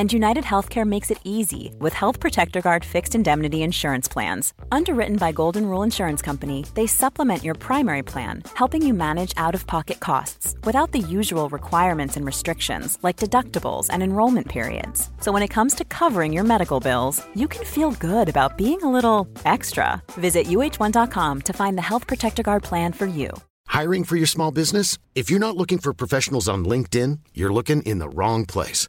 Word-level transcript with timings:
And 0.00 0.10
United 0.10 0.44
Healthcare 0.44 0.86
makes 0.86 1.10
it 1.10 1.20
easy 1.24 1.74
with 1.78 1.92
Health 1.92 2.20
Protector 2.20 2.62
Guard 2.62 2.86
fixed 2.86 3.14
indemnity 3.14 3.62
insurance 3.62 4.08
plans. 4.08 4.54
Underwritten 4.72 5.16
by 5.16 5.30
Golden 5.30 5.66
Rule 5.66 5.82
Insurance 5.82 6.22
Company, 6.22 6.64
they 6.72 6.86
supplement 6.86 7.44
your 7.44 7.52
primary 7.54 8.02
plan, 8.02 8.42
helping 8.54 8.80
you 8.80 8.94
manage 8.94 9.34
out 9.36 9.54
of 9.54 9.66
pocket 9.66 10.00
costs 10.00 10.56
without 10.64 10.92
the 10.92 11.00
usual 11.00 11.50
requirements 11.50 12.16
and 12.16 12.24
restrictions 12.24 12.96
like 13.02 13.18
deductibles 13.18 13.88
and 13.90 14.02
enrollment 14.02 14.48
periods. 14.48 15.10
So 15.20 15.32
when 15.32 15.42
it 15.42 15.54
comes 15.56 15.74
to 15.74 15.84
covering 15.84 16.32
your 16.32 16.44
medical 16.44 16.80
bills, 16.80 17.22
you 17.34 17.46
can 17.46 17.66
feel 17.66 17.90
good 17.90 18.30
about 18.30 18.56
being 18.56 18.82
a 18.82 18.90
little 18.90 19.28
extra. 19.44 20.02
Visit 20.12 20.46
uh1.com 20.46 21.42
to 21.42 21.52
find 21.52 21.76
the 21.76 21.88
Health 21.90 22.06
Protector 22.06 22.42
Guard 22.42 22.62
plan 22.62 22.94
for 22.94 23.04
you. 23.06 23.28
Hiring 23.66 24.04
for 24.04 24.16
your 24.16 24.26
small 24.26 24.50
business? 24.50 24.96
If 25.14 25.28
you're 25.28 25.46
not 25.46 25.58
looking 25.58 25.76
for 25.76 25.92
professionals 25.92 26.48
on 26.48 26.64
LinkedIn, 26.64 27.18
you're 27.34 27.52
looking 27.52 27.82
in 27.82 27.98
the 27.98 28.08
wrong 28.08 28.46
place. 28.46 28.88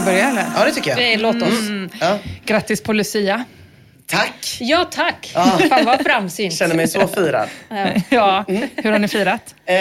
vi 0.00 0.06
börja 0.06 0.28
eller? 0.28 0.44
Ja, 0.56 0.64
det 0.64 0.72
tycker 0.72 0.90
jag. 0.90 0.98
Det, 0.98 1.16
låt 1.16 1.42
oss. 1.42 1.58
Ja. 2.00 2.18
Grattis 2.44 2.82
på 2.82 2.92
Lucia. 2.92 3.44
Tack! 4.06 4.56
Ja, 4.60 4.84
tack. 4.90 5.30
Ja. 5.34 5.58
Fan 5.68 5.84
vad 5.84 6.02
framsynt. 6.02 6.54
Känner 6.54 6.74
mig 6.74 6.88
så 6.88 7.08
firad. 7.08 7.48
Ja, 8.08 8.44
hur 8.76 8.92
har 8.92 8.98
ni 8.98 9.08
firat? 9.08 9.54
Eh, 9.66 9.76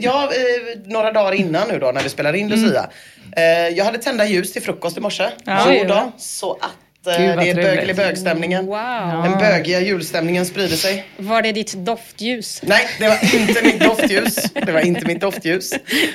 ja, 0.00 0.24
eh, 0.24 0.80
några 0.84 1.12
dagar 1.12 1.32
innan 1.32 1.68
nu 1.68 1.78
då 1.78 1.92
när 1.92 2.02
vi 2.02 2.08
spelar 2.08 2.32
in 2.32 2.48
Lucia. 2.48 2.90
Eh, 3.36 3.68
jag 3.76 3.84
hade 3.84 3.98
tända 3.98 4.26
ljus 4.26 4.52
till 4.52 4.62
frukost 4.62 4.96
i 4.96 5.00
morse. 5.00 5.28
Ja. 5.44 5.62
Jo 5.66 5.70
Oj, 5.70 5.84
då, 5.88 5.94
va? 5.94 6.12
så 6.18 6.52
att 6.52 6.70
Gud, 7.18 7.28
eh, 7.30 7.36
vad 7.36 7.44
det 7.44 7.50
är 7.50 7.54
bögelig 7.54 7.96
bögstämningen. 7.96 8.66
Wow. 8.66 9.22
Den 9.24 9.38
bögiga 9.38 9.80
julstämningen 9.80 10.46
sprider 10.46 10.76
sig. 10.76 11.04
Var 11.16 11.42
det 11.42 11.52
ditt 11.52 11.72
doftljus? 11.72 12.60
Nej, 12.62 12.88
det 12.98 13.08
var 13.08 13.34
inte 13.34 13.62
mitt 13.62 13.80
doftljus. 13.80 14.34
Det 14.52 14.72
var 14.72 14.80
inte 14.80 15.06
mitt 15.06 15.20
doftljus. 15.20 15.72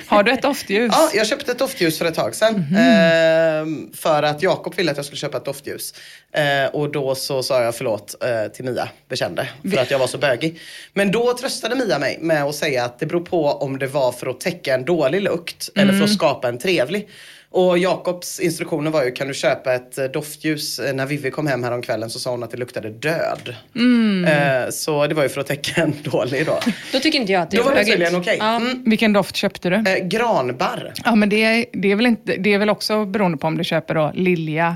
Har 0.07 0.23
du 0.23 0.31
ett 0.31 0.41
doftljus? 0.41 0.91
Ja, 0.95 1.09
jag 1.13 1.27
köpte 1.27 1.51
ett 1.51 1.59
doftljus 1.59 1.97
för 1.97 2.05
ett 2.05 2.15
tag 2.15 2.35
sedan. 2.35 2.55
Eh, 2.57 3.95
för 3.97 4.23
att 4.23 4.41
Jakob 4.43 4.75
ville 4.75 4.91
att 4.91 4.97
jag 4.97 5.05
skulle 5.05 5.19
köpa 5.19 5.37
ett 5.37 5.45
doftljus. 5.45 5.93
Eh, 6.33 6.65
och 6.75 6.91
då 6.91 7.15
så 7.15 7.43
sa 7.43 7.63
jag 7.63 7.75
förlåt 7.75 8.15
eh, 8.23 8.51
till 8.51 8.65
Mia, 8.65 8.89
bekände. 9.09 9.47
För 9.73 9.81
att 9.81 9.91
jag 9.91 9.99
var 9.99 10.07
så 10.07 10.17
bögig. 10.17 10.59
Men 10.93 11.11
då 11.11 11.33
tröstade 11.37 11.75
Mia 11.75 11.99
mig 11.99 12.17
med 12.21 12.43
att 12.43 12.55
säga 12.55 12.85
att 12.85 12.99
det 12.99 13.05
beror 13.05 13.25
på 13.25 13.45
om 13.51 13.79
det 13.79 13.87
var 13.87 14.11
för 14.11 14.27
att 14.27 14.39
täcka 14.39 14.73
en 14.73 14.85
dålig 14.85 15.21
lukt 15.21 15.69
eller 15.75 15.83
Mm. 15.93 15.97
för 15.97 16.03
att 16.05 16.13
skapa 16.13 16.47
en 16.47 16.57
trevlig. 16.57 17.09
Och 17.53 17.77
Jakobs 17.77 18.39
instruktioner 18.39 18.91
var 18.91 19.03
ju, 19.03 19.11
kan 19.11 19.27
du 19.27 19.33
köpa 19.33 19.73
ett 19.73 19.97
eh, 19.97 20.05
doftljus? 20.05 20.79
Eh, 20.79 20.93
När 20.93 21.05
Vivi 21.05 21.31
kom 21.31 21.47
hem 21.47 21.63
häromkvällen 21.63 22.09
så 22.09 22.19
sa 22.19 22.31
hon 22.31 22.43
att 22.43 22.51
det 22.51 22.57
luktade 22.57 22.89
död. 22.89 23.55
Mm. 23.75 24.25
Eh, 24.25 24.69
så 24.69 25.07
det 25.07 25.15
var 25.15 25.23
ju 25.23 25.29
för 25.29 25.41
att 25.41 25.47
täcka 25.47 25.81
en 25.81 25.93
dålig 26.03 26.45
då. 26.45 26.59
Då 26.91 26.99
tycker 26.99 27.19
inte 27.19 27.31
jag 27.31 27.41
att 27.41 27.51
det 27.51 27.57
är 27.57 27.63
Då 27.63 27.69
var 27.69 27.75
det 27.75 27.85
tydligen 27.85 28.15
okej. 28.15 28.37
Ja. 28.39 28.55
Mm. 28.55 28.83
Vilken 28.85 29.13
doft 29.13 29.35
köpte 29.35 29.69
du? 29.69 29.75
Eh, 29.75 30.07
granbarr. 30.07 30.93
Ja, 31.05 31.15
men 31.15 31.29
det 31.29 31.43
är, 31.43 31.65
det, 31.73 31.91
är 31.91 31.95
väl 31.95 32.05
inte, 32.05 32.35
det 32.35 32.53
är 32.53 32.57
väl 32.57 32.69
också 32.69 33.05
beroende 33.05 33.37
på 33.37 33.47
om 33.47 33.57
du 33.57 33.63
köper 33.63 33.95
då 33.95 34.11
lilja. 34.15 34.75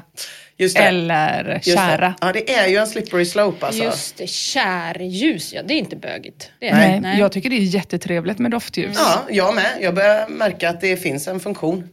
Eller 0.75 1.53
Just 1.53 1.65
det. 1.65 1.71
kära. 1.71 2.13
Ja, 2.21 2.31
det 2.33 2.53
är 2.53 2.67
ju 2.67 2.77
en 2.77 2.87
slippery 2.87 3.25
slope 3.25 3.65
alltså. 3.65 3.83
Just 3.83 4.17
det, 4.17 4.27
kärljus, 4.29 5.53
ja 5.53 5.61
det 5.63 5.73
är 5.73 5.77
inte 5.77 5.95
bögigt. 5.95 6.51
Det 6.59 6.67
är 6.69 6.75
Nej. 6.75 6.99
det. 6.99 7.19
Jag 7.19 7.31
tycker 7.31 7.49
det 7.49 7.55
är 7.55 7.59
jättetrevligt 7.59 8.39
med 8.39 8.51
doftljus. 8.51 8.97
Ja, 8.99 9.23
jag 9.29 9.55
med. 9.55 9.77
Jag 9.81 9.95
börjar 9.95 10.27
märka 10.27 10.69
att 10.69 10.81
det 10.81 10.97
finns 10.97 11.27
en 11.27 11.39
funktion. 11.39 11.89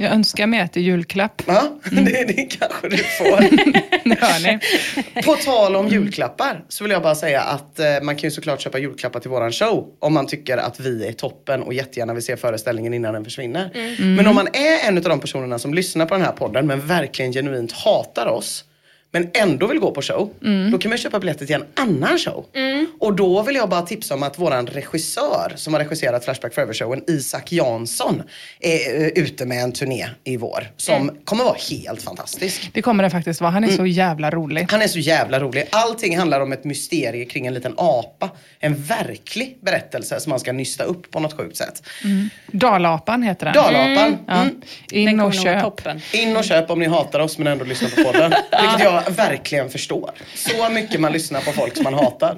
Jag 0.00 0.12
önskar 0.12 0.46
mig 0.46 0.60
ett 0.60 0.76
i 0.76 0.80
julklapp. 0.80 1.42
Ja, 1.46 1.62
det, 1.90 2.24
det 2.36 2.42
kanske 2.58 2.88
du 2.88 2.96
får. 2.96 3.40
Det 4.08 4.18
hör 4.20 4.42
ni. 4.42 5.22
På 5.22 5.34
tal 5.34 5.76
om 5.76 5.88
julklappar 5.88 6.64
så 6.68 6.84
vill 6.84 6.90
jag 6.90 7.02
bara 7.02 7.14
säga 7.14 7.40
att 7.42 7.78
eh, 7.78 7.86
man 8.02 8.16
kan 8.16 8.26
ju 8.26 8.30
såklart 8.30 8.60
köpa 8.60 8.78
julklappar 8.78 9.20
till 9.20 9.30
våran 9.30 9.52
show 9.52 9.86
om 9.98 10.14
man 10.14 10.26
tycker 10.26 10.58
att 10.58 10.80
vi 10.80 11.06
är 11.08 11.12
toppen 11.12 11.62
och 11.62 11.74
jättegärna 11.74 12.14
vill 12.14 12.22
se 12.24 12.36
föreställningen 12.36 12.94
innan 12.94 13.14
den 13.14 13.24
försvinner. 13.24 13.70
Men 14.16 14.26
om 14.26 14.34
man 14.34 14.46
är 14.52 14.88
en 14.88 14.96
av 14.96 15.02
de 15.02 15.20
personerna 15.20 15.58
som 15.58 15.74
lyssnar 15.74 16.06
på 16.06 16.14
den 16.14 16.22
här 16.24 16.32
podden 16.32 16.66
men 16.66 16.86
verkligen 16.86 17.32
genuint 17.32 17.72
hatar 17.86 18.26
oss 18.26 18.64
men 19.16 19.30
ändå 19.34 19.66
vill 19.66 19.78
gå 19.78 19.90
på 19.90 20.02
show, 20.02 20.30
då 20.72 20.78
kan 20.78 20.88
man 20.88 20.98
köpa 20.98 21.18
biljetter 21.18 21.46
till 21.46 21.54
en 21.54 21.64
annan 21.74 22.18
show. 22.18 22.46
Och 23.00 23.16
då 23.16 23.42
vill 23.42 23.56
jag 23.56 23.68
bara 23.68 23.82
tipsa 23.82 24.14
om 24.14 24.22
att 24.22 24.38
våran 24.38 24.66
regissör 24.66 25.52
som 25.56 25.74
har 25.74 25.80
regisserat 25.80 26.24
Flashback 26.24 26.54
Forever-showen, 26.54 27.04
Isak 27.06 27.52
Jansson, 27.52 28.22
är 28.60 29.02
eh, 29.02 29.08
ute 29.08 29.46
med 29.46 29.62
en 29.62 29.72
turné 29.72 30.08
i 30.24 30.36
vår 30.36 30.68
som 30.76 31.10
kommer 31.24 31.44
vara 31.44 31.56
helt 31.70 32.02
fantastisk. 32.02 32.70
Det 32.72 32.82
kommer 32.82 33.04
det 33.04 33.10
faktiskt 33.10 33.40
vara. 33.40 33.50
Han 33.50 33.64
är 33.64 33.68
så 33.68 33.86
jävla 33.86 34.30
rolig. 34.30 34.66
Han 34.70 34.82
är 34.82 34.88
så 34.88 34.98
jävla 34.98 35.40
rolig. 35.40 35.68
Allting 35.70 36.18
handlar 36.18 36.40
om 36.40 36.52
ett 36.52 36.64
mysterie 36.64 37.24
kring 37.24 37.46
en 37.46 37.54
liten 37.54 37.74
apa. 37.76 38.30
En 38.58 38.74
verklig 38.82 39.58
berättelse 39.62 40.20
som 40.20 40.30
man 40.30 40.40
ska 40.40 40.52
nysta 40.52 40.84
upp 40.84 41.10
på 41.10 41.20
något 41.20 41.36
sjukt 41.36 41.56
sätt. 41.56 41.82
Dalapan 42.46 43.22
heter 43.22 43.46
den. 43.46 43.54
Dalapan. 43.54 44.18
Ja. 44.26 44.42
Mm. 44.42 44.62
In 44.90 45.06
Den 45.06 45.20
och 45.20 45.34
köp. 45.34 45.80
In 46.12 46.36
och 46.36 46.44
köp 46.44 46.70
om 46.70 46.78
ni 46.78 46.86
hatar 46.86 47.20
oss 47.20 47.38
men 47.38 47.46
ändå 47.46 47.64
lyssnar 47.64 47.88
på 47.88 48.12
podden. 48.12 48.32
Vilket 48.62 48.84
jag 48.84 49.05
verkligen 49.10 49.70
förstår. 49.70 50.10
Så 50.34 50.68
mycket 50.70 51.00
man 51.00 51.12
lyssnar 51.12 51.40
på 51.40 51.52
folk 51.52 51.74
som 51.76 51.84
man 51.84 51.94
hatar. 51.94 52.36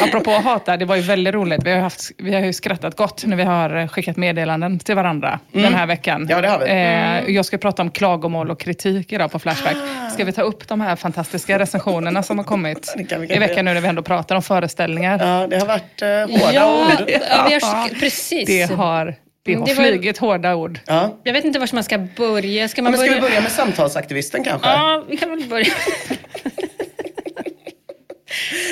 Apropå 0.00 0.30
hata, 0.30 0.76
det 0.76 0.84
var 0.84 0.96
ju 0.96 1.02
väldigt 1.02 1.34
roligt. 1.34 1.60
Vi 1.64 1.70
har, 1.72 1.78
haft, 1.80 2.10
vi 2.18 2.34
har 2.34 2.40
ju 2.40 2.52
skrattat 2.52 2.96
gott 2.96 3.24
när 3.26 3.36
vi 3.36 3.42
har 3.42 3.88
skickat 3.88 4.16
meddelanden 4.16 4.78
till 4.78 4.94
varandra 4.94 5.38
den 5.52 5.74
här 5.74 5.86
veckan. 5.86 6.16
Mm. 6.16 6.28
Ja, 6.30 6.40
det 6.40 6.48
har 6.48 6.58
vi. 6.58 6.66
Eh, 7.28 7.34
jag 7.34 7.44
ska 7.44 7.58
prata 7.58 7.82
om 7.82 7.90
klagomål 7.90 8.50
och 8.50 8.60
kritik 8.60 9.12
idag 9.12 9.32
på 9.32 9.38
Flashback. 9.38 9.76
Ska 10.14 10.24
vi 10.24 10.32
ta 10.32 10.42
upp 10.42 10.68
de 10.68 10.80
här 10.80 10.96
fantastiska 10.96 11.58
recensionerna 11.58 12.22
som 12.22 12.38
har 12.38 12.44
kommit 12.44 12.94
Det 12.96 13.04
kan 13.04 13.20
vi 13.20 13.34
i 13.34 13.38
veckan 13.38 13.64
nu 13.64 13.74
när 13.74 13.80
vi 13.80 13.88
ändå 13.88 14.02
pratar 14.02 14.36
om 14.36 14.42
föreställningar? 14.42 15.18
Ja, 15.26 15.46
det 15.46 15.58
har 15.58 15.66
varit 15.66 16.02
eh, 16.02 16.08
hårda 16.40 16.52
Ja, 16.54 16.86
ord. 16.86 17.10
ja, 17.30 17.44
vi 17.48 17.52
har, 17.54 17.60
sk- 17.60 18.00
precis. 18.00 18.46
Det 18.46 18.74
har, 18.74 19.14
det 19.44 19.54
har 19.54 19.66
Det 19.66 19.74
var- 19.74 19.84
flugit 19.84 20.18
hårda 20.18 20.54
ord. 20.54 20.80
Ja. 20.86 21.18
Jag 21.24 21.32
vet 21.32 21.44
inte 21.44 21.58
var 21.58 21.70
man 21.72 21.84
ska 21.84 21.98
börja. 22.16 22.68
Ska 22.68 22.82
man 22.82 22.92
Men 22.92 22.98
ska 23.00 23.08
börja? 23.08 23.20
vi 23.22 23.28
börja 23.28 23.40
med 23.40 23.52
samtalsaktivisten 23.52 24.44
kanske? 24.44 24.68
Ja, 24.68 25.04
vi 25.08 25.16
kan 25.16 25.30
väl 25.30 25.48
börja. 25.48 25.72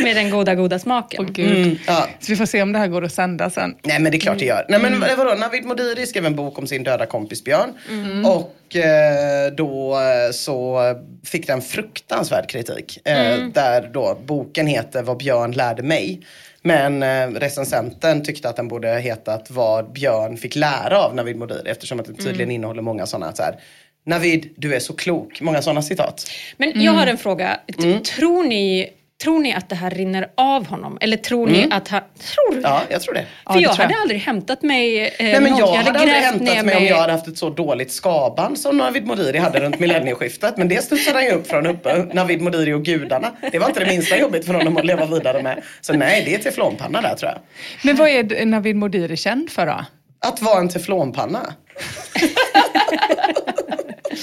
med 0.03 0.17
den 0.17 0.31
goda, 0.31 0.55
goda 0.55 0.79
smaken. 0.79 1.25
Åh, 1.25 1.33
gud. 1.33 1.57
Mm, 1.57 1.77
ja. 1.87 2.09
Så 2.21 2.33
vi 2.33 2.37
får 2.37 2.47
se 2.47 2.63
om 2.63 2.73
det 2.73 2.79
här 2.79 2.87
går 2.87 3.05
att 3.05 3.13
sända 3.13 3.51
sen. 3.51 3.75
Nej 3.85 3.99
men 4.01 4.13
det 4.13 4.19
är 4.19 4.21
klart 4.21 4.39
det 4.39 4.45
gör. 4.45 4.67
Nej 4.69 4.81
men 4.81 4.95
Mm. 4.95 5.17
vadå, 5.19 5.35
Navid 5.35 5.65
Modiri 5.65 6.07
skrev 6.07 6.27
en 6.27 6.37
bok 6.37 6.59
om 6.59 6.67
sin 6.67 6.83
döda 6.85 7.07
kompis 7.07 7.45
Björn. 7.45 7.75
Och 8.27 8.77
eh, 8.77 9.53
då 9.57 9.95
eh, 9.95 10.33
så 10.33 10.81
fick 11.27 11.47
den 11.47 11.63
fruktansvärd 11.63 12.49
kritik. 12.49 12.99
Eh, 13.05 13.19
Mm. 13.35 13.53
Där 13.53 13.91
då 13.95 14.19
boken 14.27 14.67
heter 14.67 15.03
Vad 15.03 15.17
Björn 15.19 15.53
lärde 15.53 15.83
mig. 15.83 16.21
Men 16.69 17.03
eh, 17.03 17.39
recensenten 17.41 18.23
tyckte 18.25 18.49
att 18.49 18.57
den 18.57 18.69
borde 18.69 18.89
hetat 18.99 19.51
vad 19.51 19.93
Björn 19.93 20.37
fick 20.37 20.57
lära 20.57 20.99
av 20.99 21.15
Navid 21.15 21.37
Modiri 21.37 21.71
eftersom 21.71 22.01
att 22.01 22.07
den 22.07 22.17
tydligen 22.17 22.51
innehåller 22.51 22.83
många 22.83 23.07
sådana 23.07 23.33
så 23.33 23.43
här, 23.43 23.55
Navid, 24.07 24.49
du 24.57 24.75
är 24.75 24.81
så 24.81 24.93
klok. 24.93 25.41
Många 25.41 25.63
sådana 25.63 25.83
citat. 25.83 26.31
Men 26.57 26.83
jag 26.83 26.93
har 26.93 27.07
en 27.07 27.19
fråga. 27.19 27.61
T- 27.83 28.01
Tror, 28.01 28.45
ni, 28.45 28.91
tror 29.23 29.39
ni 29.39 29.55
att 29.55 29.69
det 29.69 29.75
här 29.75 29.91
rinner 29.91 30.29
av 30.35 30.67
honom? 30.67 30.99
Eller 31.01 31.17
tror 31.17 31.47
ni 31.47 31.69
att 31.71 31.89
han... 31.89 32.01
Tror 32.35 32.55
du? 32.55 32.61
Ja, 32.61 32.83
jag 32.89 33.03
tror 33.03 33.15
det. 33.15 33.27
För 33.47 33.55
det 33.55 33.61
jag 33.61 33.75
tror 33.75 33.83
jag. 33.85 33.89
hade 33.91 34.03
aldrig 34.03 34.21
hämtat 34.21 34.63
mig 34.63 35.01
eh, 35.07 35.11
Nej, 35.21 35.41
men 35.41 35.51
någon- 35.53 35.59
jag 35.59 35.67
hade 35.67 35.91
aldrig 35.91 36.09
grävt 36.09 36.25
hämtat 36.25 36.55
ner 36.55 36.63
mig 36.63 36.77
om 36.77 36.85
jag 36.85 36.97
hade 36.97 37.13
haft 37.13 37.29
ett 37.29 37.39
så 37.39 37.51
dåligt 37.51 37.93
skaband 37.93 38.59
som 38.59 38.79
Navid 38.79 39.07
Modiri 39.07 39.39
hade 39.39 39.61
runt 39.61 39.79
millennieskiftet. 39.79 40.57
Men 40.57 40.69
det 40.69 40.85
studsade 40.85 41.17
han 41.19 41.25
ju 41.27 41.31
upp 41.33 41.47
från 41.47 41.67
uppe. 41.67 42.07
Navid 42.13 42.41
Modiri 42.41 42.73
och 42.73 42.85
gudarna. 42.85 43.33
Det 43.53 43.59
var 43.59 43.69
inte 43.69 43.81
det 43.81 43.87
minsta 43.91 44.19
jobbigt 44.19 44.47
för 44.47 44.55
honom 44.55 44.77
att 44.77 44.85
leva 44.85 45.07
vidare 45.07 45.43
med. 45.43 45.63
Så 45.81 45.93
nej, 45.93 46.23
det 46.25 46.35
är 46.35 46.39
teflonpanna 46.39 47.01
där 47.01 47.15
tror 47.15 47.31
jag. 47.31 47.39
Men 47.85 47.97
vad 47.97 48.09
är 48.09 48.47
Navid 48.47 48.77
Modiri 48.77 49.17
känd 49.17 49.51
för 49.51 49.67
då? 49.67 49.85
Att 50.27 50.43
vara 50.43 50.59
en 50.59 50.69
teflonpanna. 50.69 51.41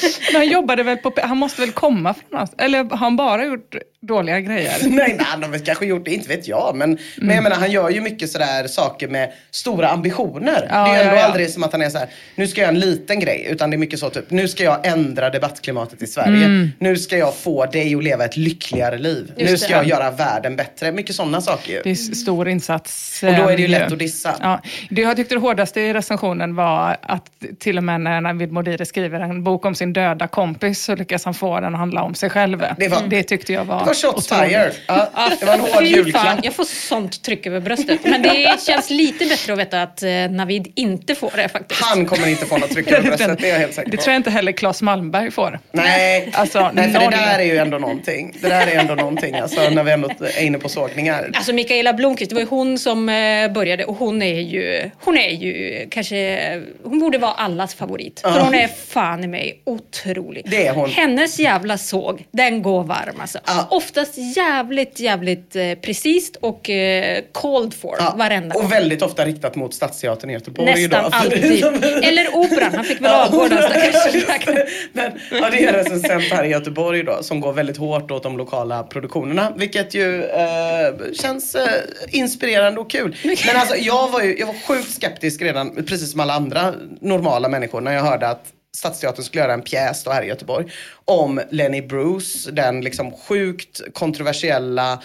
Men 0.32 0.36
han 0.36 0.50
jobbade 0.50 0.84
väl 0.84 0.98
på... 0.98 1.14
Han 1.24 1.38
måste 1.38 1.62
väl 1.62 1.72
komma 1.72 2.14
från 2.14 2.30
någonstans? 2.32 2.62
Eller 2.66 2.84
har 2.84 2.98
han 2.98 3.16
bara 3.16 3.46
gjort 3.46 3.76
dåliga 4.02 4.40
grejer? 4.40 4.74
Nej, 4.82 5.16
nej, 5.18 5.18
han 5.20 5.44
har 5.44 5.50
väl 5.50 5.60
kanske 5.60 5.86
gjort 5.86 6.06
det, 6.06 6.14
inte 6.14 6.28
vet 6.28 6.48
jag. 6.48 6.76
Men, 6.76 6.98
men 7.16 7.36
jag 7.36 7.44
menar, 7.44 7.56
han 7.56 7.72
gör 7.72 7.90
ju 7.90 8.02
mycket 8.02 8.32
sådär 8.32 8.68
saker 8.68 9.08
med 9.08 9.32
stora 9.52 9.90
ambitioner. 9.90 10.68
Ja, 10.70 10.84
det 10.84 10.90
är 10.90 10.94
ju 10.94 11.00
ja, 11.00 11.04
ändå 11.04 11.16
ja. 11.16 11.26
aldrig 11.26 11.50
som 11.50 11.64
att 11.64 11.72
han 11.72 11.82
är 11.82 11.90
så 11.90 11.98
här, 11.98 12.08
nu 12.36 12.48
ska 12.48 12.62
jag 12.62 12.66
göra 12.66 12.76
en 12.76 12.92
liten 12.92 13.20
grej. 13.20 13.48
Utan 13.50 13.70
det 13.70 13.76
är 13.76 13.78
mycket 13.78 14.00
så 14.00 14.10
typ, 14.10 14.32
nu 14.32 14.48
ska 14.48 14.64
jag 14.64 14.88
ändra 14.88 15.30
debattklimatet 15.30 16.02
i 16.02 16.08
Sverige. 16.08 16.70
Nu 16.80 16.98
ska 16.98 17.18
jag 17.18 17.36
få 17.36 17.66
dig 17.66 17.96
att 17.96 18.04
leva 18.04 18.26
ett 18.26 18.38
lyckligare 18.38 18.98
liv. 18.98 19.34
Just 19.38 19.52
nu 19.52 19.58
ska 19.58 19.68
det. 19.68 19.74
jag 19.74 19.86
göra 19.86 20.12
världen 20.12 20.56
bättre. 20.56 20.92
Mycket 20.92 21.16
sådana 21.16 21.42
saker 21.42 21.74
ju. 21.74 21.82
Det 21.84 21.90
är 21.90 21.96
stor 21.96 22.48
insats. 22.48 23.24
Och 23.24 23.36
då 23.36 23.50
är 23.50 23.56
det 23.56 23.62
ju 23.62 23.66
eh, 23.66 23.72
lätt 23.72 23.92
att 23.92 24.00
dissa. 24.00 24.36
Ja, 24.42 24.62
det 24.90 25.02
jag 25.02 25.16
tyckte 25.16 25.36
det 25.36 25.42
hårdaste 25.42 25.82
i 25.82 25.94
recensionen 25.94 26.56
var 26.56 26.98
att 27.02 27.26
till 27.60 27.78
och 27.78 27.84
med 27.84 28.02
när 28.02 28.22
Navid 28.22 28.52
Modiri 28.52 28.86
skriver 28.86 29.20
en 29.20 29.44
bok 29.44 29.66
om 29.66 29.76
sin 29.76 29.85
döda 29.94 30.28
kompis 30.28 30.84
så 30.84 30.96
lyckas 30.96 31.26
han 31.26 31.34
få 31.34 31.60
den 31.60 31.74
att 31.74 31.80
handla 31.80 32.04
om 32.04 32.16
sig 32.16 32.30
själv. 32.30 32.64
Det 32.78 32.88
var- 32.88 33.02
det 33.08 33.24
tyckte 33.24 33.54
jag 33.54 33.66
var 33.66 33.80
Det 33.80 33.86
var 33.86 33.94
shots 33.94 34.28
fired. 34.28 34.72
Ja, 34.88 35.10
det 35.40 35.46
var 35.46 35.54
en 35.54 35.60
hård 35.60 35.84
julklapp. 35.84 36.40
jag 36.44 36.54
får 36.54 36.64
sånt 36.64 37.24
tryck 37.24 37.46
över 37.46 37.60
bröstet. 37.60 38.00
Men 38.04 38.22
det 38.22 38.62
känns 38.62 38.90
lite 38.90 39.26
bättre 39.26 39.54
att 39.54 39.60
veta 39.60 39.82
att 39.82 40.04
eh, 40.04 40.10
Navid 40.30 40.72
inte 40.76 41.16
får 41.16 41.32
det 41.36 41.50
faktiskt. 41.50 41.82
Han 41.82 42.06
kommer 42.06 42.28
inte 42.28 42.46
få 42.46 42.58
något 42.58 42.70
tryck 42.72 42.92
över 42.92 43.02
bröstet, 43.08 43.40
det 43.40 43.48
är 43.50 43.54
jag 43.54 43.60
helt 43.60 43.74
säker 43.74 43.92
Det 43.92 43.98
på. 43.98 44.04
tror 44.04 44.14
jag 44.14 44.20
inte 44.20 44.30
heller 44.32 44.52
Claes 44.52 44.82
Malmberg 44.82 45.32
får. 45.32 45.60
Nej, 45.72 46.30
Alltså, 46.34 46.72
Nej 46.74 46.94
för 46.94 47.00
det 47.00 47.10
där 47.10 47.40
är 47.40 47.44
ju 47.44 47.58
ändå 47.58 47.78
någonting. 47.78 48.38
Det 48.42 48.50
där 48.50 48.68
är 48.68 48.80
ändå 48.80 48.96
någonting, 48.96 49.36
alltså 49.36 49.70
när 49.70 49.84
vi 49.84 49.92
ändå 49.92 50.10
är 50.20 50.44
inne 50.44 50.58
på 50.58 50.70
sågningar. 50.70 51.32
Alltså 51.34 51.54
Mikaela 51.54 51.94
Blomqvist, 51.94 52.30
det 52.30 52.36
var 52.36 52.42
ju 52.42 52.48
hon 52.48 52.80
som 52.80 53.10
eh, 53.10 53.52
började 53.52 53.86
och 53.86 53.96
hon 53.96 54.22
är 54.22 54.40
ju, 54.40 54.90
hon 55.02 55.18
är 55.18 55.30
ju 55.30 55.86
kanske, 55.92 56.62
hon 56.84 57.00
borde 57.00 57.18
vara 57.18 57.32
allas 57.32 57.76
favorit. 57.76 58.20
För 58.20 58.40
hon 58.40 58.54
är 58.56 58.68
fan 58.68 59.24
i 59.24 59.28
mig 59.28 59.62
otrolig. 59.66 60.46
Det 60.50 60.68
är 60.68 60.74
hon. 60.74 60.90
Hennes 60.90 61.40
jävla 61.40 61.78
såg, 61.78 62.26
den 62.32 62.62
går 62.62 62.84
varm 62.84 63.16
alltså. 63.22 63.40
Ja. 63.46 63.68
Oftast 63.70 64.14
jävligt, 64.18 65.00
jävligt 65.00 65.56
eh, 65.56 65.74
precis 65.82 66.32
och 66.42 66.70
eh, 66.70 67.24
called 67.32 67.74
for 67.74 67.96
Ja, 68.00 68.16
varenda 68.18 68.56
och 68.56 68.72
väldigt 68.72 69.02
ofta 69.02 69.26
riktat 69.26 69.56
mot 69.56 69.74
Stadsteatern 69.74 70.30
i 70.30 70.34
Göteborg. 70.34 70.72
Nästan 70.72 71.12
då. 71.12 71.18
alltid. 71.18 71.64
Eller 72.04 72.36
operan, 72.36 72.76
han 72.76 72.84
fick 72.84 73.02
väl 73.02 73.12
avgå 73.12 73.48
den 73.48 73.58
stackars 73.58 74.14
Men 74.94 75.12
ja, 75.32 75.50
det 75.50 75.64
är 75.64 75.68
en 75.68 75.74
recensent 75.74 76.24
här 76.24 76.44
i 76.44 76.48
Göteborg 76.50 77.04
då 77.04 77.24
som 77.24 77.42
går 77.42 77.54
väldigt 77.54 77.78
hårt 77.78 78.12
åt 78.12 78.24
de 78.24 78.38
lokala 78.38 78.84
produktionerna. 78.84 79.54
Vilket 79.56 79.94
ju 79.94 80.24
eh, 80.24 81.12
känns 81.14 81.56
eh, 81.56 81.68
inspirerande 82.10 82.80
och 82.80 82.90
kul. 82.90 83.16
Men 83.24 83.56
alltså 83.56 83.76
jag 83.76 84.12
var 84.12 84.22
ju 84.22 84.38
jag 84.40 84.48
var 84.48 84.68
sjukt 84.68 84.92
skeptisk 84.92 85.42
redan, 85.42 85.76
precis 85.76 86.12
som 86.12 86.20
alla 86.20 86.34
andra 86.34 86.74
normala 87.02 87.50
människor, 87.50 87.82
när 87.82 87.92
jag 87.92 88.04
hörde 88.04 88.28
att 88.28 88.52
Stadsteatern 88.76 89.24
skulle 89.24 89.44
göra 89.44 89.54
en 89.54 89.62
pjäs 89.62 90.04
då 90.04 90.12
här 90.12 90.24
i 90.24 90.28
Göteborg 90.28 90.72
om 91.06 91.42
Lenny 91.50 91.82
Bruce, 91.82 92.52
den 92.52 92.82
liksom 92.82 93.12
sjukt 93.12 93.82
kontroversiella 93.94 95.04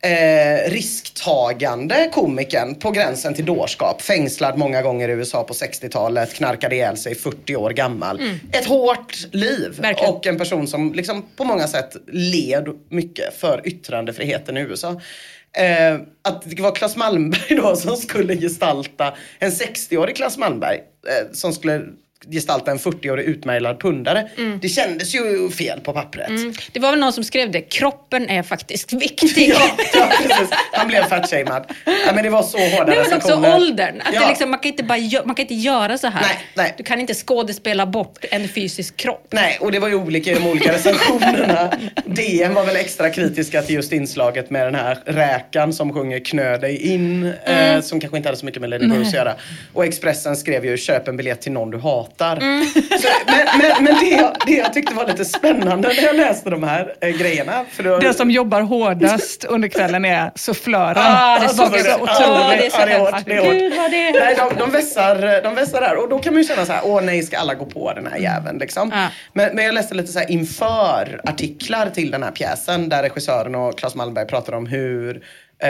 eh, 0.00 0.70
risktagande 0.70 2.10
komikern 2.12 2.74
på 2.74 2.90
gränsen 2.90 3.34
till 3.34 3.44
dårskap. 3.44 4.02
Fängslad 4.02 4.58
många 4.58 4.82
gånger 4.82 5.08
i 5.08 5.12
USA 5.12 5.44
på 5.44 5.54
60-talet, 5.54 6.34
knarkade 6.34 6.74
ihjäl 6.74 6.96
sig 6.96 7.14
40 7.14 7.56
år 7.56 7.70
gammal. 7.70 8.20
Ett 8.52 8.66
hårt 8.66 9.16
liv 9.32 9.78
Verkligen. 9.80 10.14
och 10.14 10.26
en 10.26 10.38
person 10.38 10.66
som 10.66 10.92
liksom 10.92 11.24
på 11.36 11.44
många 11.44 11.68
sätt 11.68 11.96
led 12.06 12.68
mycket 12.88 13.34
för 13.34 13.60
yttrandefriheten 13.64 14.56
i 14.56 14.60
USA. 14.60 15.00
Eh, 15.52 15.94
att 16.22 16.42
det 16.44 16.62
var 16.62 16.74
Claes 16.74 16.96
Malmberg 16.96 17.56
då 17.56 17.76
som 17.76 17.96
skulle 17.96 18.36
gestalta 18.36 19.14
en 19.38 19.50
60-årig 19.50 20.16
Claes 20.16 20.38
Malmberg 20.38 20.76
eh, 20.76 21.32
som 21.32 21.52
skulle 21.52 21.82
gestalta 22.30 22.70
en 22.70 22.78
40-årig 22.78 23.24
utmärglad 23.24 23.80
pundare. 23.80 24.28
Det 24.62 24.68
kändes 24.68 25.14
ju 25.14 25.50
fel 25.50 25.80
på 25.80 25.92
pappret. 25.92 26.30
Det 26.72 26.80
var 26.80 26.90
väl 26.90 27.00
någon 27.00 27.12
som 27.12 27.24
skrev 27.24 27.50
det, 27.50 27.60
kroppen 27.60 28.28
är 28.28 28.42
faktiskt 28.42 28.92
viktig. 28.92 29.48
Ja, 29.48 29.70
ja. 29.94 30.08
Han 30.72 30.88
blev 30.88 31.02
fatshamead. 31.02 31.64
Ja, 31.84 32.12
men 32.14 32.24
det 32.24 32.30
var 32.30 32.42
så 32.42 32.58
hårda 32.58 32.84
Nej, 32.86 33.04
men 33.08 33.16
också 33.16 33.34
åldern. 33.56 34.00
Att 34.00 34.14
Ja. 34.14 34.20
det 34.20 34.28
liksom, 34.28 34.50
man, 34.50 34.60
kan 34.60 34.70
inte 34.70 34.82
bara 34.84 34.98
man 35.24 35.34
kan 35.34 35.42
inte 35.42 35.54
göra 35.54 35.98
så 35.98 36.06
här. 36.06 36.22
Nej, 36.22 36.38
nej. 36.54 36.74
Du 36.78 36.84
kan 36.84 37.00
inte 37.00 37.14
skådespela 37.14 37.86
bort 37.86 38.24
en 38.30 38.48
fysisk 38.48 38.96
kropp. 38.96 39.26
Nej, 39.30 39.58
och 39.60 39.72
det 39.72 39.78
var 39.78 39.88
ju 39.88 39.94
olika 39.94 40.30
i 40.30 40.34
de 40.34 40.46
olika 40.46 40.72
recensionerna. 40.72 41.70
DN 42.04 42.54
var 42.54 42.64
väl 42.64 42.76
extra 42.76 43.10
kritiska 43.10 43.62
till 43.62 43.74
just 43.74 43.92
inslaget 43.92 44.50
med 44.50 44.66
den 44.66 44.74
här 44.74 44.98
räkan 45.06 45.72
som 45.72 45.92
sjunger 45.92 46.18
Knö 46.24 46.58
dig 46.58 46.76
in, 46.76 47.04
Mm. 47.44 47.76
eh, 47.76 47.82
som 47.82 48.00
kanske 48.00 48.16
inte 48.16 48.28
hade 48.28 48.38
så 48.38 48.46
mycket 48.46 48.60
med 48.60 48.70
Lady 48.70 48.86
Bruce 48.86 49.08
att 49.08 49.14
göra. 49.14 49.34
Och 49.72 49.84
Expressen 49.84 50.36
skrev 50.36 50.64
ju 50.66 50.76
köp 50.76 51.08
en 51.08 51.16
biljett 51.16 51.40
till 51.40 51.52
någon 51.52 51.70
du 51.70 51.78
hatar. 51.78 52.13
Mm. 52.20 52.66
Så, 52.74 53.08
men 53.26 53.46
men, 53.58 53.84
men 53.84 53.94
det, 54.00 54.10
jag, 54.10 54.36
det 54.46 54.52
jag 54.52 54.72
tyckte 54.72 54.94
var 54.94 55.06
lite 55.06 55.24
spännande 55.24 55.88
när 55.88 56.02
jag 56.02 56.16
läste 56.16 56.50
de 56.50 56.62
här 56.62 56.94
eh, 57.00 57.08
grejerna. 57.08 57.64
För 57.70 57.82
då, 57.82 57.98
Den 57.98 58.14
som 58.14 58.30
jobbar 58.30 58.60
hårdast 58.60 59.44
under 59.44 59.68
kvällen 59.68 60.04
är 60.04 60.30
sufflören. 60.34 60.94
Ah, 60.96 61.38
det 61.38 61.44
jag 61.44 61.50
så 61.50 61.56
så 61.56 61.68
otroligt. 61.70 61.80
Ja, 62.20 62.54
det 62.58 62.66
är 62.66 62.70
så 62.70 62.76
Ja, 62.80 62.86
det 62.86 62.92
är 62.92 62.98
hemskt. 62.98 63.14
hårt, 63.14 63.24
det 63.26 63.32
är 63.34 63.44
hårt. 63.44 63.52
Gud 63.52 63.74
vad 63.76 63.90
det 63.90 64.10
Nej, 64.10 64.36
de, 64.38 64.58
de, 64.58 64.70
vässar, 64.70 65.42
de 65.42 65.54
vässar 65.54 65.80
där 65.80 65.96
och 65.96 66.08
då 66.08 66.18
kan 66.18 66.32
man 66.32 66.42
ju 66.42 66.48
känna 66.48 66.66
så 66.66 66.72
här, 66.72 66.80
åh 66.84 67.02
nej 67.02 67.22
ska 67.22 67.38
alla 67.38 67.54
gå 67.54 67.66
på 67.66 67.92
den 67.92 68.06
här 68.06 68.18
jäveln 68.18 68.58
liksom. 68.58 68.90
Ja. 68.94 69.08
Men, 69.32 69.56
men 69.56 69.64
jag 69.64 69.74
läste 69.74 69.94
lite 69.94 70.12
så 70.12 70.18
här 70.18 70.30
inför 70.30 71.20
artiklar 71.24 71.90
till 71.90 72.10
den 72.10 72.22
här 72.22 72.30
pjäsen 72.30 72.88
där 72.88 73.02
regissören 73.02 73.54
och 73.54 73.78
Claes 73.78 73.94
Malmberg 73.94 74.26
pratar 74.26 74.52
om 74.52 74.66
hur 74.66 75.22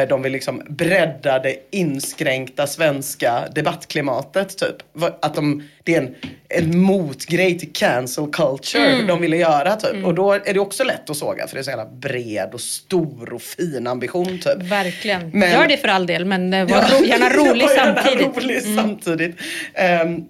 de 0.09 0.23
vill 0.23 0.33
liksom 0.33 0.63
bredda 0.69 1.39
det 1.39 1.57
inskränkta 1.71 2.67
svenska 2.67 3.45
debattklimatet 3.55 4.59
typ. 4.59 4.77
Att 5.23 5.35
de, 5.35 5.63
det 5.85 5.95
är 5.95 6.01
en, 6.03 6.15
en 6.49 6.79
motgrej 6.79 7.59
till 7.59 7.73
cancel 7.73 8.27
culture 8.33 8.85
Mm. 8.95 9.07
de 9.07 9.21
ville 9.21 9.37
göra 9.37 9.77
typ. 9.77 10.05
Och 10.05 10.15
då 10.15 10.33
är 10.33 10.55
det 10.55 10.61
också 10.61 10.85
lätt 10.85 11.11
att 11.11 11.17
såga 11.17 11.47
för 11.47 11.55
det 11.57 11.61
är 11.61 11.63
så 11.63 11.71
jävla 11.71 11.87
bred 11.87 12.51
och 12.53 12.61
stor 12.61 13.33
och 13.33 13.43
fin 13.43 13.87
ambition 13.87 14.27
typ. 14.39 14.57
Verkligen. 14.63 15.31
Men- 15.31 15.51
Gör 15.53 15.67
det 15.69 15.77
för 15.77 15.89
all 15.89 16.07
del, 16.07 16.25
men 16.25 16.55
eh, 16.55 16.67
var 16.69 16.77
Ja, 16.91 17.05
gärna 17.05 17.29
rolig 17.29 17.65
ja, 17.69 17.75
gärna 17.77 18.03
samtidigt. 18.03 18.27
Mm. 18.37 18.43
rolig 18.45 18.63
samtidigt. 18.63 19.37
Ehm, 19.75 20.25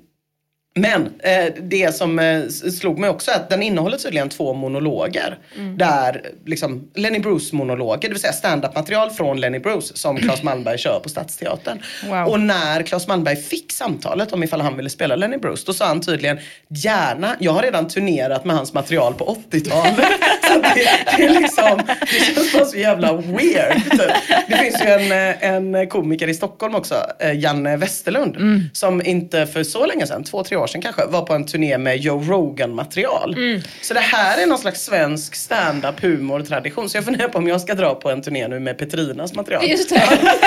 men 0.77 1.13
eh, 1.19 1.55
det 1.61 1.95
som 1.95 2.19
eh, 2.19 2.49
slog 2.49 2.99
mig 2.99 3.11
också 3.11 3.31
är 3.31 3.35
att 3.35 3.51
den 3.51 3.63
innehåller 3.63 3.99
tydligen 3.99 4.29
två 4.29 4.55
monologer. 4.55 5.39
Mm. 5.57 5.79
Där 5.79 6.23
liksom 6.47 6.89
Lenny 6.95 7.19
Bruce-monologer, 7.19 8.01
det 8.01 8.09
vill 8.09 8.21
säga 8.21 8.33
stand-up 8.33 8.75
material 8.75 9.11
från 9.11 9.41
Lenny 9.41 9.59
Bruce 9.59 9.97
som 9.97 10.17
Claes 10.17 10.43
Malmberg 10.43 10.79
kör 10.79 11.01
på 11.03 11.09
Stadsteatern. 11.09 11.79
Wow. 12.09 12.25
Och 12.25 12.41
när 12.41 12.83
Claes 12.83 13.09
Malmberg 13.09 13.37
fick 13.37 13.73
samtalet 13.73 14.33
om 14.33 14.43
ifall 14.43 14.61
han 14.61 14.77
ville 14.77 14.91
spela 14.91 15.17
Lenny 15.17 15.37
Bruce, 15.37 15.63
då 15.67 15.73
sa 15.73 15.87
han 15.87 16.01
tydligen 16.01 16.39
gärna, 16.69 17.37
jag 17.41 17.53
har 17.53 17.63
redan 17.63 17.89
turnerat 17.89 18.45
med 18.45 18.57
hans 18.57 18.73
material 18.73 19.15
på 19.15 19.37
80-talet. 19.51 19.95
så 20.43 20.61
det, 20.61 20.89
det 21.17 21.25
är 21.25 21.41
liksom, 21.41 21.83
det 22.01 22.35
känns 22.35 22.53
bara 22.53 22.65
så 22.65 22.77
jävla 22.77 23.13
weird. 23.13 23.91
Typ. 23.91 24.01
Det 24.49 24.57
finns 24.57 24.83
ju 24.85 24.89
en, 24.89 25.75
en 25.75 25.89
komiker 25.89 26.29
i 26.29 26.35
Stockholm 26.35 26.75
också, 26.75 26.95
eh, 27.21 27.39
Janne 27.39 27.77
Westerlund, 27.77 28.37
som 28.73 29.07
inte 29.07 29.47
för 29.47 29.63
så 29.63 29.87
länge 29.87 30.07
sedan, 30.07 30.25
två, 30.25 30.45
tre 30.45 30.57
år 30.57 30.64
sedan 30.67 30.83
kanske, 30.83 31.07
var 31.07 31.23
på 31.23 31.35
en 31.35 31.47
turné 31.47 31.79
med 31.79 31.97
Joe 31.97 32.23
Rogan-material. 32.23 33.37
Så 33.81 33.95
det 33.95 34.01
här 34.01 34.43
är 34.43 34.47
någon 34.47 34.59
slags 34.59 34.81
svensk 34.81 35.35
stand-up 35.35 36.01
humor-tradition. 36.01 36.89
Så 36.89 36.97
jag 36.97 37.05
funderar 37.05 37.29
på 37.29 37.39
om 37.39 37.49
jag 37.49 37.61
ska 37.61 37.75
dra 37.75 37.95
på 37.95 38.11
en 38.11 38.23
turné 38.23 38.49
nu 38.49 38.61
med 38.61 38.79
Petrinas 38.79 39.35
material. 39.35 39.65
Just 39.65 39.91
det. 39.91 40.03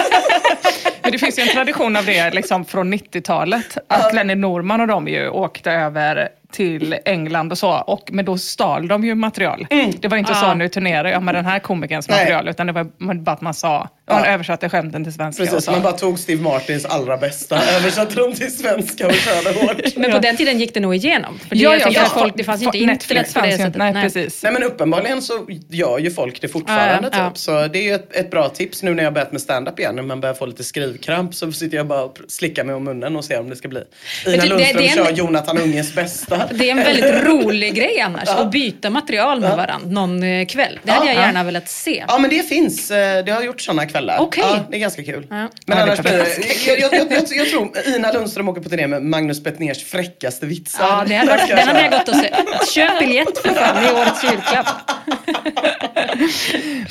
Men 1.02 1.12
det 1.12 1.18
finns 1.18 1.40
ju 1.40 1.44
en 1.44 1.50
tradition 1.50 1.96
av 1.96 2.06
det 2.06 2.34
liksom 2.34 2.66
från 2.66 2.94
90-talet. 2.94 3.78
Att 3.88 4.14
Lenny 4.14 4.36
Norman 4.36 4.82
och 4.82 4.88
de 4.88 5.08
ju 5.08 5.30
åkte 5.30 5.72
över 5.72 6.30
till 6.52 6.96
England 7.06 7.52
och 7.52 7.58
så. 7.58 7.70
Och, 7.72 8.10
men 8.12 8.26
då 8.26 8.38
stal 8.38 8.88
de 8.88 9.04
ju 9.04 9.16
material. 9.16 9.68
Det 10.00 10.08
var 10.08 10.18
inte 10.18 10.34
så 10.36 10.46
Ah. 10.46 10.54
nu 10.54 10.70
turnerar 10.70 11.10
jag 11.10 11.24
med 11.24 11.36
den 11.36 11.46
här 11.46 11.60
komikerns 11.60 12.10
Nej. 12.10 12.20
material. 12.20 12.48
Utan 12.48 12.68
det 12.68 12.74
var 12.74 13.14
bara 13.14 13.32
att 13.32 13.42
man 13.42 13.54
sa 13.54 13.90
Ja. 14.10 14.26
översatte 14.26 14.70
skämten 14.70 15.04
till 15.04 15.14
svenska. 15.14 15.44
och 15.44 15.50
Precis, 15.50 15.66
så. 15.66 15.72
man 15.72 15.82
bara 15.82 15.94
tog 15.94 16.20
Steve 16.20 16.42
Martins 16.42 16.86
allra 16.86 17.18
bästa, 17.18 17.60
översatte 17.78 18.16
dem 18.16 18.34
till 18.34 18.58
svenska 18.58 19.08
och 19.08 19.14
körde 19.14 19.60
hårt. 19.60 19.96
Men 19.98 20.12
på 20.12 20.20
den 20.20 20.38
tiden 20.38 20.60
gick 20.60 20.74
det 20.74 20.80
nog 20.80 20.96
igenom. 20.96 21.40
För 21.40 21.50
det, 21.50 21.56
Ja, 21.62 21.72
jag 21.72 21.82
ja, 21.82 21.90
ja. 21.94 22.02
att 22.04 22.12
folk, 22.12 22.34
det 22.38 22.44
fanns 22.44 22.62
ju 22.62 22.66
inte 22.66 22.86
Netflix 22.86 23.28
internet 23.30 23.34
på 23.34 23.42
det 23.42 23.58
sättet. 23.66 23.78
Nej, 23.78 23.94
precis. 24.04 24.44
Nej 24.44 24.54
men 24.54 24.64
uppenbarligen 24.64 25.22
så 25.22 25.48
gör 25.70 26.00
ju 26.00 26.12
folk 26.12 26.42
det 26.42 26.48
fortfarande 26.48 27.10
Ja, 27.14 27.20
ja. 27.24 27.30
typ. 27.30 27.38
Så 27.38 27.68
det 27.68 27.80
är 27.80 27.84
ju 27.84 27.94
ett, 27.94 28.16
ett 28.16 28.32
bra 28.32 28.50
tips 28.50 28.84
nu 28.84 28.94
när 28.94 29.04
jag 29.04 29.10
har 29.10 29.14
börjat 29.14 29.32
med 29.32 29.42
stand-up 29.42 29.80
igen. 29.80 29.96
När 29.96 30.04
man 30.04 30.22
börjar 30.22 30.36
få 30.36 30.46
lite 30.46 30.64
skrivkramp 30.64 31.36
så 31.36 31.52
sitter 31.52 31.78
jag 31.78 31.88
bara 31.88 32.04
och 32.04 32.18
slickar 32.28 32.64
mig 32.64 32.76
om 32.76 32.84
munnen 32.84 33.16
och 33.16 33.26
ser 33.26 33.40
om 33.40 33.50
det 33.50 33.56
ska 33.56 33.68
bli. 33.68 33.84
Ina 34.28 34.38
det- 34.38 34.46
Lundström 34.50 34.78
det 34.82 34.88
är 34.88 34.98
en- 35.00 35.06
kör 35.06 35.12
Jonathan 35.12 35.58
Unges 35.58 35.96
bästa. 35.96 36.37
Det 36.52 36.68
är 36.70 36.72
en 36.72 36.78
väldigt 36.78 37.24
rolig 37.24 37.76
grej 37.76 38.00
annars, 38.02 38.30
att 38.30 38.52
byta 38.52 38.90
material 38.90 39.40
med 39.40 39.58
varandra 39.58 39.90
någon 39.90 40.24
eh, 40.24 40.46
kväll. 40.46 40.80
Det 40.84 40.92
hade 40.92 41.06
Ja, 41.06 41.12
jag 41.14 41.22
ja. 41.22 41.26
gärna 41.28 41.44
velat 41.44 41.70
se. 41.70 42.04
Ja 42.08 42.18
men 42.18 42.30
det 42.30 42.50
finns, 42.50 42.92
eh, 42.92 43.26
det 43.26 43.32
har 43.32 43.42
gjort 43.42 43.62
sådana 43.62 43.86
kvällar. 43.86 44.18
Okej. 44.20 44.44
Ja, 44.48 44.60
det 44.70 44.76
är 44.78 44.80
ganska 44.80 45.04
kul. 45.04 45.28
Ja. 45.30 45.36
Men 45.36 45.50
Ja, 45.66 45.76
det 45.76 45.82
annars 45.82 46.00
är 46.00 46.04
blir 46.04 46.12
det, 46.12 46.18
ganska 46.18 46.72
jag, 46.72 46.80
jag, 46.80 46.94
jag, 46.94 47.12
jag, 47.12 47.24
jag 47.38 47.50
tror 47.50 47.72
Ina 47.96 48.12
Lundström 48.12 48.50
åker 48.50 48.62
på 48.62 48.70
turné 48.70 48.88
med 48.88 49.04
Magnus 49.04 49.44
Bettners 49.44 49.84
fräckaste 49.86 50.46
vitsar. 50.46 50.84
Ja, 50.86 51.04
det 51.08 51.16
hade 51.16 51.32
varit, 51.32 51.48
den 51.48 51.68
hade 51.68 51.82
jag 51.82 51.92
gått 51.92 52.10
och 52.10 52.16
sett. 52.16 52.34
Köp 52.74 53.00
biljett 53.00 53.38
för 53.38 53.50
fan 53.50 53.86
i 53.86 53.90
årets 54.02 54.24
julklapp. 54.24 54.68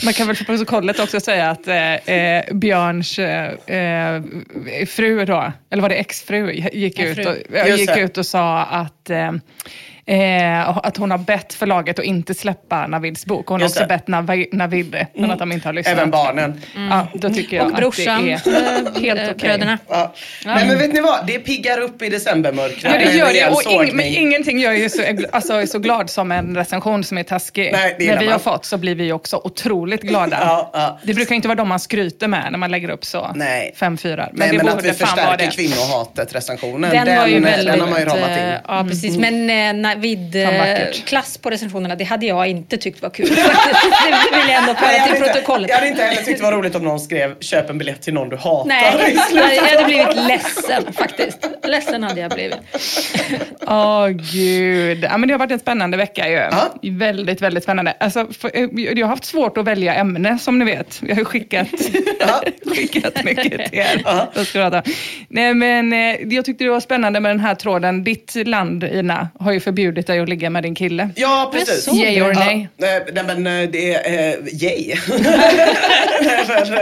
Man 0.05 0.13
kan 0.15 0.27
väl 0.27 0.37
för 0.37 0.45
protokollet 0.45 0.99
också 1.01 1.21
säga 1.21 1.51
att 1.51 1.69
eh, 1.69 1.95
eh, 1.95 2.55
Björns 2.55 3.19
eh, 3.19 4.23
fru 4.87 5.25
då, 5.25 5.53
eller 5.71 5.83
var 5.83 5.89
det 5.89 5.95
exfru, 5.95 6.53
gick, 6.53 6.99
Ja, 6.99 7.05
ut 7.05 7.27
och, 7.27 7.35
ja, 7.53 7.67
gick 7.69 7.97
ut 7.97 8.19
och 8.19 8.27
sa 8.27 8.63
att 8.63 8.93
eh, 9.11 9.33
Eh, 10.09 10.69
att 10.79 10.97
hon 10.97 11.11
har 11.11 11.19
bett 11.19 11.55
förlaget 11.55 11.99
att 11.99 12.05
inte 12.05 12.35
släppa 12.35 12.87
Navids 12.87 13.27
bok. 13.27 13.47
Hon 13.47 13.61
har 13.61 13.69
också 13.69 13.81
det. 13.81 13.87
bett 13.87 14.09
Navi, 14.09 14.49
Navid, 14.53 15.07
men 15.15 15.31
att 15.31 15.39
de 15.39 15.53
inte 15.53 15.69
har 15.69 15.73
lyssnat. 15.73 15.97
Även 15.97 16.11
barnen. 16.11 16.61
Ja, 16.91 17.07
då 17.15 17.31
tycker 17.31 17.57
jag 17.57 17.67
Och 17.67 17.73
brorsan, 17.73 18.33
att 18.35 18.45
det 18.45 18.51
är 18.51 18.87
eh, 18.87 19.03
helt 19.03 19.21
okej. 19.21 19.35
bröderna. 19.39 19.79
Ja. 19.89 20.15
Nej 20.45 20.67
men 20.67 20.79
vet 20.79 20.93
ni 20.93 21.01
vad, 21.01 21.27
det 21.27 21.39
piggar 21.39 21.79
upp 21.81 22.03
i 22.03 22.09
decembermörkret. 22.09 22.93
Ja, 22.93 22.99
det 23.11 23.17
gör 23.17 23.33
det. 23.33 23.49
Och 23.49 23.73
ing, 23.87 23.97
men 23.97 24.07
ingenting 24.07 24.59
gör 24.59 24.73
ju 24.73 24.89
så, 24.89 25.03
alltså, 25.33 25.67
så 25.67 25.79
glad 25.79 26.11
som 26.11 26.33
en 26.33 26.57
recension 26.57 27.05
som 27.05 27.19
är 27.19 27.23
taskig. 27.23 27.71
Nej, 27.73 27.97
det 27.99 28.07
när 28.07 28.19
vi 28.19 28.25
man. 28.25 28.33
har 28.33 28.39
fått 28.39 28.65
så 28.65 28.77
blir 28.79 28.95
vi 28.95 29.13
också 29.13 29.41
otroligt 29.45 30.03
glada. 30.11 30.39
Ja, 30.41 30.71
ja. 30.75 30.99
Det 31.03 31.15
brukar 31.15 31.35
inte 31.35 31.49
vara 31.49 31.57
de 31.57 31.69
man 31.69 31.81
skryter 31.81 32.29
med 32.29 32.49
när 32.51 32.59
man 32.59 32.71
lägger 32.71 32.91
upp 32.91 33.05
så 33.05 33.31
Nej. 33.35 33.75
fem 33.77 33.97
fyrar. 33.99 34.29
Men 34.33 34.39
Nej 34.39 34.49
det 34.51 34.57
men 34.57 34.67
borde 34.67 34.79
att 34.79 34.85
vi 34.85 34.93
förstärker 34.93 35.37
det. 35.47 35.51
kvinnohatet 35.53 36.35
recensionen. 36.35 36.91
Den, 36.91 37.19
var 37.19 37.27
ju 37.27 37.41
väldigt... 37.41 37.73
den 37.73 37.81
har 37.81 37.89
man 37.91 37.99
ju 38.01 38.05
ramat 38.05 38.31
in. 38.31 38.37
eh, 38.45 38.55
Ja, 38.69 38.85
precis. 38.89 39.19
Men 39.19 39.51
eh, 39.51 39.83
Fan, 40.47 40.55
eh, 40.55 40.93
klass 41.05 41.39
på 41.39 41.51
recensionerna, 41.51 41.97
det 41.97 42.05
hade 42.05 42.27
jag 42.27 42.47
inte 42.47 42.77
tyckt 42.77 43.03
var 43.03 43.11
kul. 43.11 43.29
det 43.35 44.37
vill 44.39 44.49
jag 44.49 44.63
ändå 44.63 44.75
föra 44.75 45.07
till 45.07 45.23
protokollet. 45.23 45.71
jag 45.71 45.77
hade 45.77 45.89
inte 45.89 46.03
heller 46.03 46.23
tyckt 46.23 46.39
det 46.39 46.45
var 46.45 46.53
roligt 46.53 46.75
om 46.75 46.85
någon 46.85 47.01
skrev 47.01 47.39
köp 47.41 47.71
en 47.71 47.79
biljett 47.79 48.03
till 48.03 48.15
någon 48.15 48.29
du 48.29 48.37
hatar. 48.37 48.69
Nej, 48.69 49.17
jag 49.57 49.63
hade 49.63 49.85
blivit 49.85 50.17
ledsen 50.29 50.93
faktiskt. 50.93 51.49
Ledsen 51.65 52.03
hade 52.03 52.21
jag 52.21 52.31
blivit. 52.31 52.59
Åh 53.67 54.09
gud. 54.09 55.05
Ja, 55.05 55.19
men 55.19 55.29
det 55.29 55.35
har 55.35 55.39
varit 55.39 55.51
en 55.51 55.59
spännande 55.59 55.97
vecka 55.97 56.29
ju. 56.29 56.35
Ja. 56.35 56.75
Väldigt, 56.83 57.43
väldigt 57.43 57.63
spännande. 57.63 57.95
Alltså, 58.01 58.27
för, 58.41 58.51
eh, 58.55 58.69
jag 58.73 59.07
har 59.07 59.11
haft 59.11 59.25
svårt 59.25 59.59
att 59.59 59.65
välja 59.65 59.95
ämne 59.95 60.39
som 60.39 60.59
ni 60.59 60.65
vet. 60.65 61.01
Jag 61.03 61.15
har 61.15 61.19
ju 61.19 61.25
skickat, 61.25 61.69
skickat 62.67 63.25
mycket 63.25 63.71
till 63.71 63.79
er. 63.79 64.03
Prata. 64.53 64.83
Nej, 65.29 65.55
men, 65.55 65.93
eh, 65.93 66.35
jag 66.35 66.45
tyckte 66.45 66.65
det 66.65 66.71
var 66.71 66.81
spännande 66.81 67.21
med 67.21 67.31
den 67.31 67.41
här 67.41 67.55
tråden. 67.55 68.05
Ditt 68.05 68.35
land, 68.47 68.85
Ina, 68.85 69.29
har 69.41 69.53
ju 69.53 69.61
förbjudit 69.61 69.86
dig 69.93 70.19
att 70.21 70.29
ligga 70.29 70.51
med 70.51 70.63
din 70.63 70.75
kille. 70.75 71.11
Ja, 71.17 71.51
precis. 71.55 71.89
Yay 71.89 72.23
or 72.23 72.35
nay? 72.35 72.69
Ja, 72.77 72.87
nej, 73.13 73.25
men 73.37 73.47
eh, 73.63 73.69
det 73.71 73.95
är 73.95 74.37
uh, 74.39 74.49
yay. 74.63 74.97
för, 76.47 76.75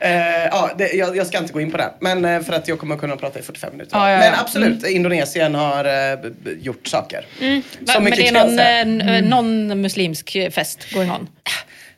eh, 0.00 0.44
ja, 0.50 0.70
det, 0.78 0.92
jag, 0.92 1.16
jag 1.16 1.26
ska 1.26 1.38
inte 1.38 1.52
gå 1.52 1.60
in 1.60 1.70
på 1.70 1.76
det. 1.76 1.90
Men 2.00 2.44
för 2.44 2.52
att 2.52 2.68
jag 2.68 2.78
kommer 2.78 2.96
kunna 2.96 3.16
prata 3.16 3.38
i 3.38 3.42
45 3.42 3.72
minuter. 3.72 3.96
Ja, 3.98 4.10
ja, 4.10 4.18
Men 4.18 4.34
absolut, 4.34 4.86
Indonesien 4.86 5.54
har 5.54 5.84
b- 6.22 6.50
gjort 6.60 6.86
saker. 6.86 7.26
Så 7.38 7.44
Mm. 7.44 7.62
Men 8.04 8.12
det 8.12 8.28
är 8.28 8.32
någon, 8.32 8.58
n- 8.58 9.24
någon 9.28 9.80
muslimsk 9.80 10.36
fest 10.52 10.86
going 10.92 11.10
on? 11.10 11.28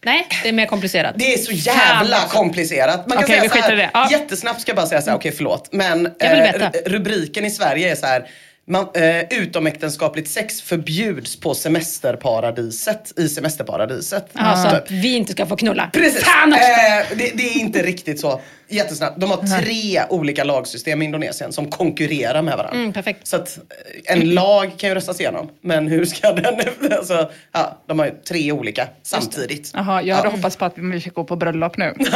Nej, 0.05 0.27
det 0.43 0.49
är 0.49 0.53
mer 0.53 0.67
komplicerat. 0.67 1.15
Det 1.19 1.35
är 1.35 1.39
så 1.39 1.53
jävla 1.53 2.17
komplicerat. 2.29 3.07
Man 3.07 3.19
kan 3.19 3.25
Okej, 3.25 3.41
vi 3.43 3.49
säga 3.49 3.63
så 3.63 3.69
här, 3.69 3.77
det. 3.77 3.91
Ja. 3.95 4.09
jättesnabbt 4.11 4.61
ska 4.61 4.71
jag 4.71 4.77
bara 4.77 4.87
säga 4.87 5.03
så 5.03 5.11
här, 5.11 5.17
okej 5.17 5.33
förlåt. 5.37 5.69
Men 5.73 6.07
eh, 6.21 6.71
rubriken 6.87 7.45
i 7.45 7.51
Sverige 7.51 7.91
är 7.91 7.95
så 7.95 8.07
här. 8.07 8.27
Man, 8.69 8.87
eh, 8.95 9.39
utomäktenskapligt 9.39 10.31
sex 10.31 10.63
förbjuds 10.63 11.41
på 11.41 11.55
semesterparadiset 11.55 13.19
i 13.19 13.29
semesterparadiset. 13.29 14.27
Jaha, 14.33 14.57
så 14.57 14.71
Typ. 14.71 14.79
att 14.79 14.91
vi 14.91 15.17
inte 15.17 15.33
ska 15.33 15.47
få 15.47 15.57
knulla. 15.57 15.91
Precis. 15.93 16.23
Eh, 16.23 17.17
det, 17.17 17.33
det 17.35 17.43
är 17.43 17.61
inte 17.61 17.83
riktigt 17.83 18.21
så. 18.21 18.41
Jättesnabbt. 18.71 19.21
De 19.21 19.31
har 19.31 19.59
tre 19.61 20.03
olika 20.09 20.45
lagsystem 20.45 21.03
i 21.03 21.05
Indonesien 21.05 21.53
som 21.53 21.71
konkurrerar 21.71 22.43
med 22.43 22.57
varandra. 22.57 22.79
Mm, 22.79 22.93
perfekt. 22.93 23.27
Så 23.27 23.37
att 23.37 23.59
eh, 24.07 24.13
en 24.13 24.35
lag 24.35 24.71
kan 24.79 24.89
ju 24.89 24.95
röstas 24.95 25.21
igenom. 25.21 25.49
Men 25.61 25.89
hur 25.89 26.05
ska 26.05 26.33
den... 26.33 26.55
Alltså, 26.93 27.31
ja, 27.53 27.79
de 27.87 27.99
har 27.99 28.07
ju 28.07 28.13
tre 28.29 28.53
olika 28.53 28.87
samtidigt. 29.03 29.71
Jaha, 29.75 30.03
jag 30.03 30.17
hade 30.17 30.29
Ja. 30.29 30.33
hoppats 30.37 30.57
på 30.57 30.65
att 30.65 30.73
vi 30.77 31.01
fick 31.01 31.15
gå 31.15 31.25
på 31.25 31.37
bröllop 31.37 31.77
nu. 31.77 31.95
Det 31.99 32.11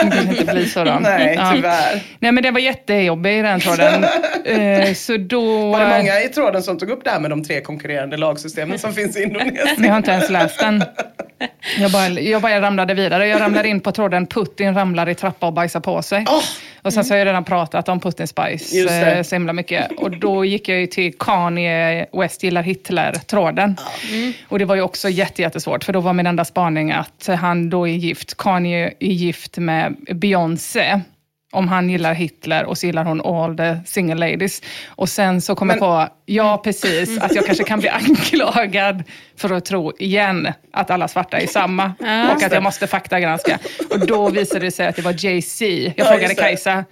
kanske 0.00 0.20
inte 0.40 0.52
blir 0.54 0.64
så 0.64 0.84
då. 0.84 0.98
Nej, 1.00 1.40
tyvärr. 1.54 2.02
Nej, 2.18 2.32
men 2.32 2.42
det 2.42 2.50
var 2.50 2.60
jättejobbig 2.60 3.44
den 3.44 3.60
tråden. 3.60 4.04
Eh, 4.46 4.94
så 4.94 5.16
då... 5.16 5.70
Var 5.70 5.80
det 5.80 5.98
många 5.98 6.20
i 6.20 6.28
tråden 6.28 6.62
som 6.62 6.78
tog 6.78 6.90
upp 6.90 7.04
det 7.04 7.10
här 7.10 7.20
med 7.20 7.30
de 7.30 7.44
tre 7.44 7.60
konkurrerande 7.60 8.16
lagsystemen 8.16 8.78
som 8.78 8.92
finns 8.92 9.16
i 9.16 9.22
Indonesien? 9.22 9.84
Jag 9.84 9.88
har 9.90 9.96
inte 9.96 10.10
ens 10.10 10.30
läst 10.30 10.58
den. 10.60 10.84
Jag 11.78 11.90
bara, 11.92 12.08
jag 12.08 12.42
bara 12.42 12.60
ramlade 12.60 12.94
vidare. 12.94 13.28
Jag 13.28 13.40
ramlade 13.40 13.68
in 13.68 13.80
på 13.80 13.92
tråden 13.92 14.26
Putin 14.26 14.74
ramlar 14.74 15.08
i 15.08 15.14
trappa 15.14 15.46
och 15.46 15.52
bajsar 15.52 15.80
på 15.80 15.95
sig. 16.02 16.24
Åh! 16.28 16.42
Och 16.82 16.92
sen 16.92 17.04
så 17.04 17.14
har 17.14 17.18
jag 17.18 17.26
redan 17.26 17.44
pratat 17.44 17.88
om 17.88 18.00
Putin 18.00 18.26
Spice 18.26 19.16
eh, 19.16 19.22
så 19.22 19.34
himla 19.34 19.52
mycket. 19.52 19.92
Och 19.98 20.10
då 20.10 20.44
gick 20.44 20.68
jag 20.68 20.80
ju 20.80 20.86
till 20.86 21.18
Kanye 21.18 22.06
West 22.12 22.42
gillar 22.42 22.62
Hitler-tråden. 22.62 23.76
Och 24.48 24.58
det 24.58 24.64
var 24.64 24.74
ju 24.74 24.82
också 24.82 25.08
jätte, 25.08 25.42
jättesvårt, 25.42 25.84
för 25.84 25.92
då 25.92 26.00
var 26.00 26.12
min 26.12 26.26
enda 26.26 26.44
spaning 26.44 26.92
att 26.92 27.28
han 27.38 27.70
då 27.70 27.88
är 27.88 27.92
gift, 27.92 28.36
Kanye 28.36 28.92
är 29.00 29.12
gift 29.12 29.58
med 29.58 29.96
Beyoncé. 30.14 31.00
Om 31.52 31.68
han 31.68 31.90
gillar 31.90 32.14
Hitler 32.14 32.64
och 32.64 32.78
så 32.78 32.86
gillar 32.86 33.04
hon 33.04 33.20
all 33.20 33.56
the 33.56 33.76
single 33.86 34.30
ladies. 34.30 34.62
Och 34.86 35.08
sen 35.08 35.40
så 35.40 35.54
kom 35.54 35.70
jag 35.70 35.78
på, 35.78 36.08
ja 36.26 36.60
precis, 36.64 37.18
att 37.18 37.34
jag 37.34 37.46
kanske 37.46 37.64
kan 37.64 37.80
bli 37.80 37.88
anklagad 38.28 39.02
för 39.36 39.50
att 39.52 39.64
tro 39.64 39.92
igen 39.98 40.48
att 40.72 40.90
alla 40.90 41.08
svarta 41.08 41.38
är 41.38 41.46
samma. 41.46 41.92
Ja. 42.00 42.32
och 42.34 42.42
att 42.42 42.52
jag 42.52 42.62
måste 42.62 42.86
faktagranska. 42.86 43.58
Och 43.90 44.06
då 44.06 44.28
visade 44.30 44.60
det 44.64 44.70
sig 44.70 44.86
att 44.86 44.96
det 44.96 45.02
var 45.02 45.24
Jay-Z. 45.24 45.64
Jag 45.64 45.92
Ja, 45.96 46.04
frågade 46.04 46.28
det. 46.28 46.34
Kajsa 46.34 46.84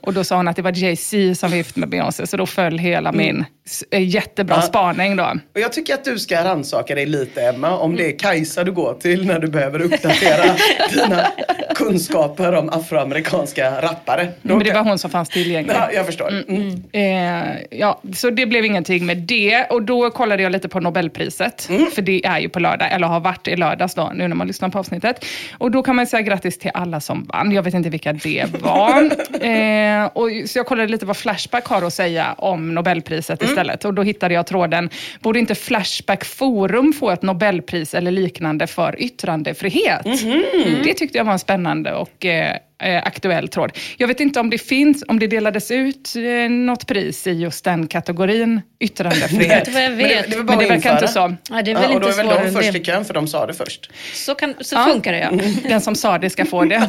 och 0.00 0.12
då 0.14 0.24
sa 0.24 0.36
hon 0.36 0.48
att 0.48 0.56
det 0.56 0.62
var 0.62 0.72
Jay-Z 0.72 1.34
som 1.34 1.50
var 1.50 1.56
gift 1.56 1.76
med 1.76 1.88
Beyoncé. 1.88 2.26
Så 2.26 2.36
då 2.36 2.46
föll 2.46 2.78
hela 2.78 3.12
min 3.12 3.44
s- 3.66 3.84
eh, 3.90 4.08
jättebra 4.08 4.56
Ja. 4.56 4.62
spaning 4.62 5.16
då. 5.16 5.24
Och 5.54 5.60
jag 5.60 5.72
tycker 5.72 5.94
att 5.94 6.04
du 6.04 6.18
ska 6.18 6.44
rannsaka 6.44 6.94
dig 6.94 7.06
lite 7.06 7.42
Emma, 7.42 7.78
om 7.78 7.96
det 7.96 8.06
är 8.06 8.18
Kajsa 8.18 8.64
du 8.64 8.72
går 8.72 8.94
till 8.94 9.26
när 9.26 9.38
du 9.38 9.46
behöver 9.48 9.80
uppdatera 9.82 10.54
dina 10.92 11.26
kunskaper 11.74 12.52
om 12.54 12.68
afroamerikanska 12.70 13.82
rappare. 13.82 14.28
Då 14.42 14.54
Men 14.56 14.64
det 14.66 14.72
var 14.72 14.82
hon 14.84 14.98
som 14.98 15.10
fanns 15.10 15.28
tillgänglig. 15.28 15.74
Ja, 15.74 15.92
jag 15.92 16.06
förstår. 16.06 16.28
Mm. 16.48 16.82
Eh, 16.92 17.56
ja, 17.70 18.00
så 18.14 18.30
det 18.30 18.46
blev 18.46 18.64
ingenting 18.82 19.06
med 19.06 19.16
det. 19.18 19.64
Och 19.70 19.82
då 19.82 20.10
kollade 20.10 20.42
jag 20.42 20.52
lite 20.52 20.68
på 20.68 20.80
Nobelpriset. 20.80 21.68
Mm. 21.70 21.90
För 21.90 22.02
det 22.02 22.26
är 22.26 22.38
ju 22.38 22.48
på 22.48 22.60
lördag, 22.60 22.92
eller 22.92 23.06
har 23.06 23.20
varit 23.20 23.48
i 23.48 23.56
lördags 23.56 23.94
då, 23.94 24.12
nu 24.14 24.28
när 24.28 24.36
man 24.36 24.46
lyssnar 24.46 24.68
på 24.68 24.78
avsnittet. 24.78 25.24
Och 25.58 25.70
då 25.70 25.82
kan 25.82 25.96
man 25.96 26.06
säga 26.06 26.22
grattis 26.22 26.58
till 26.58 26.70
alla 26.74 27.00
som 27.00 27.24
vann. 27.24 27.52
Jag 27.52 27.62
vet 27.62 27.74
inte 27.74 27.90
vilka 27.90 28.12
det 28.12 28.46
var. 28.60 29.02
eh, 29.46 30.04
och, 30.04 30.28
så 30.46 30.58
jag 30.58 30.66
kollade 30.66 30.88
lite 30.88 31.06
vad 31.06 31.16
Flashback 31.16 31.66
har 31.66 31.82
att 31.82 31.92
säga 31.94 32.34
om 32.38 32.74
Nobelpriset 32.74 33.42
Mm. 33.42 33.52
istället. 33.52 33.84
Och 33.84 33.94
då 33.94 34.02
hittade 34.02 34.34
jag 34.34 34.46
tråden, 34.46 34.90
borde 35.20 35.38
inte 35.38 35.54
Flashback 35.54 36.24
Forum 36.24 36.92
få 36.92 37.10
ett 37.10 37.22
Nobelpris 37.22 37.94
eller 37.94 38.10
liknande 38.10 38.66
för 38.66 39.02
yttrandefrihet? 39.02 40.04
Mhm. 40.04 40.42
Det 40.84 40.94
tyckte 40.94 41.18
jag 41.18 41.24
var 41.24 41.32
en 41.32 41.38
spännande 41.38 41.92
och 41.94 42.24
eh, 42.24 42.56
eh, 42.82 43.02
aktuell 43.06 43.48
tråd. 43.48 43.72
Jag 43.96 44.08
vet 44.08 44.20
inte 44.20 44.40
om 44.40 44.50
det 44.50 44.58
finns, 44.58 45.04
om 45.08 45.18
det 45.18 45.26
delades 45.26 45.70
ut 45.70 46.12
eh, 46.16 46.50
något 46.50 46.86
pris 46.86 47.26
i 47.26 47.30
just 47.32 47.64
den 47.64 47.86
kategorin 47.86 48.60
yttrandefrihet. 48.80 49.58
Inte 49.68 49.70
vad 49.70 49.82
jag 49.82 49.90
Men 49.90 49.98
det, 49.98 50.04
det 50.08 50.14
är 50.14 50.22
väl 50.28 50.36
Men 50.36 50.46
bara 50.46 50.58
det 50.58 50.66
verkar 50.68 50.92
inte 50.94 51.08
så. 51.08 51.34
Ja, 51.50 51.62
det 51.62 51.70
är 51.70 51.74
väl 51.74 51.82
Ja, 51.82 51.88
och 51.88 51.94
inte 51.94 52.06
då 52.06 52.12
är 52.12 52.16
väl 52.16 52.26
de 52.46 52.52
först 52.60 52.72
det. 52.72 52.78
i 52.78 52.84
kön 52.84 53.04
för 53.04 53.14
de 53.14 53.28
sa 53.28 53.46
det 53.46 53.54
först. 53.54 53.90
Så, 54.14 54.34
kan, 54.34 54.54
så 54.60 54.74
Ja. 54.74 54.84
funkar 54.92 55.12
det 55.12 55.18
ja. 55.18 55.30
Den 55.68 55.80
som 55.80 55.94
sa 55.94 56.18
det 56.18 56.30
ska 56.30 56.44
få 56.44 56.64
det. 56.64 56.88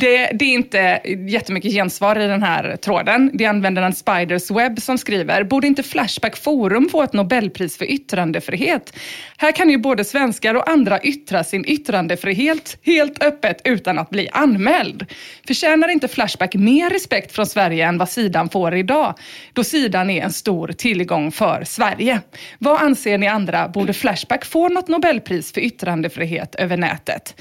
det. 0.00 0.30
Det 0.32 0.44
är 0.44 0.54
inte 0.54 1.00
jättemycket 1.28 1.72
gensvar 1.72 2.18
i 2.18 2.26
den 2.26 2.42
här 2.42 2.76
tråden. 2.76 3.30
Det 3.34 3.44
är 3.44 3.48
användaren 3.48 3.92
Spiders 3.94 4.50
Web 4.50 4.80
som 4.82 4.98
skriver, 4.98 5.44
borde 5.44 5.66
inte 5.66 5.82
Flashback 5.82 6.36
Forum 6.36 6.88
få 6.92 7.02
ett 7.02 7.12
Nobelpris 7.12 7.76
för 7.78 7.84
yttrandefrihet? 7.90 8.92
Här 9.36 9.52
kan 9.52 9.70
ju 9.70 9.78
både 9.78 10.04
svenskar 10.04 10.54
och 10.54 10.70
andra 10.70 11.00
yttra 11.00 11.44
sin 11.44 11.64
yttrandefrihet 11.64 12.78
helt 12.82 13.22
öppet 13.22 13.60
utan 13.64 13.98
att 13.98 14.10
bli 14.10 14.17
bli 14.18 14.28
anmäld. 14.32 15.06
Förtjänar 15.46 15.88
inte 15.88 16.08
Flashback 16.08 16.54
mer 16.54 16.90
respekt 16.90 17.32
från 17.32 17.46
Sverige 17.46 17.86
än 17.86 17.98
vad 17.98 18.08
sidan 18.08 18.48
får 18.48 18.74
idag? 18.74 19.14
Då 19.52 19.64
sidan 19.64 20.10
är 20.10 20.22
en 20.22 20.32
stor 20.32 20.68
tillgång 20.68 21.32
för 21.32 21.64
Sverige. 21.64 22.20
Vad 22.58 22.80
anser 22.80 23.18
ni 23.18 23.28
andra? 23.28 23.68
Borde 23.68 23.92
Flashback 23.92 24.44
få 24.44 24.68
något 24.68 24.88
Nobelpris 24.88 25.52
för 25.52 25.60
yttrandefrihet 25.60 26.54
över 26.54 26.76
nätet? 26.76 27.34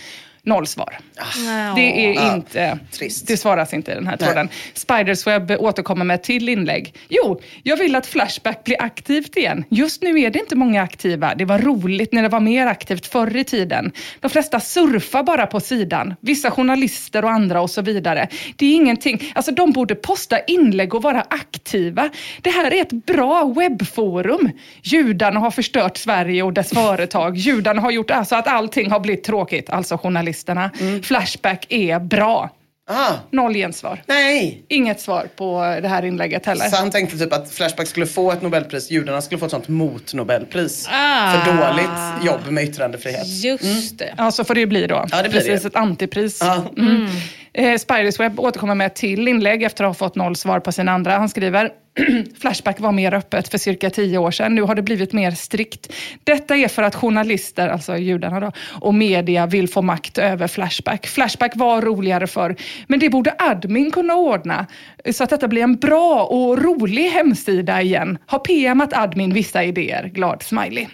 Noll 0.48 0.68
svar. 0.68 0.98
Ja. 1.16 1.24
Det 1.76 2.06
är 2.06 2.14
Ja, 2.14 2.36
inte, 2.36 2.80
trist. 2.92 3.28
det 3.28 3.38
svaras 3.38 3.74
inte 3.74 3.92
i 3.92 3.96
den 3.96 4.08
här 4.08 4.18
tråden. 4.18 4.50
Spidersweb 4.74 5.52
återkommer 5.52 6.06
med 6.06 6.16
ett 6.16 6.24
till 6.24 6.50
inlägg. 6.50 6.94
Jo, 7.10 7.42
jag 7.64 7.78
vill 7.78 7.96
att 7.96 8.06
Flashback 8.06 8.64
blir 8.64 8.82
aktivt 8.82 9.38
igen. 9.38 9.64
Just 9.70 10.02
nu 10.02 10.20
är 10.22 10.30
det 10.30 10.40
inte 10.40 10.56
många 10.56 10.82
aktiva. 10.82 11.36
Det 11.36 11.46
var 11.46 11.60
roligt 11.60 12.14
när 12.14 12.22
det 12.24 12.30
var 12.30 12.40
mer 12.40 12.68
aktivt 12.68 13.06
förr 13.06 13.36
i 13.36 13.44
tiden. 13.44 13.92
De 14.20 14.30
flesta 14.30 14.60
surfar 14.60 15.24
bara 15.24 15.48
på 15.48 15.60
sidan. 15.60 16.16
Vissa 16.22 16.52
journalister 16.52 17.24
och 17.26 17.32
andra 17.32 17.62
och 17.62 17.70
så 17.70 17.82
vidare. 17.82 18.28
Det 18.56 18.66
är 18.66 18.76
ingenting, 18.76 19.32
alltså 19.36 19.52
de 19.52 19.72
borde 19.72 19.96
posta 19.96 20.40
inlägg 20.40 20.96
och 20.96 21.02
vara 21.04 21.22
aktiva. 21.30 22.10
Det 22.42 22.50
här 22.50 22.74
är 22.74 22.82
ett 22.82 23.06
bra 23.06 23.54
webbforum. 23.58 24.50
Judarna 24.82 25.40
har 25.40 25.52
förstört 25.52 25.98
Sverige 25.98 26.44
och 26.44 26.54
dess 26.54 26.70
företag. 26.70 27.38
Judarna 27.38 27.82
har 27.82 27.92
gjort 27.92 28.12
alltså 28.12 28.36
att 28.36 28.48
allting 28.48 28.92
har 28.92 29.00
blivit 29.00 29.24
tråkigt, 29.24 29.70
alltså 29.70 29.98
journalisterna. 30.46 30.72
Flashback 31.04 31.66
är 31.70 32.00
bra. 32.00 32.50
Ah, 32.90 33.14
Noll 33.32 33.54
gensvar. 33.54 34.02
nej! 34.06 34.66
Inget 34.70 35.02
svar 35.02 35.28
på 35.36 35.78
det 35.82 35.88
här 35.88 36.06
inlägget 36.06 36.46
heller. 36.46 36.66
Så 36.66 36.76
han 36.76 36.92
tänkte 36.92 37.18
typ 37.18 37.34
att 37.34 37.52
Flashback 37.52 37.88
skulle 37.88 38.06
få 38.06 38.32
ett 38.32 38.42
Nobelpris, 38.42 38.92
judarna 38.92 39.22
skulle 39.22 39.40
få 39.40 39.46
ett 39.46 39.52
sånt 39.52 39.68
mot-Nobelpris. 39.68 40.88
Ah. 40.92 41.32
För 41.34 41.52
dåligt 41.54 42.26
jobb 42.26 42.52
med 42.52 42.64
yttrandefrihet. 42.64 43.28
Just 43.28 43.98
det. 44.00 44.14
Ja, 44.18 44.32
så 44.32 44.44
får 44.44 44.54
det 44.54 44.60
ju 44.60 44.66
bli 44.66 44.88
då. 44.88 45.06
Ja, 45.12 45.22
det 45.24 45.30
blir 45.30 45.42
Precis, 45.42 45.62
det. 45.62 45.68
ett 45.68 45.76
antipris. 45.76 46.38
Ja. 46.42 46.64
Mm. 46.78 47.08
Eh, 47.58 47.78
Spidersweb 47.78 48.40
återkommer 48.40 48.76
med 48.76 48.88
ett 48.88 48.96
till 48.96 49.28
inlägg 49.28 49.64
efter 49.64 49.84
att 49.84 49.90
ha 49.90 49.94
fått 49.94 50.16
noll 50.16 50.36
svar 50.36 50.60
på 50.60 50.72
sin 50.72 50.90
andra. 50.90 51.18
Han 51.18 51.30
skriver 51.30 51.72
Flashback 52.42 52.80
var 52.80 52.92
mer 52.92 53.14
öppet 53.14 53.48
för 53.48 53.58
cirka 53.58 53.90
tio 53.90 54.18
år 54.18 54.32
sedan. 54.32 54.56
Nu 54.56 54.62
har 54.62 54.76
det 54.76 54.82
blivit 54.82 55.14
mer 55.14 55.32
strikt. 55.32 55.94
Detta 56.24 56.56
är 56.56 56.68
för 56.68 56.84
att 56.84 56.96
journalister, 56.96 57.68
alltså 57.68 57.98
judarna 57.98 58.40
då, 58.40 58.52
och 58.82 58.94
media 58.94 59.46
vill 59.46 59.70
få 59.70 59.82
makt 59.82 60.18
över 60.18 60.48
Flashback. 60.48 61.08
Flashback 61.08 61.52
var 61.56 61.82
roligare 61.82 62.28
förr, 62.28 62.56
men 62.88 63.00
det 63.00 63.10
borde 63.10 63.36
admin 63.38 63.92
kunna 63.92 64.16
ordna 64.16 64.66
så 65.12 65.24
att 65.24 65.30
detta 65.30 65.48
blir 65.48 65.64
en 65.64 65.76
bra 65.76 66.24
och 66.24 66.64
rolig 66.64 67.10
hemsida 67.10 67.82
igen. 67.82 68.18
Har 68.26 68.40
PMat 68.40 68.94
admin 68.94 69.34
vissa 69.34 69.64
idéer? 69.64 70.08
Glad 70.14 70.44
smiley. 70.44 70.88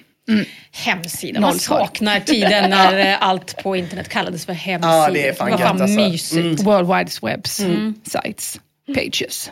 Hemsida. 0.72 1.40
Noll 1.40 1.50
Man 1.50 1.60
saknar 1.60 2.20
tiden 2.20 2.70
när 2.70 2.98
eh, 3.12 3.24
allt 3.24 3.64
på 3.64 3.76
internet 3.76 4.10
kallades 4.10 4.46
för 4.46 4.54
hemsida. 4.54 4.94
Ja, 4.94 5.10
det 5.14 5.28
är 5.28 5.34
fan 5.34 5.52
var 5.52 5.60
gött, 5.60 5.70
alltså. 5.70 6.00
mysigt. 6.00 6.64
World 6.64 6.88
Wide 6.88 7.12
Webs 7.22 7.62
sites, 8.04 8.60
pages. 8.96 9.52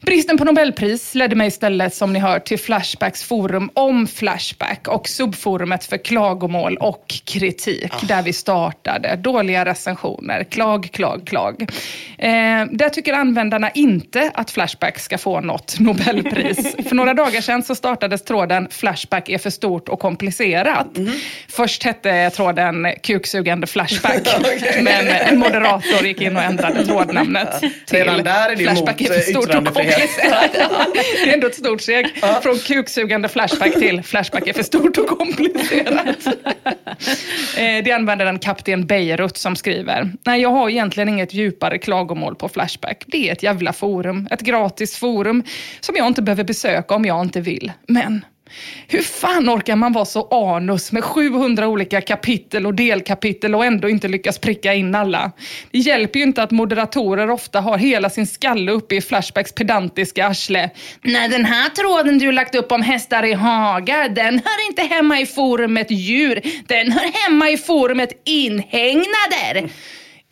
Bristen 0.00 0.38
på 0.38 0.44
Nobelpris 0.44 1.14
ledde 1.14 1.36
mig 1.36 1.48
istället, 1.48 1.94
som 1.94 2.12
ni 2.12 2.18
hör, 2.18 2.38
till 2.38 2.58
Flashbacks 2.58 3.24
forum 3.24 3.70
om 3.74 4.06
Flashback 4.06 4.88
och 4.88 5.08
subforumet 5.08 5.84
för 5.84 5.96
klagomål 5.96 6.76
och 6.76 7.04
kritik, 7.24 7.92
där 8.02 8.22
vi 8.22 8.32
startade. 8.32 9.16
Dåliga 9.16 9.64
recensioner, 9.64 10.44
klag, 10.44 10.88
klag, 10.92 11.26
klag. 11.26 11.62
Eh, 12.18 12.28
där 12.70 12.88
tycker 12.88 13.12
användarna 13.12 13.70
inte 13.70 14.30
att 14.34 14.50
Flashback 14.50 14.98
ska 14.98 15.18
få 15.18 15.40
något 15.40 15.80
Nobelpris. 15.80 16.76
för 16.88 16.94
några 16.94 17.14
dagar 17.14 17.40
sedan 17.40 17.62
så 17.62 17.74
startades 17.74 18.24
tråden 18.24 18.68
Flashback 18.70 19.28
är 19.28 19.38
för 19.38 19.50
stort 19.50 19.88
och 19.88 20.00
komplicerat. 20.00 20.86
Först 21.48 21.82
hette 21.82 22.30
tråden 22.30 22.86
Kuksugande 23.02 23.66
Flashback, 23.66 24.28
men 24.82 25.08
en 25.08 25.38
moderator 25.38 26.06
gick 26.06 26.20
in 26.20 26.36
och 26.36 26.42
ändrade 26.42 26.86
trådnamnet 26.86 27.60
till 27.60 27.98
redan 27.98 28.24
där 28.24 28.50
är 28.50 28.56
det 28.56 28.64
Flashback 28.64 29.00
är 29.00 29.06
för 29.06 29.20
stort 29.20 29.54
och 29.54 29.64
komplicerat. 29.90 30.52
det 31.22 31.30
är 31.30 31.34
ändå 31.34 31.46
ett 31.46 31.54
stort 31.54 31.80
steg. 31.80 32.22
Från 32.42 32.58
kuksugande 32.58 33.28
Flashback 33.28 33.72
till 33.72 34.02
Flashback 34.02 34.46
är 34.46 34.52
för 34.52 34.62
stort 34.62 34.98
och 34.98 35.06
komplicerat. 35.06 36.26
Eh, 37.56 37.84
det 37.84 37.92
använder 37.92 38.26
en 38.26 38.38
kapten 38.38 38.86
Beirut 38.86 39.36
som 39.36 39.56
skriver. 39.56 40.12
Nej, 40.26 40.40
jag 40.42 40.48
har 40.48 40.70
egentligen 40.70 41.08
inget 41.08 41.34
djupare 41.34 41.78
klagomål 41.78 42.36
på 42.36 42.48
Flashback. 42.48 43.04
Det 43.06 43.28
är 43.28 43.32
ett 43.32 43.42
jävla 43.42 43.72
forum. 43.72 44.28
Ett 44.30 44.40
gratis 44.40 44.96
forum 44.96 45.44
som 45.80 45.96
jag 45.96 46.06
inte 46.06 46.22
behöver 46.22 46.44
besöka 46.44 46.94
om 46.94 47.04
jag 47.04 47.20
inte 47.20 47.40
vill. 47.40 47.72
Men 47.86 48.24
hur 48.88 49.02
fan 49.02 49.50
orkar 49.50 49.76
man 49.76 49.92
vara 49.92 50.04
så 50.04 50.28
anus 50.30 50.92
med 50.92 51.04
700 51.04 51.68
olika 51.68 52.00
kapitel 52.00 52.66
och 52.66 52.74
delkapitel 52.74 53.54
och 53.54 53.64
ändå 53.64 53.88
inte 53.88 54.08
lyckas 54.08 54.38
pricka 54.38 54.74
in 54.74 54.94
alla? 54.94 55.32
Det 55.70 55.78
hjälper 55.78 56.18
ju 56.18 56.24
inte 56.24 56.42
att 56.42 56.50
moderatorer 56.50 57.30
ofta 57.30 57.60
har 57.60 57.78
hela 57.78 58.10
sin 58.10 58.26
skalle 58.26 58.72
uppe 58.72 58.94
i 58.94 59.00
Flashbacks 59.00 59.52
pedantiska 59.52 60.26
arsle. 60.26 60.70
Nej, 61.02 61.28
den 61.28 61.44
här 61.44 61.68
tråden 61.68 62.18
du 62.18 62.32
lagt 62.32 62.54
upp 62.54 62.72
om 62.72 62.82
hästar 62.82 63.24
i 63.24 63.32
hagar, 63.32 64.08
den 64.08 64.34
hör 64.44 64.66
inte 64.68 64.82
hemma 64.82 65.20
i 65.20 65.26
forumet 65.26 65.90
djur. 65.90 66.40
Den 66.66 66.92
hör 66.92 67.24
hemma 67.24 67.50
i 67.50 67.56
forumet 67.56 68.22
inhägnader. 68.24 69.70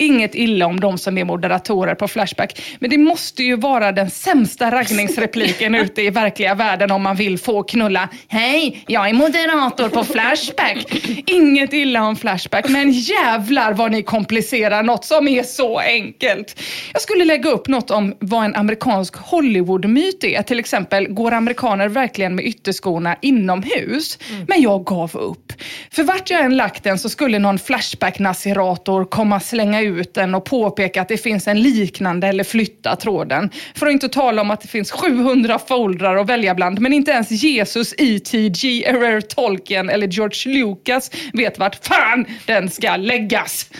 Inget 0.00 0.34
illa 0.34 0.66
om 0.66 0.80
de 0.80 0.98
som 0.98 1.18
är 1.18 1.24
moderatorer 1.24 1.94
på 1.94 2.08
Flashback, 2.08 2.62
men 2.78 2.90
det 2.90 2.98
måste 2.98 3.42
ju 3.42 3.56
vara 3.56 3.92
den 3.92 4.10
sämsta 4.10 4.70
raggningsrepliken 4.70 5.74
ute 5.84 6.02
i 6.02 6.10
verkliga 6.10 6.54
världen 6.54 6.90
om 6.90 7.02
man 7.02 7.16
vill 7.16 7.38
få 7.38 7.62
knulla. 7.62 8.08
Hej, 8.28 8.84
jag 8.86 9.08
är 9.08 9.12
moderator 9.12 9.88
på 9.88 10.04
Flashback. 10.04 11.06
Inget 11.26 11.72
illa 11.72 12.02
om 12.02 12.16
Flashback, 12.16 12.68
men 12.68 12.90
jävlar 12.90 13.72
vad 13.72 13.92
ni 13.92 14.02
komplicerar 14.02 14.82
något 14.82 15.04
som 15.04 15.28
är 15.28 15.42
så 15.42 15.78
enkelt. 15.78 16.60
Jag 16.92 17.02
skulle 17.02 17.24
lägga 17.24 17.50
upp 17.50 17.68
något 17.68 17.90
om 17.90 18.14
vad 18.20 18.44
en 18.44 18.54
amerikansk 18.54 19.16
Hollywood-myt 19.16 20.24
är. 20.24 20.42
Till 20.42 20.58
exempel, 20.58 21.08
går 21.08 21.32
amerikaner 21.32 21.88
verkligen 21.88 22.34
med 22.34 22.44
ytterskorna 22.44 23.16
inomhus? 23.22 24.18
Men 24.46 24.62
jag 24.62 24.84
gav 24.84 25.16
upp. 25.16 25.47
För 25.90 26.02
vart 26.02 26.30
jag 26.30 26.44
än 26.44 26.56
lagt 26.56 26.84
den 26.84 26.98
så 26.98 27.08
skulle 27.08 27.38
någon 27.38 27.58
Flashback-nasirator 27.58 29.04
komma 29.04 29.40
slänga 29.40 29.82
ut 29.82 30.14
den 30.14 30.34
och 30.34 30.44
påpeka 30.44 31.02
att 31.02 31.08
det 31.08 31.16
finns 31.16 31.48
en 31.48 31.62
liknande 31.62 32.26
eller 32.26 32.44
flytta 32.44 32.96
tråden. 32.96 33.50
För 33.74 33.86
att 33.86 33.92
inte 33.92 34.08
tala 34.08 34.42
om 34.42 34.50
att 34.50 34.60
det 34.60 34.68
finns 34.68 34.90
700 34.90 35.58
foldrar 35.58 36.16
att 36.16 36.26
välja 36.26 36.54
bland, 36.54 36.78
men 36.80 36.92
inte 36.92 37.10
ens 37.10 37.30
Jesus, 37.30 37.94
E.T., 37.98 38.48
G.R.R. 38.48 39.20
Tolkien 39.20 39.90
eller 39.90 40.06
George 40.06 40.54
Lucas 40.54 41.10
vet 41.32 41.58
vart 41.58 41.86
fan 41.86 42.24
den 42.46 42.70
ska 42.70 42.96
läggas. 42.96 43.70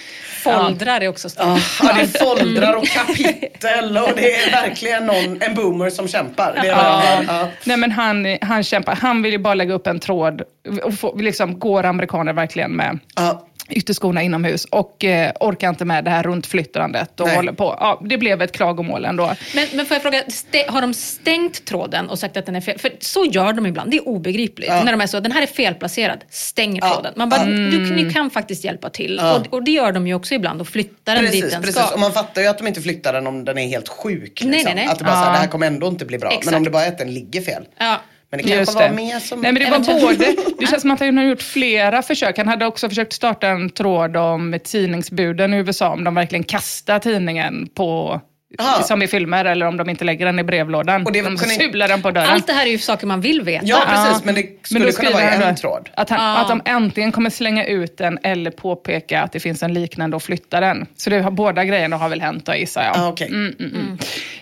Foldrar 0.43 1.01
är 1.01 1.09
också 1.09 1.29
stort. 1.29 1.45
Ja, 1.83 1.93
det 1.95 2.01
är 2.01 2.25
foldrar 2.25 2.75
och 2.75 2.87
kapitel 3.07 3.99
och 3.99 4.11
det 4.17 4.35
är 4.35 4.51
verkligen 4.51 5.07
någon, 5.07 5.43
en 5.43 5.55
boomer 5.55 5.91
som 5.91 6.09
kämpar. 6.09 6.61
Ja. 6.65 7.49
Nej 7.65 7.77
men 7.77 7.93
han, 7.93 8.39
han 8.41 8.63
kämpar. 8.65 8.97
Han 8.97 9.23
vill 9.23 9.33
ju 9.33 9.39
bara 9.39 9.55
lägga 9.55 9.75
upp 9.75 9.87
en 9.87 10.01
tråd. 10.01 10.43
Och 10.85 10.95
få, 10.95 11.17
liksom, 11.17 11.59
går 11.59 11.85
amerikaner 11.85 12.33
verkligen 12.33 12.71
med 12.73 12.99
Ja. 13.17 13.48
Ytterskorna 13.69 14.23
inomhus 14.23 14.65
och 14.65 15.05
eh, 15.05 15.33
orkar 15.41 15.69
inte 15.69 15.85
med 15.85 16.05
det 16.05 16.11
här 16.11 16.23
runtflyttrandet 16.23 17.21
och 17.21 17.27
Nej. 17.27 17.37
håller 17.37 17.53
på. 17.53 17.77
Ja, 17.81 18.01
det 18.05 18.19
blev 18.19 18.43
ett 18.43 18.53
klagomål 18.53 19.05
ändå. 19.05 19.35
Men, 19.55 19.67
men 19.75 19.87
får 19.87 19.95
jag 19.95 20.03
fråga, 20.03 20.23
har 20.69 20.81
de 20.81 20.95
stängt 20.95 21.65
tråden 21.65 22.09
och 22.11 22.19
sagt 22.19 22.37
att 22.37 22.47
den 22.47 22.57
är 22.57 22.61
fel? 22.61 22.79
För 22.79 22.91
så 23.01 23.25
gör 23.25 23.53
de 23.53 23.67
ibland, 23.67 23.91
det 23.91 23.97
är 23.97 24.09
obegripligt. 24.09 24.69
Ja. 24.71 24.85
När 24.85 24.93
de 24.93 25.01
är 25.01 25.07
så, 25.07 25.21
den 25.21 25.33
här 25.33 25.43
är 25.43 25.47
felplacerad, 25.47 26.19
stäng 26.31 26.77
Ja. 26.83 26.95
tråden. 26.95 27.13
Man 27.17 27.29
bara, 27.29 27.41
Mm. 27.43 27.71
du, 27.71 27.95
ni 28.05 28.13
kan 28.13 28.31
faktiskt 28.31 28.65
hjälpa 28.65 28.91
till. 28.91 29.19
Ja. 29.23 29.37
Och, 29.39 29.55
och 29.55 29.63
det 29.65 29.71
gör 29.71 29.93
de 29.93 30.07
ju 30.07 30.15
också 30.15 30.35
ibland 30.35 30.61
och 30.61 30.69
flyttar 30.69 31.15
den 31.15 31.25
dit 31.25 31.33
Precis, 31.33 31.51
den 31.53 31.63
precis. 31.63 31.83
ska. 31.83 31.95
Och 31.95 32.01
man 32.01 32.13
fattar 32.13 32.43
ju 32.43 32.49
att 32.49 32.59
de 32.59 32.67
inte 32.67 32.81
flyttar 32.83 33.13
den 33.13 33.27
om 33.27 33.45
den 33.45 33.59
är 33.59 33.67
helt 33.69 33.89
sjuk. 33.89 34.23
Liksom. 34.23 34.51
Nej, 34.51 34.65
nej, 34.65 34.75
nej. 34.75 34.87
Att 34.87 34.99
det 34.99 35.05
bara 35.05 35.13
så 35.15 35.19
här, 35.19 35.27
Ja. 35.27 35.33
det 35.33 35.39
här 35.39 35.47
kommer 35.47 35.67
ändå 35.67 35.89
inte 35.89 36.05
bli 36.05 36.19
bra. 36.19 36.29
Men 36.31 36.39
Exakt. 36.39 36.57
om 36.57 36.65
det 36.65 36.71
bara 36.71 36.85
är 36.85 36.89
att 36.89 36.99
den 36.99 37.15
ligger 37.15 37.41
fel. 37.41 37.63
Ja. 37.79 38.01
Men 38.31 38.39
det 38.39 38.43
kanske 38.43 38.59
Just 38.59 38.75
var 38.75 38.83
det. 38.83 38.95
mer 38.95 39.19
som... 39.19 39.41
Nej, 39.41 39.53
men 39.53 39.63
det 39.63 39.71
var 39.71 40.01
både, 40.01 40.35
det 40.59 40.67
känns 40.67 40.83
som 40.83 40.91
att 40.91 41.01
han 41.01 41.17
har 41.19 41.25
gjort 41.25 41.43
flera 41.43 42.03
försök. 42.03 42.39
Han 42.39 42.49
hade 42.49 42.67
också 42.67 42.89
försökt 42.89 43.13
starta 43.13 43.49
en 43.49 43.71
tråd 43.71 44.17
om 44.17 44.59
tidningsbuden 44.65 45.55
i 45.55 45.57
USA, 45.57 45.89
om 45.89 46.05
de 46.05 46.15
verkligen 46.15 46.45
kastar 46.45 46.99
tidningen 46.99 47.69
på 47.75 48.21
Aha. 48.59 48.83
som 48.83 49.03
i 49.03 49.07
filmer 49.09 49.45
eller 49.45 49.67
om 49.67 49.77
de 49.77 49.91
inte 49.91 50.05
lägger 50.05 50.27
den 50.27 50.39
i 50.39 50.43
brevlådan. 50.45 51.07
Och 51.07 51.13
det 51.13 51.19
de 51.23 51.25
kunde- 51.37 51.55
sular 51.55 51.89
den 51.89 52.03
på 52.03 52.11
dörren. 52.11 52.29
Allt 52.31 52.47
det 52.47 52.53
här 52.53 52.67
är 52.67 52.71
ju 52.71 52.79
saker 52.79 53.07
man 53.07 53.21
vill 53.21 53.43
veta. 53.43 53.67
Ja, 53.67 53.83
precis. 53.89 54.25
Men 54.25 54.35
det 54.35 54.93
skulle 54.93 55.11
då 55.11 55.19
kunna 55.19 55.39
vara 55.39 55.49
en 55.49 55.57
tråd. 55.57 55.89
Att, 55.95 56.11
han, 56.11 56.37
att 56.37 56.49
de 56.49 56.63
äntligen 56.71 57.13
kommer 57.13 57.31
slänga 57.31 57.65
ut 57.67 57.99
den 57.99 58.19
eller 58.23 58.51
påpeka 58.51 59.23
att 59.23 59.33
det 59.33 59.41
finns 59.41 59.63
en 59.63 59.75
liknande 59.75 60.17
och 60.17 60.23
flytta 60.23 60.61
den. 60.61 60.87
Så 60.97 61.11
det 61.11 61.21
har, 61.21 61.31
båda 61.31 61.65
grejerna 61.65 61.97
har 61.97 62.09
väl 62.09 62.21
hänt 62.21 62.47
då 62.47 62.55
gissar 62.55 62.85
jag. 62.85 62.97
Ah, 62.97 63.09
okej. 63.09 63.27
Mm, 63.29 63.55
mm, 63.59 63.73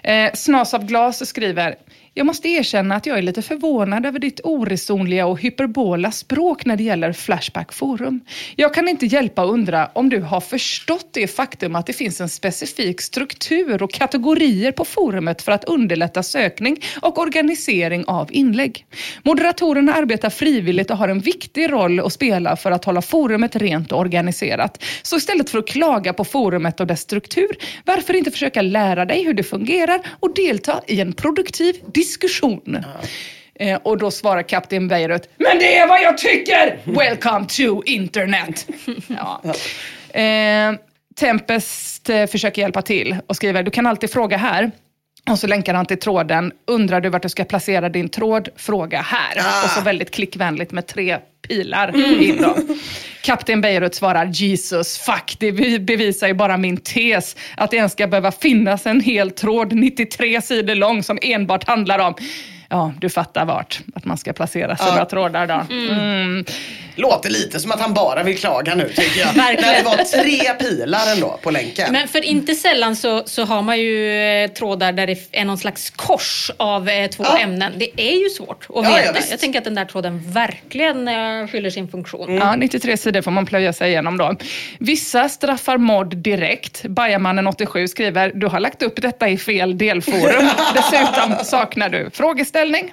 mm. 0.02 0.26
Eh, 0.26 0.32
Snas 0.34 0.74
av 0.74 0.84
glas 0.86 1.28
skriver 1.28 1.74
jag 2.18 2.26
måste 2.26 2.48
erkänna 2.48 2.94
att 2.94 3.06
jag 3.06 3.18
är 3.18 3.22
lite 3.22 3.42
förvånad 3.42 4.06
över 4.06 4.18
ditt 4.18 4.40
oresonliga 4.44 5.26
och 5.26 5.40
hyperbola 5.40 6.10
språk 6.10 6.64
när 6.64 6.76
det 6.76 6.82
gäller 6.82 7.12
Flashback 7.12 7.72
Forum. 7.72 8.20
Jag 8.56 8.74
kan 8.74 8.88
inte 8.88 9.06
hjälpa 9.06 9.42
att 9.42 9.50
undra 9.50 9.90
om 9.92 10.08
du 10.08 10.20
har 10.20 10.40
förstått 10.40 11.08
det 11.12 11.26
faktum 11.26 11.76
att 11.76 11.86
det 11.86 11.92
finns 11.92 12.20
en 12.20 12.28
specifik 12.28 13.00
struktur 13.00 13.82
och 13.82 13.92
kategorier 13.92 14.72
på 14.72 14.84
forumet 14.84 15.42
för 15.42 15.52
att 15.52 15.64
underlätta 15.64 16.22
sökning 16.22 16.76
och 17.02 17.18
organisering 17.18 18.04
av 18.04 18.28
inlägg. 18.32 18.86
Moderatorerna 19.22 19.94
arbetar 19.94 20.30
frivilligt 20.30 20.90
och 20.90 20.96
har 20.96 21.08
en 21.08 21.20
viktig 21.20 21.72
roll 21.72 22.00
att 22.00 22.12
spela 22.12 22.56
för 22.56 22.70
att 22.70 22.84
hålla 22.84 23.02
forumet 23.02 23.56
rent 23.56 23.92
och 23.92 24.00
organiserat. 24.00 24.82
Så 25.02 25.16
istället 25.16 25.50
för 25.50 25.58
att 25.58 25.68
klaga 25.68 26.12
på 26.12 26.24
forumet 26.24 26.80
och 26.80 26.86
dess 26.86 27.00
struktur, 27.00 27.56
varför 27.84 28.16
inte 28.16 28.30
försöka 28.30 28.62
lära 28.62 29.04
dig 29.04 29.24
hur 29.24 29.34
det 29.34 29.42
fungerar 29.42 30.00
och 30.20 30.34
delta 30.34 30.80
i 30.86 31.00
en 31.00 31.12
produktiv 31.12 31.74
diskussion? 32.06 32.84
Eh, 33.54 33.78
och 33.82 33.98
då 33.98 34.10
svarar 34.10 34.42
kapten 34.42 34.88
Beirut, 34.88 35.28
men 35.36 35.58
det 35.58 35.76
är 35.78 35.88
vad 35.88 36.02
jag 36.02 36.18
tycker! 36.18 36.78
Welcome 36.84 37.46
to 37.46 37.82
internet! 37.84 38.66
Ja. 39.08 39.42
Eh, 40.20 40.74
Tempest 41.20 42.08
eh, 42.08 42.26
försöker 42.26 42.62
hjälpa 42.62 42.82
till 42.82 43.16
och 43.26 43.36
skriver, 43.36 43.62
du 43.62 43.70
kan 43.70 43.86
alltid 43.86 44.10
fråga 44.10 44.36
här. 44.36 44.70
Och 45.30 45.38
så 45.38 45.46
länkar 45.46 45.74
han 45.74 45.86
till 45.86 45.98
tråden. 45.98 46.52
Undrar 46.66 47.00
du 47.00 47.08
vart 47.08 47.22
du 47.22 47.28
ska 47.28 47.44
placera 47.44 47.88
din 47.88 48.08
tråd? 48.08 48.48
Fråga 48.56 49.00
här. 49.00 49.38
Ah. 49.38 49.64
Och 49.64 49.70
så 49.70 49.80
väldigt 49.80 50.10
klickvänligt 50.10 50.72
med 50.72 50.86
tre 50.86 51.18
pilar 51.48 51.96
in 52.22 52.42
då. 52.42 52.56
Kapten 53.22 53.60
Beirut 53.60 53.94
svarar 53.94 54.26
Jesus, 54.26 54.98
fuck, 54.98 55.36
det 55.38 55.52
be- 55.52 55.78
bevisar 55.78 56.26
ju 56.28 56.34
bara 56.34 56.56
min 56.56 56.76
tes. 56.76 57.36
Att 57.56 57.70
det 57.70 57.76
ens 57.76 57.92
ska 57.92 58.06
behöva 58.06 58.32
finnas 58.32 58.86
en 58.86 59.00
hel 59.00 59.30
tråd 59.30 59.72
93 59.72 60.42
sidor 60.42 60.74
lång 60.74 61.02
som 61.02 61.18
enbart 61.22 61.64
handlar 61.66 61.98
om 61.98 62.14
Ja, 62.68 62.92
du 63.00 63.08
fattar 63.10 63.44
vart 63.44 63.80
att 63.94 64.04
man 64.04 64.16
ska 64.18 64.32
placera 64.32 64.76
sina 64.76 65.04
trådar 65.04 65.46
då. 65.46 65.74
Mm. 65.74 66.44
Låter 66.98 67.30
lite 67.30 67.60
som 67.60 67.72
att 67.72 67.80
han 67.80 67.94
bara 67.94 68.22
vill 68.22 68.38
klaga 68.38 68.74
nu 68.74 68.88
tycker 68.88 69.20
jag. 69.20 69.32
Verkligen. 69.32 69.72
När 69.72 69.76
det 69.76 69.82
var 69.82 70.22
tre 70.22 70.54
pilar 70.68 71.12
ändå 71.14 71.38
på 71.42 71.50
länken. 71.50 71.92
Men 71.92 72.08
för 72.08 72.24
inte 72.24 72.54
sällan 72.54 72.96
så, 72.96 73.22
så 73.26 73.44
har 73.44 73.62
man 73.62 73.80
ju 73.80 74.12
eh, 74.44 74.48
trådar 74.50 74.92
där 74.92 75.06
det 75.06 75.18
är 75.32 75.44
någon 75.44 75.58
slags 75.58 75.90
kors 75.90 76.50
av 76.56 76.88
eh, 76.88 77.10
två 77.10 77.24
Ja. 77.26 77.38
ämnen. 77.38 77.72
Det 77.76 78.00
är 78.00 78.22
ju 78.22 78.28
svårt 78.30 78.66
att 78.68 78.84
Ja, 78.84 79.00
ja, 79.00 79.12
veta. 79.12 79.26
jag 79.30 79.40
tänker 79.40 79.58
att 79.58 79.64
den 79.64 79.74
där 79.74 79.84
tråden 79.84 80.32
verkligen 80.32 81.08
eh, 81.08 81.46
fyller 81.46 81.70
sin 81.70 81.88
funktion. 81.88 82.28
Mm. 82.28 82.38
Ja, 82.48 82.56
93 82.56 82.96
sidor 82.96 83.22
får 83.22 83.30
man 83.30 83.46
plöja 83.46 83.72
sig 83.72 83.88
igenom 83.90 84.16
då. 84.18 84.34
Vissa 84.78 85.28
straffar 85.28 85.78
mod 85.78 86.16
direkt. 86.16 86.84
Bajamannen87 86.84 87.86
skriver, 87.86 88.32
du 88.34 88.46
har 88.46 88.60
lagt 88.60 88.82
upp 88.82 89.02
detta 89.02 89.28
i 89.28 89.38
fel 89.38 89.78
delforum. 89.78 90.48
Dessutom 90.74 91.44
saknar 91.44 91.88
du 91.88 92.10
frågeställning. 92.56 92.92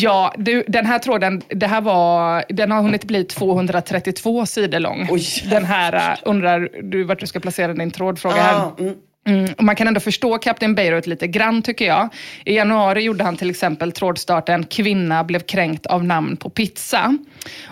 Ja, 0.00 0.34
du, 0.38 0.64
den 0.68 0.86
här 0.86 0.98
tråden, 0.98 1.42
det 1.48 1.66
här 1.66 1.80
var, 1.80 2.44
den 2.48 2.70
har 2.70 2.82
hunnit 2.82 3.04
bli 3.04 3.24
232 3.24 4.46
sidor 4.46 4.80
lång. 4.80 5.08
Oj. 5.10 5.22
Den 5.50 5.64
här, 5.64 6.12
äh, 6.12 6.18
undrar 6.22 6.68
du 6.82 7.04
vart 7.04 7.20
du 7.20 7.26
ska 7.26 7.40
placera 7.40 7.74
din 7.74 7.90
trådfråga 7.90 8.36
här. 8.36 8.54
Ah, 8.54 8.76
mm. 8.78 8.94
Mm, 9.26 9.52
och 9.58 9.64
man 9.64 9.76
kan 9.76 9.88
ändå 9.88 10.00
förstå 10.00 10.38
Kapten 10.38 10.74
Beirut 10.74 11.06
lite 11.06 11.26
grann 11.26 11.62
tycker 11.62 11.86
jag. 11.86 12.08
I 12.44 12.56
januari 12.56 13.02
gjorde 13.02 13.24
han 13.24 13.36
till 13.36 13.50
exempel 13.50 13.92
trådstarten 13.92 14.64
“Kvinna 14.64 15.24
blev 15.24 15.40
kränkt 15.40 15.86
av 15.86 16.04
namn 16.04 16.36
på 16.36 16.50
pizza” 16.50 17.18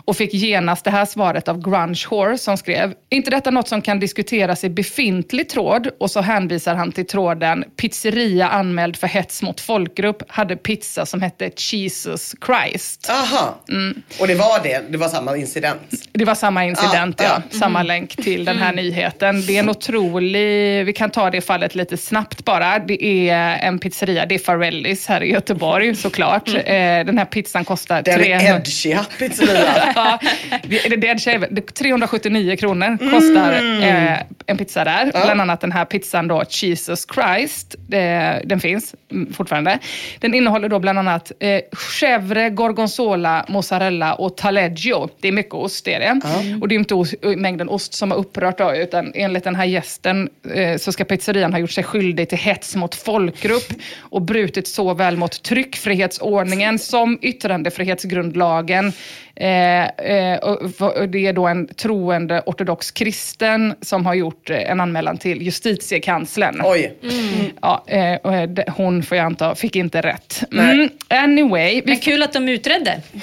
och 0.05 0.17
fick 0.17 0.35
genast 0.35 0.85
det 0.85 0.91
här 0.91 1.05
svaret 1.05 1.49
av 1.49 1.63
Grunge 1.63 2.05
Horse 2.09 2.39
som 2.45 2.57
skrev 2.57 2.95
“Inte 3.11 3.31
detta 3.31 3.51
något 3.51 3.69
som 3.69 3.83
kan 3.83 4.01
diskuteras 4.01 4.65
i 4.65 4.71
befintlig 4.71 5.49
tråd?” 5.49 5.89
och 6.01 6.11
så 6.11 6.21
hänvisar 6.21 6.75
han 6.75 6.93
till 6.93 7.07
tråden 7.07 7.65
“Pizzeria 7.77 8.49
anmäld 8.49 8.97
för 8.97 9.07
hets 9.07 9.43
mot 9.43 9.61
folkgrupp 9.61 10.23
hade 10.29 10.57
pizza 10.57 11.07
som 11.07 11.23
hette 11.23 11.51
Jesus 11.73 12.35
Christ”. 12.47 13.11
Aha. 13.11 13.61
Mm. 13.69 14.03
Och 14.21 14.27
det 14.27 14.35
var 14.35 14.63
det, 14.63 14.85
det 14.93 14.99
var 14.99 15.09
samma 15.09 15.37
incident. 15.37 15.81
Det 16.13 16.25
var 16.25 16.35
samma 16.35 16.65
incident, 16.65 17.21
Ja, 17.21 17.25
ja. 17.25 17.43
ja. 17.51 17.59
Samma 17.59 17.83
länk 17.83 18.17
till 18.17 18.45
den 18.45 18.59
här 18.59 18.73
nyheten. 18.73 19.47
Det 19.47 19.57
är 19.57 19.61
en 19.61 19.71
otrolig... 19.71 20.85
Vi 20.87 20.93
kan 20.93 21.11
ta 21.11 21.31
det 21.31 21.41
fallet 21.41 21.75
lite 21.75 21.97
snabbt 21.97 22.45
bara. 22.45 22.79
Det 22.79 23.29
är 23.31 23.59
en 23.59 23.79
pizzeria, 23.79 24.27
det 24.27 24.35
är 24.35 24.39
Farellis 24.39 25.07
här 25.07 25.23
i 25.23 25.31
Göteborg 25.31 25.95
såklart. 25.95 26.49
Eh, 26.49 26.55
Den 27.07 27.19
här 27.19 27.25
pizzan 27.25 27.65
kostar 27.65 28.03
Den 28.03 28.19
300... 28.19 28.57
edgiga 28.57 29.07
pizzeria. 29.19 29.56
Ja, 29.95 30.19
det, 30.63 30.89
det, 30.89 30.97
det 30.97 31.09
är 31.09 31.39
väl- 31.39 31.49
det- 31.55 31.75
379 31.75 32.57
kronor 32.57 33.11
kostar 33.11 33.53
Mm. 33.53 33.83
eh, 34.13 34.19
en 34.47 34.57
pizza 34.59 34.85
där. 34.85 35.11
Bland 35.25 35.41
annat 35.41 35.61
den 35.61 35.73
här 35.73 35.85
pizzan 35.85 36.29
då, 36.29 36.43
Jesus 36.51 37.07
Christ. 37.15 37.75
Det, 37.89 38.43
den 38.45 38.61
finns 38.61 38.95
mm, 39.13 39.33
fortfarande. 39.33 39.79
Den 40.21 40.35
innehåller 40.35 40.69
då 40.69 40.79
bland 40.79 40.99
annat 40.99 41.33
eh, 41.41 41.61
chèvre, 42.01 42.51
gorgonzola, 42.51 43.45
mozzarella 43.49 44.15
och 44.15 44.37
taleggio. 44.37 45.09
Det 45.21 45.29
är 45.29 45.33
mycket 45.33 45.55
ost, 45.55 45.85
det 45.85 45.95
är 45.95 46.01
det. 46.01 46.21
Och 46.61 46.69
det 46.69 46.75
är 46.75 46.79
inte 46.79 46.95
os, 46.95 47.15
mängden 47.37 47.69
ost 47.69 47.95
som 47.95 48.11
har 48.11 48.19
upprört 48.19 48.59
då, 48.59 48.75
utan 48.75 49.13
enligt 49.15 49.45
den 49.45 49.55
här 49.55 49.65
gästen 49.65 50.29
eh, 50.55 50.77
så 50.77 50.93
ska 50.93 51.05
pizzerian 51.05 51.53
ha 51.53 51.61
gjort 51.61 51.71
sig 51.71 51.85
skyldig 51.85 52.29
till 52.29 52.39
hets 52.39 52.77
mot 52.77 52.95
folkgrupp 52.95 53.73
och 54.01 54.23
brutit 54.23 54.69
såväl 54.69 55.17
mot 55.17 55.43
tryckfrihetsordningen 55.43 56.79
som 56.79 57.19
yttrandefrihetsgrundlagen. 57.23 58.93
Eh, 59.37 59.85
eh, 59.87 60.39
och, 60.39 60.83
och 60.83 61.09
det 61.09 61.27
är 61.27 61.33
då 61.33 61.47
en 61.47 61.67
troende 61.75 62.43
ortodox 62.47 62.91
kristen 62.91 63.75
som 63.83 64.07
har 64.07 64.15
gjort 64.15 64.51
eh, 64.51 64.71
en 64.71 64.81
anmälan 64.81 65.19
till 65.19 65.43
justitiekanslern. 65.43 66.61
Oj. 66.65 66.95
Ja, 67.63 67.85
eh, 67.87 68.15
och, 68.15 68.35
eh, 68.35 68.49
det- 68.49 68.65
hon 68.77 69.03
får 69.03 69.17
jag 69.17 69.25
anta 69.27 69.55
fick 69.55 69.77
inte 69.77 70.01
rätt. 70.01 70.43
Mm, 70.53 70.89
anyway, 71.09 71.75
vi 71.75 71.83
Men 71.87 71.97
kul 71.99 72.23
att 72.23 72.33
de 72.33 72.49
utredde. 72.49 73.01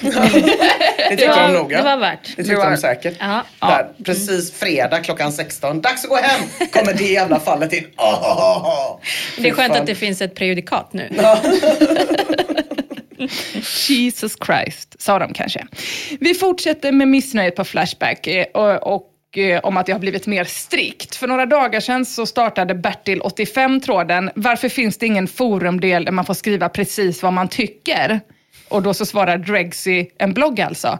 Det 1.10 1.18
tyckte 1.18 1.28
var- 1.28 1.48
de 1.48 1.54
nog 1.54 1.72
ja. 1.72 1.78
det 1.78 1.84
var 1.84 1.98
värt. 1.98 2.36
Det 2.36 2.44
tyckte 2.44 2.70
de 2.70 2.78
säkert. 2.78 3.16
Ja. 3.20 3.44
Där, 3.60 3.88
precis 4.06 4.54
fredag 4.54 5.00
klockan 5.00 5.32
16. 5.32 5.82
Dags 5.82 6.04
att 6.04 6.10
gå 6.10 6.16
hem! 6.16 6.42
Kommer 6.72 6.94
det 6.94 7.04
jävla 7.04 7.40
fallet 7.40 7.74
in. 7.74 7.84
Oh, 7.98 8.14
oh, 8.14 8.66
oh. 8.68 9.00
Det 9.38 9.50
är 9.50 9.54
skönt 9.54 9.76
att 9.76 9.86
det 9.86 9.96
finns 9.96 10.22
ett 10.22 10.36
prejudikat 10.36 10.94
nu. 10.94 11.10
Jesus 13.90 14.36
Christ, 14.46 15.02
sa 15.02 15.20
de 15.20 15.34
kanske. 15.34 15.68
Vi 16.20 16.34
fortsätter 16.34 16.92
med 16.92 17.08
missnöjet 17.08 17.56
på 17.56 17.64
Flashback 17.64 18.28
eh, 18.28 18.46
och, 18.54 18.96
och 18.96 19.38
eh, 19.38 19.60
om 19.60 19.78
att 19.78 19.86
det 19.86 19.92
har 19.92 20.00
blivit 20.00 20.28
mer 20.28 20.44
strikt. 20.44 21.16
För 21.16 21.28
några 21.28 21.46
dagar 21.46 21.80
sedan 21.80 22.06
så 22.06 22.26
startade 22.26 22.74
Bertil85 22.74 23.82
tråden 23.82 24.32
“Varför 24.36 24.70
finns 24.70 24.98
det 24.98 25.06
ingen 25.06 25.28
forumdel 25.28 26.06
där 26.06 26.12
man 26.12 26.26
får 26.26 26.34
skriva 26.34 26.70
precis 26.70 27.24
vad 27.24 27.34
man 27.34 27.48
tycker?” 27.48 28.22
Och 28.70 28.84
då 28.84 28.94
så 28.94 29.06
svarar 29.06 29.38
Dregsy, 29.38 30.06
en 30.18 30.34
blogg 30.34 30.62
alltså, 30.62 31.00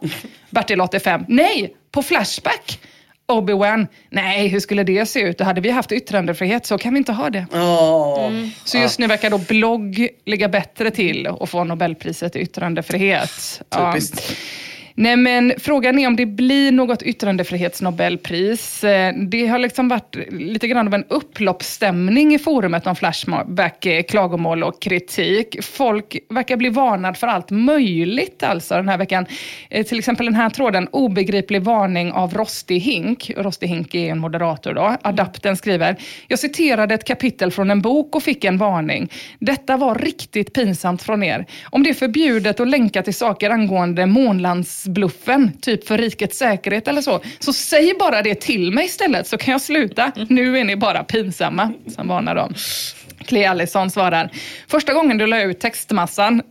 Bertil85 0.50 1.26
“Nej, 1.28 1.76
på 1.92 2.04
Flashback!” 2.04 2.80
Obi-Wan, 3.28 3.88
nej 4.10 4.48
hur 4.48 4.60
skulle 4.60 4.84
det 4.84 5.06
se 5.06 5.20
ut? 5.20 5.38
Då 5.38 5.44
hade 5.44 5.62
vi 5.62 5.70
haft 5.70 5.92
yttrandefrihet, 5.92 6.66
så 6.66 6.78
kan 6.78 6.94
vi 6.94 6.98
inte 6.98 7.12
ha 7.12 7.30
det. 7.30 7.46
Åh. 7.54 8.32
Så 8.66 8.78
just 8.78 9.00
nu 9.00 9.08
verkar 9.08 9.30
då 9.30 9.38
blogg 9.38 10.08
ligga 10.26 10.50
bättre 10.50 10.92
till 10.92 11.28
och 11.28 11.50
få 11.50 11.64
Nobelpriset 11.64 12.36
i 12.36 12.40
yttrandefrihet. 12.40 13.62
Typiskt. 13.70 14.36
Nej 14.96 15.18
men 15.18 15.54
frågan 15.58 16.00
är 16.00 16.08
om 16.08 16.16
det 16.16 16.26
blir 16.26 16.72
något 16.72 17.02
yttrandefrihetsnobelpris. 17.02 18.84
Eh, 18.84 19.14
det 19.16 19.48
har 19.48 19.60
liksom 19.60 19.88
varit 19.88 20.16
lite 20.32 20.68
grann 20.68 20.88
av 20.88 20.94
en 20.94 21.06
upploppsstämning 21.10 22.36
i 22.36 22.40
forumet 22.40 22.88
om 22.88 22.96
Flashback, 22.96 23.86
eh, 23.86 24.04
klagomål 24.04 24.64
och 24.64 24.82
kritik. 24.82 25.64
Folk 25.64 26.18
verkar 26.30 26.58
bli 26.58 26.70
varnad 26.70 27.18
för 27.18 27.28
allt 27.28 27.52
möjligt 27.52 28.44
alltså 28.44 28.76
den 28.76 28.90
här 28.90 28.98
veckan. 28.98 29.26
Eh, 29.70 29.86
till 29.86 30.00
exempel 30.00 30.26
den 30.26 30.36
här 30.36 30.50
tråden, 30.50 30.88
obegriplig 30.92 31.62
varning 31.62 32.12
av 32.12 32.34
Rostig 32.34 32.80
Hink. 32.80 33.32
Rostig 33.38 33.68
Hink 33.68 33.96
är 33.96 34.12
en 34.12 34.20
moderator 34.20 34.74
då. 34.74 34.98
Adapten 35.02 35.58
skriver, 35.58 35.96
jag 36.28 36.40
citerade 36.40 36.94
ett 36.94 37.06
kapitel 37.06 37.52
från 37.52 37.72
en 37.72 37.82
bok 37.82 38.16
och 38.16 38.24
fick 38.24 38.44
en 38.44 38.58
varning. 38.58 39.10
Detta 39.40 39.78
var 39.78 39.96
riktigt 39.96 40.54
pinsamt 40.54 41.02
från 41.02 41.24
er. 41.24 41.46
Om 41.64 41.84
det 41.84 41.90
är 41.90 41.94
förbjudet 41.94 42.60
att 42.60 42.68
länka 42.68 43.04
till 43.04 43.14
saker 43.14 43.50
angående 43.50 44.06
månlands 44.06 44.83
statsbluffen, 44.84 45.52
typ 45.62 45.88
för 45.88 45.98
rikets 45.98 46.38
säkerhet 46.38 46.88
eller 46.88 47.02
så, 47.02 47.22
så 47.40 47.54
säg 47.54 47.94
bara 48.00 48.22
det 48.22 48.36
till 48.36 48.72
mig 48.72 48.86
istället 48.86 49.28
så 49.28 49.38
kan 49.38 49.52
jag 49.52 49.62
sluta. 49.62 50.12
Nu 50.30 50.58
är 50.58 50.64
ni 50.64 50.76
bara 50.76 51.04
pinsamma, 51.04 51.74
som 51.96 52.08
varnar 52.08 52.36
de. 52.36 52.54
Clea 53.26 53.52
Allison 53.52 53.90
svarar, 53.90 54.30
första 54.68 54.94
gången 54.94 55.18
du 55.18 55.28
la 55.28 55.42
ut 55.42 55.60
textmassan, 55.60 56.42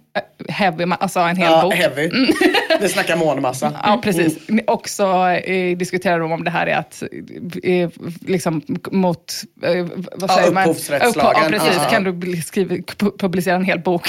heavy, 0.49 0.85
ma- 0.85 0.97
alltså 1.01 1.21
en 1.21 1.37
hel 1.37 1.51
Ja, 1.51 1.63
bok. 1.63 1.75
heavy. 1.75 2.11
Vi 2.81 2.89
snackar 2.89 3.17
månmassa. 3.17 3.73
Ja, 3.85 4.01
precis. 4.05 4.39
Och 4.67 4.89
så 4.89 5.27
eh, 5.29 5.77
diskuterar 5.77 6.21
de 6.21 6.33
om 6.33 6.45
det 6.45 6.51
här 6.51 6.67
är 6.67 6.77
att, 6.77 7.03
eh, 7.63 7.89
liksom 8.29 8.63
mot, 8.91 9.33
eh, 9.63 9.87
vad 10.17 10.31
Ja, 10.31 10.37
säger 10.37 10.53
man? 10.53 10.63
upphovsrättslagen. 10.63 11.43
Ja, 11.43 11.49
precis. 11.49 11.81
Ja. 11.83 11.89
Kan 11.91 12.05
du 12.21 12.37
skriva, 12.43 12.75
pu- 12.75 13.19
publicera 13.19 13.57
en 13.57 13.65
hel 13.65 13.79
bok? 13.79 14.09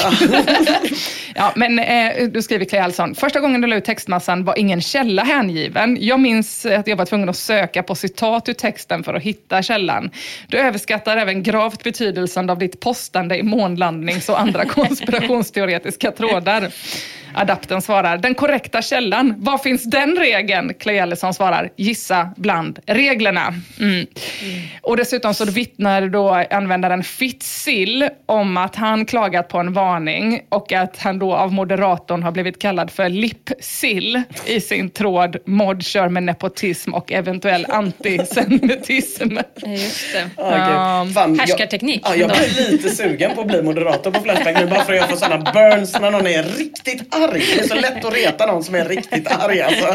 ja, 1.35 1.51
men 1.55 1.79
eh, 1.79 2.27
du 2.31 2.41
skriver 2.41 2.65
Clay 2.65 2.81
Allison. 2.81 3.15
Första 3.15 3.39
gången 3.39 3.61
du 3.61 3.67
la 3.67 3.75
ut 3.75 3.85
textmassan 3.85 4.43
var 4.45 4.59
ingen 4.59 4.81
källa 4.81 5.23
hängiven. 5.23 5.97
Jag 6.01 6.19
minns 6.19 6.65
att 6.65 6.87
jag 6.87 6.95
var 6.95 7.05
tvungen 7.05 7.29
att 7.29 7.37
söka 7.37 7.83
på 7.83 7.95
citat 7.95 8.49
ur 8.49 8.53
texten 8.53 9.03
för 9.03 9.13
att 9.13 9.23
hitta 9.23 9.61
källan. 9.61 10.09
Du 10.47 10.57
överskattar 10.57 11.17
även 11.17 11.43
gravt 11.43 11.83
betydelsen 11.83 12.49
av 12.49 12.57
ditt 12.59 12.79
postande 12.79 13.37
i 13.37 13.43
månlandnings 13.43 14.29
och 14.29 14.39
andra 14.41 14.65
konspirationsteoretiska 14.69 15.92
trådar. 16.11 16.71
Adapten 17.35 17.81
svarar, 17.81 18.17
den 18.17 18.35
korrekta 18.35 18.81
källan. 18.81 19.33
Var 19.37 19.57
finns 19.57 19.83
den 19.83 20.15
regeln? 20.17 20.73
Clay 20.79 20.95
Ellison 20.97 21.33
svarar, 21.33 21.69
gissa 21.77 22.29
bland 22.37 22.79
reglerna. 22.85 23.53
Mm. 23.79 24.05
Och 24.81 24.97
dessutom 24.97 25.33
så 25.33 25.45
vittnar 25.45 26.01
då 26.07 26.29
användaren 26.51 27.03
Fitzill 27.03 28.09
om 28.25 28.57
att 28.57 28.75
han 28.75 29.05
klagat 29.05 29.47
på 29.47 29.57
en 29.57 29.73
varning 29.73 30.41
och 30.49 30.71
att 30.73 30.97
han 30.97 31.19
då 31.19 31.33
av 31.33 31.53
moderatorn 31.53 32.23
har 32.23 32.31
blivit 32.31 32.59
kallad 32.61 32.91
för 32.91 33.09
lipsill 33.09 34.21
i 34.45 34.61
sin 34.61 34.89
tråd 34.89 35.37
Mod 35.45 35.83
kör 35.85 36.09
med 36.09 36.23
nepotism 36.23 36.93
och 36.93 37.11
eventuell 37.11 37.65
antisemitism. 37.69 39.37
Just 39.65 40.13
det. 40.13 40.29
Ah, 40.43 41.01
okej. 41.01 41.13
Fan, 41.13 41.35
jag- 41.35 41.37
Härskarteknik. 41.37 42.01
Ja, 42.05 42.15
jag 42.15 42.29
blir 42.29 42.71
lite 42.71 42.89
sugen 42.89 43.31
på 43.35 43.41
att 43.41 43.47
bli 43.47 43.63
moderator 43.63 44.11
på 44.11 44.19
Flashback 44.21 44.59
nu 44.59 44.65
bara 44.65 44.83
för 44.83 44.93
att 44.93 44.99
jag 44.99 45.09
får 45.09 45.17
sådana 45.17 45.51
burns 45.51 45.99
när 46.01 46.11
någon 46.11 46.27
är 46.27 46.43
riktigt 46.43 47.15
arg. 47.15 47.22
Det 47.31 47.59
är 47.59 47.67
så 47.67 47.75
lätt 47.75 48.05
att 48.05 48.13
reta 48.13 48.45
någon 48.45 48.63
som 48.63 48.75
är 48.75 48.85
riktigt 48.85 49.27
arg 49.31 49.61
alltså. 49.61 49.85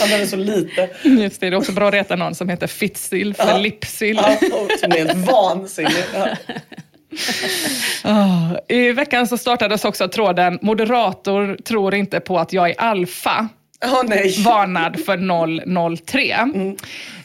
Han 0.00 0.08
behöver 0.08 0.26
så 0.26 0.36
lite. 0.36 0.88
Just 1.02 1.40
det, 1.40 1.50
det 1.50 1.56
är 1.56 1.58
också 1.58 1.72
bra 1.72 1.88
att 1.88 1.94
reta 1.94 2.16
någon 2.16 2.34
som 2.34 2.48
heter 2.48 2.66
Fittsill 2.66 3.34
för. 3.34 3.44
Ja, 3.44 3.56
och 4.52 4.70
som 4.80 4.92
är 4.92 4.96
helt 4.96 5.16
vansinnig. 5.30 6.04
Ja. 6.14 6.28
Ah, 8.04 8.58
I 8.68 8.92
veckan 8.92 9.26
så 9.26 9.38
startades 9.38 9.84
också 9.84 10.08
tråden 10.08 10.58
“Moderator 10.62 11.56
tror 11.64 11.94
inte 11.94 12.20
på 12.20 12.38
att 12.38 12.52
jag 12.52 12.70
är 12.70 12.80
alfa”. 12.80 13.48
Åh 13.84 14.02
nej. 14.06 14.42
Varnad 14.44 15.04
för 15.04 15.96
003. 15.96 16.32
Mm. 16.32 16.76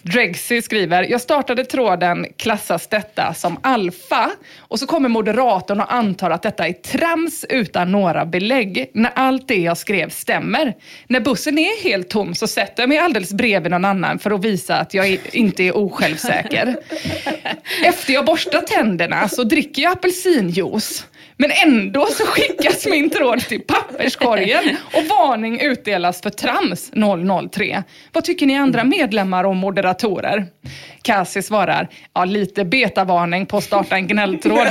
Drexy 0.02 0.62
skriver, 0.62 1.04
jag 1.04 1.22
startade 1.22 1.66
tråden 1.66 2.26
klassas 2.38 2.88
detta 2.88 3.34
som 3.34 3.58
alfa 3.62 4.32
och 4.58 4.80
så 4.80 4.88
kommer 4.88 5.10
moderatorn 5.10 5.80
och 5.80 5.94
antar 5.94 6.32
att 6.32 6.42
detta 6.42 6.68
är 6.68 6.74
trams 6.74 7.46
utan 7.50 7.92
några 7.92 8.26
belägg 8.26 8.90
när 8.94 9.12
allt 9.16 9.48
det 9.48 9.56
jag 9.56 9.78
skrev 9.78 10.10
stämmer. 10.10 10.74
När 11.08 11.20
bussen 11.20 11.58
är 11.58 11.84
helt 11.84 12.10
tom 12.10 12.36
så 12.36 12.48
sätter 12.48 12.84
jag 12.84 12.90
mig 12.90 12.98
alldeles 12.98 13.34
bredvid 13.34 13.72
någon 13.72 13.86
annan 13.86 14.20
för 14.20 14.32
att 14.32 14.46
visa 14.46 14.76
att 14.76 14.94
jag 14.94 15.20
inte 15.32 15.64
är 15.64 15.78
osjälvsäker. 15.78 16.76
Efter 17.84 18.14
jag 18.14 18.26
borstat 18.26 18.68
tänderna 18.68 19.30
så 19.30 19.44
dricker 19.44 19.82
jag 19.82 19.92
apelsinjuice. 19.92 21.06
Men 21.38 21.52
ändå 21.52 22.06
så 22.06 22.26
skickas 22.26 22.86
min 22.86 23.10
tråd 23.10 23.40
till 23.40 23.62
papperskorgen 23.62 24.78
och 24.94 25.04
varning 25.04 25.62
utdelas 25.62 26.22
för 26.22 26.30
trams 26.30 26.92
003. 27.52 27.84
Vad 28.14 28.24
tycker 28.24 28.46
ni 28.46 28.58
andra 28.58 28.84
medlemmar 28.84 29.44
och 29.44 29.56
moderatorer? 29.56 30.46
Cassie 31.02 31.44
svarar, 31.44 31.88
ja 32.14 32.26
lite 32.26 32.66
betavarning 32.66 33.46
på 33.46 33.58
att 33.58 33.64
starta 33.64 33.96
en 33.96 34.08
gnälltråd. 34.08 34.68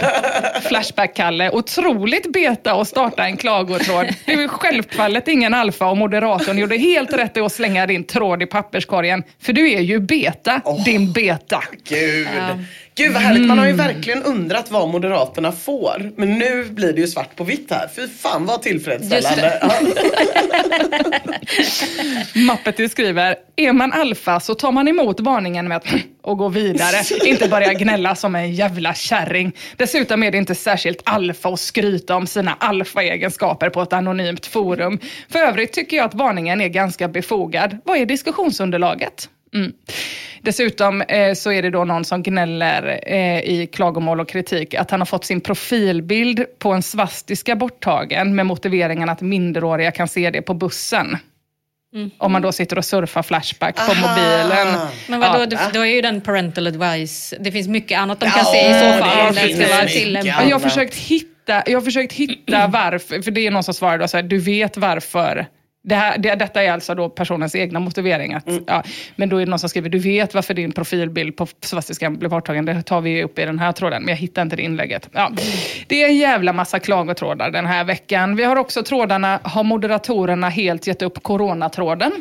Flashback-Kalle, 0.62 1.50
otroligt 1.50 2.32
beta 2.32 2.72
att 2.72 2.88
starta 2.88 3.24
en 3.24 3.36
klagotråd. 3.36 4.06
Det 4.26 4.32
är 4.32 4.48
självfallet 4.48 5.28
ingen 5.28 5.54
alfa 5.54 5.86
och 5.86 5.96
moderatorn 5.96 6.58
gjorde 6.58 6.76
helt 6.76 7.12
rätt 7.12 7.36
i 7.36 7.40
att 7.40 7.52
slänga 7.52 7.86
din 7.86 8.04
tråd 8.04 8.42
i 8.42 8.46
papperskorgen. 8.46 9.22
För 9.42 9.52
du 9.52 9.72
är 9.72 9.80
ju 9.80 10.00
beta, 10.00 10.60
din 10.84 11.12
beta. 11.12 11.62
Gud. 11.88 12.28
Gud 12.96 13.12
vad 13.12 13.22
härligt. 13.22 13.46
Man 13.46 13.58
har 13.58 13.66
ju 13.66 13.72
verkligen 13.72 14.22
undrat 14.22 14.70
vad 14.70 14.88
Moderaterna 14.88 15.52
får. 15.52 16.12
Men 16.16 16.38
nu 16.38 16.64
blir 16.64 16.92
det 16.92 17.00
ju 17.00 17.06
svart 17.06 17.36
på 17.36 17.44
vitt 17.44 17.70
här. 17.70 17.88
Fy 17.96 18.08
fan 18.08 18.46
vad 18.46 18.62
tillfredsställande. 18.62 19.70
Mappety 22.46 22.88
skriver, 22.88 23.36
är 23.56 23.72
man 23.72 23.92
alfa 23.92 24.40
så 24.40 24.54
tar 24.54 24.72
man 24.72 24.88
emot 24.88 25.20
varningen 25.20 25.68
med 25.68 25.76
att 25.76 25.86
och 26.22 26.38
gå 26.38 26.48
vidare. 26.48 26.96
Inte 27.24 27.48
börja 27.48 27.72
gnälla 27.72 28.14
som 28.14 28.34
en 28.34 28.52
jävla 28.52 28.94
kärring. 28.94 29.52
Dessutom 29.76 30.22
är 30.22 30.30
det 30.30 30.38
inte 30.38 30.54
särskilt 30.54 31.02
alfa 31.04 31.48
att 31.48 31.60
skryta 31.60 32.16
om 32.16 32.26
sina 32.26 32.56
alfa-egenskaper 32.60 33.70
på 33.70 33.82
ett 33.82 33.92
anonymt 33.92 34.46
forum. 34.46 34.98
För 35.28 35.38
övrigt 35.38 35.72
tycker 35.72 35.96
jag 35.96 36.06
att 36.06 36.14
varningen 36.14 36.60
är 36.60 36.68
ganska 36.68 37.08
befogad. 37.08 37.78
Vad 37.84 37.98
är 37.98 38.06
diskussionsunderlaget? 38.06 39.28
Mm. 39.54 39.72
Dessutom 40.42 41.00
eh, 41.02 41.34
så 41.34 41.52
är 41.52 41.62
det 41.62 41.70
då 41.70 41.84
någon 41.84 42.04
som 42.04 42.22
gnäller 42.22 43.00
eh, 43.06 43.40
i 43.40 43.68
klagomål 43.72 44.20
och 44.20 44.28
kritik 44.28 44.74
att 44.74 44.90
han 44.90 45.00
har 45.00 45.06
fått 45.06 45.24
sin 45.24 45.40
profilbild 45.40 46.44
på 46.58 46.72
en 46.72 46.82
svastika 46.82 47.56
borttagen 47.56 48.34
med 48.34 48.46
motiveringen 48.46 49.08
att 49.08 49.20
minderåriga 49.20 49.90
kan 49.90 50.08
se 50.08 50.30
det 50.30 50.42
på 50.42 50.54
bussen. 50.54 51.16
Om 52.18 52.32
man 52.32 52.42
då 52.42 52.52
sitter 52.52 52.78
och 52.78 52.84
surfar 52.84 53.22
Flashback 53.22 53.76
på 53.76 53.82
Aha. 53.92 54.08
mobilen. 54.08 54.88
Men 55.08 55.20
vadå, 55.20 55.46
Ja. 55.50 55.58
då 55.74 55.80
är 55.80 55.94
ju 55.94 56.00
den 56.00 56.20
parental 56.20 56.66
advice. 56.66 57.34
Det 57.40 57.52
finns 57.52 57.68
mycket 57.68 57.98
annat 57.98 58.20
de 58.20 58.30
kan 58.30 58.38
Ja, 58.38 58.44
se 58.44 58.60
i 58.60 58.72
så 58.80 58.84
det 58.84 58.98
fall. 58.98 59.34
Ska 59.34 60.32
vara 60.32 60.48
jag, 60.48 60.54
har 60.56 60.60
försökt 60.60 60.94
hitta, 60.94 61.62
jag 61.66 61.76
har 61.76 61.84
försökt 61.84 62.12
hitta 62.12 62.66
varför, 62.66 63.22
för 63.22 63.30
det 63.30 63.46
är 63.46 63.50
någon 63.50 63.64
som 63.64 63.74
svarar 63.74 63.98
då 63.98 64.08
så 64.08 64.16
här, 64.16 64.24
du 64.24 64.38
vet 64.38 64.76
varför. 64.76 65.46
Det 65.86 65.94
här, 65.94 66.18
det, 66.18 66.34
detta 66.34 66.62
är 66.62 66.72
alltså 66.72 66.94
då 66.94 67.08
personens 67.08 67.54
egna 67.54 67.80
motivering. 67.80 68.34
Att, 68.34 68.44
ja, 68.66 68.82
men 69.16 69.28
då 69.28 69.36
är 69.36 69.46
det 69.46 69.50
någon 69.50 69.58
som 69.58 69.68
skriver, 69.68 69.88
du 69.88 69.98
vet 69.98 70.34
varför 70.34 70.54
din 70.54 70.72
profilbild 70.72 71.36
på 71.36 71.46
svastiskan 71.60 72.16
blev 72.16 72.30
borttagen. 72.30 72.64
Det 72.64 72.82
tar 72.82 73.00
vi 73.00 73.22
upp 73.24 73.38
i 73.38 73.44
den 73.44 73.58
här 73.58 73.72
tråden, 73.72 74.02
men 74.02 74.08
jag 74.08 74.16
hittar 74.16 74.42
inte 74.42 74.56
det 74.56 74.62
inlägget. 74.62 75.08
Ja. 75.12 75.30
Det 75.86 76.02
är 76.02 76.08
en 76.08 76.16
jävla 76.16 76.52
massa 76.52 76.78
klagotrådar 76.78 77.50
den 77.50 77.66
här 77.66 77.84
veckan. 77.84 78.36
Vi 78.36 78.44
har 78.44 78.56
också 78.56 78.82
trådarna, 78.82 79.40
har 79.42 79.64
moderatorerna 79.64 80.48
helt 80.48 80.86
gett 80.86 81.02
upp 81.02 81.22
coronatråden? 81.22 82.12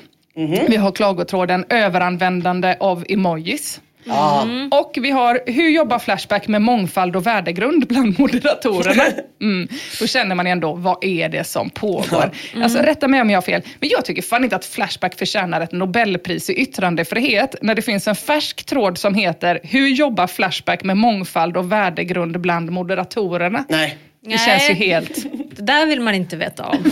Vi 0.69 0.75
har 0.75 0.91
klagotråden 0.91 1.65
överanvändande 1.69 2.75
av 2.79 3.05
emojis. 3.09 3.81
Ja. 4.03 4.47
Och 4.71 4.97
vi 5.01 5.09
har 5.11 5.41
hur 5.45 5.69
jobbar 5.69 5.99
Flashback 5.99 6.47
med 6.47 6.61
mångfald 6.61 7.15
och 7.15 7.27
värdegrund 7.27 7.87
bland 7.87 8.19
moderatorerna? 8.19 9.03
Mm. 9.41 9.67
Då 9.99 10.07
känner 10.07 10.35
man 10.35 10.47
ändå, 10.47 10.73
vad 10.73 11.03
är 11.03 11.29
det 11.29 11.43
som 11.43 11.69
pågår? 11.69 12.31
Alltså, 12.61 12.79
rätta 12.79 13.07
mig 13.07 13.21
om 13.21 13.29
jag 13.29 13.37
har 13.37 13.41
fel, 13.41 13.61
men 13.79 13.89
jag 13.89 14.05
tycker 14.05 14.21
fan 14.21 14.43
inte 14.43 14.55
att 14.55 14.65
Flashback 14.65 15.17
förtjänar 15.17 15.61
ett 15.61 15.71
Nobelpris 15.71 16.49
i 16.49 16.53
yttrandefrihet 16.53 17.55
när 17.61 17.75
det 17.75 17.81
finns 17.81 18.07
en 18.07 18.15
färsk 18.15 18.63
tråd 18.63 18.97
som 18.97 19.15
heter 19.15 19.59
Hur 19.63 19.87
jobbar 19.87 20.27
Flashback 20.27 20.83
med 20.83 20.97
mångfald 20.97 21.57
och 21.57 21.71
värdegrund 21.71 22.39
bland 22.41 22.71
moderatorerna? 22.71 23.65
Nej. 23.69 23.97
Det 24.25 24.37
känns 24.37 24.69
ju 24.69 24.73
helt... 24.73 25.25
Det 25.55 25.61
där 25.61 25.85
vill 25.85 26.01
man 26.01 26.15
inte 26.15 26.37
veta 26.37 26.63
om. 26.65 26.77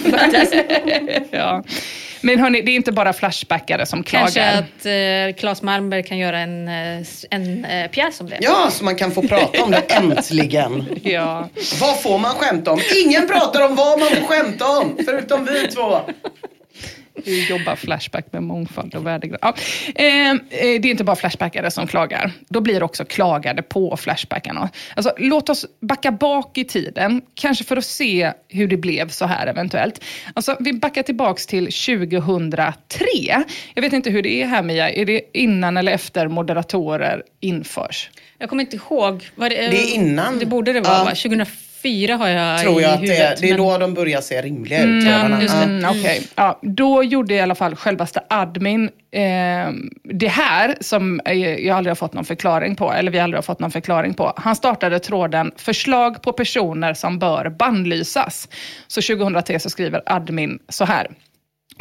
Ja. 1.32 1.64
Men 2.22 2.40
hörni, 2.40 2.62
det 2.62 2.72
är 2.72 2.76
inte 2.76 2.92
bara 2.92 3.14
Flashbackare 3.14 3.86
som 3.86 4.04
Kanske 4.04 4.40
klagar. 4.40 4.60
att 4.60 4.86
eh, 5.36 5.40
Claes 5.40 5.62
Malmberg 5.62 6.04
kan 6.04 6.18
göra 6.18 6.40
en, 6.40 6.68
eh, 6.68 7.06
en 7.30 7.66
eh, 7.66 7.88
pjäs 7.92 8.22
om 8.22 8.30
det. 8.30 8.38
Ja, 8.42 8.68
så 8.72 8.84
man 8.84 8.96
kan 8.96 9.12
få 9.12 9.22
prata 9.22 9.64
om 9.64 9.72
det 9.72 9.78
äntligen. 9.94 10.86
Ja. 11.04 11.50
Vad 11.82 12.02
får 12.02 12.18
man 12.20 12.32
skämta 12.32 12.72
om? 12.72 12.80
Ingen 13.06 13.28
pratar 13.28 13.66
om 13.66 13.76
vad 13.76 14.00
man 14.00 14.10
får 14.10 14.28
skämta 14.28 14.66
om, 14.70 14.98
förutom 15.06 15.46
vi 15.46 15.68
två. 15.68 16.00
Hur 17.26 17.50
jobbar 17.50 17.76
Flashback 17.76 18.26
med 18.34 18.44
mångfald 18.44 18.96
och 18.96 19.06
värdegrad? 19.06 19.40
Ja. 19.42 19.54
Eh, 19.96 20.32
eh, 20.32 20.38
det 20.50 20.60
är 20.60 20.86
inte 20.86 21.04
bara 21.04 21.16
Flashbackare 21.16 21.72
som 21.72 21.88
klagar. 21.88 22.32
Då 22.50 22.62
blir 22.62 22.84
också 22.84 23.06
klagade 23.06 23.62
på 23.62 23.98
Flashbackarna. 23.98 24.70
Alltså, 24.96 25.14
låt 25.18 25.50
oss 25.50 25.66
backa 25.82 26.12
bak 26.12 26.58
i 26.58 26.64
tiden, 26.64 27.22
kanske 27.34 27.64
för 27.64 27.78
att 27.78 27.86
se 27.86 28.32
hur 28.48 28.68
det 28.68 28.78
blev 28.78 29.10
så 29.10 29.26
här 29.26 29.48
eventuellt. 29.48 30.04
Alltså, 30.34 30.58
vi 30.60 30.74
backar 30.74 31.04
tillbaks 31.04 31.48
till 31.48 31.66
2003. 31.66 33.44
Jag 33.74 33.82
vet 33.82 33.94
inte 33.94 34.10
hur 34.10 34.22
det 34.24 34.42
är 34.42 34.48
här 34.48 34.64
Mia, 34.64 34.90
är 34.92 35.06
det 35.06 35.22
innan 35.34 35.78
eller 35.78 35.92
efter 35.92 36.28
moderatorer 36.28 37.24
införs? 37.40 38.10
Jag 38.38 38.50
kommer 38.50 38.64
inte 38.64 38.76
ihåg. 38.76 39.30
Var 39.36 39.50
det, 39.50 39.56
Det 39.56 39.82
är 39.82 39.96
innan. 39.96 40.40
Det 40.40 40.46
borde 40.46 40.74
det 40.74 40.82
vara 40.82 40.98
Ja. 40.98 41.04
va? 41.04 41.16
2004 41.82 42.16
har 42.18 42.28
jag 42.28 42.60
Tror 42.62 42.80
i 42.80 42.84
jag 42.84 42.94
att 42.94 43.02
det 43.02 43.06
är. 43.08 43.12
huvudet. 43.12 43.42
Det 43.42 43.48
är 43.50 43.58
men- 43.58 43.58
då 43.66 43.78
de 43.78 43.94
börjar 43.94 44.22
se 44.22 44.42
rimliga 44.42 44.84
ut. 44.84 45.04
trådarna. 45.06 45.42
just 45.42 45.54
det. 45.56 45.80
Ja. 45.82 45.90
Mm, 45.90 46.24
ja, 46.36 46.60
då 46.62 47.04
gjorde 47.04 47.34
i 47.34 47.40
alla 47.42 47.56
fall 47.56 47.76
självaste 47.76 48.22
admin 48.30 48.90
eh, 49.12 49.22
det 50.04 50.28
här 50.28 50.76
som 50.80 51.22
jag 51.26 51.70
aldrig 51.70 51.90
har 51.92 51.96
fått 51.96 52.14
någon 52.14 52.26
förklaring 52.26 52.76
på, 52.76 52.92
eller 52.94 53.12
vi 53.12 53.20
aldrig 53.20 53.38
har 53.38 53.44
fått 53.44 53.60
någon 53.60 53.72
förklaring 53.72 54.14
på. 54.14 54.34
Han 54.38 54.56
startade 54.56 55.00
tråden 55.00 55.52
förslag 55.58 56.22
på 56.22 56.34
personer 56.34 56.94
som 56.94 57.20
bör 57.20 57.50
bannlysas. 57.50 58.50
Så 58.88 59.02
2003 59.02 59.60
så 59.60 59.70
skriver 59.70 60.02
admin 60.06 60.60
så 60.70 60.86
här. 60.86 61.08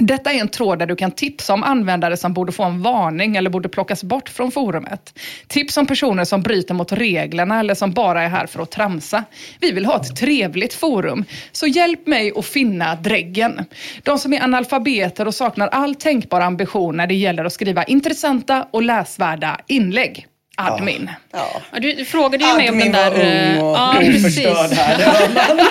Detta 0.02 0.32
är 0.32 0.40
en 0.40 0.48
tråd 0.48 0.78
där 0.78 0.86
du 0.86 0.96
kan 0.96 1.10
tipsa 1.10 1.54
om 1.54 1.62
användare 1.62 2.16
som 2.16 2.32
borde 2.32 2.52
få 2.52 2.64
en 2.64 2.82
varning 2.82 3.36
eller 3.36 3.50
borde 3.50 3.68
plockas 3.68 4.04
bort 4.04 4.28
från 4.28 4.50
forumet. 4.50 5.18
Tips 5.46 5.76
om 5.76 5.86
personer 5.86 6.24
som 6.24 6.42
bryter 6.42 6.74
mot 6.74 6.92
reglerna 6.92 7.60
eller 7.60 7.74
som 7.74 7.92
bara 7.92 8.22
är 8.22 8.28
här 8.28 8.46
för 8.46 8.62
att 8.62 8.70
tramsa. 8.70 9.24
Vi 9.60 9.72
vill 9.72 9.86
ha 9.86 9.96
ett 9.96 10.16
trevligt 10.16 10.74
forum, 10.74 11.24
så 11.52 11.66
hjälp 11.66 12.06
mig 12.06 12.32
att 12.36 12.46
finna 12.46 12.94
dräggen. 12.94 13.64
De 14.02 14.18
som 14.18 14.32
är 14.32 14.42
analfabeter 14.42 15.26
och 15.26 15.34
saknar 15.34 15.68
all 15.68 15.94
tänkbar 15.94 16.40
ambition 16.40 16.96
när 16.96 17.06
det 17.06 17.14
gäller 17.14 17.44
att 17.44 17.52
skriva 17.52 17.84
intressanta 17.84 18.66
och 18.70 18.82
läsvärda 18.82 19.60
inlägg. 19.66 20.29
Admin. 20.68 21.10
Ja. 21.32 21.60
Ja, 21.72 21.78
du, 21.80 21.92
du 21.92 22.04
frågade 22.04 22.44
ju 22.44 22.54
mig 22.56 22.70
om 22.70 22.76
Admin 22.78 22.92
den 22.92 23.04
var 23.04 23.10
där... 23.18 23.50
ung 23.50 23.56
eh, 23.58 23.64
och 23.64 23.76
ja, 23.76 23.94
precis. 23.98 24.46
oförstörd 24.46 24.78
här. 24.78 25.66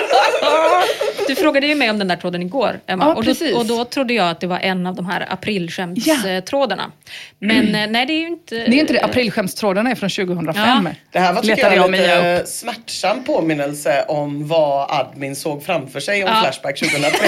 Du 1.28 1.34
frågade 1.36 1.66
ju 1.66 1.74
mig 1.74 1.90
om 1.90 1.98
den 1.98 2.08
där 2.08 2.16
tråden 2.16 2.42
igår, 2.42 2.80
Emma. 2.86 3.04
Ja, 3.04 3.14
och, 3.14 3.24
då, 3.24 3.34
och 3.58 3.66
då 3.66 3.84
trodde 3.84 4.14
jag 4.14 4.30
att 4.30 4.40
det 4.40 4.46
var 4.46 4.58
en 4.58 4.86
av 4.86 4.94
de 4.94 5.06
här 5.06 5.20
Ja. 5.20 5.26
aprilskämtstrådarna. 5.34 6.90
Men 7.38 7.74
eh, 7.74 7.86
nej, 7.90 8.06
det 8.06 8.12
är 8.12 8.18
ju 8.20 8.26
inte... 8.26 8.54
Det 8.54 8.62
är 8.76 8.80
inte 8.80 8.92
det, 8.92 9.00
aprilskämstrådarna 9.04 9.90
är 9.90 9.94
från 9.94 10.10
2005. 10.10 10.86
Ja. 10.86 10.90
Det 11.12 11.18
här 11.18 11.32
var 11.32 11.42
tycker 11.42 11.72
jag 11.74 11.84
en 11.84 11.90
Mia 11.90 12.00
lite 12.00 12.40
upp. 12.42 12.48
smärtsam 12.48 13.24
påminnelse 13.24 14.04
om 14.08 14.48
vad 14.48 14.90
admin 14.90 15.36
såg 15.36 15.64
framför 15.64 16.00
sig 16.00 16.24
om 16.24 16.30
Ja. 16.34 16.40
Flashback 16.42 16.78
2003. 16.78 17.10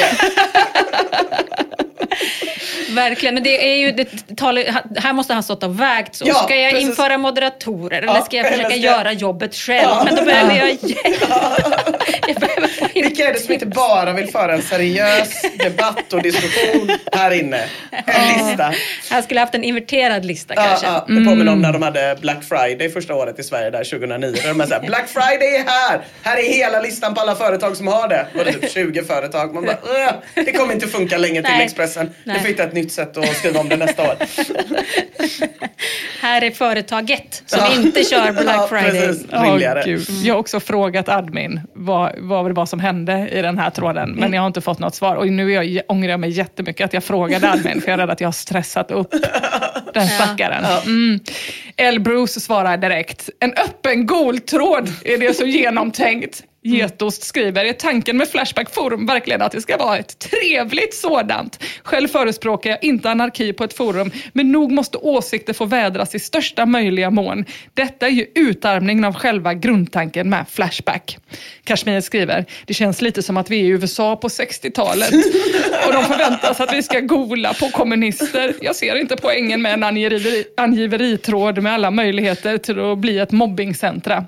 Verkligen, 2.92 3.34
men 3.34 3.42
det 3.44 3.72
är 3.72 3.76
ju... 3.76 3.92
Det, 3.92 4.36
talar, 4.36 4.64
här 5.00 5.12
måste 5.12 5.34
han 5.34 5.42
stått 5.42 5.62
och 5.62 5.80
vägt. 5.80 6.14
Så. 6.14 6.24
Ja, 6.28 6.34
ska 6.34 6.56
jag 6.56 6.72
precis. 6.72 6.88
införa 6.88 7.18
moderatorer 7.18 7.98
eller 8.02 8.14
Ja, 8.14 8.22
ska 8.24 8.36
jag 8.36 8.46
eller 8.46 8.56
försöka 8.56 8.70
ska 8.70 8.78
göra 8.80 9.12
jobbet 9.12 9.54
själv? 9.54 9.88
Ja. 9.88 10.02
Men 10.04 10.16
då 10.16 10.24
behöver 10.24 10.56
jag 10.56 10.68
hjälp. 10.68 10.80
jag 12.28 12.36
behöver 12.40 12.68
få 12.68 12.84
in 12.84 12.88
Vilken 12.94 13.12
Vilka 13.12 13.28
är 13.28 13.32
det 13.32 13.40
som 13.40 13.52
inte 13.54 13.66
bara 13.66 14.12
vill 14.12 14.28
föra 14.28 14.52
en 14.54 14.62
seriös 14.62 15.42
debatt 15.58 16.12
och 16.12 16.22
diskussion 16.22 16.90
här 17.12 17.30
inne? 17.30 17.64
En 17.90 18.28
lista. 18.48 18.72
Jag 19.10 19.24
skulle 19.24 19.40
haft 19.40 19.54
en 19.54 19.64
inverterad 19.64 20.24
lista 20.24 20.54
kanske. 20.54 20.86
ja, 20.86 21.04
det 21.08 21.14
påminner 21.24 21.52
om 21.52 21.60
när 21.62 21.72
de 21.72 21.82
hade 21.82 22.16
Black 22.20 22.44
Friday 22.44 22.88
första 22.90 23.14
året 23.14 23.38
i 23.38 23.42
Sverige 23.42 23.70
där 23.70 23.84
2009. 23.84 24.30
Där 24.42 24.48
de 24.48 24.60
är 24.60 24.66
så 24.66 24.74
här, 24.74 24.80
Black 24.80 25.08
Friday 25.08 25.54
är 25.56 25.64
här! 25.66 26.00
Här 26.22 26.36
är 26.36 26.42
hela 26.54 26.80
listan 26.80 27.14
på 27.14 27.20
alla 27.20 27.34
företag 27.36 27.76
som 27.76 27.86
har 27.86 28.08
det. 28.08 28.26
Och 28.38 28.44
det 28.44 28.50
är 28.50 28.54
typ 28.54 28.72
20 28.72 29.02
företag. 29.04 29.54
Man 29.54 29.64
bara, 29.64 29.78
"Åh, 29.82 30.12
det 30.44 30.52
kommer 30.52 30.74
inte 30.74 30.86
funka 30.88 31.18
länge 31.18 31.42
till 31.42 31.52
Nej. 31.52 31.64
Expressen. 31.64 32.10
Nej. 32.24 32.40
Får 32.40 32.48
hitta 32.48 32.62
ett 32.62 32.72
nytt 32.82 32.92
sätt 32.92 33.16
att 33.16 33.36
skriva 33.36 33.60
om 33.60 33.68
det 33.68 33.76
nästa 33.76 34.02
år. 34.02 34.14
Här 36.20 36.42
är 36.44 36.50
företaget 36.50 37.42
som 37.46 37.60
Ja. 37.60 37.82
inte 37.82 38.04
kör 38.04 38.32
Black 38.42 38.56
Ja, 38.56 38.66
Friday. 38.68 39.14
Ja, 39.30 39.42
Rimligare. 39.44 39.82
gud. 39.86 40.06
Jag 40.22 40.34
har 40.34 40.40
också 40.40 40.60
frågat 40.60 41.08
admin 41.08 41.60
vad, 41.74 42.12
vad 42.18 42.46
det 42.50 42.52
var 42.54 42.66
som 42.66 42.80
hände 42.80 43.28
i 43.32 43.42
den 43.42 43.58
här 43.58 43.70
tråden, 43.70 44.10
men 44.10 44.32
jag 44.32 44.40
har 44.42 44.46
inte 44.46 44.60
fått 44.60 44.78
något 44.78 44.94
svar. 44.94 45.16
Och 45.16 45.26
nu 45.28 45.52
är 45.54 45.62
jag, 45.62 45.82
ångrar 45.88 46.08
jag 46.10 46.20
mig 46.20 46.30
jättemycket 46.30 46.84
att 46.84 46.92
jag 46.92 47.04
frågade 47.04 47.50
admin, 47.52 47.80
för 47.80 47.88
jag 47.88 47.94
är 47.94 47.98
rädd 47.98 48.10
att 48.10 48.20
jag 48.20 48.26
har 48.28 48.32
stressat 48.32 48.90
upp 48.90 49.14
den 49.94 50.08
stackaren. 50.08 50.64
Mm. 50.86 51.20
L. 51.76 52.00
Bruce 52.00 52.40
svarar 52.40 52.76
direkt. 52.76 53.30
En 53.40 53.52
öppen 53.52 54.06
goltråd, 54.06 54.90
är 55.04 55.18
det 55.18 55.36
så 55.36 55.44
genomtänkt? 55.46 56.42
Mm. 56.64 56.78
Getost 56.78 57.22
skriver, 57.22 57.64
är 57.64 57.72
tanken 57.72 58.16
med 58.16 58.28
Flashback 58.28 58.74
Forum 58.74 59.06
verkligen 59.06 59.42
att 59.42 59.52
det 59.52 59.60
ska 59.60 59.76
vara 59.76 59.98
ett 59.98 60.18
trevligt 60.18 60.94
sådant? 60.94 61.64
Själv 61.82 62.08
förespråkar 62.08 62.70
jag 62.70 62.84
inte 62.84 63.10
anarki 63.10 63.52
på 63.52 63.64
ett 63.64 63.72
forum, 63.72 64.10
men 64.32 64.52
nog 64.52 64.72
måste 64.72 64.98
åsikter 64.98 65.52
få 65.52 65.64
vädras 65.64 66.14
i 66.14 66.18
största 66.18 66.66
möjliga 66.66 67.10
mån. 67.10 67.44
Detta 67.74 68.06
är 68.06 68.10
ju 68.10 68.26
utarmningen 68.34 69.04
av 69.04 69.14
själva 69.14 69.54
grundtanken 69.54 70.30
med 70.30 70.44
Flashback. 70.48 71.18
Kashmir 71.64 72.00
skriver, 72.00 72.44
det 72.66 72.74
känns 72.74 73.02
lite 73.02 73.22
som 73.22 73.36
att 73.36 73.50
vi 73.50 73.60
är 73.60 73.64
i 73.64 73.68
USA 73.68 74.16
på 74.16 74.28
60-talet 74.28 75.12
och 75.86 75.92
de 75.92 76.04
förväntas 76.04 76.60
att 76.60 76.74
vi 76.74 76.82
ska 76.82 77.00
gola 77.00 77.54
på 77.54 77.68
kommunister. 77.68 78.54
Jag 78.60 78.76
ser 78.76 78.96
inte 78.96 79.16
poängen 79.16 79.62
med 79.62 79.72
en 79.72 79.82
angiveri, 79.82 80.44
angiveritråd 80.56 81.62
med 81.62 81.72
alla 81.72 81.90
möjligheter 81.90 82.58
till 82.58 82.80
att 82.80 82.98
bli 82.98 83.18
ett 83.18 83.32
mobbingcentra. 83.32 84.26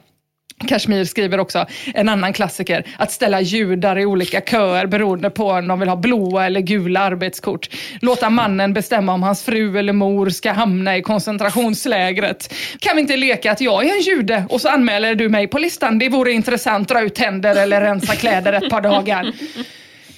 Kashmir 0.64 1.04
skriver 1.04 1.40
också 1.40 1.66
en 1.94 2.08
annan 2.08 2.32
klassiker, 2.32 2.84
att 2.98 3.12
ställa 3.12 3.40
judar 3.40 3.98
i 3.98 4.06
olika 4.06 4.40
köer 4.40 4.86
beroende 4.86 5.30
på 5.30 5.50
om 5.50 5.68
de 5.68 5.80
vill 5.80 5.88
ha 5.88 5.96
blåa 5.96 6.46
eller 6.46 6.60
gula 6.60 7.00
arbetskort. 7.00 7.68
Låta 8.00 8.30
mannen 8.30 8.72
bestämma 8.72 9.12
om 9.12 9.22
hans 9.22 9.42
fru 9.42 9.78
eller 9.78 9.92
mor 9.92 10.30
ska 10.30 10.52
hamna 10.52 10.96
i 10.96 11.02
koncentrationslägret. 11.02 12.54
Kan 12.78 12.96
vi 12.96 13.02
inte 13.02 13.16
leka 13.16 13.52
att 13.52 13.60
jag 13.60 13.84
är 13.84 13.96
en 13.96 14.00
jude 14.00 14.44
och 14.48 14.60
så 14.60 14.68
anmäler 14.68 15.14
du 15.14 15.28
mig 15.28 15.46
på 15.46 15.58
listan? 15.58 15.98
Det 15.98 16.08
vore 16.08 16.32
intressant, 16.32 16.88
dra 16.88 17.00
ut 17.00 17.14
tänder 17.14 17.56
eller 17.56 17.80
rensa 17.80 18.14
kläder 18.14 18.52
ett 18.52 18.70
par 18.70 18.80
dagar. 18.80 19.32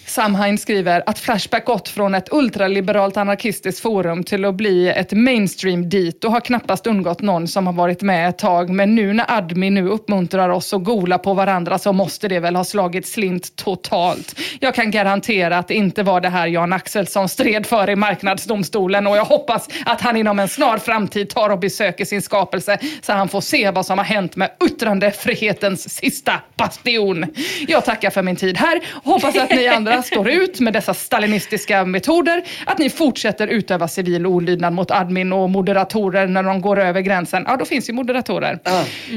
Samhain 0.07 0.59
skriver 0.59 1.03
att 1.07 1.19
Flashback 1.19 1.65
gått 1.65 1.89
från 1.89 2.15
ett 2.15 2.29
ultraliberalt 2.33 3.17
anarkistiskt 3.17 3.81
forum 3.81 4.25
till 4.25 4.45
att 4.45 4.55
bli 4.55 4.89
ett 4.89 5.13
mainstream 5.13 5.89
dit 5.89 6.25
och 6.25 6.33
har 6.33 6.41
knappast 6.41 6.87
undgått 6.87 7.23
någon 7.23 7.49
som 7.49 7.67
har 7.67 7.75
varit 7.75 8.03
med 8.03 8.29
ett 8.29 8.39
tag. 8.39 8.71
Men 8.71 8.95
nu 8.95 9.13
när 9.13 9.25
Admin 9.29 9.75
nu 9.75 9.89
uppmuntrar 9.89 10.49
oss 10.49 10.75
att 10.75 10.85
gola 10.85 11.19
på 11.19 11.35
varandra 11.35 11.79
så 11.79 11.93
måste 11.93 12.29
det 12.29 12.41
väl 12.41 12.57
ha 12.57 12.65
slagit 12.65 13.07
slint 13.07 13.57
totalt. 13.57 14.41
Jag 14.61 14.75
kan 14.75 14.91
garantera 14.91 15.59
att 15.59 15.69
det 15.69 15.75
inte 15.75 16.03
var 16.03 16.21
det 16.21 16.29
här 16.29 16.47
Jan 16.47 16.73
Axelsson 16.73 17.29
stred 17.29 17.67
för 17.67 17.91
i 17.91 17.97
marknadsdomstolen 17.97 19.07
och 19.07 19.17
jag 19.17 19.25
hoppas 19.25 19.69
att 19.87 20.01
han 20.01 20.17
inom 20.17 20.39
en 20.39 20.49
snar 20.49 20.79
framtid 20.79 21.29
tar 21.29 21.51
och 21.51 21.59
besöker 21.59 22.05
sin 22.05 22.23
skapelse 22.23 22.79
så 23.03 23.13
han 23.13 23.29
får 23.29 23.41
se 23.41 23.71
vad 23.71 23.87
som 23.87 23.99
har 23.99 24.05
hänt 24.05 24.37
med 24.37 24.51
yttrandefrihetens 24.67 25.95
sista 25.95 26.33
bastion. 26.57 27.27
Jag 27.69 27.85
tackar 27.85 28.11
för 28.11 28.23
min 28.23 28.37
tid 28.37 28.59
här 28.59 28.81
och 28.89 29.13
hoppas 29.13 29.37
att 29.37 29.51
ni 29.51 29.69
andra 29.69 29.96
står 30.03 30.31
ut 30.31 30.61
med 30.61 30.73
dessa 30.73 30.95
stalinistiska 30.95 31.85
metoder, 31.85 32.43
att 32.67 32.79
ni 32.79 32.91
fortsätter 32.91 33.49
utöva 33.49 33.89
civil 33.89 34.27
olydnad 34.27 34.73
mot 34.73 34.91
admin 34.91 35.33
och 35.33 35.51
moderatorer 35.51 36.27
när 36.27 36.43
de 36.43 36.61
går 36.61 36.79
över 36.81 37.01
gränsen. 37.01 37.45
Ja, 37.47 37.57
då 37.57 37.65
finns 37.65 37.89
ju 37.89 37.93
moderatorer. 37.93 38.59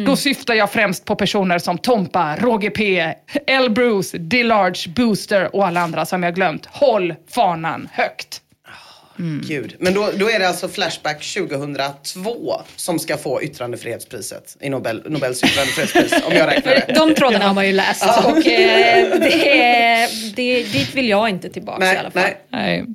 Då 0.06 0.16
syftar 0.16 0.54
jag 0.54 0.72
främst 0.72 1.06
på 1.06 1.16
personer 1.16 1.60
som 1.60 1.78
Tompa, 1.78 2.36
Roger 2.36 2.70
P, 2.70 3.14
L. 3.48 3.70
Bruce, 3.70 4.18
D-Large, 4.18 4.90
Booster 4.96 5.56
och 5.56 5.68
alla 5.68 5.82
andra 5.82 6.06
som 6.06 6.24
jag 6.24 6.36
glömt. 6.36 6.66
Håll 6.66 7.16
fanan 7.30 7.90
högt. 7.92 8.42
Gud. 9.48 9.76
Men 9.80 9.94
då, 9.94 10.10
då 10.18 10.30
är 10.30 10.40
det 10.40 10.48
alltså 10.48 10.68
Flashback 10.68 11.24
2002 11.34 12.62
som 12.76 13.00
ska 13.00 13.18
få 13.18 13.42
yttrandefrihetspriset 13.44 14.58
i 14.60 14.70
Nobel, 14.70 15.04
Nobels 15.06 15.44
yttrandefrihetspris. 15.44 16.14
om 16.28 16.34
jag 16.34 16.48
räknar 16.48 16.74
rätt. 16.74 16.88
De 16.96 17.16
trådarna 17.16 17.48
har 17.48 17.54
man 17.54 17.68
ju 17.68 17.74
läst 17.74 18.04
och 18.26 18.38
eh, 18.48 19.20
det, 19.20 20.08
det, 20.36 20.64
dit 20.64 20.96
vill 20.96 21.10
jag 21.10 21.30
inte 21.30 21.50
tillbaka 21.50 21.84
i 21.86 21.88
Nej, 21.88 21.98
alla 21.98 22.12
fall. 22.12 22.22
nej. 22.24 22.38
Nej. 22.52 22.86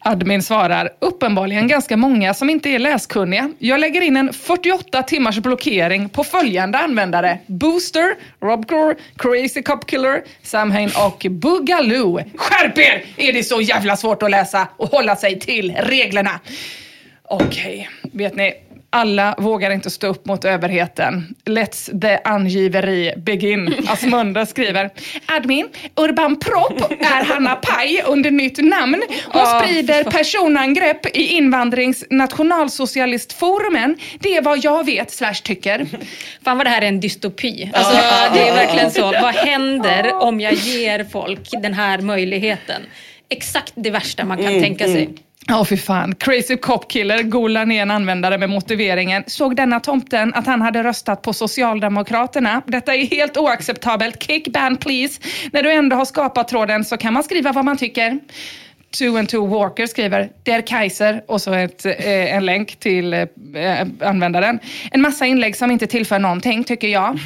Admin 0.00 0.42
svarar, 0.42 0.90
uppenbarligen 0.98 1.68
ganska 1.68 1.96
många 1.96 2.34
som 2.34 2.50
inte 2.50 2.68
är 2.68 2.78
läskunniga. 2.78 3.52
Jag 3.58 3.80
lägger 3.80 4.00
in 4.00 4.16
en 4.16 4.32
48 4.32 5.02
timmars 5.02 5.38
blockering 5.38 6.08
på 6.08 6.24
följande 6.24 6.78
användare. 6.78 7.38
Booster, 7.46 8.14
Robcore, 8.42 8.94
Crazy 9.18 9.62
Cop 9.62 9.86
Killer, 9.86 10.22
Samhain 10.42 10.90
och 11.06 11.26
Boogaloo. 11.30 12.20
Skärp 12.36 12.78
er! 12.78 13.04
Är 13.16 13.32
det 13.32 13.44
så 13.44 13.60
jävla 13.60 13.96
svårt 13.96 14.22
att 14.22 14.30
läsa 14.30 14.68
och 14.76 14.88
hålla 14.88 15.16
sig 15.16 15.40
till 15.40 15.73
reglerna? 15.76 16.40
Okej, 17.28 17.88
vet 18.12 18.36
ni. 18.36 18.54
Alla 18.90 19.34
vågar 19.38 19.70
inte 19.70 19.90
stå 19.90 20.06
upp 20.06 20.26
mot 20.26 20.44
överheten. 20.44 21.34
Let's 21.44 22.00
the 22.00 22.18
angiveri 22.24 23.12
begin. 23.16 23.74
Asmunda 23.88 24.46
skriver. 24.46 24.90
Admin, 25.26 25.68
Urban 25.96 26.38
Propp 26.40 26.90
är 26.90 27.24
Hanna 27.24 27.56
Paj 27.56 28.02
under 28.06 28.30
nytt 28.30 28.58
namn. 28.58 29.02
Hon 29.26 29.46
sprider 29.46 30.04
personangrepp 30.04 31.16
i 31.16 31.36
invandrings 31.36 32.04
nationalsocialistforumen. 32.10 33.96
Det 34.18 34.36
är 34.36 34.42
vad 34.42 34.64
jag 34.64 34.86
vet 34.86 35.10
slash 35.10 35.34
tycker. 35.34 35.86
Fan 36.44 36.56
vad 36.56 36.66
det 36.66 36.70
här 36.70 36.82
är 36.82 36.88
en 36.88 37.00
dystopi. 37.00 37.70
Alltså, 37.74 37.92
det 38.34 38.48
är 38.48 38.54
verkligen 38.54 38.90
så. 38.90 39.02
Vad 39.02 39.34
händer 39.34 40.22
om 40.22 40.40
jag 40.40 40.54
ger 40.54 41.04
folk 41.04 41.50
den 41.50 41.74
här 41.74 41.98
möjligheten? 41.98 42.82
Exakt 43.28 43.72
det 43.74 43.90
värsta 43.90 44.24
man 44.24 44.36
kan 44.36 44.60
tänka 44.60 44.84
sig. 44.84 45.08
Ja, 45.46 45.64
fy 45.64 45.76
fan. 45.76 46.14
Crazy 46.14 46.56
Cop 46.56 46.90
Killer 46.90 47.22
golar 47.22 47.66
ner 47.66 47.82
en 47.82 47.90
användare 47.90 48.38
med 48.38 48.50
motiveringen. 48.50 49.24
Såg 49.26 49.56
denna 49.56 49.80
tomten 49.80 50.34
att 50.34 50.46
han 50.46 50.62
hade 50.62 50.82
röstat 50.82 51.22
på 51.22 51.32
Socialdemokraterna? 51.32 52.62
Detta 52.66 52.94
är 52.94 53.06
helt 53.06 53.36
oacceptabelt. 53.36 54.22
Kick 54.22 54.48
ban 54.48 54.76
please. 54.76 55.20
När 55.52 55.62
du 55.62 55.72
ändå 55.72 55.96
har 55.96 56.04
skapat 56.04 56.48
tråden 56.48 56.84
så 56.84 56.96
kan 56.96 57.12
man 57.12 57.22
skriva 57.22 57.52
vad 57.52 57.64
man 57.64 57.76
tycker. 57.76 58.20
Two 58.98 59.18
and 59.18 59.28
Two 59.28 59.46
Walker 59.46 59.86
skriver 59.86 60.28
Der 60.42 60.60
Kaiser 60.60 61.22
och 61.26 61.42
så 61.42 61.52
ett, 61.52 61.86
eh, 61.86 62.34
en 62.34 62.46
länk 62.46 62.76
till 62.76 63.14
eh, 63.14 63.26
användaren. 64.00 64.58
En 64.90 65.00
massa 65.02 65.26
inlägg 65.26 65.56
som 65.56 65.70
inte 65.70 65.86
tillför 65.86 66.18
någonting 66.18 66.64
tycker 66.64 66.88
jag. 66.88 67.18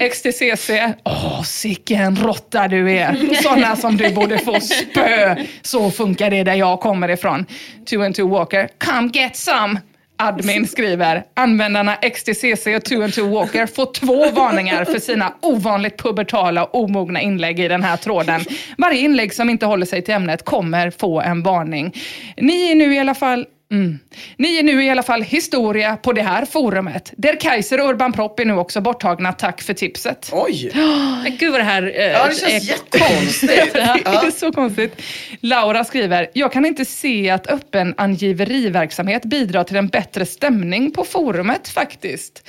XTCC, 0.10 0.70
åh 1.04 1.42
sicken 1.42 2.16
råtta 2.16 2.68
du 2.68 2.92
är. 2.92 3.42
Sådana 3.42 3.76
som 3.76 3.96
du 3.96 4.10
borde 4.10 4.38
få 4.38 4.60
spö. 4.60 5.36
Så 5.62 5.90
funkar 5.90 6.30
det 6.30 6.42
där 6.42 6.54
jag 6.54 6.80
kommer 6.80 7.10
ifrån. 7.10 7.46
Two 7.90 8.00
and 8.00 8.14
Two 8.14 8.28
Walker, 8.28 8.68
come 8.78 9.10
get 9.12 9.36
some. 9.36 9.80
Admin 10.16 10.66
skriver, 10.66 11.24
användarna 11.34 11.96
XTCC 11.96 12.66
och 12.66 12.84
Two 12.84 13.02
and 13.02 13.14
Two 13.14 13.30
Walker 13.30 13.66
får 13.66 13.92
två 13.92 14.30
varningar 14.30 14.84
för 14.84 14.98
sina 14.98 15.34
ovanligt 15.40 15.98
pubertala 15.98 16.64
och 16.64 16.74
omogna 16.74 17.20
inlägg 17.20 17.60
i 17.60 17.68
den 17.68 17.82
här 17.82 17.96
tråden. 17.96 18.40
Varje 18.78 19.00
inlägg 19.00 19.34
som 19.34 19.50
inte 19.50 19.66
håller 19.66 19.86
sig 19.86 20.02
till 20.02 20.14
ämnet 20.14 20.44
kommer 20.44 20.90
få 20.90 21.20
en 21.20 21.42
varning. 21.42 21.94
Ni 22.36 22.70
är 22.70 22.74
nu 22.74 22.94
i 22.94 22.98
alla 22.98 23.14
fall 23.14 23.46
Mm. 23.74 23.98
Ni 24.36 24.58
är 24.58 24.62
nu 24.62 24.84
i 24.84 24.90
alla 24.90 25.02
fall 25.02 25.22
historia 25.22 25.96
på 25.96 26.12
det 26.12 26.22
här 26.22 26.44
forumet. 26.44 27.12
Der 27.16 27.40
Kaiser 27.40 27.80
och 27.80 27.88
Urban 27.88 28.12
Propp 28.12 28.40
är 28.40 28.44
nu 28.44 28.54
också 28.54 28.80
borttagna. 28.80 29.32
Tack 29.32 29.62
för 29.62 29.74
tipset. 29.74 30.30
Oj! 30.32 30.70
Men 31.24 31.36
gud 31.36 31.50
vad 31.52 31.60
det 31.60 31.64
här 31.64 31.82
eh, 31.82 32.04
Ja, 32.04 32.26
det 32.26 32.34
känns 32.34 32.52
är 32.52 32.70
jättekonstigt. 32.70 33.72
Det 33.74 34.26
är 34.26 34.30
så 34.30 34.52
konstigt. 34.52 35.02
Laura 35.40 35.84
skriver, 35.84 36.30
jag 36.32 36.52
kan 36.52 36.66
inte 36.66 36.84
se 36.84 37.30
att 37.30 37.46
öppen 37.46 37.94
angiveriverksamhet 37.96 39.24
bidrar 39.24 39.64
till 39.64 39.76
en 39.76 39.88
bättre 39.88 40.26
stämning 40.26 40.90
på 40.90 41.04
forumet 41.04 41.68
faktiskt. 41.68 42.48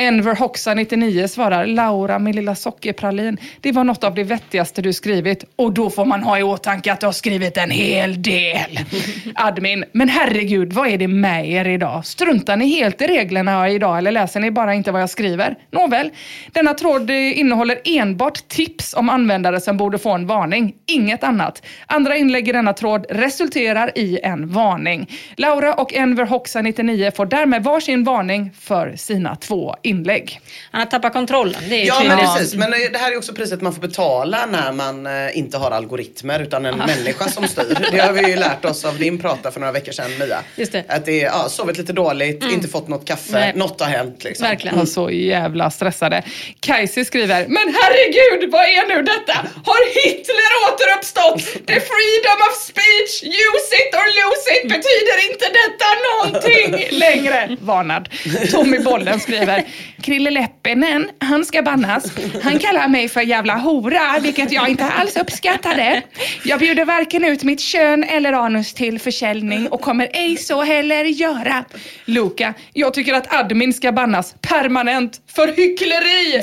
Enver 0.00 0.34
Hoxa 0.34 0.74
99 0.74 1.28
svarar, 1.28 1.66
Laura 1.66 2.18
min 2.18 2.36
lilla 2.36 2.54
sockerpralin, 2.54 3.38
det 3.60 3.72
var 3.72 3.84
något 3.84 4.04
av 4.04 4.14
det 4.14 4.24
vettigaste 4.24 4.82
du 4.82 4.92
skrivit 4.92 5.44
och 5.56 5.72
då 5.72 5.90
får 5.90 6.04
man 6.04 6.22
ha 6.22 6.38
i 6.38 6.42
åtanke 6.42 6.92
att 6.92 7.00
du 7.00 7.06
har 7.06 7.12
skrivit 7.12 7.56
en 7.56 7.70
hel 7.70 8.22
del. 8.22 8.80
Admin, 9.34 9.84
men 9.92 10.08
herregud, 10.08 10.72
vad 10.72 10.88
är 10.88 10.98
det 10.98 11.08
med 11.08 11.50
er 11.50 11.68
idag? 11.68 12.06
Struntar 12.06 12.56
ni 12.56 12.68
helt 12.68 13.02
i 13.02 13.06
reglerna 13.06 13.68
idag 13.70 13.98
eller 13.98 14.10
läser 14.10 14.40
ni 14.40 14.50
bara 14.50 14.74
inte 14.74 14.92
vad 14.92 15.02
jag 15.02 15.10
skriver? 15.10 15.56
Nåväl, 15.70 16.10
denna 16.52 16.74
tråd 16.74 17.10
eh, 17.10 17.38
innehåller 17.38 17.80
enbart 17.84 18.48
tips 18.48 18.94
om 18.94 19.08
användare 19.08 19.60
som 19.60 19.76
borde 19.76 19.98
få 19.98 20.10
en 20.10 20.26
varning, 20.26 20.74
inget 20.86 21.24
annat. 21.24 21.62
Andra 21.86 22.16
inlägg 22.16 22.48
i 22.48 22.52
denna 22.52 22.72
tråd 22.72 23.06
resulterar 23.10 23.98
i 23.98 24.18
en 24.22 24.48
varning. 24.48 25.10
Laura 25.36 25.74
och 25.74 25.94
Enver 25.94 26.24
Hoxa 26.24 26.62
99 26.62 27.10
får 27.16 27.26
därmed 27.26 27.64
varsin 27.64 28.04
varning 28.04 28.50
för 28.60 28.96
sina 28.96 29.36
två 29.36 29.74
inlägg. 29.90 30.40
Han 30.70 30.80
har 30.80 30.86
tappat 30.86 31.12
kontrollen. 31.12 31.60
Det 31.68 31.82
är 31.82 31.86
Ja 31.86 32.02
men 32.06 32.18
precis, 32.18 32.54
men 32.54 32.72
eh, 32.72 32.78
det 32.92 32.98
här 32.98 33.12
är 33.12 33.18
också 33.18 33.32
priset 33.34 33.60
man 33.60 33.72
får 33.74 33.80
betala 33.80 34.46
när 34.46 34.72
man 34.72 35.06
eh, 35.06 35.38
inte 35.38 35.56
har 35.58 35.70
algoritmer 35.70 36.40
utan 36.40 36.66
en 36.66 36.78
människa 36.78 37.28
som 37.28 37.48
styr. 37.48 37.88
Det 37.92 37.98
har 37.98 38.12
vi 38.12 38.28
ju 38.30 38.36
lärt 38.36 38.64
oss 38.64 38.84
av 38.84 38.98
din 38.98 39.18
prata 39.18 39.50
för 39.50 39.60
några 39.60 39.72
veckor 39.72 39.92
sedan 39.92 40.10
Mia. 40.18 40.38
Just 40.56 40.72
det. 40.72 40.84
Att 40.88 41.04
det 41.04 41.22
är, 41.22 41.26
ja, 41.26 41.48
sovit 41.48 41.78
lite 41.78 41.92
dåligt, 41.92 42.44
inte 42.44 42.68
fått 42.68 42.88
något 42.88 43.06
kaffe, 43.08 43.32
Nej. 43.32 43.52
något 43.54 43.80
har 43.80 43.88
hänt 43.88 44.24
liksom. 44.24 44.46
Verkligen. 44.46 44.78
var 44.78 44.84
så 44.84 45.10
jävla 45.10 45.70
stressade. 45.70 46.22
Kajsi 46.60 47.04
skriver, 47.04 47.46
men 47.48 47.74
herregud 47.80 48.50
vad 48.50 48.64
är 48.64 48.88
nu 48.88 49.02
detta? 49.02 49.38
Har 49.64 49.82
Hitler 49.94 50.50
återuppstått? 50.68 51.66
The 51.66 51.80
freedom 51.90 52.38
of 52.48 52.54
speech, 52.70 53.12
use 53.22 53.70
it 53.80 53.90
or 54.00 54.06
lose 54.20 54.46
it, 54.56 54.62
betyder 54.62 55.16
inte 55.30 55.46
detta 55.60 55.88
någonting 56.08 56.98
längre? 56.98 57.56
Varnad. 57.60 58.08
Tommy 58.50 58.78
Bollen 58.78 59.20
skriver, 59.20 59.64
Krille 60.02 60.30
Leppinen, 60.30 61.10
han 61.18 61.44
ska 61.44 61.62
bannas. 61.62 62.12
Han 62.42 62.58
kallar 62.58 62.88
mig 62.88 63.08
för 63.08 63.20
jävla 63.20 63.56
hora, 63.56 64.18
vilket 64.22 64.52
jag 64.52 64.68
inte 64.68 64.84
alls 64.84 65.16
uppskattade. 65.16 66.02
Jag 66.44 66.58
bjuder 66.58 66.84
varken 66.84 67.24
ut 67.24 67.42
mitt 67.42 67.60
kön 67.60 68.04
eller 68.04 68.32
anus 68.32 68.74
till 68.74 68.98
försäljning 68.98 69.68
och 69.68 69.80
kommer 69.80 70.08
ej 70.12 70.36
så 70.36 70.62
heller 70.62 71.04
göra. 71.04 71.64
Luka, 72.04 72.54
jag 72.72 72.94
tycker 72.94 73.14
att 73.14 73.34
admin 73.34 73.72
ska 73.72 73.92
bannas 73.92 74.34
permanent 74.40 75.20
för 75.26 75.48
hyckleri. 75.48 76.42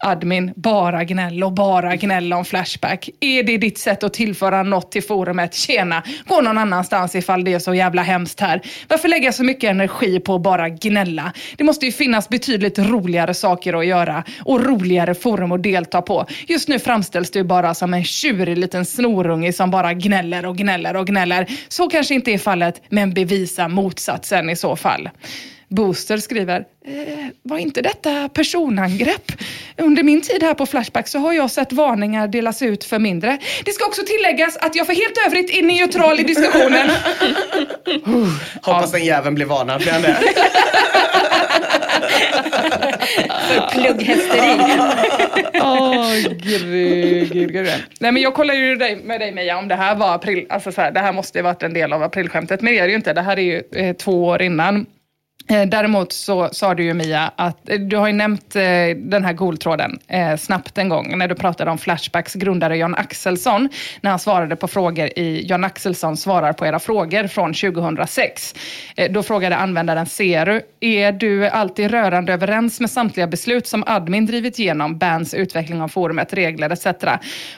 Admin, 0.00 0.52
bara 0.56 1.04
gnäll 1.04 1.44
och 1.44 1.52
bara 1.52 1.96
gnäll 1.96 2.32
om 2.32 2.44
Flashback. 2.44 3.10
Är 3.20 3.42
det 3.42 3.58
ditt 3.58 3.78
sätt 3.78 4.02
att 4.02 4.14
tillföra 4.14 4.62
något 4.62 4.92
till 4.92 5.02
forumet? 5.02 5.54
Tjena, 5.54 6.02
gå 6.26 6.40
någon 6.40 6.58
annanstans 6.58 7.14
ifall 7.14 7.44
det 7.44 7.54
är 7.54 7.58
så 7.58 7.74
jävla 7.74 8.02
hemskt 8.02 8.40
här. 8.40 8.62
Varför 8.88 9.08
lägga 9.08 9.32
så 9.32 9.44
mycket 9.44 9.70
energi 9.70 10.20
på 10.20 10.34
att 10.34 10.42
bara 10.42 10.68
gnälla? 10.68 11.32
Det 11.56 11.64
måste 11.64 11.86
ju 11.86 11.92
finnas 11.92 12.28
betydligt 12.28 12.78
roligare 12.78 13.34
saker 13.34 13.74
att 13.74 13.86
göra 13.86 14.24
och 14.44 14.64
roligare 14.64 15.14
forum 15.14 15.52
att 15.52 15.62
delta 15.62 16.02
på. 16.02 16.26
Just 16.46 16.68
nu 16.68 16.78
framställs 16.78 17.30
du 17.30 17.44
bara 17.44 17.74
som 17.74 17.94
en 17.94 18.04
tjurig 18.04 18.58
liten 18.58 18.84
snorunge 18.84 19.52
som 19.52 19.70
bara 19.70 19.92
gnäller 19.94 20.46
och 20.46 20.56
gnäller 20.56 20.96
och 20.96 21.06
gnäller. 21.06 21.46
Så 21.68 21.88
kanske 21.88 22.14
inte 22.14 22.32
är 22.32 22.38
fallet, 22.38 22.82
men 22.88 23.14
bevisa 23.14 23.68
motsatsen 23.68 24.50
i 24.50 24.56
så 24.56 24.76
fall. 24.76 25.08
Booster 25.68 26.16
skriver, 26.16 26.64
eh, 26.86 27.26
var 27.42 27.58
inte 27.58 27.82
detta 27.82 28.28
personangrepp? 28.28 29.32
Under 29.76 30.02
min 30.02 30.20
tid 30.20 30.42
här 30.42 30.54
på 30.54 30.66
Flashback 30.66 31.08
så 31.08 31.18
har 31.18 31.32
jag 31.32 31.50
sett 31.50 31.72
varningar 31.72 32.28
delas 32.28 32.62
ut 32.62 32.84
för 32.84 32.98
mindre. 32.98 33.38
Det 33.64 33.72
ska 33.72 33.86
också 33.86 34.02
tilläggas 34.06 34.56
att 34.56 34.74
jag 34.74 34.86
för 34.86 34.94
helt 34.94 35.26
övrigt 35.26 35.50
är 35.50 35.62
neutral 35.62 36.20
i 36.20 36.22
diskussionen. 36.22 36.90
Hoppas 38.62 38.92
den 38.92 39.04
jäveln 39.04 39.34
blir 39.34 39.46
varnad, 39.46 39.80
blir 39.80 39.92
han 39.92 40.02
det? 40.02 40.16
För 43.48 43.68
plugghästeri. 43.70 44.78
Åh, 45.62 46.14
gud, 46.28 47.32
gud, 47.32 47.52
gud. 47.52 47.68
Nej 48.00 48.12
men 48.12 48.22
jag 48.22 48.34
kollade 48.34 48.58
ju 48.58 48.76
dig, 48.76 48.96
med 48.96 49.20
dig 49.20 49.32
Mia 49.32 49.58
om 49.58 49.68
det 49.68 49.74
här 49.74 49.94
var 49.94 50.14
april, 50.14 50.46
alltså 50.48 50.72
så 50.72 50.80
här, 50.80 50.90
det 50.90 51.00
här 51.00 51.12
måste 51.12 51.38
ju 51.38 51.42
varit 51.42 51.62
en 51.62 51.74
del 51.74 51.92
av 51.92 52.02
aprilskämtet, 52.02 52.60
men 52.60 52.72
det 52.72 52.78
är 52.78 52.82
det 52.82 52.90
ju 52.90 52.96
inte. 52.96 53.12
Det 53.12 53.22
här 53.22 53.38
är 53.38 53.42
ju 53.42 53.62
eh, 53.74 53.96
två 53.96 54.24
år 54.24 54.42
innan. 54.42 54.86
Eh, 55.50 55.66
däremot 55.66 56.12
så 56.12 56.48
sa 56.52 56.74
du 56.74 56.84
ju 56.84 56.94
Mia 56.94 57.32
att 57.36 57.70
eh, 57.70 57.78
du 57.78 57.96
har 57.96 58.06
ju 58.06 58.12
nämnt 58.12 58.56
eh, 58.56 58.62
den 58.96 59.24
här 59.24 59.32
goltråden 59.32 59.98
eh, 60.08 60.36
snabbt 60.36 60.78
en 60.78 60.88
gång 60.88 61.18
när 61.18 61.28
du 61.28 61.34
pratade 61.34 61.70
om 61.70 61.78
Flashbacks 61.78 62.34
grundare 62.34 62.76
Jan 62.76 62.94
Axelsson 62.94 63.68
när 64.00 64.10
han 64.10 64.18
svarade 64.18 64.56
på 64.56 64.68
frågor 64.68 65.06
i 65.18 65.46
Jan 65.46 65.64
Axelsson 65.64 66.16
svarar 66.16 66.52
på 66.52 66.66
era 66.66 66.78
frågor 66.78 67.26
från 67.26 67.54
2006. 67.54 68.54
Eh, 68.96 69.12
då 69.12 69.22
frågade 69.22 69.56
användaren 69.56 70.06
Seru, 70.06 70.60
är 70.80 71.12
du 71.12 71.48
alltid 71.48 71.90
rörande 71.90 72.32
överens 72.32 72.80
med 72.80 72.90
samtliga 72.90 73.26
beslut 73.26 73.66
som 73.66 73.84
admin 73.86 74.26
drivit 74.26 74.58
igenom, 74.58 74.98
bans 74.98 75.34
utveckling 75.34 75.82
av 75.82 75.88
forumet, 75.88 76.32
regler 76.32 76.70
etc. 76.70 76.86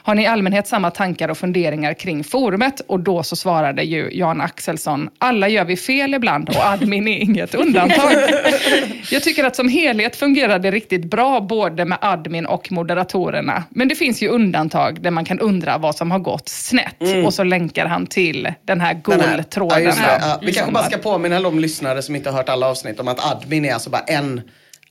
Har 0.03 0.15
ni 0.15 0.23
i 0.23 0.27
allmänhet 0.27 0.67
samma 0.67 0.91
tankar 0.91 1.29
och 1.29 1.39
funderingar 1.39 1.95
kring 1.95 2.25
forumet? 2.25 2.81
Och 2.81 3.01
då 3.01 3.23
så 3.23 3.37
svarade 3.37 3.83
ju 3.83 4.11
Jan 4.13 4.41
Axelsson, 4.41 5.09
alla 5.19 5.49
gör 5.49 5.65
vi 5.65 5.77
fel 5.77 6.15
ibland 6.15 6.49
och 6.49 6.67
admin 6.67 7.09
är 7.09 7.19
inget 7.19 7.55
undantag. 7.55 7.80
Jag 9.11 9.23
tycker 9.23 9.45
att 9.45 9.57
som 9.57 9.69
helhet 9.69 10.17
fungerar 10.17 10.59
det 10.59 10.71
riktigt 10.71 11.05
bra 11.05 11.41
både 11.41 11.85
med 11.85 11.99
admin 12.01 12.47
och 12.47 12.73
moderatorerna. 12.73 13.65
Men 13.71 13.89
det 13.89 13.95
finns 13.95 14.23
ju 14.23 14.29
undantag 14.29 15.03
där 15.03 15.11
man 15.11 15.25
kan 15.25 15.39
undra 15.41 15.79
vad 15.79 15.95
som 15.95 16.11
har 16.11 16.19
gått 16.19 16.49
snett. 16.49 17.25
Och 17.27 17.35
så 17.35 17.45
länkar 17.45 17.87
han 17.87 18.07
till 18.07 18.43
den 18.65 18.81
här 18.81 18.95
Den 19.05 19.21
här- 19.21 19.37
goltråden. 19.37 19.83
Ja. 19.85 20.19
Ja, 20.21 20.39
vi 20.43 20.53
kanske 20.53 20.73
bara 20.73 20.85
ska 20.85 20.99
påminna 20.99 21.41
de 21.41 21.59
lyssnare 21.59 22.03
som 22.03 22.17
inte 22.17 22.31
har 22.31 22.37
hört 22.37 22.49
alla 22.49 22.67
avsnitt 22.69 23.01
om 23.01 23.09
att 23.09 23.33
admin 23.33 23.65
är 23.65 23.73
alltså 23.75 23.91
bara 23.91 24.03
en 24.03 24.41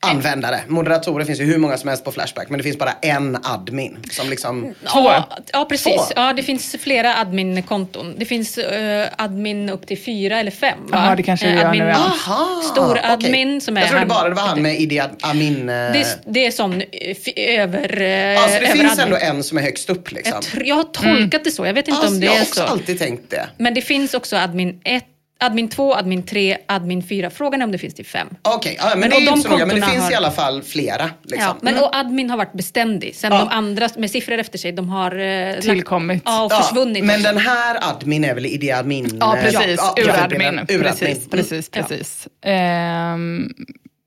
användare. 0.01 0.59
Moderatorer 0.67 1.25
finns 1.25 1.39
ju 1.39 1.43
hur 1.45 1.57
många 1.57 1.77
som 1.77 1.87
helst 1.89 2.03
på 2.05 2.11
Flashback 2.11 2.49
men 2.49 2.57
det 2.57 2.63
finns 2.63 2.77
bara 2.77 2.91
en 3.01 3.37
admin 3.43 3.97
som 4.11 4.29
liksom 4.29 4.73
Ja, 4.85 5.29
ja 5.53 5.65
precis. 5.69 5.95
Två. 5.95 6.01
Ja, 6.15 6.33
det 6.33 6.43
finns 6.43 6.75
flera 6.79 7.15
admin-konton. 7.15 8.15
Det 8.17 8.25
finns 8.25 8.57
eh, 8.57 9.07
admin 9.17 9.69
upp 9.69 9.87
till 9.87 9.97
fyra 9.99 10.39
eller 10.39 10.51
fem. 10.51 10.77
Va? 10.87 11.05
Ja, 11.09 11.15
det 11.15 11.23
kanske 11.23 11.45
det 11.45 11.51
Eh, 11.51 11.57
gör 11.59 11.65
admin, 11.65 11.83
nu. 11.85 11.91
Aha, 11.91 12.61
Stor 12.71 12.91
okej. 12.91 13.03
admin 13.03 13.61
som 13.61 13.77
är 13.77 13.81
Jag 13.81 13.89
trodde 13.89 13.99
han- 13.99 14.07
bara 14.07 14.29
det 14.29 14.35
var 14.35 14.41
han 14.43 14.61
med 14.61 14.79
Idi 14.81 15.01
Amin. 15.21 15.69
eh, 15.69 15.75
Det, 15.75 15.99
är, 15.99 16.07
det 16.25 16.45
är 16.45 16.51
sån 16.51 16.81
eh, 16.81 16.87
f- 16.91 17.33
över... 17.35 18.01
eh, 18.01 18.43
Alltså 18.43 18.59
det 18.59 18.65
över 18.65 18.77
finns 18.77 18.91
admin. 18.99 19.03
ändå 19.15 19.17
en 19.37 19.43
som 19.43 19.57
är 19.57 19.61
högst 19.61 19.89
upp 19.89 20.11
liksom. 20.11 20.33
Jag, 20.33 20.43
tr- 20.43 20.65
jag 20.65 20.75
har 20.75 20.83
tolkat 20.83 21.43
det 21.43 21.51
så. 21.51 21.65
Jag 21.65 21.73
vet 21.73 21.87
inte 21.87 21.97
Alltså, 21.99 22.13
om 22.13 22.19
det 22.19 22.25
jag 22.25 22.33
har 22.33 22.39
är 22.39 22.43
också 22.43 22.59
så. 22.59 22.65
alltid 22.67 22.99
tänkt 22.99 23.29
det. 23.29 23.47
Men 23.57 23.73
det 23.73 23.81
finns 23.81 24.13
också 24.13 24.35
admin 24.37 24.81
1, 24.83 25.03
admin 25.39 25.69
2, 25.69 25.93
admin 25.95 26.23
3, 26.23 26.57
admin 26.67 27.03
4. 27.03 27.29
Frågan 27.29 27.61
är 27.61 27.65
om 27.65 27.71
det 27.71 27.77
finns 27.77 27.93
till 27.93 28.05
5. 28.05 28.27
Okej, 28.41 28.75
ja, 28.79 28.85
men, 28.89 28.99
Men 28.99 29.09
det 29.09 29.15
är 29.15 29.19
de 29.25 29.27
inte 29.29 29.41
så 29.41 29.49
noga. 29.49 29.65
Men 29.65 29.75
det 29.75 29.87
finns 29.87 30.03
har- 30.03 30.11
i 30.11 30.15
alla 30.15 30.31
fall 30.31 30.63
flera. 30.63 31.09
Liksom. 31.23 31.39
Ja, 31.47 31.57
men 31.61 31.77
och 31.83 31.95
admin 31.95 32.29
har 32.29 32.37
varit 32.37 32.53
beständig. 32.53 33.15
Sen 33.15 33.31
Ja. 33.33 33.39
de 33.39 33.47
andra 33.49 33.89
med 33.97 34.11
siffror 34.11 34.37
efter 34.37 34.57
sig, 34.57 34.71
de 34.71 34.89
har... 34.89 35.19
eh, 35.19 35.59
Tillkommit. 35.59 36.21
Ja, 36.25 36.43
och 36.45 36.51
Ja, 36.51 36.61
försvunnit. 36.61 37.03
men 37.05 37.23
den 37.23 37.37
här 37.37 37.77
admin 37.91 38.23
är 38.23 38.35
väl 38.35 38.45
Idi 38.45 38.71
Admin? 38.71 39.17
Ja, 39.19 39.37
precis. 39.43 39.77
ja, 39.77 39.95
Uradmin. 40.03 40.41
uradmin. 40.41 40.65
Precis, 40.67 41.01
Mm. 41.17 41.29
precis, 41.29 41.69
Ja. 41.73 41.81
precis. 41.83 42.27
Ehm, 42.45 43.49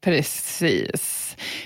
precis. 0.04 1.21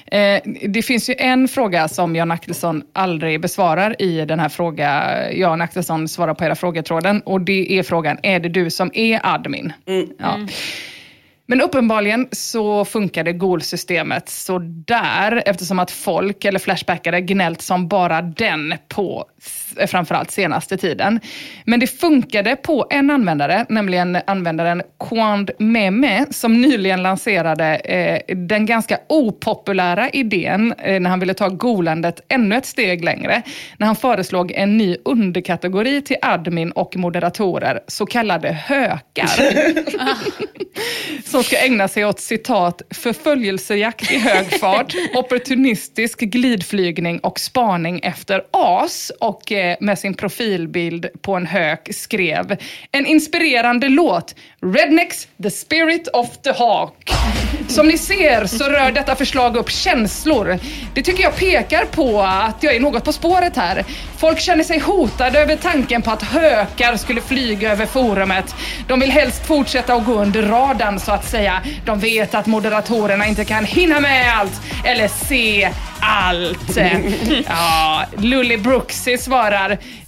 Eh, 0.06 0.40
det 0.68 0.82
finns 0.82 1.10
ju 1.10 1.14
en 1.18 1.48
fråga 1.48 1.88
som 1.88 2.16
Jan 2.16 2.30
Axelsson 2.30 2.82
aldrig 2.92 3.40
besvarar 3.40 4.02
i 4.02 4.24
den 4.24 4.40
här 4.40 4.48
fråga, 4.48 5.32
Jan 5.32 5.60
Axelsson 5.60 6.08
svarar 6.08 6.34
på 6.34 6.44
era 6.44 6.54
frågetråden 6.54 7.20
och 7.20 7.40
det 7.40 7.78
är 7.78 7.82
frågan, 7.82 8.18
är 8.22 8.40
det 8.40 8.48
du 8.48 8.70
som 8.70 8.90
är 8.94 9.20
admin? 9.22 9.72
Ja. 10.18 10.38
Men 11.48 11.60
uppenbarligen 11.60 12.28
så 12.32 12.84
funkade 12.84 13.32
GOL-systemet 13.32 14.28
så 14.28 14.58
där 14.86 15.42
eftersom 15.46 15.78
att 15.78 15.90
folk 15.90 16.44
eller 16.44 16.58
flashbackare 16.58 17.20
gnällt 17.20 17.62
som 17.62 17.88
bara 17.88 18.22
den 18.22 18.74
på 18.88 19.24
framförallt 19.86 20.30
senaste 20.30 20.76
tiden. 20.76 21.20
Men 21.64 21.80
det 21.80 21.86
funkade 21.86 22.56
på 22.56 22.86
en 22.90 23.10
användare, 23.10 23.66
nämligen 23.68 24.18
användaren 24.26 24.82
Quand 24.98 25.50
Meme 25.58 26.26
som 26.30 26.60
nyligen 26.60 27.02
lanserade 27.02 27.74
eh, 27.74 28.36
den 28.36 28.66
ganska 28.66 28.98
opopulära 29.08 30.10
idén 30.10 30.74
eh, 30.78 31.00
när 31.00 31.10
han 31.10 31.20
ville 31.20 31.34
ta 31.34 31.48
golandet 31.48 32.20
ännu 32.28 32.56
ett 32.56 32.66
steg 32.66 33.04
längre. 33.04 33.42
När 33.78 33.86
han 33.86 33.96
föreslog 33.96 34.52
en 34.52 34.78
ny 34.78 34.96
underkategori 35.04 36.02
till 36.02 36.16
admin 36.22 36.70
och 36.70 36.96
moderatorer, 36.96 37.80
så 37.86 38.06
kallade 38.06 38.52
hökar 38.52 39.30
som 41.24 41.42
ska 41.42 41.56
ägna 41.56 41.88
sig 41.88 42.04
åt 42.04 42.20
citat 42.20 42.82
förföljelsejakt 42.90 44.10
i 44.10 44.18
hög 44.18 44.60
fart, 44.60 44.94
opportunistisk 45.14 46.20
glidflygning 46.20 47.18
och 47.18 47.40
spaning 47.40 48.00
efter 48.02 48.42
as 48.50 49.12
och 49.20 49.52
eh, 49.70 49.76
med 49.80 49.98
sin 49.98 50.14
profilbild 50.14 51.06
på 51.22 51.34
en 51.34 51.46
hök 51.46 51.88
skrev 51.94 52.56
en 52.92 53.06
inspirerande 53.06 53.88
låt, 53.88 54.34
Rednecks 54.62 55.28
The 55.42 55.50
Spirit 55.50 56.08
of 56.08 56.38
the 56.42 56.52
Hawk. 56.52 57.10
Som 57.68 57.88
ni 57.88 57.98
ser 57.98 58.46
så 58.46 58.64
rör 58.64 58.92
detta 58.92 59.16
förslag 59.16 59.56
upp 59.56 59.70
känslor. 59.70 60.58
Det 60.94 61.02
tycker 61.02 61.22
jag 61.22 61.36
pekar 61.36 61.84
på 61.84 62.22
att 62.22 62.62
jag 62.62 62.76
är 62.76 62.80
något 62.80 63.04
på 63.04 63.12
spåret 63.12 63.56
här. 63.56 63.84
Folk 64.18 64.40
känner 64.40 64.64
sig 64.64 64.78
hotade 64.78 65.40
över 65.40 65.56
tanken 65.56 66.02
på 66.02 66.10
att 66.10 66.22
hökar 66.22 66.96
skulle 66.96 67.20
flyga 67.20 67.72
över 67.72 67.86
forumet. 67.86 68.54
De 68.88 69.00
vill 69.00 69.10
helst 69.10 69.46
fortsätta 69.46 69.94
att 69.94 70.04
gå 70.04 70.12
under 70.12 70.42
radarn 70.42 71.00
så 71.00 71.12
att 71.12 71.28
säga. 71.28 71.62
De 71.84 71.98
vet 71.98 72.34
att 72.34 72.46
moderatorerna 72.46 73.26
inte 73.26 73.44
kan 73.44 73.64
hinna 73.64 74.00
med 74.00 74.38
allt 74.38 74.60
eller 74.84 75.08
se 75.08 75.70
allt. 76.00 76.76
Ja, 77.46 78.04
Lully 78.18 78.56
Brooksy 78.56 79.18
svarar, 79.18 79.45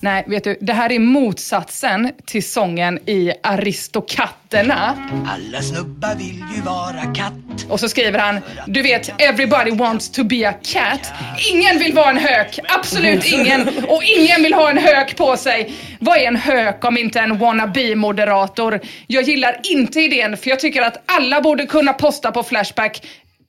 nej 0.00 0.24
vet 0.26 0.44
du, 0.44 0.58
det 0.60 0.72
här 0.72 0.92
är 0.92 0.98
motsatsen 0.98 2.12
till 2.26 2.48
sången 2.48 2.98
i 3.06 3.32
Aristokatterna. 3.42 4.96
Alla 5.26 5.62
snubbar 5.62 6.14
vill 6.14 6.44
ju 6.56 6.62
vara 6.62 7.14
katt. 7.14 7.66
Och 7.68 7.80
så 7.80 7.88
skriver 7.88 8.18
han, 8.18 8.40
du 8.66 8.82
vet, 8.82 9.22
everybody 9.22 9.70
wants 9.70 10.10
to 10.10 10.24
be 10.24 10.48
a 10.48 10.54
cat. 10.62 11.12
Ingen 11.52 11.78
vill 11.78 11.94
vara 11.94 12.10
en 12.10 12.16
hök, 12.16 12.58
absolut 12.78 13.26
ingen. 13.26 13.68
Och 13.88 14.02
ingen 14.04 14.42
vill 14.42 14.54
ha 14.54 14.70
en 14.70 14.78
hök 14.78 15.16
på 15.16 15.36
sig. 15.36 15.72
Vad 16.00 16.18
är 16.18 16.26
en 16.26 16.36
hök 16.36 16.84
om 16.84 16.98
inte 16.98 17.20
en 17.20 17.38
wannabe-moderator? 17.38 18.80
Jag 19.06 19.22
gillar 19.22 19.60
inte 19.62 20.00
idén 20.00 20.36
för 20.36 20.50
jag 20.50 20.60
tycker 20.60 20.82
att 20.82 21.02
alla 21.06 21.40
borde 21.40 21.66
kunna 21.66 21.92
posta 21.92 22.32
på 22.32 22.42
Flashback 22.42 23.02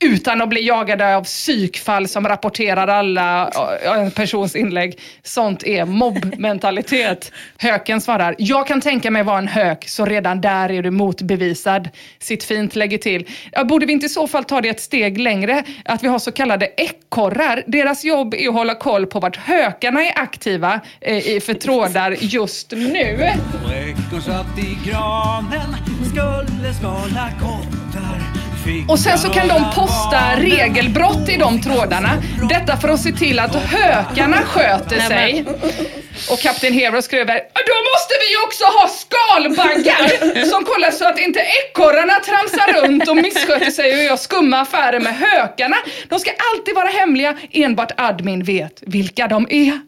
utan 0.04 0.42
att 0.42 0.50
bli 0.50 0.68
jagade 0.68 1.16
av 1.16 1.24
psykfall 1.24 2.08
som 2.08 2.28
rapporterar 2.28 2.88
alla 2.88 3.50
en 3.96 4.12
persons 4.12 4.56
inlägg. 4.56 5.00
Sånt 5.24 5.64
är 5.64 5.86
mobbmentalitet. 5.86 7.32
Höken 7.58 8.02
svarar, 8.02 8.36
jag 8.38 8.68
kan 8.68 8.82
tänka 8.82 9.12
mig 9.12 9.24
vara 9.24 9.38
en 9.38 9.48
hök, 9.48 9.88
så 9.88 10.06
redan 10.06 10.42
där 10.42 10.72
är 10.72 10.84
du 10.84 10.92
motbevisad. 10.92 11.90
Sitt 12.20 12.44
fint 12.44 12.76
lägger 12.76 12.98
till, 12.98 13.28
borde 13.66 13.86
vi 13.86 13.94
inte 13.94 14.06
i 14.06 14.10
så 14.10 14.28
fall 14.28 14.44
ta 14.44 14.62
det 14.62 14.70
ett 14.70 14.82
steg 14.82 15.18
längre? 15.18 15.64
Att 15.86 16.04
vi 16.04 16.08
har 16.08 16.20
så 16.20 16.32
kallade 16.32 16.70
ekorrar. 16.78 17.64
Deras 17.68 18.04
jobb 18.04 18.34
är 18.34 18.48
att 18.48 18.54
hålla 18.54 18.76
koll 18.76 19.06
på 19.06 19.20
vart 19.20 19.36
hökarna 19.36 20.02
är 20.02 20.20
aktiva 20.20 20.80
eh, 21.02 21.28
i 21.28 21.40
för 21.40 21.54
trådar 21.54 22.16
just 22.20 22.72
nu. 22.72 23.30
Och 23.66 23.74
ekorn 23.74 24.22
satt 24.22 24.60
i 24.60 24.90
granen 24.90 25.76
Skulle 26.12 26.74
skala 26.74 27.32
kottar 27.40 28.29
Och 28.88 29.00
sen 29.00 29.18
så 29.18 29.30
kan 29.30 29.48
de 29.48 29.66
posta 29.76 30.36
regelbrott 30.36 31.30
i 31.30 31.38
de 31.38 31.62
trådarna. 31.62 32.10
Detta 32.50 32.78
för 32.78 32.90
att 32.90 33.00
se 33.00 33.12
till 33.12 33.40
att 33.40 33.56
hökarna 33.56 34.38
sköter 34.38 35.00
sig. 35.00 35.46
Och 36.32 36.40
Kapten 36.40 36.74
Hero 36.74 37.02
skriver, 37.02 37.36
då 37.70 37.78
måste 37.92 38.14
vi 38.24 38.46
också 38.46 38.66
ha 38.66 38.88
skalbaggar 38.88 40.46
som 40.46 40.64
kollar 40.64 40.92
så 40.92 41.06
att 41.08 41.20
inte 41.20 41.40
ekorrarna 41.40 42.14
tramsar 42.14 42.82
runt 42.82 43.08
och 43.10 43.16
missköter 43.16 43.72
sig 43.72 43.94
och 43.94 44.04
gör 44.04 44.18
skumma 44.18 44.60
affärer 44.60 45.00
med 45.00 45.16
hökarna. 45.18 45.78
De 46.10 46.20
ska 46.20 46.32
alltid 46.54 46.76
vara 46.76 46.88
hemliga, 46.88 47.38
enbart 47.52 47.92
admin 47.98 48.44
vet 48.44 48.84
vilka 48.86 49.28
de 49.28 49.48
är. 49.50 49.80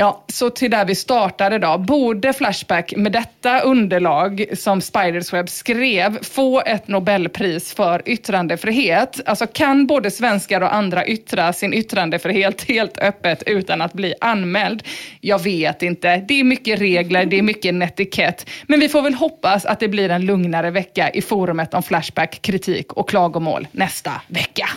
Ja, 0.00 0.24
så 0.26 0.50
till 0.50 0.70
där 0.70 0.84
vi 0.84 0.94
startade 0.94 1.58
då. 1.58 1.78
Borde 1.78 2.32
Flashback 2.32 2.92
med 2.96 3.12
detta 3.12 3.60
underlag 3.60 4.44
som 4.52 4.80
Spidersweb 4.80 5.48
skrev 5.48 6.24
få 6.24 6.60
ett 6.60 6.88
Nobelpris 6.88 7.74
för 7.74 8.02
yttrandefrihet? 8.06 9.20
Alltså 9.26 9.46
kan 9.46 9.86
både 9.86 10.10
svenskar 10.10 10.60
och 10.60 10.74
andra 10.74 11.06
yttra 11.06 11.52
sin 11.52 11.74
yttrandefrihet 11.74 12.64
helt 12.68 12.98
öppet 12.98 13.42
utan 13.46 13.80
att 13.82 13.92
bli 13.92 14.14
anmäld? 14.20 14.82
Jag 15.20 15.42
vet 15.42 15.82
inte. 15.82 16.16
Det 16.28 16.40
är 16.40 16.44
mycket 16.44 16.80
regler, 16.80 17.24
det 17.24 17.38
är 17.38 17.42
mycket 17.42 17.74
netikett. 17.74 18.50
Men 18.66 18.80
vi 18.80 18.88
får 18.88 19.02
väl 19.02 19.14
hoppas 19.14 19.64
att 19.64 19.80
det 19.80 19.88
blir 19.88 20.08
en 20.08 20.26
lugnare 20.26 20.70
vecka 20.70 21.10
i 21.10 21.22
forumet 21.22 21.74
om 21.74 21.82
Flashback, 21.82 22.42
kritik 22.42 22.92
och 22.92 23.08
klagomål 23.08 23.68
nästa 23.72 24.12
vecka. 24.26 24.68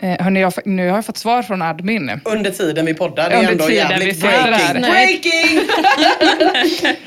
Eh, 0.00 0.24
hörni, 0.24 0.40
jag, 0.40 0.52
nu 0.64 0.88
har 0.88 0.96
jag 0.96 1.06
fått 1.06 1.16
svar 1.16 1.42
från 1.42 1.62
admin. 1.62 2.20
Under 2.24 2.50
tiden 2.50 2.86
vi 2.86 2.94
poddar, 2.94 3.30
det 3.30 3.34
är 3.34 3.38
Under 3.38 3.52
ändå 3.52 3.66
tiden 3.66 3.88
vi 3.88 4.04
jävligt 4.04 4.20
breaking. 4.20 4.82
Breaking! 4.82 5.60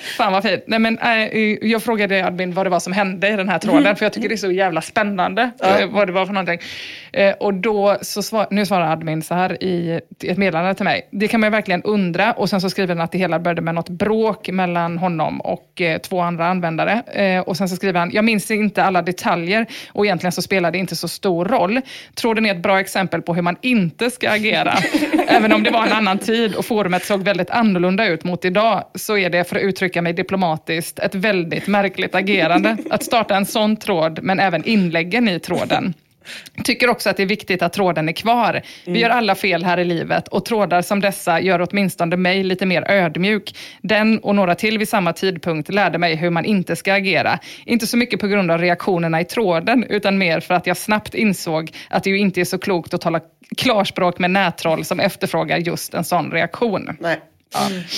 Fan 0.18 0.34
vad 0.34 0.44
fint. 0.44 0.64
Nej, 0.68 0.80
men, 0.80 0.98
äh, 1.00 1.68
jag 1.72 1.84
frågade 1.84 2.26
admin 2.26 2.54
vad 2.54 2.66
det 2.66 2.70
var 2.70 2.80
som 2.80 2.94
hände 2.94 3.28
i 3.28 3.36
den 3.36 3.50
här 3.50 3.60
tråden, 3.60 3.82
Mm. 3.82 3.96
för 3.96 4.06
jag 4.06 4.14
tycker 4.14 4.30
det 4.30 4.36
är 4.36 4.38
så 4.38 4.52
jävla 4.52 4.82
spännande 4.82 5.52
eh, 5.64 5.88
vad 5.90 6.08
det 6.08 6.12
var 6.12 6.26
för 6.26 6.34
någonting. 6.34 6.60
Eh, 7.14 7.32
och 7.40 7.54
då 7.54 7.98
så 8.02 8.24
svar, 8.24 8.48
nu 8.52 8.66
svarar 8.66 8.92
admin 8.92 9.22
så 9.22 9.34
här 9.34 9.64
i 9.64 10.00
ett 10.24 10.38
meddelande 10.38 10.74
till 10.76 10.84
mig. 10.86 11.08
Det 11.12 11.28
kan 11.28 11.40
man 11.40 11.48
ju 11.48 11.52
verkligen 11.52 11.84
undra. 11.84 12.32
Och 12.34 12.50
sen 12.50 12.62
så 12.62 12.70
skriver 12.70 12.96
den 12.96 13.02
att 13.02 13.12
det 13.12 13.18
hela 13.18 13.40
började 13.40 13.62
med 13.62 13.76
något 13.76 13.90
bråk 13.90 14.50
mellan 14.50 14.98
honom 14.98 15.42
och 15.42 15.82
eh, 15.82 15.98
två 15.98 16.22
andra 16.22 16.48
användare. 16.48 17.02
Eh, 17.14 17.40
och 17.42 17.58
sen 17.58 17.70
så 17.70 17.76
skriver 17.76 18.00
han, 18.00 18.12
jag 18.14 18.26
minns 18.26 18.52
inte 18.52 18.84
alla 18.84 19.02
detaljer 19.02 19.66
och 19.92 20.06
egentligen 20.06 20.32
så 20.32 20.42
spelar 20.42 20.72
det 20.72 20.78
inte 20.78 20.96
så 20.96 21.08
stor 21.08 21.46
roll. 21.46 21.82
Tråden 22.16 22.46
är 22.46 22.52
ett 22.56 22.62
bra 22.64 22.80
exempel 22.82 23.22
på 23.22 23.34
hur 23.34 23.42
man 23.42 23.56
inte 23.62 24.10
ska 24.10 24.30
agera. 24.30 24.74
Även 25.28 25.54
om 25.54 25.64
det 25.64 25.72
var 25.72 25.86
en 25.86 25.92
annan 25.92 26.18
tid 26.18 26.56
och 26.56 26.66
forumet 26.66 27.06
såg 27.06 27.24
väldigt 27.24 27.50
annorlunda 27.50 28.08
ut 28.08 28.24
mot 28.24 28.46
idag, 28.46 28.84
så 28.96 29.18
är 29.18 29.30
det, 29.30 29.50
för 29.50 29.56
att 29.56 29.62
uttrycka 29.62 30.02
mig 30.02 30.14
diplomatiskt, 30.14 31.00
ett 31.00 31.16
väldigt 31.16 31.68
märkligt 31.68 32.16
agerande. 32.16 32.78
Att 32.90 33.04
starta 33.04 33.36
en 33.36 33.46
sån 33.46 33.78
tråd, 33.78 34.20
men 34.22 34.40
även 34.40 34.66
inläggen 34.66 35.30
i 35.30 35.40
tråden. 35.40 35.94
Tycker 36.64 36.90
också 36.90 37.10
att 37.10 37.18
det 37.18 37.24
är 37.24 37.28
viktigt 37.28 37.62
att 37.62 37.74
tråden 37.74 38.10
är 38.10 38.14
kvar. 38.14 38.62
Vi 38.86 39.00
gör 39.00 39.10
alla 39.10 39.36
fel 39.36 39.64
här 39.64 39.78
i 39.78 39.84
livet 39.84 40.28
och 40.28 40.46
trådar 40.46 40.82
som 40.82 41.00
dessa 41.00 41.42
gör 41.42 41.68
åtminstone 41.70 42.18
mig 42.18 42.44
lite 42.44 42.66
mer 42.66 42.92
ödmjuk. 42.92 43.58
Den 43.82 44.20
och 44.20 44.36
några 44.36 44.56
till 44.56 44.78
vid 44.78 44.90
samma 44.90 45.14
tidpunkt 45.14 45.74
lärde 45.74 45.98
mig 45.98 46.16
hur 46.16 46.30
man 46.30 46.46
inte 46.46 46.76
ska 46.76 46.94
agera. 46.94 47.40
Inte 47.66 47.88
så 47.88 47.98
mycket 47.98 48.20
på 48.20 48.28
grund 48.28 48.52
av 48.52 48.58
reaktionerna 48.58 49.22
i 49.22 49.26
tråden, 49.26 49.86
utan 49.90 50.18
mer 50.18 50.40
för 50.40 50.54
att 50.54 50.68
jag 50.68 50.78
snabbt 50.78 51.14
insåg 51.14 51.72
att 51.90 52.04
det 52.04 52.10
ju 52.10 52.18
inte 52.18 52.42
är 52.42 52.46
så 52.46 52.58
klokt 52.58 52.94
att 52.94 53.02
tala 53.02 53.20
klarspråk 53.58 54.20
med 54.20 54.32
nättroll 54.32 54.86
som 54.86 55.00
efterfrågar 55.00 55.58
just 55.58 55.94
en 55.94 56.04
sån 56.04 56.32
reaktion. 56.32 56.98
Nej. 57.00 57.20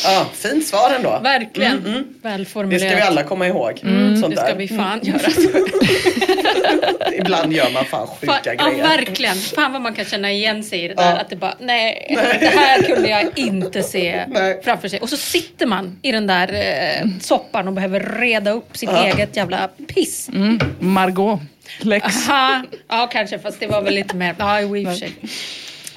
Ja, 0.03 0.25
fint 0.33 0.67
svar 0.67 0.93
ändå. 0.95 1.19
Verkligen. 1.23 1.71
Mm, 1.77 1.85
mm. 1.91 2.03
Det 2.21 2.29
Välformulerat. 2.29 2.81
ska 2.87 2.95
vi 2.95 3.01
alla 3.01 3.23
komma 3.23 3.47
ihåg. 3.47 3.79
Mm, 3.83 4.21
Sånt 4.21 4.35
det 4.35 4.41
ska 4.41 4.49
där. 4.49 4.55
vi 4.55 4.67
fan 4.67 4.99
göra. 5.03 5.19
Ibland 7.13 7.53
gör 7.53 7.71
man 7.73 7.85
fan 7.85 8.07
sjuka 8.07 8.33
Fan, 8.33 8.41
ja, 8.57 8.69
grejer. 8.69 8.83
verkligen. 8.83 9.35
Fan 9.35 9.73
vad 9.73 9.81
man 9.81 9.93
kan 9.93 10.05
känna 10.05 10.31
igen 10.31 10.63
sig 10.63 10.83
i 10.83 10.87
det 10.87 10.93
där. 10.93 11.09
Ja. 11.09 11.17
Att 11.17 11.29
det 11.29 11.35
bara, 11.35 11.55
nej, 11.59 12.05
det 12.39 12.47
här 12.47 12.81
kunde 12.81 13.09
jag 13.09 13.25
inte 13.35 13.83
se 13.83 14.25
Nej. 14.27 14.61
framför 14.63 14.87
sig. 14.87 14.99
Och 14.99 15.09
så 15.09 15.17
sitter 15.17 15.65
man 15.65 15.99
i 16.01 16.11
den 16.11 16.27
där 16.27 16.53
eh, 16.53 17.07
soppan 17.21 17.67
och 17.67 17.73
behöver 17.73 17.99
reda 18.19 18.51
upp 18.51 18.77
sitt 18.77 18.89
eget 18.89 19.35
jävla 19.37 19.67
piss. 19.95 20.29
Mm. 20.29 20.59
Margot, 20.79 21.39
Lex. 21.81 22.29
Aha. 22.29 22.63
Ja, 22.87 23.09
kanske. 23.11 23.39
Fast 23.39 23.59
det 23.59 23.67
var 23.67 23.81
väl 23.81 23.93
lite 23.93 24.15
mer, 24.15 24.35
ja, 24.39 24.61
i 24.61 24.65
och 24.65 24.87
för 24.87 24.95
sig. 24.95 25.11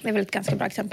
Det 0.03 0.09
är 0.09 0.13
väl 0.13 0.23
ett 0.23 0.31
ganska 0.31 0.55
bra 0.57 0.67
exempel. 0.67 0.93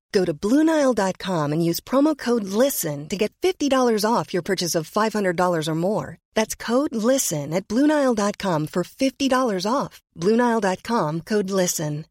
Go 0.11 0.25
to 0.25 0.33
BlueNile.com 0.33 1.53
and 1.53 1.65
use 1.65 1.79
promo 1.79 2.17
code 2.17 2.43
LISTEN 2.43 3.07
to 3.09 3.17
get 3.17 3.31
$50 3.41 4.05
off 4.05 4.33
your 4.33 4.41
purchase 4.41 4.75
of 4.75 4.89
$500 4.89 5.67
or 5.67 5.75
more. 5.75 6.17
That's 6.35 6.55
code 6.55 6.93
LISTEN 6.93 7.53
at 7.53 7.67
BlueNile.com 7.67 8.67
for 8.67 8.83
$50 8.83 9.65
off. 9.71 10.01
BlueNile.com 10.17 11.21
code 11.21 11.49
LISTEN. 11.49 12.05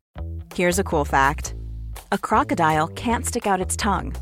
Here's 0.55 0.79
a 0.79 0.85
cool 0.85 1.05
fact 1.05 1.55
a 2.13 2.19
crocodile 2.19 2.89
can't 2.89 3.27
stick 3.27 3.47
out 3.47 3.61
its 3.61 3.77
tongue. 3.77 4.15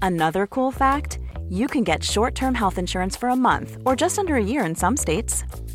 Another 0.00 0.46
cool 0.46 0.70
fact 0.70 1.18
you 1.48 1.66
can 1.66 1.84
get 1.84 2.04
short 2.04 2.34
term 2.34 2.54
health 2.54 2.78
insurance 2.78 3.16
for 3.16 3.28
a 3.28 3.36
month 3.36 3.78
or 3.84 3.96
just 3.96 4.18
under 4.18 4.36
a 4.36 4.44
year 4.44 4.64
in 4.64 4.74
some 4.74 4.96
states. 4.96 5.44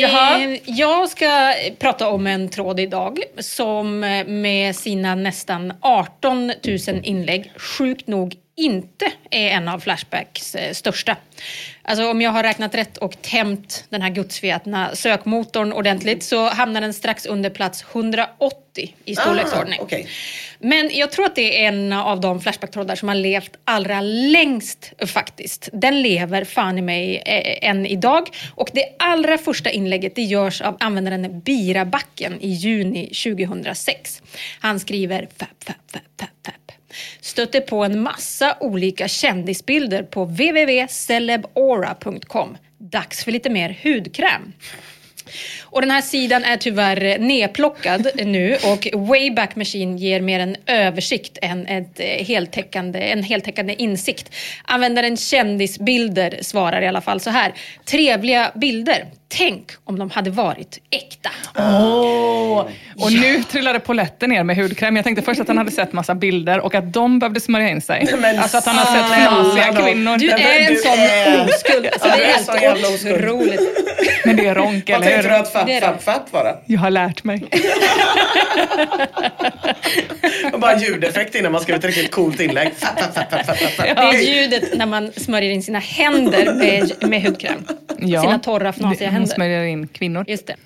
Jaha. 0.00 0.40
Eh, 0.42 0.58
jag 0.64 1.08
ska 1.08 1.54
prata 1.78 2.08
om 2.08 2.26
en 2.26 2.48
tråd 2.48 2.80
idag 2.80 3.18
som 3.38 4.04
eh, 4.04 4.26
med 4.26 4.76
sina 4.76 5.14
nästan 5.14 5.72
18 5.80 6.46
000 6.46 6.54
inlägg 7.02 7.52
sjukt 7.56 8.06
nog 8.06 8.34
inte 8.56 9.12
är 9.30 9.48
en 9.48 9.68
av 9.68 9.80
Flashbacks 9.80 10.54
eh, 10.54 10.72
största. 10.72 11.16
Alltså 11.88 12.10
om 12.10 12.22
jag 12.22 12.30
har 12.30 12.42
räknat 12.42 12.74
rätt 12.74 12.96
och 12.96 13.22
tämjt 13.22 13.84
den 13.88 14.02
här 14.02 14.10
gudsförgätna 14.10 14.94
sökmotorn 14.94 15.72
ordentligt 15.72 16.22
så 16.22 16.48
hamnar 16.48 16.80
den 16.80 16.94
strax 16.94 17.26
under 17.26 17.50
plats 17.50 17.84
180 17.92 18.94
i 19.04 19.16
storleksordning. 19.16 19.80
Ah, 19.80 19.84
okej. 19.84 20.06
Men 20.58 20.90
jag 20.92 21.12
tror 21.12 21.24
att 21.24 21.34
det 21.34 21.64
är 21.64 21.68
en 21.68 21.92
av 21.92 22.20
de 22.20 22.40
Flashback-trådar 22.40 22.94
som 22.94 23.08
har 23.08 23.14
levt 23.14 23.56
allra 23.64 24.00
längst 24.00 24.92
faktiskt. 25.06 25.68
Den 25.72 26.02
lever 26.02 26.44
fan 26.44 26.78
i 26.78 26.82
mig 26.82 27.22
eh, 27.26 27.70
än 27.70 27.86
idag. 27.86 28.28
Och 28.54 28.70
det 28.72 28.84
allra 28.98 29.38
första 29.38 29.70
inlägget 29.70 30.14
det 30.14 30.22
görs 30.22 30.60
av 30.60 30.76
användaren 30.80 31.40
Birabacken 31.40 32.40
i 32.40 32.48
juni 32.48 33.06
2006. 33.06 34.22
Han 34.60 34.80
skriver 34.80 35.28
fap, 35.38 35.64
fap, 35.64 35.76
fap, 35.92 36.02
fap. 36.20 36.37
Stötte 37.20 37.60
på 37.60 37.84
en 37.84 38.02
massa 38.02 38.56
olika 38.60 39.08
kändisbilder 39.08 40.02
på 40.02 40.24
www.celebora.com. 40.24 42.56
Dags 42.78 43.24
för 43.24 43.32
lite 43.32 43.50
mer 43.50 43.78
hudkräm. 43.82 44.52
Och 45.62 45.80
den 45.80 45.90
här 45.90 46.00
sidan 46.00 46.44
är 46.44 46.56
tyvärr 46.56 47.18
nedplockad 47.18 48.10
nu 48.24 48.56
och 48.64 49.08
Wayback 49.08 49.56
Machine 49.56 49.96
ger 49.96 50.20
mer 50.20 50.40
en 50.40 50.56
översikt 50.66 51.38
än 51.42 51.66
ett 51.66 52.00
eh, 52.00 52.06
heltäckande, 52.06 53.00
en 53.00 53.22
heltäckande 53.22 53.74
insikt. 53.74 54.34
Användaren 54.64 55.16
kändisbilder 55.16 56.38
svarar 56.42 56.82
i 56.82 56.86
alla 56.86 57.00
fall 57.00 57.20
så 57.20 57.30
här. 57.30 57.54
Trevliga 57.84 58.52
bilder. 58.54 59.06
Tänk 59.30 59.70
om 59.84 59.98
de 59.98 60.10
hade 60.10 60.30
varit 60.30 60.78
äkta. 60.90 61.30
Åh! 61.58 62.66
Och 62.98 63.12
nu 63.12 63.42
trillade 63.42 63.80
poletten 63.80 64.30
ner 64.30 64.44
med 64.44 64.56
hudkräm. 64.56 64.96
Jag 64.96 65.04
tänkte 65.04 65.22
först 65.22 65.40
att 65.40 65.48
han 65.48 65.58
hade 65.58 65.70
sett 65.70 65.92
massa 65.92 66.14
bilder 66.14 66.60
och 66.60 66.74
att 66.74 66.92
de 66.92 67.18
behövde 67.18 67.40
smörja 67.40 67.68
in 67.68 67.80
sig. 67.80 68.08
Men 68.18 68.38
alltså 68.38 68.58
att 68.58 68.66
han 68.66 68.76
har 68.76 68.84
sett 68.84 69.28
knasiga 69.28 69.84
kvinnor. 69.84 70.18
Du 70.18 70.30
är 70.30 70.60
en 70.60 70.74
du 70.74 70.80
sån 70.80 70.98
är- 70.98 71.44
oskuld. 71.44 71.86
Alltså, 71.86 72.08
Ja, 72.08 72.16
det 72.16 72.24
är 72.24 72.62
jävla 72.62 72.88
helt 72.88 73.04
otroligt. 73.04 73.60
Men 74.24 74.36
det 74.36 74.46
är 74.46 74.54
ronk, 74.54 74.90
Vad 74.90 74.96
eller 74.96 75.06
tänkte 75.10 75.28
du 75.28 75.34
hur? 75.34 75.40
att 75.42 75.52
fap, 75.52 75.66
Det 75.66 75.72
är 75.74 75.80
fap, 75.80 76.02
fap 76.02 76.32
var 76.32 76.44
det? 76.44 76.58
Jag 76.66 76.80
har 76.80 76.90
lärt 76.90 77.24
mig. 77.24 77.44
Och 80.52 80.60
bara 80.60 80.78
ljudeffekt 80.78 81.34
innan 81.34 81.52
man 81.52 81.60
skrev 81.60 81.76
ett 81.76 81.84
riktigt 81.84 82.10
coolt 82.10 82.40
inlägg. 82.40 82.72
Det 83.78 83.88
är 83.88 84.22
ljudet 84.34 84.78
när 84.78 84.86
man 84.86 85.12
smörjer 85.16 85.50
in 85.50 85.62
sina 85.62 85.78
händer 85.78 86.54
med, 86.54 86.92
med 87.10 87.22
hudkräm. 87.22 87.66
Ja. 87.98 88.22
Sina 88.22 88.38
torra, 88.38 88.68
fnasiga 88.72 89.10
Hon 89.10 89.17
händer. 89.20 89.34
smörjer 89.34 89.64
in 89.64 89.86
kvinnor. 89.88 90.24
Just 90.28 90.46
det. 90.46 90.56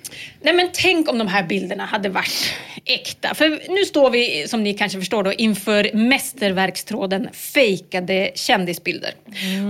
Nej 0.43 0.53
men 0.53 0.69
tänk 0.73 1.09
om 1.09 1.17
de 1.17 1.27
här 1.27 1.43
bilderna 1.43 1.85
hade 1.85 2.09
varit 2.09 2.53
äkta. 2.85 3.33
För 3.33 3.49
nu 3.69 3.85
står 3.85 4.09
vi, 4.09 4.47
som 4.47 4.63
ni 4.63 4.73
kanske 4.73 4.99
förstår, 4.99 5.23
då, 5.23 5.33
inför 5.33 5.89
mästerverkstråden 5.93 7.29
fejkade 7.33 8.31
kändisbilder. 8.35 9.13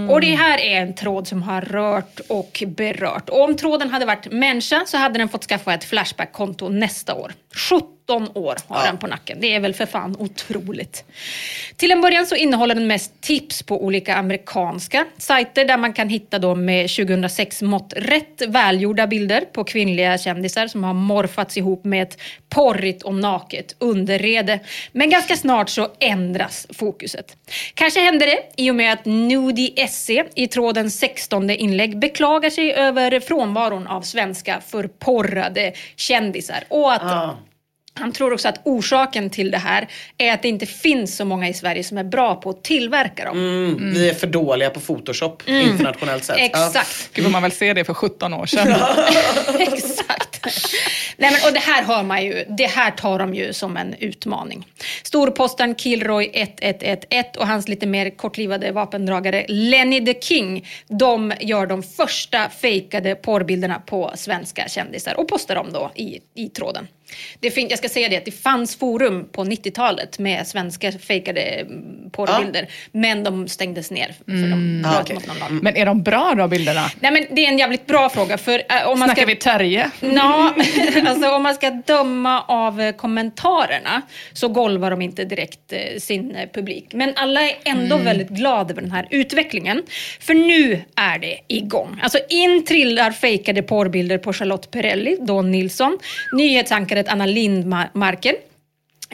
Och 0.09 0.21
det 0.21 0.35
här 0.35 0.59
är 0.59 0.81
en 0.81 0.95
tråd 0.95 1.27
som 1.27 1.43
har 1.43 1.61
rört 1.61 2.19
och 2.27 2.63
berört. 2.67 3.29
Och 3.29 3.43
om 3.43 3.55
tråden 3.55 3.89
hade 3.89 4.05
varit 4.05 4.31
människa 4.31 4.83
så 4.85 4.97
hade 4.97 5.19
den 5.19 5.29
fått 5.29 5.43
skaffa 5.43 5.73
ett 5.73 5.83
Flashback-konto 5.83 6.69
nästa 6.69 7.15
år. 7.15 7.33
17 7.53 8.29
år 8.33 8.57
har 8.67 8.85
den 8.85 8.97
på 8.97 9.07
nacken. 9.07 9.37
Det 9.41 9.53
är 9.53 9.59
väl 9.59 9.73
för 9.73 9.85
fan 9.85 10.15
otroligt. 10.19 11.05
Till 11.75 11.91
en 11.91 12.01
början 12.01 12.25
så 12.25 12.35
innehåller 12.35 12.75
den 12.75 12.87
mest 12.87 13.21
tips 13.21 13.63
på 13.63 13.85
olika 13.85 14.15
amerikanska 14.15 15.05
sajter 15.17 15.65
där 15.65 15.77
man 15.77 15.93
kan 15.93 16.09
hitta 16.09 16.39
då 16.39 16.55
med 16.55 16.89
2006 16.89 17.61
mått 17.61 17.93
rätt 17.97 18.41
välgjorda 18.47 19.07
bilder 19.07 19.41
på 19.41 19.63
kvinnliga 19.63 20.17
kändisar 20.17 20.62
som 20.67 20.83
har 20.83 20.93
morfats 20.93 21.57
ihop 21.57 21.85
med 21.85 22.03
ett 22.03 22.17
porrigt 22.49 23.03
och 23.03 23.15
naket 23.15 23.75
underrede. 23.79 24.59
Men 24.91 25.09
ganska 25.09 25.35
snart 25.35 25.69
så 25.69 25.87
ändras 25.99 26.67
fokuset. 26.73 27.37
Kanske 27.73 27.99
händer 27.99 28.25
det 28.27 28.39
i 28.63 28.71
och 28.71 28.75
med 28.75 28.93
att 28.93 29.05
Nudie 29.05 29.87
SE 29.87 30.25
i 30.35 30.47
tråden 30.47 30.91
16 30.91 31.49
inlägg 31.49 31.99
beklagar 31.99 32.49
sig 32.49 32.73
över 32.73 33.19
frånvaron 33.19 33.87
av 33.87 34.01
svenska 34.01 34.61
förporrade 34.67 35.73
kändisar 35.95 36.63
och 36.69 36.93
att 36.93 37.01
Ah. 37.03 37.37
han 37.99 38.11
tror 38.11 38.33
också 38.33 38.47
att 38.47 38.59
orsaken 38.65 39.29
till 39.29 39.51
det 39.51 39.57
här 39.57 39.87
är 40.17 40.33
att 40.33 40.41
det 40.41 40.47
inte 40.47 40.65
finns 40.65 41.17
så 41.17 41.25
många 41.25 41.49
i 41.49 41.53
Sverige 41.53 41.83
som 41.83 41.97
är 41.97 42.03
bra 42.03 42.35
på 42.35 42.49
att 42.49 42.63
tillverka 42.63 43.25
dem. 43.25 43.37
Mm, 43.37 43.93
Vi 43.93 44.09
är 44.09 44.13
för 44.13 44.27
dåliga 44.27 44.69
på 44.69 44.79
Photoshop 44.79 45.43
internationellt 45.49 46.23
sett. 46.23 46.37
Ja. 46.39 46.43
Exakt. 46.45 47.09
Gud 47.13 47.23
vad 47.25 47.31
man 47.31 47.41
väl 47.41 47.51
se 47.51 47.73
det 47.73 47.83
för 47.83 47.93
17 47.93 48.33
år 48.33 48.45
sedan. 48.45 48.67
Exakt. 49.59 50.12
Nej, 51.17 51.31
men, 51.31 51.47
och 51.47 51.53
det 51.53 51.59
här 51.59 51.83
hör 51.83 52.03
man 52.03 52.23
ju, 52.23 52.45
det 52.57 52.65
här 52.65 52.91
tar 52.91 53.19
de 53.19 53.33
ju 53.33 53.53
som 53.53 53.77
en 53.77 53.93
utmaning. 53.93 54.67
Storpostaren 55.03 55.75
Kilroy 55.75 56.25
1111 56.33 57.29
och 57.37 57.47
hans 57.47 57.67
lite 57.67 57.85
mer 57.85 58.09
kortlivade 58.09 58.71
vapendragare 58.71 59.45
Lenny 59.47 60.05
the 60.05 60.21
King, 60.21 60.67
de 60.87 61.33
gör 61.39 61.65
de 61.65 61.83
första 61.83 62.49
fejkade 62.49 63.15
porrbilderna 63.15 63.79
på 63.79 64.11
svenska 64.15 64.67
kändisar 64.67 65.19
och 65.19 65.27
postar 65.27 65.55
dem 65.55 65.67
då 65.73 65.91
i, 65.95 66.19
i 66.35 66.49
tråden. 66.49 66.87
Det 67.39 67.51
fin- 67.51 67.67
jag 67.69 67.79
ska 67.79 67.89
säga 67.89 68.09
det 68.09 68.17
att 68.17 68.25
det 68.25 68.31
fanns 68.31 68.75
forum 68.75 69.27
på 69.31 69.43
90-talet 69.43 70.19
med 70.19 70.47
svenska 70.47 70.91
fejkade 70.91 71.41
mm, 71.41 72.09
porrbilder, 72.11 72.67
men 72.91 73.23
de 73.23 73.47
stängdes 73.47 73.91
ner 73.91 74.15
för 74.25 74.49
de 74.49 74.81
bröt 74.81 75.11
Ah, 75.11 75.13
mot 75.13 75.27
någon 75.27 75.39
lag. 75.39 75.51
Men 75.63 75.75
är 75.77 75.85
de 75.85 76.03
bra 76.03 76.33
då, 76.37 76.47
bilderna? 76.47 76.85
Nej 76.99 77.11
men 77.11 77.25
det 77.31 77.45
är 77.45 77.49
en 77.49 77.57
jävligt 77.57 77.87
bra 77.87 78.09
fråga 78.09 78.37
för 78.37 78.53
äh, 78.69 78.87
om 78.87 78.99
man 78.99 79.07
Snackar 79.07 79.21
ska... 79.21 79.25
vi 79.25 79.35
Terje? 79.35 79.91
Ja, 79.99 80.53
alltså 81.07 81.29
om 81.29 81.43
man 81.43 81.55
ska 81.55 81.69
döma 81.69 82.41
av 82.41 82.81
eh, 82.81 82.91
kommentarerna 82.95 84.01
så 84.33 84.47
golvar 84.47 84.91
de 84.91 85.01
inte 85.01 85.25
direkt 85.25 85.73
eh, 85.73 85.79
sin 85.99 86.35
eh, 86.35 86.49
publik. 86.53 86.87
Men 86.93 87.13
alla 87.15 87.41
är 87.41 87.53
ändå 87.65 87.97
väldigt 87.97 88.29
glada 88.29 88.71
över 88.71 88.81
den 88.81 88.91
här 88.91 89.07
utvecklingen. 89.09 89.83
För 90.19 90.33
nu 90.33 90.81
är 90.95 91.19
det 91.19 91.37
igång. 91.47 91.99
Alltså 92.03 92.19
in 92.29 92.65
trillar 92.65 93.11
fejkade 93.11 93.61
porrbilder 93.63 94.17
på 94.17 94.33
Charlotte 94.33 94.71
Perrelli, 94.71 95.17
Don 95.21 95.51
Nilsson, 95.51 95.97
nyhetsankaret 97.03 97.07
Anna 97.07 97.25
Lindmarker, 97.25 98.35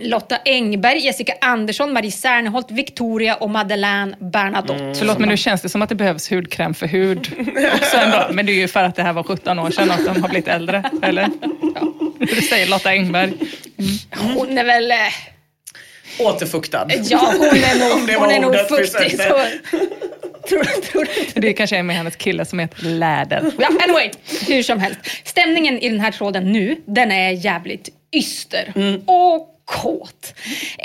Lotta 0.01 0.37
Engberg, 0.45 0.99
Jessica 0.99 1.33
Andersson, 1.41 1.93
Marie 1.93 2.11
Serneholt, 2.11 2.71
Victoria 2.71 3.35
och 3.35 3.49
Madeleine 3.49 4.15
Bernadotte. 4.19 4.93
Förlåt, 4.95 5.19
men 5.19 5.29
nu 5.29 5.37
känns 5.37 5.61
det 5.61 5.69
som 5.69 5.81
att 5.81 5.89
det 5.89 5.95
behövs 5.95 6.31
hudkräm 6.31 6.73
för 6.73 6.87
hud 6.87 7.19
också 7.75 7.97
ändå. 7.97 8.27
Men 8.33 8.45
det 8.45 8.51
är 8.51 8.55
ju 8.55 8.67
för 8.67 8.83
att 8.83 8.95
det 8.95 9.03
här 9.03 9.13
var 9.13 9.23
17 9.23 9.59
år 9.59 9.71
sedan 9.71 9.89
och 9.89 9.95
att 9.95 10.05
de 10.05 10.21
har 10.21 10.29
blivit 10.29 10.47
äldre, 10.47 10.83
eller? 11.01 11.29
Det 12.19 12.41
säger 12.41 12.67
Lotta 12.67 12.89
Engberg. 12.89 13.33
Hon 14.35 14.57
är 14.57 14.63
väl... 14.63 14.91
eh, 16.20 16.26
Återfuktad. 16.26 16.88
Ja, 17.03 17.34
hon 17.38 17.45
är 17.47 17.89
nog, 17.95 18.07
det 18.07 18.16
hon 18.16 18.32
är 18.32 18.39
nog 18.39 18.55
fuktig. 18.55 19.12
Så, 19.12 19.39
tror, 20.49 20.64
tror 20.64 21.05
du 21.05 21.22
inte? 21.22 21.39
Det 21.39 21.53
kanske 21.53 21.78
är 21.78 21.84
med 21.84 21.95
hennes 21.95 22.16
kille 22.16 22.45
som 22.45 22.60
heter 22.60 22.84
Läder. 22.86 23.51
Ja, 23.60 23.68
anyway, 23.84 24.12
hur 24.47 24.64
som 24.64 24.80
helst. 24.80 24.99
Stämningen 25.24 25.80
i 25.80 25.89
den 25.89 25.99
här 25.99 26.12
tråden 26.12 26.51
nu, 26.51 26.82
den 26.86 27.12
är 27.12 27.32
jävligt 27.32 27.89
yster. 28.16 28.74
Och 29.05 29.47
kåt. 29.70 30.34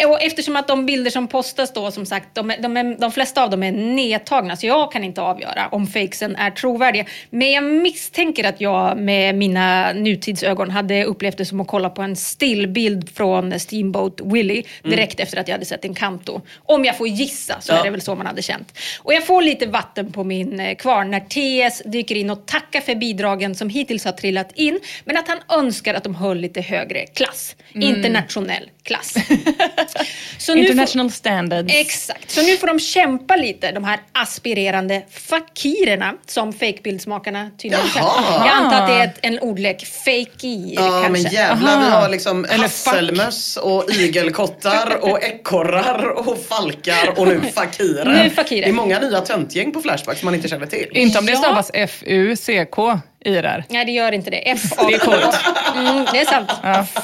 Och 0.06 0.22
eftersom 0.22 0.56
att 0.56 0.68
de 0.68 0.86
bilder 0.86 1.10
som 1.10 1.28
postas 1.28 1.72
då, 1.72 1.90
som 1.90 2.06
sagt, 2.06 2.28
de, 2.34 2.52
de, 2.62 2.76
är, 2.76 2.98
de 3.00 3.12
flesta 3.12 3.42
av 3.42 3.50
dem 3.50 3.62
är 3.62 3.72
nedtagna, 3.72 4.56
så 4.56 4.66
jag 4.66 4.92
kan 4.92 5.04
inte 5.04 5.22
avgöra 5.22 5.68
om 5.72 5.86
fakesen 5.86 6.36
är 6.36 6.50
trovärdiga. 6.50 7.04
Men 7.30 7.50
jag 7.52 7.64
misstänker 7.64 8.44
att 8.44 8.60
jag 8.60 8.98
med 8.98 9.34
mina 9.34 9.92
nutidsögon 9.92 10.70
hade 10.70 11.04
upplevt 11.04 11.38
det 11.38 11.44
som 11.44 11.60
att 11.60 11.66
kolla 11.66 11.90
på 11.90 12.02
en 12.02 12.16
stillbild 12.16 13.10
från 13.16 13.60
Steamboat 13.60 14.20
Willie 14.24 14.62
direkt 14.82 15.20
efter 15.20 15.38
att 15.38 15.48
jag 15.48 15.54
hade 15.54 15.64
sett 15.64 15.84
en 15.84 15.94
kanto. 15.94 16.40
Om 16.56 16.84
jag 16.84 16.98
får 16.98 17.08
gissa 17.08 17.60
så 17.60 17.72
Ja. 17.72 17.78
är 17.80 17.84
det 17.84 17.90
väl 17.90 18.00
så 18.00 18.14
man 18.14 18.26
hade 18.26 18.42
känt. 18.42 18.78
Och 19.02 19.14
jag 19.14 19.26
får 19.26 19.42
lite 19.42 19.66
vatten 19.66 20.12
på 20.12 20.24
min 20.24 20.60
eh, 20.60 20.74
kvarn 20.74 21.10
när 21.10 21.20
TS 21.20 21.82
dyker 21.84 22.14
in 22.14 22.30
och 22.30 22.46
tackar 22.46 22.80
för 22.80 22.94
bidragen 22.94 23.54
som 23.54 23.68
hittills 23.68 24.04
har 24.04 24.12
trillat 24.12 24.52
in, 24.54 24.80
men 25.04 25.16
att 25.16 25.28
han 25.28 25.38
önskar 25.58 25.94
att 25.94 26.04
de 26.04 26.14
höll 26.14 26.38
lite 26.38 26.60
högre 26.60 27.06
klass. 27.06 27.56
Internationell 27.72 28.70
klass. 28.82 29.14
Så 30.38 30.54
nu 30.54 30.60
får- 30.62 30.70
International 30.70 31.10
standards. 31.10 31.74
Exakt, 31.74 32.30
så 32.30 32.42
nu 32.42 32.56
får 32.56 32.66
de 32.66 32.78
kämpa 32.78 33.36
lite, 33.36 33.72
de 33.72 33.84
här 33.84 34.00
aspirerande 34.12 35.02
fakirerna 35.10 36.14
som 36.26 36.52
fejkbildsmakarna 36.52 37.50
tydligen 37.58 37.86
Jaha. 37.94 38.22
kallar. 38.22 38.46
Jag 38.46 38.54
antar 38.56 38.80
att 38.82 38.88
det 38.88 38.94
är 38.94 39.04
ett, 39.04 39.18
en 39.22 39.38
ordlek, 39.38 39.86
fakir 40.04 40.74
Ja 40.74 41.02
kanske. 41.02 41.10
men 41.10 41.32
jävlar, 41.32 41.78
vi 41.80 41.84
Aha. 41.86 42.00
har 42.00 42.08
liksom 42.08 42.46
hasselmöss 42.50 43.56
och 43.56 43.90
igelkottar 43.90 44.98
och 45.00 45.22
ekorrar 45.22 46.04
och 46.28 46.38
falkar 46.48 47.14
och 47.16 47.26
nu 47.26 47.40
fakirer. 47.54 48.22
Nu 48.24 48.30
fakirer. 48.30 48.62
Det 48.62 48.68
är 48.68 48.72
många 48.72 49.00
nya 49.00 49.20
töntgäng 49.20 49.72
på 49.72 49.80
Flashback 49.82 50.18
som 50.18 50.26
man 50.26 50.34
inte 50.34 50.48
känner 50.48 50.66
till. 50.66 50.88
Inte 50.92 51.18
om 51.18 51.26
det 51.26 51.32
Ja. 51.32 51.38
stavas 51.38 51.70
F-U-C-K 51.74 52.98
i 53.24 53.30
det 53.30 53.42
där. 53.42 53.64
Nej, 53.68 53.84
det 53.84 53.92
gör 53.92 54.12
inte 54.12 54.30
det. 54.30 54.50
F 54.50 54.62
-A 54.76 54.86
Det 54.88 54.94
är 54.94 54.98
coolt. 54.98 55.40
Mm, 55.76 56.06
det 56.12 56.20
är 56.20 56.24
sant. 56.24 56.50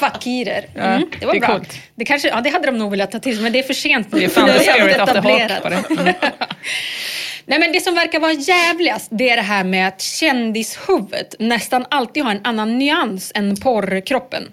Fakirer. 0.01 0.65
Mm, 0.77 1.11
det 1.21 1.27
var 1.27 1.35
det 1.35 1.41
bra. 1.41 1.49
coolt. 1.49 1.75
Det, 1.95 2.05
kanske, 2.05 2.29
ja, 2.29 2.35
ja, 2.35 2.41
det 2.41 2.51
hade 2.51 2.67
de 2.67 2.79
nog 2.79 2.91
velat 2.91 3.11
ta 3.11 3.19
till 3.19 3.41
men 3.41 3.53
det 3.53 3.59
är 3.59 3.63
för 3.63 3.75
sent 3.75 4.13
nu. 4.13 4.19
Det 4.19 4.25
är 4.25 4.29
fan 4.29 4.49
the 4.59 4.59
spirit 4.59 5.01
of 5.01 5.13
the 5.13 5.19
hawk 5.19 5.63
på 5.63 5.69
det. 5.69 5.85
Mm. 6.01 7.57
Nej, 7.59 7.59
men 7.59 7.73
det 7.73 7.81
som 7.81 7.95
verkar 7.95 8.21
vara 8.21 8.33
jävligast 8.33 9.09
det 9.11 9.31
är 9.31 9.37
det 9.37 9.43
här 9.43 9.65
med 9.65 9.89
att 9.89 10.01
kändishuvudet 10.01 11.35
nästan 11.39 11.87
alltid 11.91 12.23
har 12.25 12.31
en 12.31 12.41
annan 12.45 12.79
nyans 12.79 13.33
än 13.35 13.57
porrkroppen. 13.57 14.49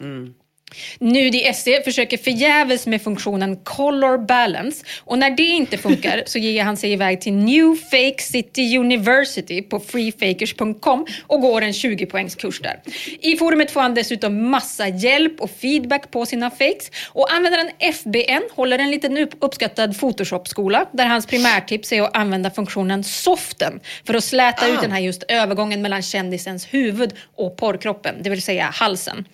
Nudi 0.99 1.53
SC 1.53 1.67
försöker 1.85 2.17
förgäves 2.17 2.87
med 2.87 3.01
funktionen 3.01 3.55
color 3.55 4.17
balance 4.17 4.85
och 5.03 5.17
när 5.17 5.29
det 5.29 5.43
inte 5.43 5.77
funkar 5.77 6.23
så 6.25 6.39
ger 6.39 6.63
han 6.63 6.77
sig 6.77 6.91
iväg 6.91 7.21
till 7.21 7.33
New 7.33 7.75
Fake 7.75 8.23
City 8.23 8.77
University 8.77 9.61
på 9.61 9.79
freefakers.com 9.79 11.05
och 11.27 11.41
går 11.41 11.61
en 11.61 11.73
20 11.73 12.05
poängs 12.05 12.35
kurs 12.35 12.59
där. 12.59 12.79
I 13.19 13.37
forumet 13.37 13.71
får 13.71 13.81
han 13.81 13.93
dessutom 13.93 14.49
massa 14.49 14.87
hjälp 14.87 15.41
och 15.41 15.51
feedback 15.51 16.11
på 16.11 16.25
sina 16.25 16.51
fakes 16.51 16.91
och 17.07 17.33
användaren 17.33 17.69
FBN 17.79 18.41
håller 18.55 18.79
en 18.79 18.91
liten 18.91 19.17
upp- 19.17 19.35
uppskattad 19.41 19.99
Photoshop-skola 19.99 20.85
där 20.91 21.05
hans 21.05 21.25
primärtips 21.25 21.91
är 21.93 22.01
att 22.01 22.17
använda 22.17 22.51
funktionen 22.51 23.03
soften 23.03 23.79
för 24.07 24.13
att 24.13 24.23
släta 24.23 24.67
ut 24.67 24.81
den 24.81 24.91
här 24.91 24.99
just 24.99 25.23
övergången 25.27 25.81
mellan 25.81 26.01
kändisens 26.01 26.73
huvud 26.73 27.13
och 27.35 27.57
porrkroppen, 27.57 28.15
det 28.21 28.29
vill 28.29 28.41
säga 28.41 28.65
halsen. 28.73 29.25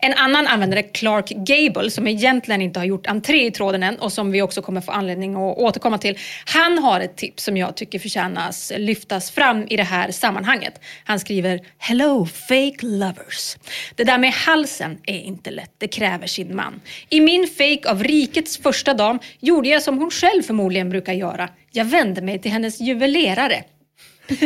En 0.00 0.14
annan 0.14 0.46
användare, 0.46 0.82
Clark 0.82 1.28
Gable, 1.28 1.90
som 1.90 2.06
egentligen 2.06 2.62
inte 2.62 2.80
har 2.80 2.84
gjort 2.84 3.06
entré 3.06 3.46
i 3.46 3.50
tråden 3.50 3.82
än 3.82 3.98
och 3.98 4.12
som 4.12 4.30
vi 4.30 4.42
också 4.42 4.62
kommer 4.62 4.80
få 4.80 4.92
anledning 4.92 5.34
att 5.34 5.58
återkomma 5.58 5.98
till. 5.98 6.18
Han 6.44 6.78
har 6.78 7.00
ett 7.00 7.16
tips 7.16 7.44
som 7.44 7.56
jag 7.56 7.76
tycker 7.76 7.98
förtjänas 7.98 8.72
lyftas 8.76 9.30
fram 9.30 9.66
i 9.70 9.76
det 9.76 9.82
här 9.82 10.10
sammanhanget. 10.10 10.80
Han 11.04 11.20
skriver 11.20 11.60
“Hello 11.78 12.26
fake 12.26 12.86
lovers”. 12.86 13.56
Det 13.94 14.04
där 14.04 14.18
med 14.18 14.32
halsen 14.32 14.98
är 15.06 15.20
inte 15.20 15.50
lätt, 15.50 15.72
det 15.78 15.88
kräver 15.88 16.26
sin 16.26 16.56
man. 16.56 16.80
I 17.08 17.20
min 17.20 17.46
fake 17.46 17.90
av 17.90 18.04
rikets 18.04 18.58
första 18.58 18.94
dam 18.94 19.18
gjorde 19.40 19.68
jag 19.68 19.82
som 19.82 19.98
hon 19.98 20.10
själv 20.10 20.42
förmodligen 20.42 20.90
brukar 20.90 21.12
göra. 21.12 21.48
Jag 21.72 21.84
vände 21.84 22.22
mig 22.22 22.38
till 22.38 22.50
hennes 22.50 22.80
juvelerare. 22.80 23.64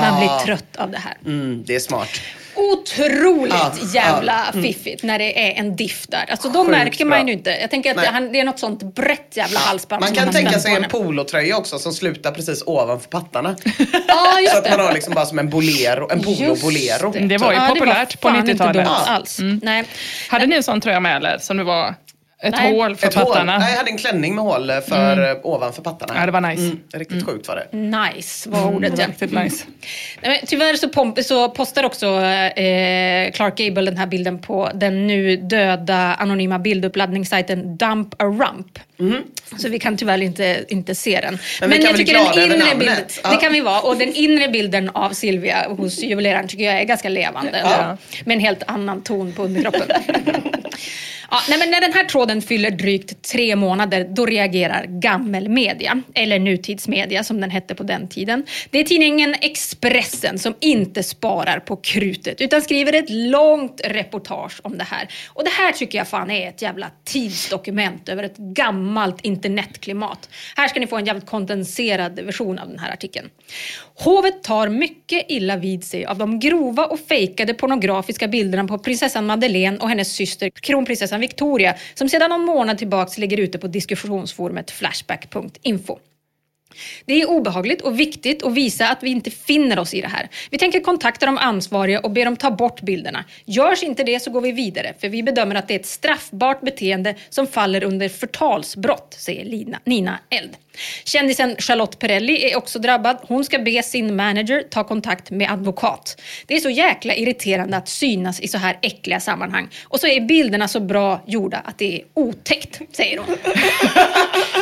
Man 0.00 0.20
blir 0.20 0.44
trött 0.44 0.76
av 0.76 0.90
det 0.90 0.98
här. 0.98 1.16
Mm, 1.24 1.64
det 1.66 1.74
är 1.74 1.80
smart. 1.80 2.20
Otroligt 2.56 3.54
Ja, 3.54 3.72
jävla 3.94 4.32
ja, 4.46 4.52
mm. 4.52 4.62
fiffigt 4.64 5.02
när 5.02 5.18
det 5.18 5.48
är 5.50 5.60
en 5.60 5.76
diff 5.76 6.06
där. 6.08 6.24
Alltså 6.30 6.48
då 6.48 6.58
Sjukt 6.60 6.70
märker 6.70 7.04
man 7.04 7.18
bra. 7.18 7.26
ju 7.26 7.32
inte. 7.32 7.50
Jag 7.50 7.70
tänker 7.70 7.90
att 7.90 7.96
det, 8.02 8.06
han, 8.06 8.32
det 8.32 8.40
är 8.40 8.44
något 8.44 8.58
sånt 8.58 8.94
brett 8.94 9.36
jävla 9.36 9.58
halsband 9.60 10.00
Man 10.00 10.12
kan 10.14 10.32
tänka 10.32 10.58
sig 10.58 10.76
på 10.76 10.82
en 10.82 10.88
polotröja 10.90 11.56
också 11.56 11.78
som 11.78 11.92
slutar 11.92 12.30
precis 12.32 12.62
ovanför 12.66 13.08
pattarna. 13.08 13.56
Så 13.64 14.40
just 14.42 14.54
att 14.56 14.68
man 14.70 14.78
det. 14.78 14.84
har 14.84 14.92
liksom 14.92 15.14
bara 15.14 15.26
som 15.26 15.38
en 15.38 15.50
bolero, 15.50 16.08
en 16.12 16.22
polo-bolero. 16.22 17.12
Just 17.16 17.28
Det 17.28 17.38
var 17.38 17.52
ju 17.52 17.58
Ja, 17.58 17.66
populärt 17.68 18.20
på 18.20 18.28
fan 18.28 18.36
inte 18.38 18.52
90-talet. 18.52 18.74
dumt 18.74 18.84
Ja. 18.86 19.12
alls. 19.12 19.38
Nej. 19.62 19.84
Hade 20.28 20.46
ni 20.46 20.56
en 20.56 20.62
sån 20.62 20.80
tröja 20.80 21.00
med 21.00 21.16
eller? 21.16 21.38
Som 21.38 21.56
det 21.56 21.64
var 21.64 21.94
ett 22.42 22.54
Nej. 22.54 22.72
hål 22.76 22.96
för 22.96 23.06
Ett 23.06 23.14
hål. 23.14 23.24
pattarna? 23.26 23.58
Nej, 23.58 23.70
jag 23.70 23.78
hade 23.78 23.90
en 23.90 23.98
klänning 23.98 24.34
med 24.34 24.44
hål 24.44 24.72
för 24.88 25.30
eh, 25.30 25.36
ovanför 25.42 25.82
pattarna. 25.82 26.14
Ja, 26.20 26.26
det 26.26 26.32
var 26.32 26.40
nice. 26.40 26.62
Mm, 26.62 26.78
riktigt 26.94 27.26
sjukt 27.26 27.48
var 27.48 27.56
det. 27.70 27.76
Nice 27.76 28.50
var 28.50 28.66
ordet 28.74 28.90
Det 28.90 28.96
var 28.96 29.02
ja. 29.04 29.08
riktigt 29.08 29.32
nice. 29.32 29.64
Nej, 30.22 30.38
men 30.40 30.46
tyvärr 30.46 30.74
så, 30.74 30.86
pomp- 30.88 31.22
så 31.22 31.48
postar 31.48 31.84
också 31.84 32.06
eh, 32.06 33.32
Clark 33.32 33.56
Gable 33.58 33.82
den 33.84 33.96
här 33.96 34.06
bilden 34.06 34.38
på 34.38 34.70
den 34.74 35.06
nu 35.06 35.36
döda 35.36 35.96
anonyma 36.14 36.58
bilduppladdningssajten 36.58 37.76
Dump 37.76 38.14
a 38.22 38.24
Rump. 38.24 38.78
Så 39.58 39.68
vi 39.68 39.78
kan 39.78 39.96
tyvärr 39.96 40.22
inte, 40.22 40.64
inte 40.68 40.94
se 40.94 41.20
den. 41.20 41.38
Men 41.60 41.70
vi 41.70 41.82
kan 41.82 41.94
bli 41.94 42.04
glada 42.04 42.42
över 42.42 42.58
namnet. 42.58 42.78
bilden, 42.78 42.96
Ja. 43.24 43.30
det 43.30 43.36
kan 43.36 43.52
vi 43.52 43.60
vara. 43.60 43.80
Och 43.80 43.96
den 43.96 44.12
inre 44.14 44.48
bilden 44.48 44.90
av 44.90 45.10
Silvia 45.10 45.68
hos 45.68 45.98
juveleraren 45.98 46.48
tycker 46.48 46.64
jag 46.64 46.80
är 46.80 46.84
ganska 46.84 47.08
levande. 47.08 47.60
Ja. 47.64 47.96
Med 48.24 48.34
en 48.34 48.40
helt 48.40 48.62
annan 48.66 49.02
ton 49.02 49.32
på 49.32 49.42
underkroppen. 49.42 49.88
Ja, 51.30 51.38
nej, 51.48 51.58
men 51.58 51.70
när 51.70 51.80
den 51.80 51.92
här 51.92 52.04
tråden 52.04 52.42
fyller 52.42 52.70
drygt 52.70 53.22
tre 53.22 53.56
månader, 53.56 54.08
då 54.10 54.26
reagerar 54.26 54.84
gammelmedia, 54.88 56.02
eller 56.14 56.38
nutidsmedia 56.38 57.24
som 57.24 57.40
den 57.40 57.50
hette 57.50 57.74
på 57.74 57.82
den 57.82 58.08
tiden. 58.08 58.46
Det 58.70 58.78
är 58.78 58.84
tidningen 58.84 59.34
Expressen 59.40 60.38
som 60.38 60.54
inte 60.60 61.02
sparar 61.02 61.58
på 61.60 61.76
krutet, 61.76 62.40
utan 62.40 62.62
skriver 62.62 62.92
ett 62.92 63.10
långt 63.10 63.80
reportage 63.84 64.60
om 64.62 64.78
det 64.78 64.84
här. 64.84 65.08
Och 65.28 65.44
det 65.44 65.50
här 65.50 65.72
tycker 65.72 65.98
jag 65.98 66.08
fan 66.08 66.30
är 66.30 66.48
ett 66.48 66.62
jävla 66.62 66.90
tidsdokument 67.04 68.08
över 68.08 68.22
ett 68.22 68.36
gammalt 68.36 69.24
internetklimat. 69.24 70.28
Här 70.56 70.68
ska 70.68 70.80
ni 70.80 70.86
få 70.86 70.96
en 70.96 71.06
jävligt 71.06 71.26
kondenserad 71.26 72.20
version 72.20 72.58
av 72.58 72.68
den 72.68 72.78
här 72.78 72.92
artikeln. 72.92 73.30
Hovet 73.94 74.42
tar 74.42 74.68
mycket 74.68 75.24
illa 75.28 75.56
vid 75.56 75.84
sig 75.84 76.04
av 76.04 76.18
de 76.18 76.40
grova 76.40 76.86
och 76.86 77.00
fejkade 77.08 77.54
pornografiska 77.54 78.28
bilderna 78.28 78.64
på 78.64 78.78
prinsessan 78.78 79.26
Madeleine 79.26 79.78
och 79.78 79.88
hennes 79.88 80.12
syster 80.12 80.50
kronprinsessan 80.50 81.15
Victoria 81.20 81.74
som 81.94 82.08
sedan 82.08 82.30
någon 82.30 82.44
månad 82.44 82.78
tillbaks 82.78 83.18
ligger 83.18 83.40
ute 83.40 83.58
på 83.58 83.66
diskussionsforumet 83.66 84.70
flashback.info. 84.70 85.98
Det 87.04 87.22
är 87.22 87.30
obehagligt 87.30 87.82
och 87.82 88.00
viktigt 88.00 88.42
att 88.42 88.52
visa 88.52 88.88
att 88.88 89.02
vi 89.02 89.10
inte 89.10 89.30
finner 89.30 89.78
oss 89.78 89.94
i 89.94 90.00
det 90.00 90.08
här. 90.08 90.28
Vi 90.50 90.58
tänker 90.58 90.80
kontakta 90.80 91.26
de 91.26 91.38
ansvariga 91.38 92.00
och 92.00 92.10
be 92.10 92.24
dem 92.24 92.36
ta 92.36 92.50
bort 92.50 92.82
bilderna. 92.82 93.24
Görs 93.44 93.82
inte 93.82 94.02
det 94.04 94.20
så 94.20 94.30
går 94.30 94.40
vi 94.40 94.52
vidare, 94.52 94.94
för 95.00 95.08
vi 95.08 95.22
bedömer 95.22 95.54
att 95.54 95.68
det 95.68 95.74
är 95.74 95.78
ett 95.78 95.86
straffbart 95.86 96.60
beteende 96.60 97.14
som 97.28 97.46
faller 97.46 97.84
under 97.84 98.08
förtalsbrott, 98.08 99.16
säger 99.18 99.44
Lina, 99.44 99.80
Nina 99.84 100.18
Eld. 100.30 100.56
Kändisen 101.04 101.56
Charlotte 101.58 101.98
Perrelli 101.98 102.50
är 102.52 102.56
också 102.56 102.78
drabbad. 102.78 103.16
Hon 103.28 103.44
ska 103.44 103.58
be 103.58 103.82
sin 103.82 104.16
manager 104.16 104.62
ta 104.70 104.84
kontakt 104.84 105.30
med 105.30 105.50
advokat. 105.52 106.20
Det 106.46 106.56
är 106.56 106.60
så 106.60 106.70
jäkla 106.70 107.14
irriterande 107.14 107.76
att 107.76 107.88
synas 107.88 108.40
i 108.40 108.48
så 108.48 108.58
här 108.58 108.78
äckliga 108.82 109.20
sammanhang. 109.20 109.68
Och 109.84 110.00
så 110.00 110.06
är 110.06 110.20
bilderna 110.20 110.68
så 110.68 110.80
bra 110.80 111.22
gjorda 111.26 111.58
att 111.64 111.78
det 111.78 111.94
är 111.96 112.02
otäckt, 112.14 112.80
säger 112.96 113.18
hon. 113.18 113.36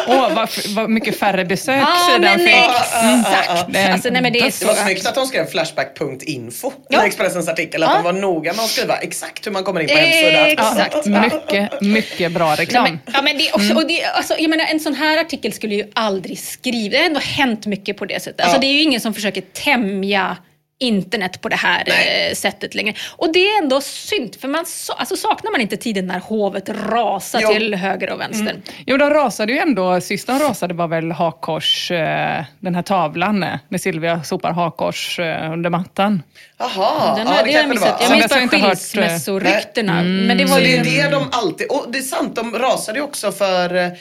Åh, 0.06 0.34
vad, 0.34 0.44
f- 0.44 0.66
vad 0.68 0.90
mycket 0.90 1.18
färre 1.18 1.44
besök 1.44 1.82
Ja, 1.82 1.96
sidan 2.14 2.20
men 2.20 2.38
fick. 2.38 2.48
exakt. 2.56 3.72
Det 3.72 3.78
är 3.78 3.86
en 3.86 3.92
Alltså, 3.92 4.08
nej, 4.10 4.22
men 4.22 4.32
det 4.32 4.38
är 4.40 4.44
Det 4.44 4.52
så... 4.52 4.66
var 4.66 4.74
snyggt 4.74 5.06
att 5.06 5.14
de 5.14 5.26
skrev 5.26 5.46
flashback.info 5.46 6.72
Ja. 6.88 7.04
i 7.04 7.06
Expressens 7.06 7.48
artikel. 7.48 7.82
Att 7.82 7.90
Ja. 7.90 7.96
de 7.96 8.04
var 8.04 8.12
noga 8.12 8.52
med 8.52 8.64
att 8.64 8.70
skriva 8.70 8.96
exakt 8.96 9.46
hur 9.46 9.52
man 9.52 9.64
kommer 9.64 9.80
in 9.80 9.86
på 9.88 9.92
Eh, 9.94 9.98
hemsidan. 10.00 10.46
Exakt. 10.46 11.06
Ja, 11.06 11.20
mycket, 11.20 11.80
mycket 11.80 12.32
bra 12.32 12.50
Ja, 12.50 12.56
reklam. 12.62 12.82
men, 12.84 12.98
ja, 13.14 13.22
men 13.22 13.38
det 13.38 13.48
är 13.48 13.54
också, 13.56 13.74
och 13.74 13.86
det, 13.88 14.04
alltså, 14.04 14.34
jag 14.38 14.50
menar, 14.50 14.64
en 14.64 14.80
sån 14.80 14.94
här 14.94 15.18
artikel 15.18 15.52
skulle 15.52 15.74
ju 15.74 15.90
aldrig 16.04 16.38
skriva. 16.38 16.90
Det 16.90 16.98
har 16.98 17.06
ändå 17.06 17.20
hänt 17.20 17.66
mycket 17.66 17.96
på 17.96 18.04
det 18.04 18.22
sättet. 18.22 18.40
Alltså, 18.40 18.56
Ja. 18.56 18.60
Det 18.60 18.66
är 18.66 18.72
ju 18.72 18.82
ingen 18.82 19.00
som 19.00 19.14
försöker 19.14 19.40
tämja 19.40 20.36
internet 20.78 21.40
på 21.40 21.48
det 21.48 21.56
här 21.56 21.84
Nej. 21.86 22.28
eh, 22.30 22.34
sättet 22.34 22.74
längre. 22.74 22.94
Och 23.16 23.32
det 23.32 23.38
är 23.38 23.62
ändå 23.62 23.80
synd, 23.80 24.36
för 24.40 24.48
man, 24.48 24.64
alltså, 24.96 25.16
saknar 25.16 25.50
man 25.52 25.60
inte 25.60 25.76
tiden 25.76 26.06
när 26.06 26.18
hovet 26.18 26.68
rasar 26.68 27.40
Jo. 27.42 27.48
till 27.48 27.74
höger 27.74 28.10
och 28.12 28.20
vänster? 28.20 28.56
Jo, 28.86 28.96
de 28.96 29.10
rasade 29.10 29.52
ju 29.52 29.58
ändå. 29.58 30.00
Sist 30.00 30.26
de 30.26 30.38
rasade 30.38 30.74
var 30.74 30.88
väl 30.88 31.12
hakkors, 31.12 31.90
eh, 31.90 32.44
den 32.60 32.74
här 32.74 32.82
tavlan, 32.82 33.42
eh, 33.42 33.58
när 33.68 33.78
Silvia 33.78 34.22
sopar 34.22 34.52
hakkors 34.52 35.18
eh, 35.18 35.52
under 35.52 35.70
mattan. 35.70 36.22
Jaha, 36.58 37.16
Den 37.16 37.26
ja, 37.26 37.32
det 37.32 37.42
det 37.44 37.50
jag 37.50 37.62
kanske 37.62 37.62
det 37.62 37.68
missat. 37.68 38.00
var. 38.00 38.06
Jag 38.08 38.10
minns 38.50 38.50
bara 38.52 38.68
skilsmässoryktena. 38.68 40.02
Men 40.02 40.38
det 40.38 40.44
var 40.44 40.56
Så 40.56 40.62
ju... 40.62 40.78
det 40.82 41.00
är 41.00 41.04
det 41.04 41.10
de 41.16 41.28
alltid, 41.32 41.66
och 41.70 41.84
det 41.88 41.98
är 41.98 42.02
sant, 42.02 42.36
de 42.36 42.58
rasade 42.58 42.98
ju 42.98 43.04
också 43.04 43.32
för 43.32 43.74
eh, 43.74 43.92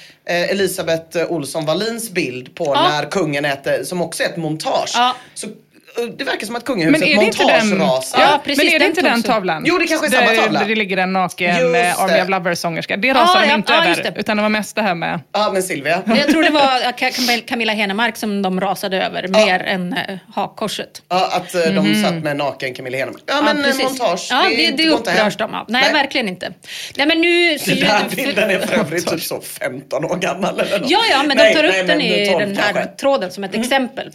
Elisabeth 0.51 1.17
Olsson 1.31 1.65
Wallins 1.65 2.11
bild 2.11 2.55
på 2.55 2.65
Ja. 2.75 2.89
när 2.89 3.11
kungen 3.11 3.45
äter, 3.45 3.83
som 3.83 4.01
också 4.01 4.23
är 4.23 4.27
ett 4.27 4.37
montage. 4.37 4.91
Ja. 4.95 5.15
Så, 5.33 5.47
det 6.17 6.23
verkar 6.23 6.45
som 6.45 6.55
att 6.55 6.67
Men 6.67 6.75
kungahuset 6.75 7.07
är 7.07 7.17
det 7.17 7.25
inte 7.25 7.43
den, 7.43 7.69
montagerasar. 7.69 8.21
Ja, 8.21 8.41
precis, 8.43 8.63
men 8.63 8.73
är 8.73 8.79
det 8.79 8.85
inte 8.85 9.01
den 9.01 9.23
tavlan? 9.23 9.63
Jo, 9.67 9.77
det 9.77 9.87
kanske 9.87 10.07
är 10.07 10.11
där, 10.11 10.25
samma 10.25 10.41
tavla. 10.41 10.59
Där 10.59 10.67
det 10.67 10.75
ligger 10.75 10.97
en 10.97 11.13
naken 11.13 11.75
eh, 11.75 12.01
Army 12.01 12.13
det. 12.13 12.23
of 12.23 12.29
Lovers-sångerska. 12.29 12.97
Det 12.97 13.13
rasade 13.13 13.45
de 13.45 13.49
ja, 13.49 13.55
inte 13.55 13.73
ja, 13.73 13.85
över, 13.85 14.03
det. 14.03 14.13
utan 14.19 14.37
det 14.37 14.43
var 14.43 14.49
mest 14.49 14.75
det 14.75 14.81
här 14.81 14.95
med... 14.95 15.19
Ja, 15.31 15.49
men 15.53 15.63
Silvia. 15.63 16.01
Jag 16.05 16.27
tror 16.27 16.43
det 16.43 16.49
var 16.49 17.47
Camilla 17.47 17.73
Henemark 17.73 18.17
som 18.17 18.41
de 18.41 18.61
rasade 18.61 19.03
över 19.03 19.27
mer 19.27 19.59
än 19.59 19.93
eh, 19.93 20.17
hakkorset. 20.33 21.01
Ja, 21.09 21.29
att 21.31 21.55
eh, 21.55 21.73
de 21.73 22.03
satt 22.03 22.23
med 22.23 22.37
naken 22.37 22.73
Camilla 22.73 22.97
Henemark. 22.97 23.23
Ja, 23.25 23.41
men 23.41 23.57
eh, 23.57 23.63
precis. 23.63 23.83
montage. 23.83 24.27
Ja, 24.29 24.45
det, 24.49 24.71
det 24.71 24.83
hem. 24.83 24.93
upprörs 24.93 25.37
de 25.37 25.53
av. 25.53 25.65
Nej, 25.69 25.93
verkligen 25.93 26.27
inte. 26.27 26.53
Nej, 26.97 27.07
men 27.07 27.21
nu... 27.21 27.57
Den 27.57 27.77
här 27.87 28.05
bilden 28.15 28.49
är 28.49 28.59
för 28.59 28.79
övrigt 28.79 29.07
typ 29.07 29.21
så 29.21 29.41
15 29.41 30.05
år 30.05 30.15
gammal 30.15 30.59
eller 30.59 30.79
något. 30.79 30.89
Ja, 30.89 30.99
ja, 31.09 31.23
men 31.23 31.37
Nej, 31.37 31.53
de 31.53 31.59
tar 31.59 31.67
upp 31.67 31.73
nej, 31.73 31.83
den 31.83 32.01
i 32.01 32.27
12 32.31 32.39
den 32.39 32.57
här 32.57 32.85
tråden 32.85 33.31
som 33.31 33.43
ett 33.43 33.55
exempel 33.55 34.11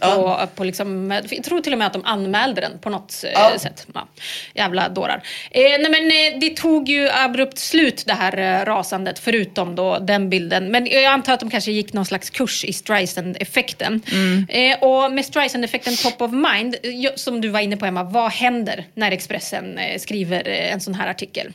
på, 0.55 0.63
liksom, 0.63 1.11
jag 1.11 1.43
tror 1.43 1.61
till 1.69 1.73
och 1.73 1.79
med 1.79 1.87
att 1.87 1.93
de 1.93 2.05
anmälde 2.05 2.61
den 2.61 2.79
på 2.79 2.89
något 2.89 3.23
eh, 3.23 3.31
Ja. 3.33 3.59
sätt. 3.59 3.87
Ja. 3.93 4.07
Jävla 4.53 4.89
dårar. 4.89 5.21
Eh, 5.51 5.61
nej, 5.61 5.89
men 5.89 6.03
eh, 6.33 6.39
det 6.39 6.55
tog 6.55 6.89
ju 6.89 7.09
abrupt 7.09 7.57
slut 7.57 8.03
det 8.07 8.13
här 8.13 8.37
eh, 8.37 8.65
rasandet, 8.65 9.19
förutom 9.19 9.75
då 9.75 9.99
den 9.99 10.29
bilden. 10.29 10.71
Men 10.71 10.85
jag 10.85 11.03
antar 11.05 11.33
att 11.33 11.39
de 11.39 11.49
kanske 11.49 11.71
gick 11.71 11.93
någon 11.93 12.05
slags 12.05 12.29
kurs 12.29 12.65
i 12.65 12.73
Streisand-effekten. 12.73 14.01
Eh, 14.49 14.79
och 14.83 15.11
med 15.11 15.25
Streisand-effekten 15.25 15.95
top 15.95 16.21
of 16.21 16.31
mind, 16.31 16.75
som 17.15 17.41
du 17.41 17.47
var 17.49 17.59
inne 17.59 17.77
på 17.77 17.85
Emma, 17.85 18.03
vad 18.03 18.31
händer 18.31 18.85
när 18.93 19.11
Expressen 19.11 19.79
skriver 19.99 20.47
en 20.47 20.79
sån 20.81 20.93
här 20.93 21.07
artikel? 21.09 21.53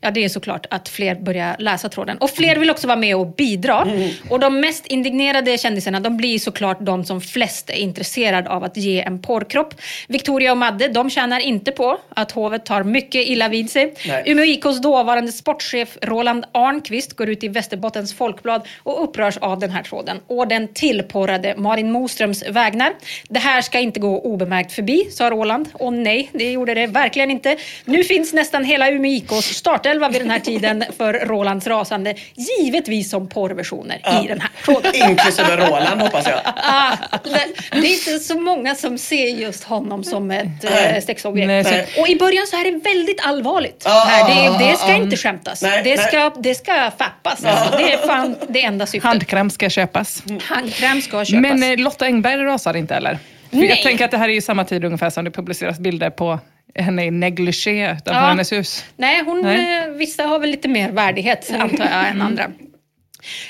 Ja, 0.00 0.10
det 0.10 0.24
är 0.24 0.28
såklart 0.28 0.66
att 0.70 0.88
fler 0.88 1.14
börjar 1.14 1.56
läsa 1.58 1.88
tråden. 1.88 2.18
Och 2.18 2.30
fler 2.30 2.56
vill 2.56 2.70
också 2.70 2.86
vara 2.86 2.98
med 2.98 3.16
och 3.16 3.26
bidra. 3.26 3.86
Och 4.30 4.40
de 4.40 4.60
mest 4.60 4.86
indignerade 4.86 5.58
kändisarna, 5.58 6.00
de 6.00 6.16
blir 6.16 6.38
såklart 6.38 6.76
de 6.80 7.04
som 7.04 7.20
flest 7.20 7.70
är 7.70 7.74
intresserade 7.74 8.50
av 8.50 8.64
att 8.64 8.76
ge 8.76 9.00
en 9.00 9.22
porrkropp. 9.22 9.74
Victoria 10.08 10.52
och 10.52 10.58
Madde, 10.58 10.88
de 10.88 11.10
tjänar 11.10 11.40
inte 11.40 11.72
på 11.72 11.98
att 12.08 12.32
hovet 12.32 12.64
tar 12.64 12.82
mycket 12.82 13.26
illa 13.26 13.48
vid 13.48 13.70
sig. 13.70 13.94
Nej. 14.06 14.22
Umeå 14.26 14.44
IKs 14.44 14.80
dåvarande 14.82 15.32
sportchef 15.32 15.98
Roland 16.02 16.44
Arnqvist 16.52 17.16
går 17.16 17.28
ut 17.28 17.44
i 17.44 17.48
Västerbottens 17.48 18.14
Folkblad 18.14 18.68
och 18.82 19.04
upprörs 19.04 19.36
av 19.36 19.58
den 19.58 19.70
här 19.70 19.82
tråden. 19.82 20.20
Och 20.26 20.48
den 20.48 20.68
tillporrade 20.68 21.54
Malin 21.56 21.92
Moströms 21.92 22.44
vägnar. 22.48 22.92
Det 23.28 23.38
här 23.38 23.62
ska 23.62 23.78
inte 23.78 24.00
gå 24.00 24.20
obemärkt 24.20 24.72
förbi, 24.72 25.08
sa 25.10 25.30
Roland. 25.30 25.68
Och 25.72 25.92
nej, 25.92 26.30
det 26.32 26.52
gjorde 26.52 26.74
det 26.74 26.86
verkligen 26.86 27.30
inte. 27.30 27.56
Nu 27.84 28.04
finns 28.04 28.32
nästan 28.32 28.64
hela 28.64 28.90
Umeå 28.90 29.12
IKs 29.12 29.56
startelva 29.62 30.08
vid 30.08 30.20
den 30.20 30.30
här 30.30 30.40
tiden 30.40 30.84
för 30.96 31.12
Rolands 31.14 31.66
rasande. 31.66 32.14
Givetvis 32.34 33.10
som 33.10 33.28
porrversioner 33.28 33.96
i 34.24 34.26
den 34.28 34.40
här 34.40 34.50
tråden. 34.64 34.92
Inklusive 34.94 35.56
Roland 35.56 36.00
hoppas 36.00 36.26
jag. 36.26 36.40
Ah, 36.44 36.96
det, 37.24 37.30
det 37.70 37.86
är 37.86 37.92
inte 37.92 38.18
så 38.18 38.40
många 38.40 38.74
som 38.74 38.98
ser 38.98 39.26
just 39.26 39.64
honom 39.64 40.04
som 40.04 40.30
ett 40.30 40.64
eh, 40.64 41.04
sexobjekt. 41.04 41.46
Nej, 41.46 41.64
så- 41.64 42.00
Och 42.00 42.08
i 42.08 42.16
början 42.16 42.46
så 42.46 42.56
är 42.56 42.64
det 42.64 42.78
väldigt 42.78 43.26
allvarligt. 43.26 43.82
Ah, 43.86 44.04
här. 44.04 44.58
Det, 44.58 44.64
det 44.64 44.76
ska 44.76 44.92
ah. 44.92 44.96
inte 44.96 45.16
skämtas. 45.16 45.62
Nej, 45.62 45.82
det, 45.84 45.96
nej. 45.96 46.06
ska, 46.06 46.32
det 46.38 46.54
ska 46.54 46.90
fappas. 46.98 47.44
Alltså. 47.44 47.76
Det 47.76 47.92
är 47.92 48.06
fan 48.06 48.36
det 48.48 48.62
enda 48.62 48.86
syftet. 48.86 49.08
Handkräm 49.08 49.50
ska 49.50 49.70
köpas. 49.70 50.22
Handkräm 50.42 51.02
ska 51.02 51.24
köpas. 51.24 51.42
Men 51.42 51.62
eh, 51.62 51.78
Lotta 51.78 52.04
Engberg 52.04 52.44
rasar 52.44 52.76
inte 52.76 52.94
eller? 52.94 53.18
För 53.50 53.56
Nej. 53.56 53.68
Jag 53.68 53.82
tänker 53.82 54.04
att 54.04 54.10
det 54.10 54.18
här 54.18 54.28
är 54.28 54.32
ju 54.32 54.40
samma 54.40 54.64
tid 54.64 54.84
ungefär 54.84 55.10
som 55.10 55.24
det 55.24 55.30
publiceras 55.30 55.78
bilder 55.78 56.10
på 56.10 56.38
henne 56.74 57.04
i 57.06 57.10
negligé 57.10 57.92
utanför 57.92 58.20
Ja. 58.20 58.26
hennes 58.28 58.52
hus. 58.52 58.84
Nej, 58.96 59.22
hon, 59.24 59.42
Nej. 59.42 59.84
Eh, 59.84 59.90
vissa 59.90 60.22
har 60.22 60.38
väl 60.38 60.50
lite 60.50 60.68
mer 60.68 60.90
värdighet 60.92 61.50
antar 61.58 61.84
jag 61.84 62.08
än 62.08 62.22
andra. 62.22 62.50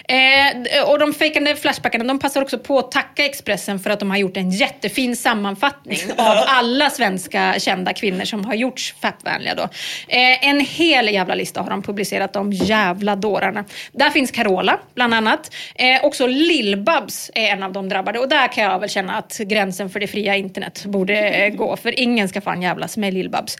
Eh, 0.08 0.90
och 0.90 0.98
de 0.98 1.14
fejkande 1.14 1.56
Flashbackarna 1.56 2.04
de 2.04 2.18
passar 2.18 2.42
också 2.42 2.58
på 2.58 2.78
att 2.78 2.92
tacka 2.92 3.24
Expressen 3.24 3.80
för 3.80 3.90
att 3.90 4.00
de 4.00 4.10
har 4.10 4.16
gjort 4.16 4.36
en 4.36 4.50
jättefin 4.50 5.16
sammanfattning 5.16 5.98
av 6.16 6.36
alla 6.46 6.90
svenska 6.90 7.54
kända 7.58 7.92
kvinnor 7.92 8.24
som 8.24 8.44
har 8.44 8.54
gjorts 8.54 8.94
fattvänliga. 9.00 9.54
Då. 9.54 9.62
Eh, 9.62 10.48
en 10.48 10.60
hel 10.60 11.08
jävla 11.08 11.34
lista 11.34 11.60
har 11.62 11.70
de 11.70 11.82
publicerat, 11.82 12.32
de 12.32 12.52
jävla 12.52 13.16
dårarna. 13.16 13.64
Där 13.92 14.10
finns 14.10 14.30
Carola, 14.30 14.78
bland 14.94 15.14
annat. 15.14 15.54
Eh, 15.74 16.04
också 16.04 16.26
Lill-Babs 16.26 17.30
är 17.34 17.48
en 17.48 17.62
av 17.62 17.72
de 17.72 17.88
drabbade 17.88 18.18
och 18.18 18.28
där 18.28 18.52
kan 18.52 18.64
jag 18.64 18.78
väl 18.78 18.88
känna 18.88 19.16
att 19.16 19.38
gränsen 19.38 19.90
för 19.90 20.00
det 20.00 20.06
fria 20.06 20.36
internet 20.36 20.84
borde 20.84 21.28
eh, 21.30 21.54
gå, 21.54 21.76
för 21.76 22.00
ingen 22.00 22.28
ska 22.28 22.40
fan 22.40 22.62
jävlas 22.62 22.96
med 22.96 23.14
Lill-Babs. 23.14 23.58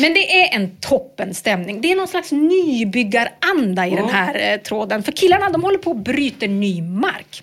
Men 0.00 0.14
det 0.14 0.42
är 0.42 0.54
en 0.56 0.76
toppenstämning. 0.76 1.80
Det 1.80 1.92
är 1.92 1.96
någon 1.96 2.08
slags 2.08 2.32
nybyggaranda 2.32 3.86
i 3.86 3.90
den 3.90 4.08
här 4.08 4.52
eh, 4.52 4.60
tråden. 4.60 5.02
För 5.02 5.12
bilarna 5.34 5.52
de 5.52 5.62
håller 5.62 5.78
på 5.78 5.90
att 5.90 5.96
bryta 5.96 6.46
ny 6.46 6.82
mark. 6.82 7.42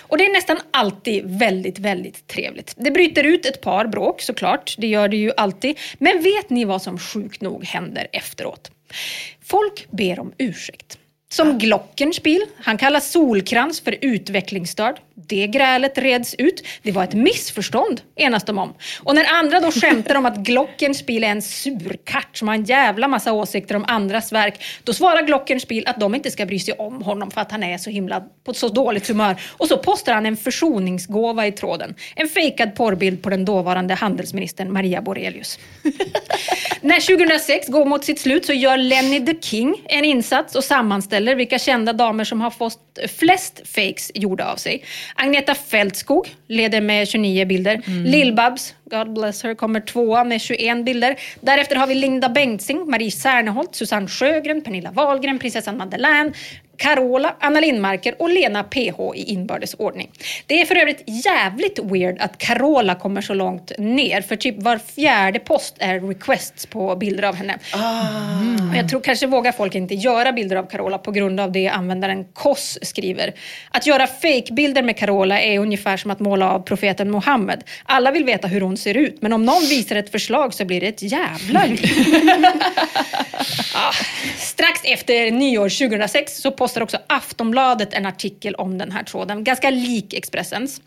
Och 0.00 0.18
det 0.18 0.26
är 0.26 0.32
nästan 0.32 0.58
alltid 0.70 1.38
väldigt, 1.38 1.78
väldigt 1.78 2.26
trevligt. 2.26 2.74
Det 2.76 2.90
bryter 2.90 3.24
ut 3.24 3.46
ett 3.46 3.60
par 3.60 3.86
bråk 3.86 4.20
såklart, 4.20 4.74
det 4.78 4.86
gör 4.86 5.08
det 5.08 5.16
ju 5.16 5.32
alltid. 5.36 5.78
Men 5.98 6.22
vet 6.22 6.50
ni 6.50 6.64
vad 6.64 6.82
som 6.82 6.98
sjukt 6.98 7.40
nog 7.40 7.64
händer 7.64 8.06
efteråt? 8.12 8.70
Folk 9.42 9.86
ber 9.90 10.20
om 10.20 10.32
ursäkt. 10.38 10.98
Som 11.32 11.58
Glockenspiel, 11.58 12.42
han 12.56 12.78
kallas 12.78 13.10
Solkrans 13.10 13.80
för 13.80 13.96
utvecklingsstörd. 14.00 15.00
Det 15.14 15.46
grälet 15.46 15.98
reds 15.98 16.34
ut. 16.34 16.66
Det 16.82 16.92
var 16.92 17.04
ett 17.04 17.14
missförstånd, 17.14 18.00
enas 18.16 18.44
de 18.44 18.58
om. 18.58 18.74
Och 19.02 19.14
när 19.14 19.24
andra 19.24 19.60
då 19.60 19.70
skämtar 19.70 20.14
om 20.14 20.26
att 20.26 20.36
Glockenspiel 20.36 21.24
är 21.24 21.28
en 21.28 21.42
surkatt 21.42 22.28
som 22.32 22.48
har 22.48 22.54
en 22.54 22.64
jävla 22.64 23.08
massa 23.08 23.32
åsikter 23.32 23.74
om 23.74 23.84
andras 23.88 24.32
verk, 24.32 24.62
då 24.84 24.92
svarar 24.92 25.22
Glockenspiel 25.22 25.86
att 25.86 26.00
de 26.00 26.14
inte 26.14 26.30
ska 26.30 26.46
bry 26.46 26.58
sig 26.58 26.74
om 26.74 27.02
honom 27.02 27.30
för 27.30 27.40
att 27.40 27.50
han 27.50 27.62
är 27.62 27.78
så 27.78 27.90
himla 27.90 28.24
på 28.44 28.54
så 28.54 28.68
dåligt 28.68 29.08
humör. 29.08 29.36
Och 29.48 29.68
så 29.68 29.78
postar 29.78 30.14
han 30.14 30.26
en 30.26 30.36
försoningsgåva 30.36 31.46
i 31.46 31.52
tråden. 31.52 31.94
En 32.16 32.28
fejkad 32.28 32.74
porrbild 32.74 33.22
på 33.22 33.30
den 33.30 33.44
dåvarande 33.44 33.94
handelsministern 33.94 34.72
Maria 34.72 35.02
Borelius. 35.02 35.58
När 36.80 37.16
2006 37.16 37.68
går 37.68 37.84
mot 37.84 38.04
sitt 38.04 38.20
slut 38.20 38.46
så 38.46 38.52
gör 38.52 38.76
Lenny 38.76 39.26
the 39.26 39.34
King 39.40 39.82
en 39.84 40.04
insats 40.04 40.54
och 40.54 40.64
sammanställer 40.64 41.19
vilka 41.34 41.58
kända 41.58 41.92
damer 41.92 42.24
som 42.24 42.40
har 42.40 42.50
fått 42.50 42.98
flest 43.18 43.62
fakes 43.64 44.10
gjorda 44.14 44.52
av 44.52 44.56
sig. 44.56 44.84
Agneta 45.14 45.54
Fältskog 45.54 46.28
leder 46.48 46.80
med 46.80 47.08
29 47.08 47.46
bilder. 47.46 47.82
Lill-Babs, 47.86 48.74
God 48.84 49.12
bless 49.14 49.42
her, 49.42 49.54
kommer 49.54 49.80
tvåa 49.80 50.24
med 50.24 50.40
21 50.40 50.84
bilder. 50.84 51.16
Därefter 51.40 51.76
har 51.76 51.86
vi 51.86 51.94
Linda 51.94 52.28
Bengtzing, 52.28 52.90
Marie 52.90 53.10
Serneholt, 53.10 53.74
Susanne 53.74 54.08
Sjögren, 54.08 54.62
Pernilla 54.62 54.90
Wahlgren, 54.90 55.38
prinsessan 55.38 55.76
Madeleine, 55.76 56.32
Carola, 56.80 57.34
Anna 57.40 57.60
Lindmarker 57.60 58.14
och 58.18 58.30
Lena 58.30 58.64
PH 58.64 59.00
i 59.14 59.24
inbördes 59.24 59.74
ordning. 59.74 60.10
Det 60.46 60.60
är 60.60 60.66
för 60.66 60.76
övrigt 60.76 61.02
jävligt 61.06 61.78
weird 61.78 62.20
att 62.20 62.38
Carola 62.38 62.94
kommer 62.94 63.20
så 63.20 63.34
långt 63.34 63.72
ner, 63.78 64.20
för 64.20 64.36
typ 64.36 64.62
var 64.62 64.78
fjärde 64.78 65.38
post 65.38 65.76
är 65.78 66.00
requests 66.00 66.66
på 66.66 66.96
bilder 66.96 67.22
av 67.22 67.34
henne. 67.34 67.58
Och 68.70 68.76
Jag 68.76 68.88
tror 68.88 69.00
kanske 69.00 69.26
vågar 69.26 69.52
folk 69.52 69.74
inte 69.74 69.94
göra 69.94 70.32
bilder 70.32 70.56
av 70.56 70.66
Carola 70.66 70.98
på 70.98 71.10
grund 71.10 71.40
av 71.40 71.52
det 71.52 71.68
användaren 71.68 72.24
Koss 72.24 72.78
skriver. 72.82 73.34
Att 73.70 73.86
göra 73.86 74.06
fake-bilder 74.06 74.82
med 74.82 74.96
Carola 74.96 75.40
är 75.40 75.58
ungefär 75.58 75.96
som 75.96 76.10
att 76.10 76.20
måla 76.20 76.50
av 76.50 76.60
profeten 76.60 77.10
Mohammed. 77.10 77.64
Alla 77.84 78.10
vill 78.10 78.24
veta 78.24 78.48
hur 78.48 78.60
hon 78.60 78.76
ser 78.76 78.96
ut, 78.96 79.22
men 79.22 79.32
om 79.32 79.44
någon 79.44 79.62
visar 79.70 79.96
ett 79.96 80.12
förslag 80.12 80.54
så 80.54 80.64
blir 80.64 80.80
det 80.80 80.86
ett 80.88 81.02
jävla 81.02 81.64
liv. 81.64 81.90
Ah, 83.74 83.92
strax 84.36 84.80
efter 84.84 85.30
nyår 85.30 85.88
2006 85.88 86.36
så 86.36 86.50
postar 86.70 86.82
också 86.82 86.98
Aftonbladet 87.06 87.94
en 87.94 88.06
artikel 88.06 88.54
om 88.54 88.78
den 88.78 88.92
här 88.92 89.02
tråden, 89.02 89.44
ganska 89.44 89.70
lik 89.70 90.14
Expressens. 90.14 90.80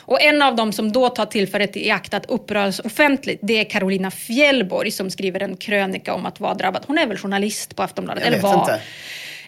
Och 0.00 0.22
en 0.22 0.42
av 0.42 0.56
dem 0.56 0.72
som 0.72 0.92
då 0.92 1.08
tar 1.08 1.26
tillfället 1.26 1.76
i 1.76 1.90
akt 1.90 2.14
att 2.14 2.26
uppröras 2.26 2.80
offentligt, 2.80 3.40
det 3.42 3.60
är 3.60 3.64
Carolina 3.64 4.10
Fjällborg 4.10 4.90
som 4.90 5.10
skriver 5.10 5.42
en 5.42 5.56
krönika 5.56 6.14
om 6.14 6.26
att 6.26 6.40
vara 6.40 6.54
drabbad. 6.54 6.84
Hon 6.86 6.98
är 6.98 7.06
väl 7.06 7.18
journalist 7.18 7.76
på 7.76 7.82
Aftonbladet? 7.82 8.24
Jag 8.24 8.32
eller 8.32 8.36
vet 8.36 8.44
var. 8.44 8.60
inte. 8.60 8.80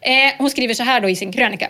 Eh, 0.01 0.39
hon 0.39 0.51
skriver 0.51 0.75
så 0.75 0.83
här 0.83 1.01
då 1.01 1.09
i 1.09 1.17
sin 1.17 1.33
krönika. 1.33 1.69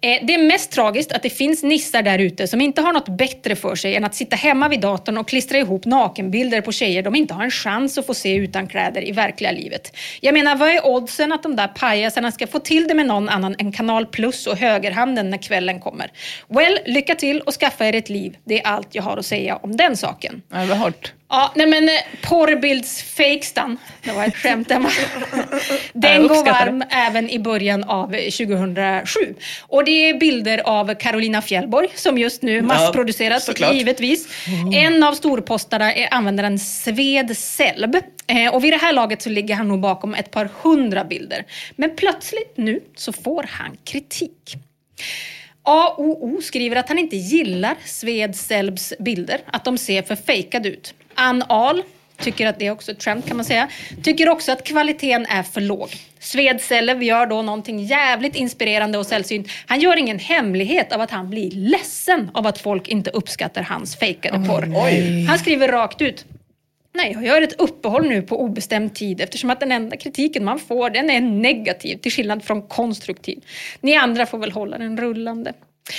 Eh, 0.00 0.26
det 0.26 0.34
är 0.34 0.38
mest 0.46 0.70
tragiskt 0.70 1.12
att 1.12 1.22
det 1.22 1.30
finns 1.30 1.62
nissar 1.62 2.02
där 2.02 2.18
ute 2.18 2.46
som 2.46 2.60
inte 2.60 2.80
har 2.80 2.92
något 2.92 3.08
bättre 3.08 3.56
för 3.56 3.74
sig 3.74 3.96
än 3.96 4.04
att 4.04 4.14
sitta 4.14 4.36
hemma 4.36 4.68
vid 4.68 4.80
datorn 4.80 5.18
och 5.18 5.28
klistra 5.28 5.58
ihop 5.58 5.84
nakenbilder 5.84 6.60
på 6.60 6.72
tjejer 6.72 7.02
de 7.02 7.14
inte 7.14 7.34
har 7.34 7.44
en 7.44 7.50
chans 7.50 7.98
att 7.98 8.06
få 8.06 8.14
se 8.14 8.34
utan 8.34 8.66
kläder 8.66 9.08
i 9.08 9.12
verkliga 9.12 9.52
livet. 9.52 9.96
Jag 10.20 10.34
menar, 10.34 10.56
vad 10.56 10.68
är 10.68 10.86
oddsen 10.86 11.32
att 11.32 11.42
de 11.42 11.56
där 11.56 11.68
pajasarna 11.68 12.32
ska 12.32 12.46
få 12.46 12.58
till 12.58 12.88
det 12.88 12.94
med 12.94 13.06
någon 13.06 13.28
annan 13.28 13.56
än 13.58 13.72
Kanal 13.72 14.06
Plus 14.06 14.46
och 14.46 14.56
högerhanden 14.56 15.30
när 15.30 15.38
kvällen 15.38 15.80
kommer? 15.80 16.10
Well, 16.48 16.78
lycka 16.86 17.14
till 17.14 17.40
och 17.40 17.54
skaffa 17.54 17.86
er 17.86 17.94
ett 17.94 18.08
liv. 18.08 18.36
Det 18.44 18.60
är 18.60 18.66
allt 18.66 18.94
jag 18.94 19.02
har 19.02 19.16
att 19.16 19.26
säga 19.26 19.56
om 19.56 19.76
den 19.76 19.96
saken. 19.96 20.42
Ja, 20.50 20.58
det 20.58 20.66
var 20.66 20.76
hårt. 20.76 21.12
Ja, 21.28 21.52
nej 21.54 21.66
men 21.66 21.88
eh, 21.88 21.94
porrbilds-fakestan, 22.22 23.78
det 24.02 24.12
var 24.12 24.24
ett 24.24 24.36
skämt 24.36 24.70
Emma. 24.70 24.90
Den 25.92 26.28
går 26.28 26.44
varm 26.44 26.84
även 26.90 27.30
i 27.30 27.38
början 27.38 27.84
av 27.84 28.06
2007. 28.06 29.34
Och 29.60 29.84
det 29.84 29.90
är 29.90 30.18
bilder 30.18 30.58
av 30.58 30.94
Carolina 30.94 31.42
Fjällborg 31.42 31.88
som 31.94 32.18
just 32.18 32.42
nu 32.42 32.62
massproduceras, 32.62 33.44
såklart. 33.44 33.74
givetvis. 33.74 34.28
En 34.72 35.02
av 35.02 35.12
storpostarna 35.12 35.94
är 35.94 36.14
användaren 36.14 36.58
Sved 36.58 37.36
Selb. 37.36 37.96
Eh, 38.26 38.54
och 38.54 38.64
vid 38.64 38.72
det 38.72 38.76
här 38.76 38.92
laget 38.92 39.22
så 39.22 39.30
ligger 39.30 39.54
han 39.54 39.68
nog 39.68 39.80
bakom 39.80 40.14
ett 40.14 40.30
par 40.30 40.48
hundra 40.62 41.04
bilder. 41.04 41.44
Men 41.76 41.96
plötsligt 41.96 42.56
nu 42.56 42.80
så 42.96 43.12
får 43.12 43.42
han 43.50 43.76
kritik. 43.84 44.56
AOO 45.62 46.42
skriver 46.42 46.76
att 46.76 46.88
han 46.88 46.98
inte 46.98 47.16
gillar 47.16 47.76
Sved 47.84 48.36
Selbs 48.36 48.92
bilder, 48.98 49.40
att 49.46 49.64
de 49.64 49.78
ser 49.78 50.02
för 50.02 50.16
fejkade 50.16 50.68
ut. 50.68 50.94
Ann 51.16 51.42
Ahl 51.48 51.82
tycker 52.18 52.46
att 52.46 52.58
det 52.58 52.66
är 52.66 52.70
också 52.70 52.92
ett 52.92 53.02
skämt 53.02 53.26
kan 53.26 53.36
man 53.36 53.44
säga. 53.44 53.68
Tycker 54.02 54.28
också 54.28 54.52
att 54.52 54.64
kvaliteten 54.64 55.26
är 55.26 55.42
för 55.42 55.60
låg. 55.60 55.88
Sved 56.18 56.60
Selb 56.60 57.02
gör 57.02 57.26
då 57.26 57.42
någonting 57.42 57.84
jävligt 57.84 58.36
inspirerande 58.36 58.98
och 58.98 59.06
sällsynt. 59.06 59.48
Han 59.66 59.80
gör 59.80 59.96
ingen 59.96 60.18
hemlighet 60.18 60.92
av 60.92 61.00
att 61.00 61.10
han 61.10 61.30
blir 61.30 61.50
ledsen 61.50 62.30
av 62.34 62.46
att 62.46 62.58
folk 62.58 62.88
inte 62.88 63.10
uppskattar 63.10 63.62
hans 63.62 63.96
fejkade 63.96 64.48
porr. 64.48 65.26
Han 65.28 65.38
skriver 65.38 65.68
rakt 65.68 66.02
ut. 66.02 66.24
Nej, 66.94 67.12
jag 67.12 67.24
gör 67.24 67.42
ett 67.42 67.60
uppehåll 67.60 68.08
nu 68.08 68.22
på 68.22 68.40
obestämd 68.40 68.94
tid 68.94 69.20
eftersom 69.20 69.50
att 69.50 69.60
den 69.60 69.72
enda 69.72 69.96
kritiken 69.96 70.44
man 70.44 70.58
får 70.58 70.90
den 70.90 71.10
är 71.10 71.20
negativ 71.20 71.96
till 71.96 72.12
skillnad 72.12 72.44
från 72.44 72.62
konstruktiv. 72.62 73.44
Ni 73.80 73.96
andra 73.96 74.26
får 74.26 74.38
väl 74.38 74.52
hålla 74.52 74.78
den 74.78 74.96
rullande. 75.00 75.52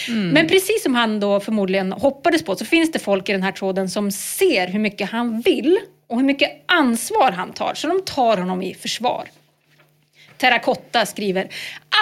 Mm. 0.07 0.29
Men 0.29 0.47
precis 0.47 0.83
som 0.83 0.95
han 0.95 1.19
då 1.19 1.39
förmodligen 1.39 1.91
hoppades 1.91 2.43
på 2.43 2.55
så 2.55 2.65
finns 2.65 2.91
det 2.91 2.99
folk 2.99 3.29
i 3.29 3.31
den 3.31 3.43
här 3.43 3.51
tråden 3.51 3.89
som 3.89 4.11
ser 4.11 4.67
hur 4.67 4.79
mycket 4.79 5.09
han 5.09 5.41
vill 5.41 5.79
och 6.07 6.17
hur 6.17 6.25
mycket 6.25 6.51
ansvar 6.65 7.31
han 7.31 7.53
tar. 7.53 7.73
Så 7.73 7.87
de 7.87 8.01
tar 8.01 8.37
honom 8.37 8.61
i 8.61 8.73
försvar. 8.73 9.27
Terrakotta 10.37 11.05
skriver 11.05 11.47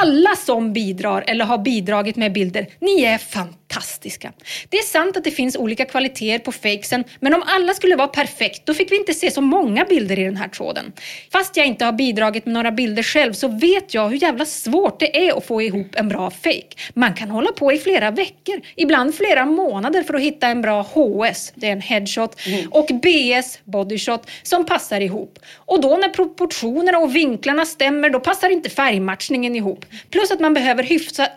Alla 0.01 0.35
som 0.35 0.73
bidrar 0.73 1.23
eller 1.27 1.45
har 1.45 1.57
bidragit 1.57 2.15
med 2.15 2.33
bilder, 2.33 2.67
ni 2.79 3.03
är 3.03 3.17
fantastiska 3.17 3.64
fantastiska. 3.75 4.33
Det 4.69 4.77
är 4.77 4.83
sant 4.83 5.17
att 5.17 5.23
det 5.23 5.31
finns 5.31 5.55
olika 5.55 5.85
kvaliteter 5.85 6.45
på 6.45 6.51
fakesen, 6.51 7.03
men 7.19 7.33
om 7.33 7.43
alla 7.45 7.73
skulle 7.73 7.95
vara 7.95 8.07
perfekt, 8.07 8.65
då 8.65 8.73
fick 8.73 8.91
vi 8.91 8.95
inte 8.97 9.13
se 9.13 9.31
så 9.31 9.41
många 9.41 9.85
bilder 9.85 10.19
i 10.19 10.23
den 10.23 10.37
här 10.37 10.47
tråden. 10.47 10.93
Fast 11.31 11.57
jag 11.57 11.65
inte 11.65 11.85
har 11.85 11.91
bidragit 11.91 12.45
med 12.45 12.53
några 12.53 12.71
bilder 12.71 13.03
själv 13.03 13.33
så 13.33 13.47
vet 13.47 13.93
jag 13.93 14.09
hur 14.09 14.17
jävla 14.17 14.45
svårt 14.45 14.99
det 14.99 15.27
är 15.27 15.37
att 15.37 15.45
få 15.45 15.61
ihop 15.61 15.95
en 15.95 16.09
bra 16.09 16.31
fake. 16.31 16.75
Man 16.93 17.13
kan 17.13 17.29
hålla 17.29 17.51
på 17.51 17.73
i 17.73 17.77
flera 17.77 18.11
veckor, 18.11 18.61
ibland 18.75 19.15
flera 19.15 19.45
månader 19.45 20.03
för 20.03 20.13
att 20.13 20.21
hitta 20.21 20.47
en 20.47 20.61
bra 20.61 20.81
HS, 20.81 21.53
det 21.55 21.67
är 21.67 21.71
en 21.71 21.81
headshot, 21.81 22.35
och 22.71 22.89
BS, 23.01 23.59
bodyshot, 23.63 24.29
som 24.43 24.65
passar 24.65 25.01
ihop. 25.01 25.39
Och 25.55 25.81
då 25.81 25.97
när 25.97 26.09
proportionerna 26.09 26.97
och 26.97 27.15
vinklarna 27.15 27.65
stämmer, 27.65 28.09
då 28.09 28.19
passar 28.19 28.49
inte 28.49 28.69
färgmatchningen 28.69 29.55
ihop. 29.55 29.85
Plus 30.09 30.31
att 30.31 30.39
man 30.39 30.53
behöver 30.53 30.83
hyfsa 30.83 31.27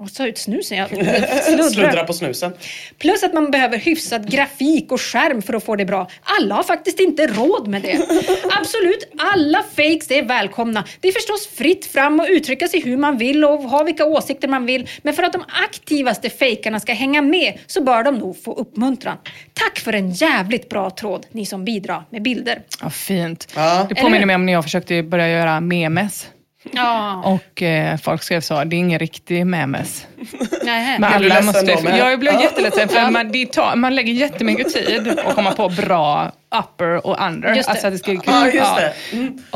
och 0.00 0.14
ta 0.14 0.26
ut 0.26 0.38
snusen, 0.38 0.78
jag 0.78 0.88
sluddrar. 1.44 1.68
Sluddra 1.68 2.04
på 2.04 2.12
snusen. 2.12 2.52
Plus 2.98 3.22
att 3.22 3.34
man 3.34 3.50
behöver 3.50 3.78
hyfsad 3.78 4.30
grafik 4.30 4.92
och 4.92 5.00
skärm 5.00 5.42
för 5.42 5.54
att 5.54 5.64
få 5.64 5.76
det 5.76 5.84
bra. 5.84 6.10
Alla 6.22 6.54
har 6.54 6.62
faktiskt 6.62 7.00
inte 7.00 7.26
råd 7.26 7.68
med 7.68 7.82
det. 7.82 7.92
Absolut, 8.60 9.10
alla 9.18 9.62
fakes 9.62 10.10
är 10.10 10.22
välkomna. 10.22 10.84
Det 11.00 11.08
är 11.08 11.12
förstås 11.12 11.46
fritt 11.46 11.86
fram 11.86 12.20
att 12.20 12.28
uttrycka 12.28 12.68
sig 12.68 12.80
hur 12.80 12.96
man 12.96 13.18
vill 13.18 13.44
och 13.44 13.62
ha 13.62 13.82
vilka 13.82 14.04
åsikter 14.04 14.48
man 14.48 14.66
vill. 14.66 14.88
Men 15.02 15.14
för 15.14 15.22
att 15.22 15.32
de 15.32 15.44
aktivaste 15.64 16.30
fejkarna 16.30 16.80
ska 16.80 16.92
hänga 16.92 17.22
med 17.22 17.58
så 17.66 17.82
bör 17.82 18.02
de 18.04 18.18
nog 18.18 18.42
få 18.42 18.52
uppmuntran. 18.54 19.16
Tack 19.54 19.78
för 19.78 19.92
en 19.92 20.10
jävligt 20.10 20.68
bra 20.68 20.90
tråd, 20.90 21.26
ni 21.32 21.46
som 21.46 21.64
bidrar 21.64 22.04
med 22.10 22.22
bilder. 22.22 22.62
Ja, 22.80 22.90
fint. 22.90 23.48
Ja. 23.56 23.86
Det 23.88 23.94
påminner 23.94 24.26
mig 24.26 24.34
om 24.34 24.46
när 24.46 24.52
jag 24.52 24.64
försökte 24.64 25.02
börja 25.02 25.28
göra 25.28 25.60
memes. 25.60 26.26
Ja, 26.72 27.22
Och 27.24 27.62
eh, 27.62 27.96
folk 27.96 28.22
skrev 28.22 28.40
så, 28.40 28.64
det 28.64 28.76
är 28.76 28.78
ingen 28.78 28.98
riktig 28.98 29.46
memes. 29.46 30.06
nej. 30.62 30.98
Men 30.98 31.12
alla 31.12 31.42
måste, 31.42 31.82
med? 31.82 31.98
ja, 31.98 32.10
jag 32.10 32.20
blev 32.20 32.34
Ja. 32.34 32.42
jätteledsen 32.42 32.88
för 32.88 33.10
man, 33.10 33.32
det 33.32 33.52
tar, 33.52 33.76
man 33.76 33.94
lägger 33.94 34.12
jättemycket 34.12 34.72
tid 34.74 35.18
att 35.26 35.34
komma 35.34 35.50
på 35.52 35.68
bra 35.68 36.32
upper 36.58 37.06
och 37.06 37.26
under. 37.26 37.54
Just 37.54 37.66
det. 37.68 37.70
Alltså 37.72 37.86
att 37.86 37.92
det 37.92 37.98
ska, 37.98 38.12
Ja, 38.26 38.46
just 38.46 38.76
det. 38.76 38.92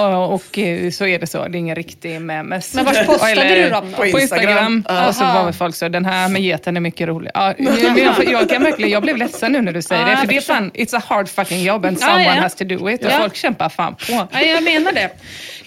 Och, 0.03 0.35
och 0.35 0.59
eh, 0.59 0.91
så 0.91 1.07
är 1.07 1.19
det 1.19 1.27
så, 1.27 1.49
det 1.49 1.59
är 1.59 1.61
ingen 1.61 1.77
riktig 1.77 2.21
memes. 2.21 2.75
Men 2.75 2.85
vars 2.85 3.07
postade 3.07 3.33
Eller- 3.33 3.65
du 3.65 3.71
dem 3.71 3.85
då? 3.91 3.97
På 3.97 4.11
På 4.11 4.19
Instagram. 4.21 4.77
Instagram. 4.77 5.09
Och 5.09 5.15
så 5.15 5.25
var 5.25 5.53
folk 5.53 5.75
så, 5.77 5.89
den 5.89 6.05
här 6.05 6.29
med 6.29 6.43
geten 6.43 6.77
är 6.77 6.81
mycket 6.81 7.09
rolig. 7.09 7.31
Ja, 7.35 7.55
jag, 7.59 8.25
jag, 8.27 8.49
kan 8.49 8.63
verkligen, 8.63 8.91
jag 8.91 9.03
blev 9.03 9.17
ledsen 9.17 9.53
nu 9.53 9.61
när 9.63 9.73
du 9.73 9.83
säger 9.83 10.03
Ja, 10.03 10.09
det, 10.11 10.17
för 10.17 10.27
det 10.27 10.37
är 10.37 10.41
fan, 10.41 10.71
it's 10.75 10.97
a 10.97 11.03
hard 11.09 11.29
fucking 11.29 11.63
job 11.63 11.85
and 11.87 11.97
Ja, 12.01 12.07
someone 12.07 12.25
ja. 12.37 12.43
has 12.43 12.55
to 12.55 12.65
do 12.65 12.91
it. 12.91 13.05
Och 13.05 13.11
Ja. 13.13 13.19
folk 13.19 13.37
kämpar 13.37 13.69
fan 13.69 13.95
på. 13.95 14.27
Ja, 14.33 14.41
jag 14.41 14.63
menar 14.65 14.93
det. 14.93 15.11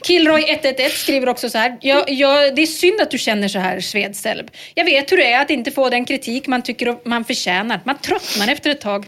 Killroy111 0.02 0.89
skriver 0.89 1.30
också 1.30 1.50
så 1.50 1.58
här. 1.58 1.78
Jag, 1.82 2.10
jag, 2.10 2.56
det 2.56 2.62
är 2.62 2.66
synd 2.66 3.02
att 3.02 3.12
du 3.12 3.18
känner 3.18 3.48
så 3.48 3.60
här, 3.60 3.80
Svedselb. 3.80 4.52
Jag 4.76 4.86
vet 4.86 5.12
hur 5.12 5.18
det 5.18 5.32
är 5.34 5.41
att 5.41 5.50
inte 5.50 5.72
få 5.72 5.89
den 5.89 6.06
kritik 6.06 6.48
man 6.48 6.62
tycker 6.62 7.10
man 7.10 7.26
förtjänar. 7.26 7.80
Man 7.84 7.98
tröttnar 7.98 8.48
efter 8.48 8.70
ett 8.70 8.82
tag. 8.82 9.06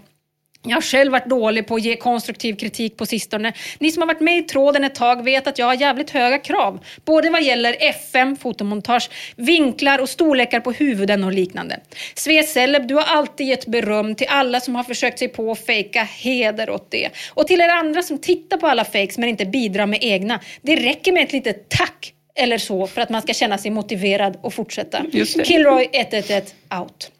Jag 0.64 0.76
har 0.76 0.82
själv 0.82 1.12
varit 1.12 1.26
dålig 1.26 1.68
på 1.68 1.76
att 1.76 1.84
ge 1.84 1.96
konstruktiv 1.96 2.56
kritik 2.56 2.98
på 2.98 3.06
sistone. 3.06 3.54
Ni 3.80 3.92
som 3.92 4.02
har 4.02 4.08
varit 4.08 4.22
med 4.22 4.38
i 4.38 4.42
tråden 4.42 4.84
ett 4.84 4.96
tag 4.96 5.24
vet 5.24 5.48
att 5.48 5.60
jag 5.60 5.66
har 5.66 5.74
jävligt 5.74 6.10
höga 6.10 6.38
krav. 6.38 6.80
Både 7.06 7.30
vad 7.30 7.44
gäller 7.44 7.76
FM, 7.80 8.36
fotomontage, 8.36 9.10
vinklar 9.36 10.00
och 10.00 10.10
storlekar 10.10 10.60
på 10.60 10.72
huvuden 10.72 11.24
och 11.24 11.34
liknande. 11.34 11.80
Sve 12.16 12.44
Celeb, 12.44 12.88
du 12.88 12.96
har 12.96 13.04
alltid 13.04 13.48
gett 13.48 13.66
beröm 13.66 14.16
till 14.16 14.28
alla 14.30 14.60
som 14.60 14.76
har 14.76 14.84
försökt 14.84 15.20
sig 15.20 15.28
på 15.28 15.52
att 15.52 15.66
fejka. 15.66 16.04
Heder 16.04 16.70
åt 16.70 16.92
det. 16.92 17.10
Och 17.34 17.48
till 17.48 17.62
er 17.62 17.70
andra 17.70 18.04
som 18.04 18.18
tittar 18.18 18.58
på 18.58 18.68
alla 18.68 18.86
fakes 18.86 19.18
men 19.18 19.30
inte 19.30 19.46
bidrar 19.46 19.86
med 19.86 20.00
egna. 20.02 20.40
Det 20.62 20.76
räcker 20.76 21.12
med 21.12 21.24
ett 21.24 21.34
litet 21.34 21.70
tack 21.70 22.14
eller 22.36 22.58
så 22.58 22.88
för 22.88 23.02
att 23.02 23.10
man 23.10 23.22
ska 23.22 23.34
känna 23.34 23.58
sig 23.58 23.72
motiverad 23.72 24.38
och 24.42 24.54
fortsätta. 24.54 25.06
Killroy 25.44 25.90
111 25.94 26.46
out. 26.80 27.12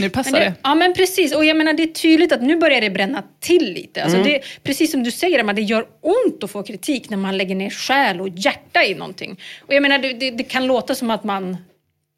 Nu 0.00 0.10
passar 0.10 0.38
det. 0.38 0.44
det, 0.44 0.54
ja 0.62 0.74
men 0.74 0.94
precis, 0.94 1.34
och 1.34 1.44
jag 1.44 1.56
menar 1.56 1.72
det 1.72 1.82
är 1.82 1.86
tydligt 1.86 2.32
att 2.32 2.42
nu 2.42 2.56
börjar 2.56 2.80
det 2.80 2.90
bränna 2.90 3.22
till 3.40 3.72
lite. 3.72 4.02
Alltså 4.04 4.22
det, 4.22 4.40
precis 4.62 4.90
som 4.90 5.02
du 5.02 5.10
säger 5.10 5.38
Emma, 5.38 5.52
det 5.52 5.62
gör 5.62 5.86
ont 6.00 6.44
att 6.44 6.50
få 6.50 6.62
kritik 6.62 7.10
när 7.10 7.16
man 7.16 7.38
lägger 7.38 7.54
ner 7.54 7.70
själ 7.70 8.20
och 8.20 8.28
hjärta 8.28 8.84
i 8.84 8.94
någonting. 8.94 9.40
Och 9.66 9.74
jag 9.74 9.82
menar 9.82 9.98
det, 9.98 10.30
det 10.30 10.42
kan 10.42 10.66
låta 10.66 10.94
som 10.94 11.10
att 11.10 11.24
man 11.24 11.56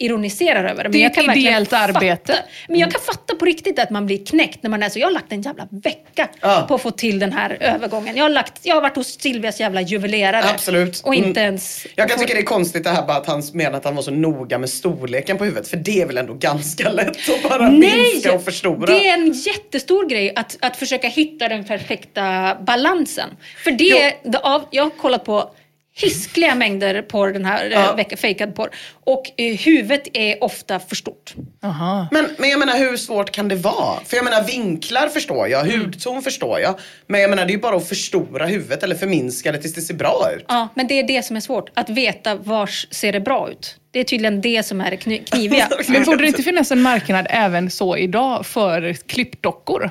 ironiserar 0.05 0.65
över 0.65 0.77
det. 0.77 0.89
Men 0.89 0.93
Det 0.93 0.99
är 0.99 1.03
jag 1.03 1.15
kan 1.15 1.31
ett 1.31 1.37
ideellt 1.37 1.71
fatta, 1.71 1.83
arbete. 1.99 2.35
Men 2.69 2.79
jag 2.81 2.91
kan 2.93 3.01
fatta 3.01 3.35
på 3.37 3.45
riktigt 3.45 3.79
att 3.79 3.91
man 3.91 4.07
blir 4.07 4.27
knäckt 4.27 4.63
när 4.63 4.71
man 4.71 4.83
är 4.83 4.89
så, 4.89 4.99
jag 4.99 5.07
har 5.07 5.13
lagt 5.13 5.33
en 5.33 5.43
jävla 5.43 5.69
vecka 5.71 6.29
Ja. 6.41 6.65
på 6.69 6.75
att 6.75 6.83
få 6.83 6.91
till 6.91 7.19
den 7.19 7.33
här 7.33 7.57
övergången. 7.61 8.17
Jag 8.17 8.25
har, 8.25 8.29
lagt, 8.31 8.53
jag 8.63 8.75
har 8.75 8.83
varit 8.83 8.97
hos 8.97 9.21
Silvias 9.21 9.61
jävla 9.61 9.81
juvelerare. 9.81 10.45
Absolut. 10.51 11.01
Och 11.05 11.15
inte 11.15 11.41
Mm. 11.41 11.43
ens... 11.45 11.87
Jag 11.95 12.09
kan 12.09 12.19
tycka 12.19 12.35
det 12.35 12.41
är 12.41 12.45
konstigt 12.45 12.85
det 12.85 12.91
här 12.91 13.07
bara 13.07 13.17
att 13.17 13.27
han 13.27 13.43
menar 13.53 13.79
att 13.79 13.85
han 13.85 13.95
var 13.95 14.03
så 14.03 14.11
noga 14.11 14.59
med 14.59 14.71
storleken 14.71 15.39
på 15.39 15.45
huvudet. 15.45 15.69
För 15.69 15.77
det 15.77 16.03
är 16.03 16.07
väl 16.07 16.19
ändå 16.19 16.35
ganska 16.35 16.91
lätt 16.91 17.09
att 17.31 17.51
bara 17.51 17.71
minska 17.71 18.33
och 18.35 18.45
förstora. 18.45 18.87
Det 18.87 19.09
är 19.09 19.15
en 19.15 19.33
jättestor 19.33 20.09
grej 20.09 20.33
att, 20.37 20.57
att 20.61 20.77
försöka 20.77 21.09
hitta 21.09 21.49
den 21.49 21.65
perfekta 21.65 22.57
balansen. 22.67 23.29
För 23.65 23.71
det, 23.71 24.15
det 24.25 24.39
av, 24.39 24.65
jag 24.71 24.83
har 24.83 24.91
kollat 24.91 25.25
på 25.25 25.51
hiskliga 25.95 26.55
mängder 26.55 27.03
på 27.03 27.27
den 27.27 27.45
här 27.45 27.71
Ja. 27.71 27.95
ja. 28.11 28.17
fejkad 28.17 28.55
porr. 28.55 28.71
Och 29.05 29.23
eh, 29.37 29.57
huvudet 29.57 30.03
är 30.13 30.45
ofta 30.45 30.81
för 30.81 30.97
stort. 30.97 31.35
Aha. 31.63 32.09
Men, 32.11 32.29
men 32.39 32.51
jag 32.51 32.59
menar 32.59 32.79
hur 32.79 32.97
svårt 32.97 33.31
kan 33.31 33.49
det 33.49 33.55
vara? 33.57 34.01
För 34.05 34.17
jag 34.17 34.25
menar 34.25 34.43
vinklar 34.45 35.09
förstår 35.09 35.49
jag, 35.49 35.67
Mm. 35.69 35.81
hudton 35.81 36.23
förstår 36.23 36.61
jag. 36.61 36.79
Men 37.07 37.21
jag 37.21 37.31
menar 37.31 37.45
det 37.45 37.51
är 37.51 37.55
ju 37.55 37.61
bara 37.61 37.77
att 37.77 37.89
förstora 37.89 38.47
huvudet 38.47 38.83
eller 38.83 38.97
förminska 38.97 39.53
det 39.53 39.59
tills 39.59 39.75
det 39.75 39.81
ser 39.83 39.95
bra 39.95 40.31
ut. 40.37 40.45
Ja, 40.49 40.69
men 40.75 40.87
det 40.87 40.95
är 40.99 41.03
det 41.07 41.23
som 41.23 41.37
är 41.37 41.41
svårt. 41.41 41.71
Att 41.75 41.91
veta 41.91 42.35
vars 42.35 42.87
ser 42.91 43.13
det 43.13 43.21
bra 43.21 43.51
ut. 43.51 43.77
Det 43.91 44.01
är 44.01 44.05
tydligen 44.05 44.41
det 44.41 44.63
som 44.63 44.81
är 44.81 44.91
det 44.91 44.97
kni- 44.97 45.25
kniviga. 45.31 45.69
Men 45.89 46.05
borde 46.05 46.23
det 46.23 46.27
inte 46.27 46.43
finnas 46.43 46.71
en 46.73 46.83
marknad 46.83 47.27
även 47.31 47.71
så 47.71 47.97
idag 47.97 48.47
för 48.47 48.93
klippdockor? 48.93 49.91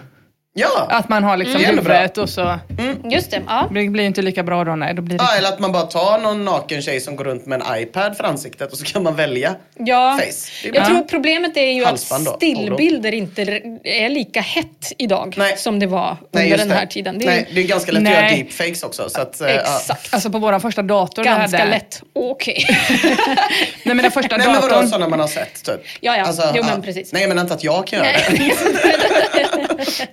Ja. 0.53 0.87
Att 0.89 1.09
man 1.09 1.23
har 1.23 1.37
liksom 1.37 1.61
Det 1.61 1.67
bra. 1.67 1.75
huvudet 1.75 2.17
och 2.17 2.29
så... 2.29 2.59
Just 3.11 3.31
det, 3.31 3.41
ja. 3.47 3.67
Det 3.73 3.87
blir 3.89 4.03
inte 4.03 4.21
lika 4.21 4.43
bra 4.43 4.63
då, 4.63 4.75
nej. 4.75 4.93
Då 4.93 5.01
blir 5.01 5.17
det... 5.17 5.23
Ja, 5.23 5.37
eller 5.37 5.49
att 5.49 5.59
man 5.59 5.71
bara 5.71 5.83
tar 5.83 6.17
någon 6.19 6.45
naken 6.45 6.81
tjej 6.81 6.99
som 6.99 7.15
går 7.15 7.23
runt 7.23 7.45
med 7.45 7.61
en 7.61 7.81
iPad 7.81 8.17
för 8.17 8.23
ansiktet 8.23 8.71
och 8.71 8.77
så 8.77 8.85
kan 8.85 9.03
man 9.03 9.15
välja 9.15 9.55
Ja, 9.77 10.19
face. 10.19 10.69
Det 10.71 10.77
jag 10.77 10.85
tror 10.85 11.01
problemet 11.01 11.57
är 11.57 11.71
ju 11.71 11.81
att 11.81 11.87
Halsband 11.87 12.25
då, 12.25 12.33
stillbilder 12.33 13.11
inte 13.11 13.41
är 13.83 14.09
lika 14.09 14.41
hett 14.41 14.93
idag 14.97 15.33
Nej. 15.37 15.57
som 15.57 15.79
det 15.79 15.87
var 15.87 16.17
Nej, 16.31 16.43
under 16.43 16.57
den 16.57 16.67
det. 16.69 16.75
här 16.75 16.85
tiden. 16.85 17.19
Det 17.19 17.25
är 17.25 17.29
Nej, 17.29 17.47
det 17.55 17.61
är 17.61 17.67
ganska 17.67 17.91
lätt 17.91 17.99
att 17.99 18.03
Nej. 18.03 18.13
göra 18.13 18.29
deepfakes 18.29 18.83
också. 18.83 19.09
Så 19.09 19.21
att, 19.21 19.41
eh, 19.41 19.47
ja. 19.51 19.59
exakt. 19.59 20.13
Alltså 20.13 20.29
på 20.29 20.39
vår 20.39 20.59
första 20.59 20.81
dator 20.81 21.23
Ganska 21.23 21.57
hade... 21.57 21.69
lätt. 21.71 22.01
Okej. 22.13 22.65
Nej 23.83 23.95
men 23.95 23.97
den 23.97 24.11
första 24.11 24.37
Nej 24.37 24.47
men 24.47 24.55
vadå 24.55 24.67
datorn... 24.67 24.87
sådana 24.87 25.07
man 25.07 25.19
har 25.19 25.27
sett 25.27 25.63
typ? 25.63 25.81
Ja, 25.99 26.17
ja. 26.17 26.51
Jo, 26.55 26.63
men 26.63 26.81
precis. 26.81 27.13
Nej 27.13 27.27
men 27.27 27.39
inte 27.39 27.53
att 27.53 27.63
jag 27.63 27.87
kan 27.87 27.99
göra 27.99 28.11
det. 28.29 28.51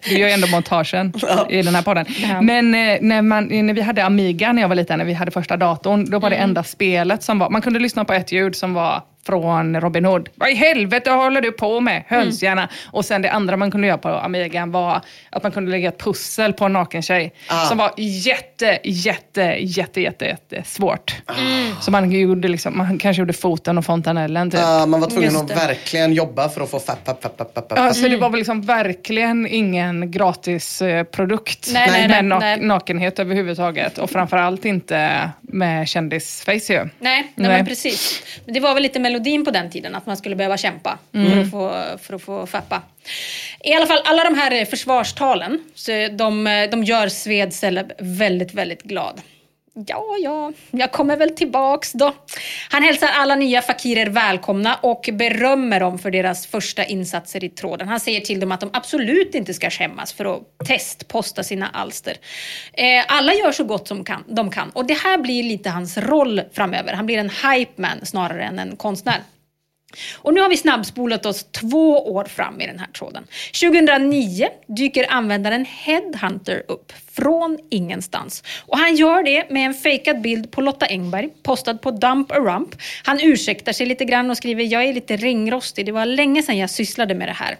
Gör 0.28 0.34
ändå 0.34 0.46
montagen 0.46 1.12
i 1.48 1.62
den 1.62 1.74
här 1.74 1.82
podden. 1.82 2.06
Men 2.42 2.74
eh, 2.74 2.98
när, 3.00 3.22
man, 3.22 3.46
när 3.66 3.74
vi 3.74 3.80
hade 3.80 4.04
Amiga 4.04 4.52
när 4.52 4.62
jag 4.62 4.68
var 4.68 4.76
liten, 4.76 4.98
när 4.98 5.04
vi 5.06 5.12
hade 5.12 5.30
första 5.30 5.56
datorn, 5.56 6.10
då 6.10 6.18
var 6.18 6.30
det 6.30 6.36
Mm. 6.36 6.48
enda 6.50 6.64
spelet 6.64 7.22
som 7.22 7.38
var... 7.38 7.50
Man 7.50 7.62
kunde 7.62 7.78
lyssna 7.78 8.04
på 8.04 8.12
ett 8.12 8.32
ljud 8.32 8.56
som 8.56 8.74
var 8.74 9.02
från 9.28 9.80
Robin 9.80 10.04
Hood. 10.04 10.28
Vad 10.34 10.50
i 10.50 10.54
helvete 10.54 11.10
håller 11.10 11.40
du 11.40 11.52
på 11.52 11.80
med? 11.80 12.02
Hönshjärna. 12.08 12.62
Mm. 12.62 12.74
Och 12.92 13.04
sen 13.04 13.22
det 13.22 13.30
andra 13.30 13.56
man 13.56 13.70
kunde 13.70 13.86
göra 13.86 13.98
på 13.98 14.08
Amigan 14.08 14.70
var 14.70 15.00
att 15.30 15.42
man 15.42 15.52
kunde 15.52 15.70
lägga 15.70 15.88
ett 15.88 15.98
pussel 15.98 16.52
på 16.52 16.64
en 16.64 16.72
naken 16.72 17.02
tjej. 17.02 17.32
Ah. 17.48 17.64
Som 17.64 17.78
var 17.78 17.92
jätte, 17.96 18.78
jätte, 18.84 19.56
jätte, 19.58 20.00
jätte, 20.00 20.24
jätte 20.24 20.62
svårt. 20.64 21.16
Mm. 21.38 21.74
Så 21.80 21.90
man 21.90 22.12
gjorde 22.12 22.48
liksom, 22.48 22.78
man 22.78 22.98
kanske 22.98 23.22
gjorde 23.22 23.32
foten 23.32 23.78
och 23.78 23.84
fontanellen 23.84 24.50
typ. 24.50 24.60
Ja, 24.60 24.86
man 24.86 25.00
var 25.00 25.10
tvungen 25.10 25.24
Just 25.30 25.42
att 25.42 25.48
det. 25.48 25.54
verkligen 25.54 26.12
jobba 26.12 26.48
för 26.48 26.60
att 26.60 26.70
få 26.70 26.78
fapp, 26.80 27.06
fapp, 27.06 27.22
fapp, 27.22 27.38
fapp, 27.38 27.54
fapp. 27.54 27.72
Ja, 27.76 27.94
så 27.94 28.08
det 28.08 28.16
var 28.16 28.30
väl 28.30 28.38
liksom 28.38 28.62
verkligen 28.62 29.46
ingen 29.46 30.10
gratis 30.10 30.82
eh, 30.82 31.04
produkt 31.04 31.68
Nej, 31.72 31.90
nej, 31.90 32.08
med 32.08 32.24
nej, 32.24 32.38
nej. 32.40 32.66
nakenhet 32.66 33.18
överhuvudtaget. 33.18 33.98
Och 33.98 34.10
framförallt 34.10 34.64
inte 34.64 35.30
med 35.40 35.88
kändisface 35.88 36.72
ju. 36.72 36.78
Nej, 36.78 36.88
nej, 36.98 37.24
Nej. 37.34 37.48
men 37.48 37.66
precis. 37.66 38.22
Det 38.46 38.60
var 38.60 38.74
väl 38.74 38.82
lite 38.82 38.98
melodin 39.18 39.44
på 39.44 39.50
den 39.50 39.70
tiden, 39.70 39.94
att 39.94 40.06
man 40.06 40.16
skulle 40.16 40.36
behöva 40.36 40.56
kämpa 40.56 40.98
för, 41.12 41.40
att 41.40 41.50
få, 41.50 41.98
för 41.98 42.14
att 42.14 42.22
få 42.22 42.46
fappa. 42.46 42.82
I 43.64 43.74
alla 43.74 43.86
fall, 43.86 44.00
alla 44.04 44.24
de 44.24 44.34
här 44.34 44.60
eh, 44.60 44.64
försvarstalen, 44.64 45.60
så 45.74 46.08
de, 46.10 46.46
eh, 46.46 46.70
de 46.70 46.84
gör 46.84 47.08
Sved 47.08 47.52
Celeb 47.52 47.92
väldigt, 47.98 48.54
väldigt 48.54 48.82
glad. 48.82 49.20
Ja, 49.86 50.04
ja, 50.22 50.52
jag 50.70 50.92
kommer 50.92 51.16
väl 51.16 51.30
tillbaks 51.30 51.92
då. 51.92 52.14
Han 52.70 52.82
hälsar 52.82 53.08
alla 53.08 53.34
nya 53.34 53.62
fakirer 53.62 54.06
välkomna 54.06 54.74
och 54.74 55.08
berömmer 55.12 55.80
dem 55.80 55.98
för 55.98 56.10
deras 56.10 56.46
första 56.46 56.84
insatser 56.84 57.44
i 57.44 57.48
tråden. 57.48 57.88
Han 57.88 58.00
säger 58.00 58.20
till 58.20 58.40
dem 58.40 58.52
att 58.52 58.60
de 58.60 58.70
absolut 58.72 59.34
inte 59.34 59.54
ska 59.54 59.70
skämmas 59.70 60.12
för 60.12 60.24
att 60.24 60.42
testposta 60.66 61.42
sina 61.42 61.68
alster. 61.68 62.16
Eh, 62.72 63.04
alla 63.08 63.34
gör 63.34 63.52
så 63.52 63.64
gott 63.64 63.88
som 63.88 64.04
kan, 64.04 64.24
de 64.26 64.50
kan 64.50 64.70
och 64.70 64.86
det 64.86 64.94
här 64.94 65.18
blir 65.18 65.42
lite 65.42 65.70
hans 65.70 65.98
roll 65.98 66.42
framöver. 66.52 66.92
Han 66.92 67.06
blir 67.06 67.18
en 67.18 67.30
hype 67.30 67.82
man 67.82 68.06
snarare 68.06 68.44
än 68.44 68.58
en 68.58 68.76
konstnär. 68.76 69.22
Och 70.16 70.34
nu 70.34 70.40
har 70.40 70.48
vi 70.48 70.56
snabbspolat 70.56 71.26
oss 71.26 71.46
två 71.52 72.12
år 72.14 72.24
fram 72.24 72.60
i 72.60 72.66
den 72.66 72.78
här 72.78 72.86
tråden. 72.86 73.26
2009 73.60 74.48
dyker 74.66 75.06
användaren 75.08 75.64
Headhunter 75.64 76.62
upp 76.68 76.92
från 77.12 77.58
ingenstans. 77.70 78.42
Och 78.66 78.78
han 78.78 78.96
gör 78.96 79.22
det 79.22 79.50
med 79.50 79.66
en 79.66 79.74
fejkad 79.74 80.20
bild 80.20 80.50
på 80.50 80.60
Lotta 80.60 80.86
Engberg, 80.86 81.28
postad 81.42 81.74
på 81.74 81.90
Dump 81.90 82.32
a 82.32 82.38
Rump. 82.38 82.74
Han 83.04 83.20
ursäktar 83.20 83.72
sig 83.72 83.86
lite 83.86 84.04
grann 84.04 84.30
och 84.30 84.36
skriver 84.36 84.64
“Jag 84.64 84.84
är 84.84 84.92
lite 84.92 85.16
ringrostig, 85.16 85.86
det 85.86 85.92
var 85.92 86.06
länge 86.06 86.42
sedan 86.42 86.58
jag 86.58 86.70
sysslade 86.70 87.14
med 87.14 87.28
det 87.28 87.32
här”. 87.32 87.56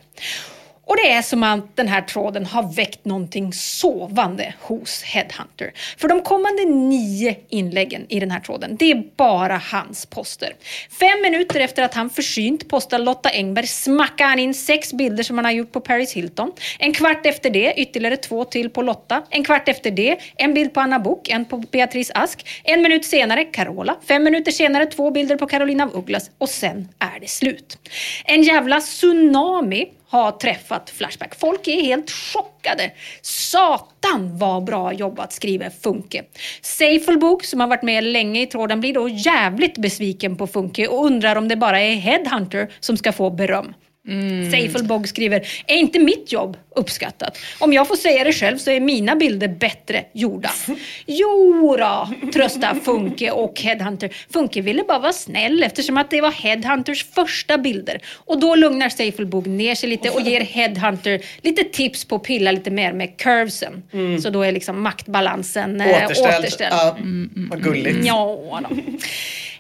Och 0.89 0.97
det 0.97 1.13
är 1.13 1.23
som 1.23 1.43
att 1.43 1.77
den 1.77 1.89
här 1.89 2.03
tråden 2.03 2.47
har 2.47 2.75
väckt 2.75 3.05
någonting 3.05 3.53
sovande 3.53 4.55
hos 4.61 5.03
Headhunter. 5.03 5.73
För 5.97 6.09
de 6.09 6.23
kommande 6.23 6.65
nio 6.65 7.37
inläggen 7.49 8.07
i 8.09 8.21
den 8.21 8.31
här 8.31 8.41
tråden, 8.41 8.77
det 8.77 8.91
är 8.91 9.03
bara 9.17 9.57
hans 9.73 10.07
poster. 10.07 10.53
Fem 11.01 11.23
minuter 11.23 11.61
efter 11.61 11.83
att 11.83 11.95
han 11.95 12.11
försynt 12.11 12.69
postar 12.69 12.99
Lotta 12.99 13.29
Engberg 13.29 13.67
smackar 13.67 14.25
han 14.25 14.39
in 14.39 14.55
sex 14.55 14.93
bilder 14.93 15.23
som 15.23 15.39
han 15.39 15.45
har 15.45 15.53
gjort 15.53 15.73
på 15.73 15.81
Paris 15.81 16.13
Hilton. 16.13 16.53
En 16.79 16.93
kvart 16.93 17.27
efter 17.27 17.51
det 17.51 17.75
ytterligare 17.77 18.17
två 18.17 18.45
till 18.45 18.71
på 18.71 18.83
Lotta. 18.83 19.23
En 19.31 19.45
kvart 19.45 19.69
efter 19.69 19.91
det 19.91 20.17
en 20.37 20.55
bild 20.55 20.75
på 20.75 20.81
Anna 20.81 20.99
Bok, 20.99 21.29
en 21.29 21.45
på 21.45 21.57
Beatrice 21.57 22.11
Ask. 22.15 22.49
En 22.65 22.83
minut 22.83 23.05
senare 23.05 23.45
Carola. 23.45 23.97
Fem 24.09 24.25
minuter 24.25 24.53
senare 24.53 24.87
två 24.87 25.11
bilder 25.11 25.37
på 25.37 25.47
Carolina 25.47 25.85
af 25.85 25.91
Ugglas. 25.95 26.31
Och 26.39 26.49
sen 26.49 26.89
är 26.99 27.21
det 27.21 27.29
slut. 27.29 27.79
En 28.25 28.43
jävla 28.43 28.81
tsunami 28.81 29.87
har 30.09 30.33
träffat 30.33 30.91
Flashback. 30.91 31.35
Folk 31.35 31.69
är 31.69 31.83
helt 31.83 32.11
chockade. 32.11 32.91
Satan 33.23 34.39
vad 34.39 34.65
bra 34.65 34.93
jobbat, 34.93 35.33
skriver 35.33 35.71
Funke. 35.71 36.25
Seifelbok, 36.63 37.45
som 37.45 37.61
har 37.61 37.67
varit 37.67 37.83
med 37.83 38.05
länge 38.05 38.43
i 38.43 38.47
tråden, 38.47 38.81
blir 38.81 38.95
då 38.95 39.09
jävligt 39.09 39.79
besviken 39.79 40.37
på 40.37 40.47
Funke 40.47 40.89
och 40.89 41.05
undrar 41.05 41.37
om 41.37 41.49
det 41.49 41.57
bara 41.57 41.81
är 41.81 41.95
Headhunter 41.95 42.73
som 42.81 42.97
ska 42.97 43.13
få 43.13 43.31
beröm. 43.31 43.75
Mm. 44.09 44.51
Seifelbog 44.51 45.09
skriver, 45.09 45.49
är 45.67 45.77
inte 45.77 45.99
mitt 45.99 46.33
jobb 46.33 46.57
uppskattat? 46.77 47.39
Om 47.59 47.73
jag 47.73 47.89
får 47.89 47.97
säga 47.97 48.25
det 48.25 48.33
själv 48.33 48.59
så 48.59 48.71
är 48.71 48.81
mina 48.81 49.17
bilder 49.17 49.49
bättre 49.49 50.05
gjorda. 50.13 50.51
Jo 51.07 51.77
då, 51.79 52.09
tröstar 52.33 52.75
Funke 52.85 53.31
och 53.31 53.61
Headhunter. 53.61 54.17
Funke 54.33 54.61
ville 54.61 54.83
bara 54.83 54.99
vara 54.99 55.13
snäll 55.13 55.63
eftersom 55.63 55.97
att 55.97 56.11
det 56.11 56.21
var 56.21 56.31
Headhunters 56.31 57.07
första 57.15 57.59
bilder. 57.59 58.01
Och 58.15 58.41
då 58.41 58.55
lugnar 58.55 58.89
Seifelbog 58.89 59.47
ner 59.47 59.75
sig 59.75 59.89
lite 59.89 60.11
och 60.11 60.21
ger 60.21 60.41
Headhunter 60.41 61.21
lite 61.43 61.65
tips 61.65 62.05
på 62.05 62.17
att 62.17 62.23
pilla 62.23 62.53
lite 62.53 62.71
mer 62.71 62.93
med 62.93 63.17
curvesen. 63.17 63.83
Mm. 63.93 64.21
Så 64.21 64.31
då 64.31 64.43
är 64.43 64.53
liksom 64.53 64.83
maktbalansen 64.83 65.81
eh, 65.81 66.05
återställd. 66.05 66.39
återställd. 66.39 66.75
Ja, 66.75 66.97
mm, 66.99 67.49
vad 67.51 67.63
gulligt. 67.63 67.99
Ja, 68.05 68.61
då. 68.69 68.77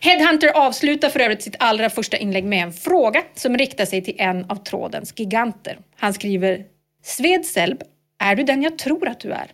Headhunter 0.00 0.48
avslutar 0.48 1.08
för 1.08 1.20
övrigt 1.20 1.42
sitt 1.42 1.56
allra 1.58 1.90
första 1.90 2.16
inlägg 2.16 2.44
med 2.44 2.62
en 2.62 2.72
fråga 2.72 3.22
som 3.34 3.56
riktar 3.56 3.84
sig 3.84 4.04
till 4.04 4.14
en 4.18 4.44
av 4.44 4.56
trådens 4.56 5.12
giganter. 5.16 5.78
Han 5.96 6.14
skriver 6.14 6.64
Svedselb, 7.02 7.82
är 8.18 8.36
du 8.36 8.42
den 8.42 8.62
jag 8.62 8.78
tror 8.78 9.08
att 9.08 9.20
du 9.20 9.32
är? 9.32 9.46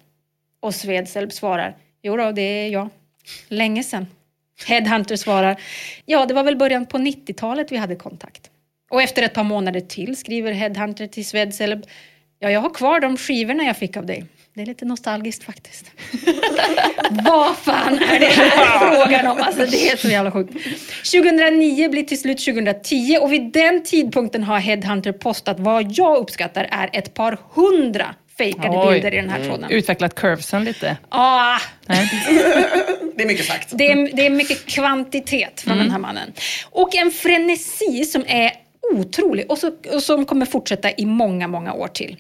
Och 0.61 0.75
Svedselb 0.75 1.33
svarar 1.33 1.77
Jo 2.03 2.17
då, 2.17 2.33
det 2.33 2.43
är 2.43 2.69
jag. 2.69 2.89
Länge 3.49 3.83
sen. 3.83 4.07
Headhunter 4.67 5.17
svarar 5.17 5.61
Ja, 6.05 6.27
det 6.27 6.35
var 6.35 6.45
väl 6.45 6.57
början 6.57 6.87
på 6.87 6.99
90-talet 6.99 7.73
vi 7.73 7.77
hade 7.77 7.97
kontakt. 7.97 8.51
Och 8.91 9.03
efter 9.03 9.23
ett 9.23 9.35
par 9.35 9.45
månader 9.45 9.81
till 9.81 10.17
skriver 10.17 10.53
Headhunter 10.53 11.07
till 11.07 11.27
Svedselb 11.27 11.87
Ja, 12.39 12.51
jag 12.51 12.61
har 12.61 12.71
kvar 12.71 13.01
de 13.01 13.17
skivorna 13.17 13.65
jag 13.65 13.77
fick 13.77 13.97
av 13.97 14.07
dig. 14.07 14.25
Det 14.55 14.63
är 14.63 14.67
lite 14.67 14.85
nostalgiskt 14.85 15.45
faktiskt. 15.45 15.91
Vad 17.11 17.57
fan 17.57 17.99
är 17.99 18.21
det 18.21 18.27
här 18.27 18.79
frågan 18.79 19.27
om? 19.27 19.43
Alltså 19.43 19.67
det 19.67 19.89
är 19.89 19.97
så 19.97 20.09
jävla 20.09 20.31
sjukt. 20.31 20.53
2009 21.13 21.89
blir 21.89 22.03
till 22.03 22.21
slut 22.21 22.45
2010 22.45 23.19
och 23.21 23.33
vid 23.33 23.53
den 23.53 23.83
tidpunkten 23.83 24.43
har 24.43 24.59
Headhunter 24.59 25.13
postat 25.13 25.61
vad 25.61 25.93
jag 25.93 26.17
uppskattar 26.17 26.69
är 26.71 26.91
ett 26.93 27.15
par 27.15 27.39
hundra 27.55 28.15
fejkade 28.39 28.79
Oj. 28.79 28.93
bilder 28.93 29.15
i 29.15 29.17
den 29.17 29.31
här 29.31 29.37
mm. 29.37 29.49
tråden. 29.49 29.71
Utvecklat 29.71 30.15
curvesen 30.15 30.65
lite. 30.65 30.97
Ah. 31.09 31.59
det 33.17 33.23
är 33.23 33.27
mycket 33.27 33.47
sagt. 33.47 33.69
Det 33.73 33.93
är, 33.93 34.17
det 34.17 34.27
är 34.27 34.31
mycket 34.31 34.67
kvantitet 34.67 35.61
från 35.61 35.73
mm. 35.73 35.85
den 35.85 35.93
här 35.93 35.99
mannen. 35.99 36.33
Och 36.71 36.95
en 36.95 37.11
frenesi 37.11 38.05
som 38.05 38.25
är 38.29 38.53
otrolig 38.93 39.51
och, 39.51 39.59
så, 39.59 39.71
och 39.95 40.03
som 40.03 40.25
kommer 40.25 40.47
fortsätta 40.47 40.91
i 40.91 41.07
många, 41.07 41.49
många 41.49 41.73
år 41.73 41.89
till. 41.89 42.17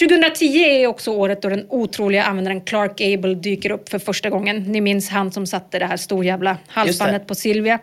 2010 0.00 0.44
är 0.44 0.86
också 0.86 1.10
året 1.10 1.42
då 1.42 1.48
den 1.48 1.66
otroliga 1.68 2.24
användaren 2.24 2.60
Clark 2.60 2.98
Gable 2.98 3.34
dyker 3.34 3.70
upp 3.70 3.88
för 3.88 3.98
första 3.98 4.30
gången. 4.30 4.62
Ni 4.62 4.80
minns 4.80 5.08
han 5.08 5.32
som 5.32 5.46
satte 5.46 5.78
det 5.78 5.86
här 5.86 5.96
storjävla 5.96 6.56
halsbandet 6.66 7.26
på 7.26 7.34
Silvia. 7.34 7.78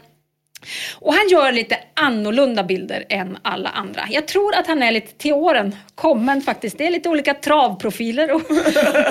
Och 0.99 1.13
han 1.13 1.27
gör 1.29 1.51
lite 1.51 1.77
annorlunda 1.93 2.63
bilder 2.63 3.05
än 3.09 3.37
alla 3.41 3.69
andra. 3.69 4.07
Jag 4.09 4.27
tror 4.27 4.55
att 4.55 4.67
han 4.67 4.83
är 4.83 4.91
lite 4.91 5.13
till 5.13 5.33
åren 5.33 5.75
kommen 5.95 6.41
faktiskt. 6.41 6.77
Det 6.77 6.87
är 6.87 6.91
lite 6.91 7.09
olika 7.09 7.33
travprofiler 7.33 8.31
och, 8.31 8.41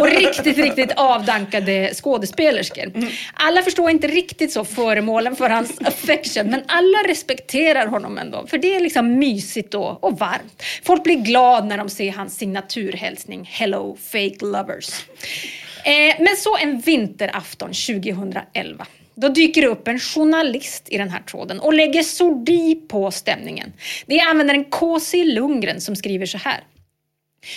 och 0.00 0.06
riktigt, 0.06 0.58
riktigt 0.58 0.92
avdankade 0.96 1.90
skådespelerskor. 1.94 2.92
Alla 3.34 3.62
förstår 3.62 3.90
inte 3.90 4.06
riktigt 4.06 4.52
så 4.52 4.64
föremålen 4.64 5.36
för 5.36 5.50
hans 5.50 5.80
affection, 5.80 6.46
men 6.50 6.62
alla 6.66 6.98
respekterar 7.08 7.86
honom 7.86 8.18
ändå. 8.18 8.46
För 8.46 8.58
det 8.58 8.76
är 8.76 8.80
liksom 8.80 9.18
mysigt 9.18 9.74
och, 9.74 10.04
och 10.04 10.18
varmt. 10.18 10.62
Folk 10.84 11.04
blir 11.04 11.16
glada 11.16 11.66
när 11.66 11.78
de 11.78 11.88
ser 11.88 12.12
hans 12.12 12.36
signaturhälsning 12.36 13.44
Hello 13.52 13.96
fake 13.96 14.44
lovers. 14.44 14.90
Eh, 15.84 16.16
men 16.18 16.36
så 16.36 16.56
en 16.56 16.80
vinterafton 16.80 17.68
2011. 17.68 18.86
Då 19.20 19.28
dyker 19.28 19.62
det 19.62 19.68
upp 19.68 19.88
en 19.88 19.98
journalist 19.98 20.88
i 20.90 20.98
den 20.98 21.10
här 21.10 21.20
tråden 21.20 21.60
och 21.60 21.74
lägger 21.74 22.02
sordi 22.02 22.74
på 22.74 23.10
stämningen. 23.10 23.72
Det 24.06 24.18
är 24.18 24.30
användaren 24.30 24.64
KC 24.64 25.24
Lundgren 25.24 25.80
som 25.80 25.96
skriver 25.96 26.26
så 26.26 26.38
här. 26.38 26.60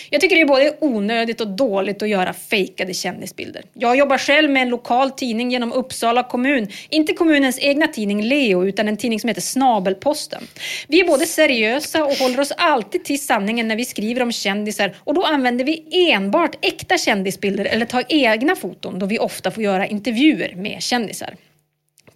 Jag 0.09 0.21
tycker 0.21 0.35
det 0.35 0.41
är 0.41 0.45
både 0.45 0.77
onödigt 0.81 1.41
och 1.41 1.47
dåligt 1.47 2.01
att 2.01 2.09
göra 2.09 2.33
fejkade 2.33 2.93
kändisbilder. 2.93 3.63
Jag 3.73 3.97
jobbar 3.97 4.17
själv 4.17 4.51
med 4.51 4.61
en 4.61 4.69
lokal 4.69 5.11
tidning 5.11 5.51
genom 5.51 5.73
Uppsala 5.73 6.23
kommun. 6.23 6.67
Inte 6.89 7.13
kommunens 7.13 7.59
egna 7.59 7.87
tidning 7.87 8.23
Leo, 8.23 8.65
utan 8.65 8.87
en 8.87 8.97
tidning 8.97 9.19
som 9.19 9.27
heter 9.27 9.41
Snabelposten. 9.41 10.43
Vi 10.87 10.99
är 10.99 11.07
både 11.07 11.25
seriösa 11.25 12.05
och 12.05 12.13
håller 12.13 12.39
oss 12.39 12.51
alltid 12.57 13.05
till 13.05 13.25
sanningen 13.25 13.67
när 13.67 13.75
vi 13.75 13.85
skriver 13.85 14.21
om 14.21 14.31
kändisar 14.31 14.95
och 14.99 15.13
då 15.13 15.23
använder 15.23 15.65
vi 15.65 15.85
enbart 16.11 16.65
äkta 16.65 16.97
kändisbilder 16.97 17.65
eller 17.65 17.85
tar 17.85 18.03
egna 18.09 18.55
foton 18.55 18.99
då 18.99 19.05
vi 19.05 19.19
ofta 19.19 19.51
får 19.51 19.63
göra 19.63 19.87
intervjuer 19.87 20.55
med 20.55 20.81
kändisar. 20.81 21.35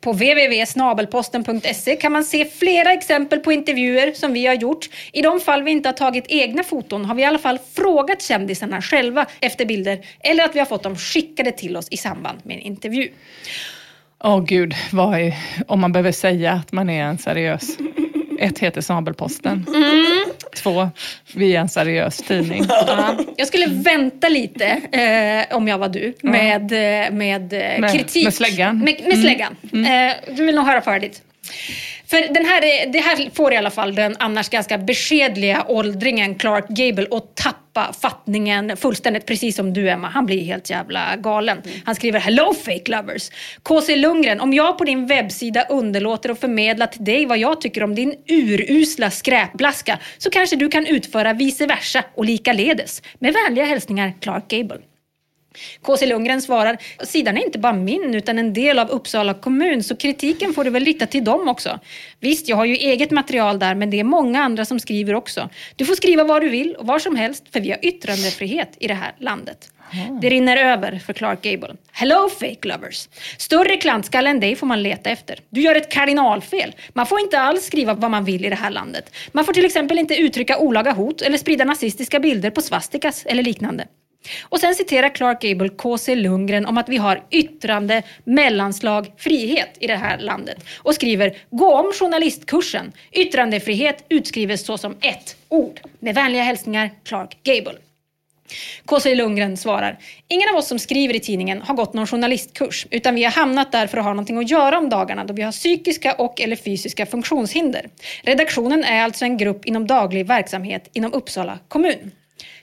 På 0.02 0.12
www.snabelposten.se 0.12 1.96
kan 1.96 2.12
man 2.12 2.24
se 2.24 2.46
flera 2.46 2.94
exempel 2.94 3.40
på 3.40 3.52
intervjuer 3.52 4.12
som 4.12 4.34
vi 4.34 4.46
har 4.46 4.54
gjort. 4.54 4.90
I 5.12 5.22
de 5.22 5.40
fall 5.40 5.64
vi 5.64 5.72
inte 5.72 5.90
har 5.90 5.94
tagit 5.94 6.26
egna 6.28 6.64
foton 6.64 7.06
har 7.06 7.16
vi 7.16 7.22
i 7.22 7.26
alla 7.26 7.40
fall 7.40 7.60
frågat 7.76 8.22
kändisarna 8.22 8.82
själva 8.82 9.26
efter 9.40 9.66
bilder 9.66 10.00
eller 10.20 10.46
att 10.46 10.56
vi 10.56 10.60
har 10.60 10.66
fått 10.66 10.84
dem 10.84 10.96
skickade 10.96 11.52
till 11.52 11.78
oss 11.78 11.88
i 11.92 11.98
samband 11.98 12.40
med 12.44 12.56
en 12.58 12.62
intervju. 12.62 13.10
Åh 14.24 14.38
oh, 14.38 14.46
gud, 14.46 14.74
vad 14.92 15.20
är, 15.20 15.36
om 15.68 15.80
man 15.80 15.92
behöver 15.92 16.12
säga 16.12 16.52
att 16.52 16.72
man 16.72 16.90
är 16.90 17.04
en 17.04 17.18
seriös 17.18 17.78
ett 18.40 18.60
heter 18.60 18.82
Snabelposten. 18.82 19.66
Mm. 19.68 20.06
Två, 20.56 20.90
vi 21.34 21.56
är 21.56 21.60
en 21.60 21.70
seriös 21.70 22.18
tidning. 22.18 22.66
Ja. 22.70 23.18
Jag 23.38 23.48
skulle 23.48 23.68
vänta 23.68 24.30
lite, 24.30 24.66
eh, 24.92 25.56
om 25.56 25.68
jag 25.68 25.78
var 25.78 25.90
du, 25.90 26.14
med, 26.22 26.72
eh, 26.72 27.12
med, 27.12 27.54
eh, 27.54 27.80
med 27.80 27.92
kritik. 27.92 28.24
Med 28.24 28.34
släggan. 28.34 28.80
Med, 28.80 29.02
med 29.08 29.20
släggan. 29.20 29.56
Mm. 29.74 29.86
Mm. 29.86 30.10
Eh, 30.10 30.36
du 30.36 30.46
vill 30.46 30.56
nog 30.56 30.66
höra 30.66 30.82
färdigt. 30.82 31.22
För 32.08 32.34
den 32.34 32.46
här, 32.46 32.92
det 32.92 33.00
här 33.00 33.36
får 33.36 33.54
i 33.54 33.58
alla 33.58 33.72
fall 33.72 33.96
den 33.96 34.16
annars 34.20 34.50
ganska 34.50 34.78
beskedliga 34.78 35.66
åldringen 35.68 36.36
Clark 36.36 36.68
Gable 36.70 37.08
att 37.12 37.36
tappa 37.36 37.94
fattningen 38.02 38.78
fullständigt, 38.78 39.26
precis 39.26 39.56
som 39.56 39.74
du 39.74 39.90
Emma. 39.90 40.08
Han 40.08 40.26
blir 40.26 40.44
helt 40.44 40.70
jävla 40.70 41.16
galen. 41.16 41.62
Han 41.86 41.96
skriver 41.96 42.20
“Hello 42.20 42.54
fake 42.54 42.92
lovers”. 42.92 43.30
KC 43.64 43.96
Lundgren, 43.96 44.40
om 44.40 44.54
jag 44.54 44.78
på 44.78 44.84
din 44.84 45.08
webbsida 45.08 45.66
underlåter 45.70 46.30
att 46.30 46.40
förmedla 46.40 46.88
till 46.88 47.04
dig 47.04 47.26
vad 47.26 47.38
jag 47.38 47.62
tycker 47.62 47.84
om 47.84 47.96
din 47.96 48.16
urusla 48.28 49.12
skräpblaska 49.12 50.00
så 50.18 50.30
kanske 50.30 50.56
du 50.56 50.70
kan 50.70 50.86
utföra 50.86 51.34
vice 51.34 51.66
versa 51.66 52.04
och 52.16 52.26
likaledes. 52.26 53.02
Med 53.20 53.34
vänliga 53.34 53.66
hälsningar 53.66 54.14
Clark 54.22 54.48
Gable. 54.48 54.80
KC 55.82 56.06
Lundgren 56.06 56.42
svarar, 56.42 56.78
sidan 57.06 57.38
är 57.38 57.46
inte 57.46 57.60
bara 57.60 57.74
min 57.74 58.16
utan 58.16 58.40
en 58.40 58.54
del 58.54 58.80
av 58.80 58.90
Uppsala 58.90 59.34
kommun 59.34 59.84
så 59.84 59.96
kritiken 59.96 60.54
får 60.54 60.64
du 60.64 60.70
väl 60.70 60.86
rikta 60.86 61.06
till 61.06 61.24
dem 61.24 61.48
också. 61.48 61.80
Visst, 62.20 62.48
jag 62.48 62.58
har 62.58 62.66
ju 62.66 62.76
eget 62.76 63.12
material 63.12 63.60
där 63.60 63.76
men 63.76 63.90
det 63.90 64.00
är 64.00 64.04
många 64.04 64.44
andra 64.44 64.66
som 64.66 64.80
skriver 64.80 65.16
också. 65.16 65.50
Du 65.76 65.86
får 65.86 65.96
skriva 65.96 66.24
vad 66.24 66.42
du 66.42 66.50
vill 66.50 66.76
och 66.76 66.88
var 66.88 67.00
som 67.00 67.16
helst 67.16 67.44
för 67.52 67.60
vi 67.60 67.70
har 67.70 67.86
yttrandefrihet 67.86 68.78
i 68.80 68.88
det 68.88 68.94
här 68.94 69.16
landet. 69.20 69.72
Det 70.22 70.30
rinner 70.30 70.58
över 70.58 71.00
för 71.00 71.14
Clark 71.14 71.42
Gable. 71.42 71.76
Hello 71.92 72.30
fake 72.30 72.68
lovers! 72.68 73.10
Större 73.38 73.78
klantskalle 73.78 74.30
än 74.30 74.40
dig 74.40 74.56
får 74.56 74.68
man 74.68 74.84
leta 74.84 75.10
efter. 75.10 75.40
Du 75.50 75.62
gör 75.62 75.76
ett 75.76 75.92
kardinalfel. 75.92 76.76
Man 76.94 77.06
får 77.06 77.20
inte 77.20 77.40
alls 77.40 77.66
skriva 77.66 77.94
vad 77.94 78.12
man 78.12 78.26
vill 78.26 78.46
i 78.46 78.50
det 78.50 78.56
här 78.56 78.70
landet. 78.70 79.16
Man 79.32 79.46
får 79.46 79.54
till 79.54 79.66
exempel 79.66 80.00
inte 80.00 80.16
uttrycka 80.16 80.58
olaga 80.58 80.92
hot 80.92 81.22
eller 81.22 81.38
sprida 81.38 81.66
nazistiska 81.66 82.20
bilder 82.20 82.50
på 82.50 82.62
svastikas 82.62 83.26
eller 83.26 83.44
liknande. 83.44 83.88
Och 84.42 84.60
sen 84.60 84.76
citerar 84.76 85.16
Clark 85.16 85.42
Gable 85.42 85.70
K.C. 85.70 86.16
Lundgren 86.16 86.66
om 86.66 86.78
att 86.78 86.90
vi 86.90 86.98
har 86.98 87.24
yttrande, 87.32 88.04
mellanslag, 88.24 89.12
frihet 89.18 89.78
i 89.80 89.88
det 89.88 89.96
här 89.96 90.18
landet. 90.18 90.58
Och 90.78 90.96
skriver 90.96 91.38
“Gå 91.50 91.74
om 91.74 91.94
journalistkursen. 91.94 92.92
Yttrandefrihet 93.12 94.06
utskrives 94.10 94.66
så 94.66 94.78
som 94.78 94.96
ett 95.02 95.36
ord. 95.50 95.80
Med 96.00 96.16
vänliga 96.16 96.44
hälsningar 96.44 96.92
Clark 97.04 97.38
Gable.” 97.44 97.76
K.C. 98.86 99.16
Lundgren 99.16 99.58
svarar, 99.58 99.98
ingen 100.28 100.50
av 100.50 100.56
oss 100.56 100.68
som 100.68 100.80
skriver 100.80 101.16
i 101.16 101.20
tidningen 101.20 101.62
har 101.62 101.76
gått 101.76 101.94
någon 101.94 102.08
journalistkurs, 102.08 102.88
utan 102.92 103.16
vi 103.16 103.24
har 103.24 103.32
hamnat 103.32 103.72
där 103.72 103.88
för 103.88 103.98
att 103.98 104.04
ha 104.04 104.14
någonting 104.14 104.38
att 104.38 104.50
göra 104.50 104.78
om 104.78 104.90
dagarna 104.90 105.24
då 105.24 105.34
vi 105.34 105.42
har 105.42 105.52
psykiska 105.52 106.14
och 106.14 106.42
eller 106.42 106.56
fysiska 106.56 107.06
funktionshinder. 107.06 107.90
Redaktionen 108.24 108.84
är 108.84 109.04
alltså 109.04 109.26
en 109.26 109.38
grupp 109.38 109.66
inom 109.66 109.88
daglig 109.88 110.28
verksamhet 110.28 110.90
inom 110.94 111.14
Uppsala 111.14 111.60
kommun. 111.68 112.12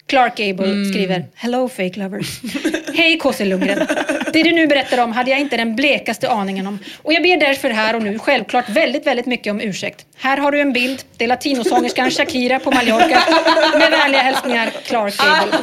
Clark 0.09 0.37
Gable 0.37 0.85
skriver 0.93 1.23
“Hello 1.35 1.69
fake 1.69 1.99
lovers”. 1.99 2.41
Hej 2.95 3.19
KC 3.21 3.41
Lundgren. 3.45 3.79
Det 4.35 4.43
du 4.43 4.52
nu 4.52 4.66
berättar 4.66 5.05
om 5.05 5.12
hade 5.12 5.31
jag 5.31 5.40
inte 5.40 5.56
den 5.56 5.77
blekaste 5.77 6.31
aningen 6.31 6.66
om. 6.66 6.78
Och 7.02 7.12
jag 7.12 7.23
ber 7.23 7.36
därför 7.36 7.70
här 7.70 7.97
och 7.97 8.02
nu 8.02 8.19
självklart 8.19 8.69
väldigt, 8.69 9.06
väldigt 9.06 9.27
mycket 9.27 9.51
om 9.51 9.61
ursäkt. 9.61 10.06
Här 10.16 10.36
har 10.36 10.52
du 10.52 10.61
en 10.61 10.73
bild. 10.73 11.02
Det 11.16 11.24
är 11.24 11.28
latinosångerskan 11.28 12.11
Shakira 12.11 12.59
på 12.59 12.70
Mallorca. 12.70 13.23
Med 13.78 13.90
vänliga 13.90 14.23
hälsningar 14.23 14.70
Clark 14.86 15.15
Gable. 15.16 15.59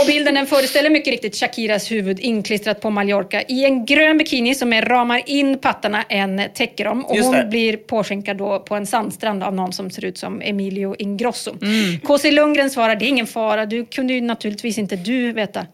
Och 0.00 0.06
bilden 0.06 0.34
den 0.34 0.46
föreställer 0.46 0.90
mycket 0.90 1.10
riktigt 1.10 1.36
Shakiras 1.36 1.90
huvud 1.90 2.20
inklistrat 2.20 2.80
på 2.80 2.90
Mallorca 2.90 3.42
i 3.42 3.64
en 3.64 3.86
grön 3.86 4.18
bikini 4.18 4.54
som 4.54 4.68
mer 4.68 4.82
ramar 4.82 5.22
in 5.26 5.58
pattarna 5.58 6.02
än 6.02 6.42
täcker 6.54 6.84
dem. 6.84 7.04
Och 7.04 7.16
hon 7.16 7.50
blir 7.50 7.76
påskinkad 7.76 8.36
då 8.36 8.58
på 8.58 8.74
en 8.74 8.86
sandstrand 8.86 9.42
av 9.42 9.54
någon 9.54 9.72
som 9.72 9.90
ser 9.90 10.04
ut 10.04 10.18
som 10.18 10.42
Emilio 10.42 10.96
Ingrosso. 10.98 11.54
KC 12.02 12.30
Lundgren 12.30 12.70
svarar, 12.70 12.96
det 12.96 13.04
är 13.04 13.08
ingen 13.08 13.26
fara, 13.26 13.66
du 13.66 13.84
kunde 13.84 14.14
ju 14.14 14.20
naturligtvis 14.20 14.78
inte 14.78 14.96
du 14.96 15.32
veta. 15.32 15.66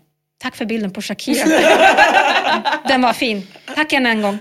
Tack 0.42 0.56
för 0.56 0.64
bilden 0.64 0.90
på 0.90 1.02
Shakira. 1.02 1.44
Den 2.88 3.02
var 3.02 3.12
fin. 3.12 3.46
Tack 3.74 3.92
än 3.92 4.06
en 4.06 4.22
gång. 4.22 4.38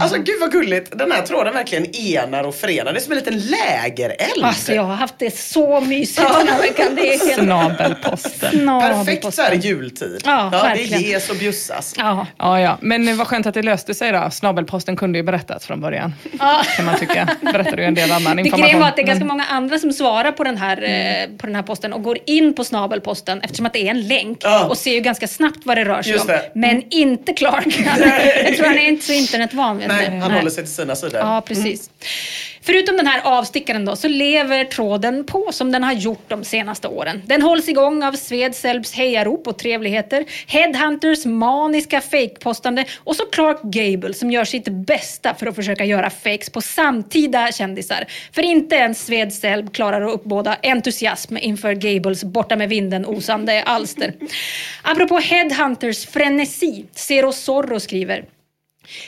Alltså 0.00 0.18
gud 0.18 0.40
vad 0.40 0.52
gulligt. 0.52 0.98
Den 0.98 1.12
här 1.12 1.22
tråden 1.22 1.54
verkligen 1.54 1.96
enar 1.96 2.44
och 2.44 2.54
förenar. 2.54 2.92
Det 2.92 2.98
är 2.98 3.00
som 3.00 3.12
en 3.12 3.18
liten 3.18 3.38
lägereld. 3.38 4.44
Alltså 4.44 4.72
jag 4.74 4.82
har 4.82 4.94
haft 4.94 5.14
det 5.18 5.36
så 5.38 5.80
mysigt 5.80 6.28
den 6.38 6.48
här 6.48 6.62
veckan. 6.62 6.94
Det 6.94 7.14
är 7.14 7.26
helt... 7.26 7.42
Snabelposten. 7.42 8.66
Perfekt 8.80 9.34
så 9.34 9.42
här 9.42 9.52
i 9.54 9.56
jultid. 9.56 10.22
Ja, 10.24 10.48
det 10.52 10.56
verkligen. 10.56 11.00
ges 11.02 11.30
och 11.30 11.36
bjussas. 11.36 11.94
Ja. 11.98 12.26
Ja, 12.38 12.60
ja. 12.60 12.78
Men 12.80 13.16
vad 13.16 13.26
skönt 13.26 13.46
att 13.46 13.54
det 13.54 13.62
löste 13.62 13.94
sig 13.94 14.12
då. 14.12 14.30
Snabelposten 14.30 14.96
kunde 14.96 15.18
ju 15.18 15.22
berättat 15.22 15.64
från 15.64 15.80
början. 15.80 16.14
Ja. 16.38 16.62
Kan 16.76 16.84
man 16.84 16.98
tycka. 16.98 17.28
Berättade 17.40 17.82
ju 17.82 17.88
en 17.88 17.94
del 17.94 18.12
annan 18.12 18.36
Det 18.36 18.42
information. 18.42 18.62
grejen 18.62 18.80
var 18.80 18.88
att 18.88 18.96
det 18.96 19.02
är 19.02 19.06
ganska 19.06 19.24
många 19.24 19.44
andra 19.44 19.78
som 19.78 19.92
svarar 19.92 20.32
på 20.32 20.44
den, 20.44 20.56
här, 20.56 20.76
Mm. 20.76 21.30
eh, 21.32 21.36
på 21.38 21.46
den 21.46 21.56
här 21.56 21.62
posten 21.62 21.92
och 21.92 22.02
går 22.02 22.18
in 22.26 22.54
på 22.54 22.64
snabelposten 22.64 23.40
eftersom 23.40 23.66
att 23.66 23.72
det 23.72 23.86
är 23.86 23.90
en 23.90 24.08
länk 24.08 24.38
Ja. 24.42 24.64
och 24.68 24.78
ser 24.78 24.94
ju 24.94 25.00
ganska 25.00 25.28
snabbt 25.28 25.58
vad 25.64 25.76
det 25.76 25.84
rör 25.84 26.02
sig 26.02 26.12
Just 26.12 26.24
om. 26.24 26.28
det. 26.30 26.50
Men 26.54 26.82
inte 26.90 27.32
Clark. 27.32 27.66
jag 28.44 28.56
tror 28.56 28.66
han 28.66 28.78
är 28.78 28.88
inte 28.88 29.04
så 29.06 29.12
internetvan. 29.12 29.63
Vet 29.72 29.88
Nej, 29.88 30.10
du. 30.10 30.16
han 30.16 30.30
håller 30.30 30.50
sig 30.50 30.64
till 30.64 30.72
sina 30.72 30.96
sidor. 30.96 31.20
Ja, 31.20 31.42
precis. 31.46 31.90
Förutom 32.66 32.96
den 32.96 33.06
här 33.06 33.20
avstickaren 33.24 33.84
då, 33.84 33.96
så 33.96 34.08
lever 34.08 34.64
tråden 34.64 35.24
på 35.24 35.52
som 35.52 35.72
den 35.72 35.84
har 35.84 35.92
gjort 35.92 36.24
de 36.28 36.44
senaste 36.44 36.88
åren. 36.88 37.22
Den 37.26 37.42
hålls 37.42 37.68
igång 37.68 38.02
av 38.02 38.12
Svedselbs 38.12 38.92
hejarop 38.92 39.46
och 39.46 39.58
trevligheter, 39.58 40.24
Headhunters 40.46 41.24
maniska 41.24 42.00
fejkpostande 42.00 42.84
och 42.98 43.16
så 43.16 43.24
Clark 43.26 43.62
Gable 43.62 44.14
som 44.14 44.30
gör 44.30 44.44
sitt 44.44 44.68
bästa 44.68 45.34
för 45.34 45.46
att 45.46 45.54
försöka 45.54 45.84
göra 45.84 46.10
fakes 46.10 46.50
på 46.50 46.60
samtida 46.60 47.52
kändisar. 47.52 48.04
För 48.32 48.42
inte 48.42 48.74
ens 48.74 49.06
Svedselb 49.06 49.72
klarar 49.72 50.02
att 50.02 50.14
uppbåda 50.14 50.56
entusiasm 50.62 51.36
inför 51.36 51.72
Gables 51.72 52.24
borta 52.24 52.56
med 52.56 52.68
vinden 52.68 53.06
osande 53.06 53.62
alster. 53.62 54.14
Apropå 54.82 55.18
Headhunters 55.18 56.06
frenesi, 56.06 56.84
Zero 56.94 57.32
Zorro 57.32 57.80
skriver 57.80 58.24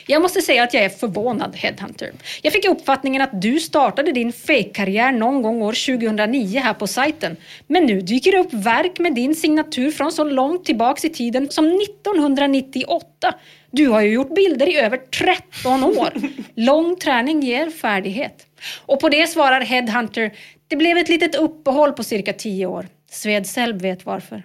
jag 0.07 0.21
måste 0.21 0.41
säga 0.41 0.63
att 0.63 0.73
jag 0.73 0.83
är 0.83 0.89
förvånad, 0.89 1.55
Headhunter. 1.55 2.11
Jag 2.41 2.53
fick 2.53 2.65
uppfattningen 2.65 3.21
att 3.21 3.41
du 3.41 3.59
startade 3.59 4.11
din 4.11 4.33
fake-karriär 4.33 5.11
någon 5.11 5.41
gång 5.41 5.61
år 5.61 5.97
2009 5.97 6.59
här 6.59 6.73
på 6.73 6.87
sajten. 6.87 7.37
Men 7.67 7.85
nu 7.85 8.01
dyker 8.01 8.31
det 8.31 8.37
upp 8.37 8.53
verk 8.53 8.99
med 8.99 9.15
din 9.15 9.35
signatur 9.35 9.91
från 9.91 10.11
så 10.11 10.23
långt 10.23 10.65
tillbaks 10.65 11.05
i 11.05 11.09
tiden 11.09 11.49
som 11.49 11.65
1998. 11.65 13.33
Du 13.71 13.87
har 13.87 14.01
ju 14.01 14.13
gjort 14.13 14.35
bilder 14.35 14.69
i 14.69 14.77
över 14.77 14.97
13 14.97 15.83
år. 15.83 16.13
Lång 16.55 16.95
träning 16.95 17.41
ger 17.41 17.69
färdighet. 17.69 18.45
Och 18.85 18.99
på 18.99 19.09
det 19.09 19.27
svarar 19.27 19.61
Headhunter, 19.61 20.31
det 20.67 20.75
blev 20.75 20.97
ett 20.97 21.09
litet 21.09 21.35
uppehåll 21.35 21.91
på 21.91 22.03
cirka 22.03 22.33
10 22.33 22.65
år. 22.65 22.87
Svedselb 23.11 23.81
vet 23.81 24.05
varför. 24.05 24.43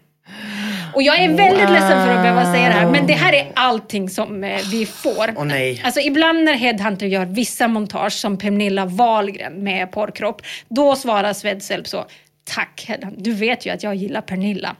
Och 0.94 1.02
jag 1.02 1.22
är 1.22 1.28
väldigt 1.28 1.70
ledsen 1.70 2.06
för 2.06 2.08
att 2.08 2.22
behöva 2.22 2.52
säga 2.52 2.68
det 2.68 2.74
här, 2.74 2.90
men 2.90 3.06
det 3.06 3.12
här 3.12 3.32
är 3.32 3.52
allting 3.54 4.08
som 4.10 4.44
eh, 4.44 4.60
vi 4.70 4.86
får. 4.86 5.34
Åh, 5.36 5.44
nej. 5.44 5.82
Alltså 5.84 6.00
ibland 6.00 6.44
när 6.44 6.54
Headhunter 6.54 7.06
gör 7.06 7.24
vissa 7.26 7.68
montage, 7.68 8.12
som 8.12 8.38
Pernilla 8.38 8.84
Wahlgren 8.86 9.64
med 9.64 9.92
porrkropp, 9.92 10.42
då 10.68 10.96
svarar 10.96 11.32
Svedselb 11.32 11.86
så, 11.86 12.04
tack 12.44 12.84
Headhunter, 12.88 13.22
du 13.22 13.32
vet 13.32 13.66
ju 13.66 13.70
att 13.70 13.82
jag 13.82 13.94
gillar 13.94 14.20
Pernilla. 14.20 14.76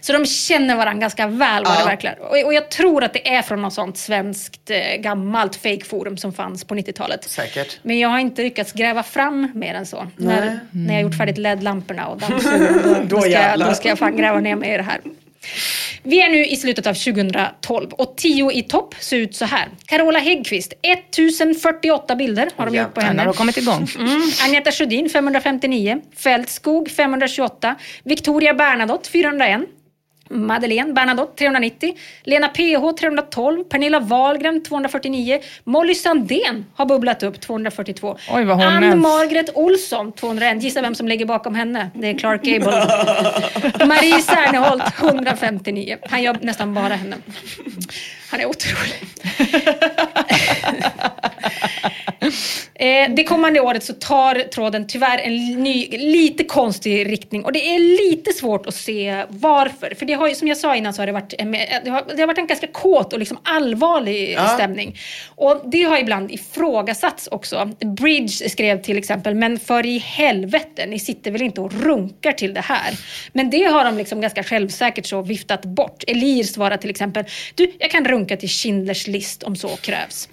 Så 0.00 0.12
de 0.12 0.26
känner 0.26 0.76
varandra 0.76 1.00
ganska 1.00 1.26
väl 1.26 1.64
vad 1.64 1.72
det 1.74 1.80
Ja. 1.80 1.86
verkligen 1.86 2.18
och, 2.18 2.44
och 2.44 2.54
jag 2.54 2.70
tror 2.70 3.04
att 3.04 3.12
det 3.12 3.28
är 3.34 3.42
från 3.42 3.62
något 3.62 3.72
sånt 3.74 3.98
svenskt 3.98 4.70
eh, 4.70 4.96
gammalt 5.00 5.56
fake-forum 5.56 6.16
som 6.16 6.32
fanns 6.32 6.64
på 6.64 6.74
90-talet. 6.74 7.24
Säkert. 7.24 7.78
Men 7.82 7.98
jag 7.98 8.08
har 8.08 8.18
inte 8.18 8.42
lyckats 8.42 8.72
gräva 8.72 9.02
fram 9.02 9.50
mer 9.54 9.74
än 9.74 9.86
så. 9.86 10.06
När, 10.16 10.60
när 10.70 10.94
jag 10.94 11.02
gjort 11.02 11.16
färdigt 11.18 11.38
LED-lamporna 11.38 12.06
och 12.06 12.18
dammsugaren, 12.18 12.80
då, 13.08 13.16
då, 13.16 13.20
ska 13.20 13.30
jag, 13.30 13.40
jävlar. 13.40 13.66
då 13.68 13.74
ska 13.74 13.88
jag 13.88 13.98
fan 13.98 14.16
gräva 14.16 14.40
ner 14.40 14.56
mig 14.56 14.74
i 14.74 14.76
det 14.76 14.82
här. 14.82 15.00
Vi 16.02 16.20
är 16.20 16.28
nu 16.28 16.46
i 16.46 16.56
slutet 16.56 16.86
av 16.86 16.94
2012 16.94 17.90
och 17.90 18.16
10 18.16 18.52
i 18.52 18.62
topp 18.62 18.94
ser 19.00 19.16
ut 19.16 19.36
så 19.36 19.44
här. 19.44 19.68
Carola 19.86 20.18
Häggkvist, 20.18 20.72
1048 20.82 22.16
bilder 22.16 22.48
har 22.56 22.66
de 22.66 22.76
gjort 22.76 22.94
på 22.94 23.00
henne. 23.00 23.22
har 23.22 23.32
kommit 23.32 23.56
igång. 23.56 23.88
Mm. 23.98 24.22
Agneta 24.44 24.72
Sjödin 24.72 25.10
559, 25.10 26.00
Fältskog 26.16 26.90
528, 26.90 27.74
Victoria 28.04 28.54
Bernadotte 28.54 29.10
401, 29.10 29.60
Madeleine 30.28 30.92
Bernadotte 30.92 31.36
390, 31.38 31.94
Lena 32.24 32.48
PH 32.48 32.92
312, 33.00 33.64
Pernilla 33.64 34.00
Wahlgren 34.00 34.62
249, 34.62 35.40
Molly 35.64 35.94
Sandén 35.94 36.64
har 36.74 36.86
bubblat 36.86 37.22
upp 37.22 37.40
242. 37.40 38.16
Oj, 38.32 38.44
vad 38.44 38.56
hon 38.56 38.66
Ann. 38.66 39.00
Margret 39.00 39.50
Olsson 39.54 40.12
201, 40.12 40.62
gissa 40.62 40.82
vem 40.82 40.94
som 40.94 41.08
ligger 41.08 41.26
bakom 41.26 41.54
henne? 41.54 41.90
Det 41.94 42.06
är 42.06 42.18
Clark 42.18 42.42
Gable. 42.42 42.66
Marie 43.86 44.20
Serneholt 44.22 45.00
159, 45.00 45.96
han 46.10 46.22
gör 46.22 46.36
nästan 46.40 46.74
bara 46.74 46.94
henne. 46.94 47.16
Han 48.30 48.40
är 48.40 48.46
otrolig. 48.46 49.02
Eh, 52.78 53.10
det 53.14 53.24
kommande 53.24 53.60
året 53.60 53.84
så 53.84 53.92
tar 53.92 54.34
tråden 54.34 54.86
tyvärr 54.86 55.18
en 55.18 55.36
ny, 55.62 55.88
lite 55.90 56.44
konstig 56.44 57.12
riktning 57.12 57.44
och 57.44 57.52
det 57.52 57.74
är 57.74 57.78
lite 57.78 58.32
svårt 58.32 58.66
att 58.66 58.74
se 58.74 59.24
varför. 59.28 59.94
För 59.98 60.06
det 60.06 60.12
har 60.14 60.28
ju, 60.28 60.34
som 60.34 60.48
jag 60.48 60.56
sa 60.56 60.76
innan 60.76 60.94
så 60.94 61.02
har 61.02 61.06
det 61.06 61.12
varit, 61.12 61.34
det 61.84 61.90
har, 61.90 62.14
det 62.16 62.22
har 62.22 62.26
varit 62.26 62.38
en 62.38 62.46
ganska 62.46 62.66
kåt 62.66 63.12
och 63.12 63.18
liksom 63.18 63.38
allvarlig 63.42 64.32
Ja. 64.32 64.48
stämning. 64.48 64.96
Och 65.34 65.62
det 65.72 65.82
har 65.82 65.98
ibland 65.98 66.30
ifrågasatts 66.32 67.28
också. 67.30 67.70
Bridge 67.98 68.48
skrev 68.48 68.82
till 68.82 68.98
exempel, 68.98 69.34
men 69.34 69.58
för 69.60 69.86
i 69.86 69.98
helvete, 69.98 70.86
ni 70.86 70.98
sitter 70.98 71.30
väl 71.30 71.42
inte 71.42 71.60
och 71.60 71.72
runkar 71.82 72.32
till 72.32 72.54
det 72.54 72.60
här? 72.60 72.98
Men 73.32 73.50
det 73.50 73.64
har 73.64 73.84
de 73.84 73.98
liksom 73.98 74.20
ganska 74.20 74.42
självsäkert 74.42 75.06
så 75.06 75.22
viftat 75.22 75.64
bort. 75.64 76.04
Elir 76.06 76.44
svarar 76.44 76.76
till 76.76 76.90
exempel, 76.90 77.24
du, 77.54 77.72
jag 77.78 77.90
kan 77.90 78.04
runka 78.04 78.15
till 78.36 78.48
Schindlers 78.48 79.06
list 79.06 79.42
om 79.42 79.56
så 79.56 79.68
krävs. 79.68 80.28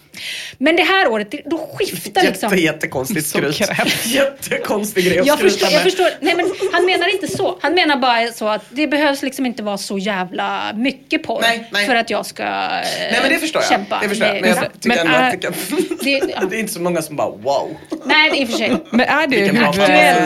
Men 0.58 0.76
det 0.76 0.84
här 0.84 1.08
året, 1.08 1.34
då 1.46 1.70
skiftar 1.78 2.22
liksom... 2.24 2.50
Jätte, 2.50 2.62
jättekonstigt 2.64 3.28
skryt. 3.28 3.60
Jättekonstig 4.06 5.06
grej 5.06 5.20
att 5.20 5.26
Jag 5.26 5.40
förstår, 5.40 5.66
jag 5.70 5.74
med. 5.74 5.84
förstår. 5.84 6.08
Nej, 6.20 6.36
men 6.36 6.46
han 6.74 6.86
menar 6.86 7.14
inte 7.14 7.28
så. 7.28 7.58
Han 7.62 7.74
menar 7.74 7.98
bara 7.98 8.28
så 8.32 8.48
att 8.48 8.66
det 8.70 8.88
behövs 8.88 9.22
liksom 9.24 9.46
inte 9.46 9.64
vara 9.64 9.78
så 9.78 9.98
jävla 9.98 10.74
mycket 10.76 11.24
porr 11.24 11.42
Nej, 11.42 11.70
nej. 11.72 11.86
för 11.86 11.96
att 11.96 12.10
jag 12.10 12.26
ska 12.26 12.44
eh, 12.44 12.50
Nej 12.50 13.20
men 13.22 13.30
det 13.32 13.38
förstår 13.38 13.62
jag. 13.62 13.70
kämpa. 13.72 14.00
Det 14.04 14.10
förstår 14.10 14.28
jag. 14.28 14.42
Men 14.42 14.50
jag 14.50 14.58
Ja. 14.58 14.62
tycker 14.80 14.88
Men 14.90 14.98
ändå 14.98 15.14
är- 15.14 15.24
att 15.28 15.32
det, 15.32 15.38
kan... 15.38 15.54
Det- 16.04 16.34
ja. 16.36 16.42
det 16.50 16.56
är 16.56 16.60
inte 16.60 16.74
så 16.74 16.82
många 16.82 17.02
som 17.02 17.16
bara 17.16 17.30
wow. 17.30 17.78
Nej, 18.06 18.30
det 18.32 18.38
är 18.38 18.42
i 18.42 18.46
och 18.46 18.50
för 18.50 18.58
sig. 18.58 18.72
Men 18.90 19.00
är 19.08 19.28
det, 19.28 19.36
Vilken 19.42 19.58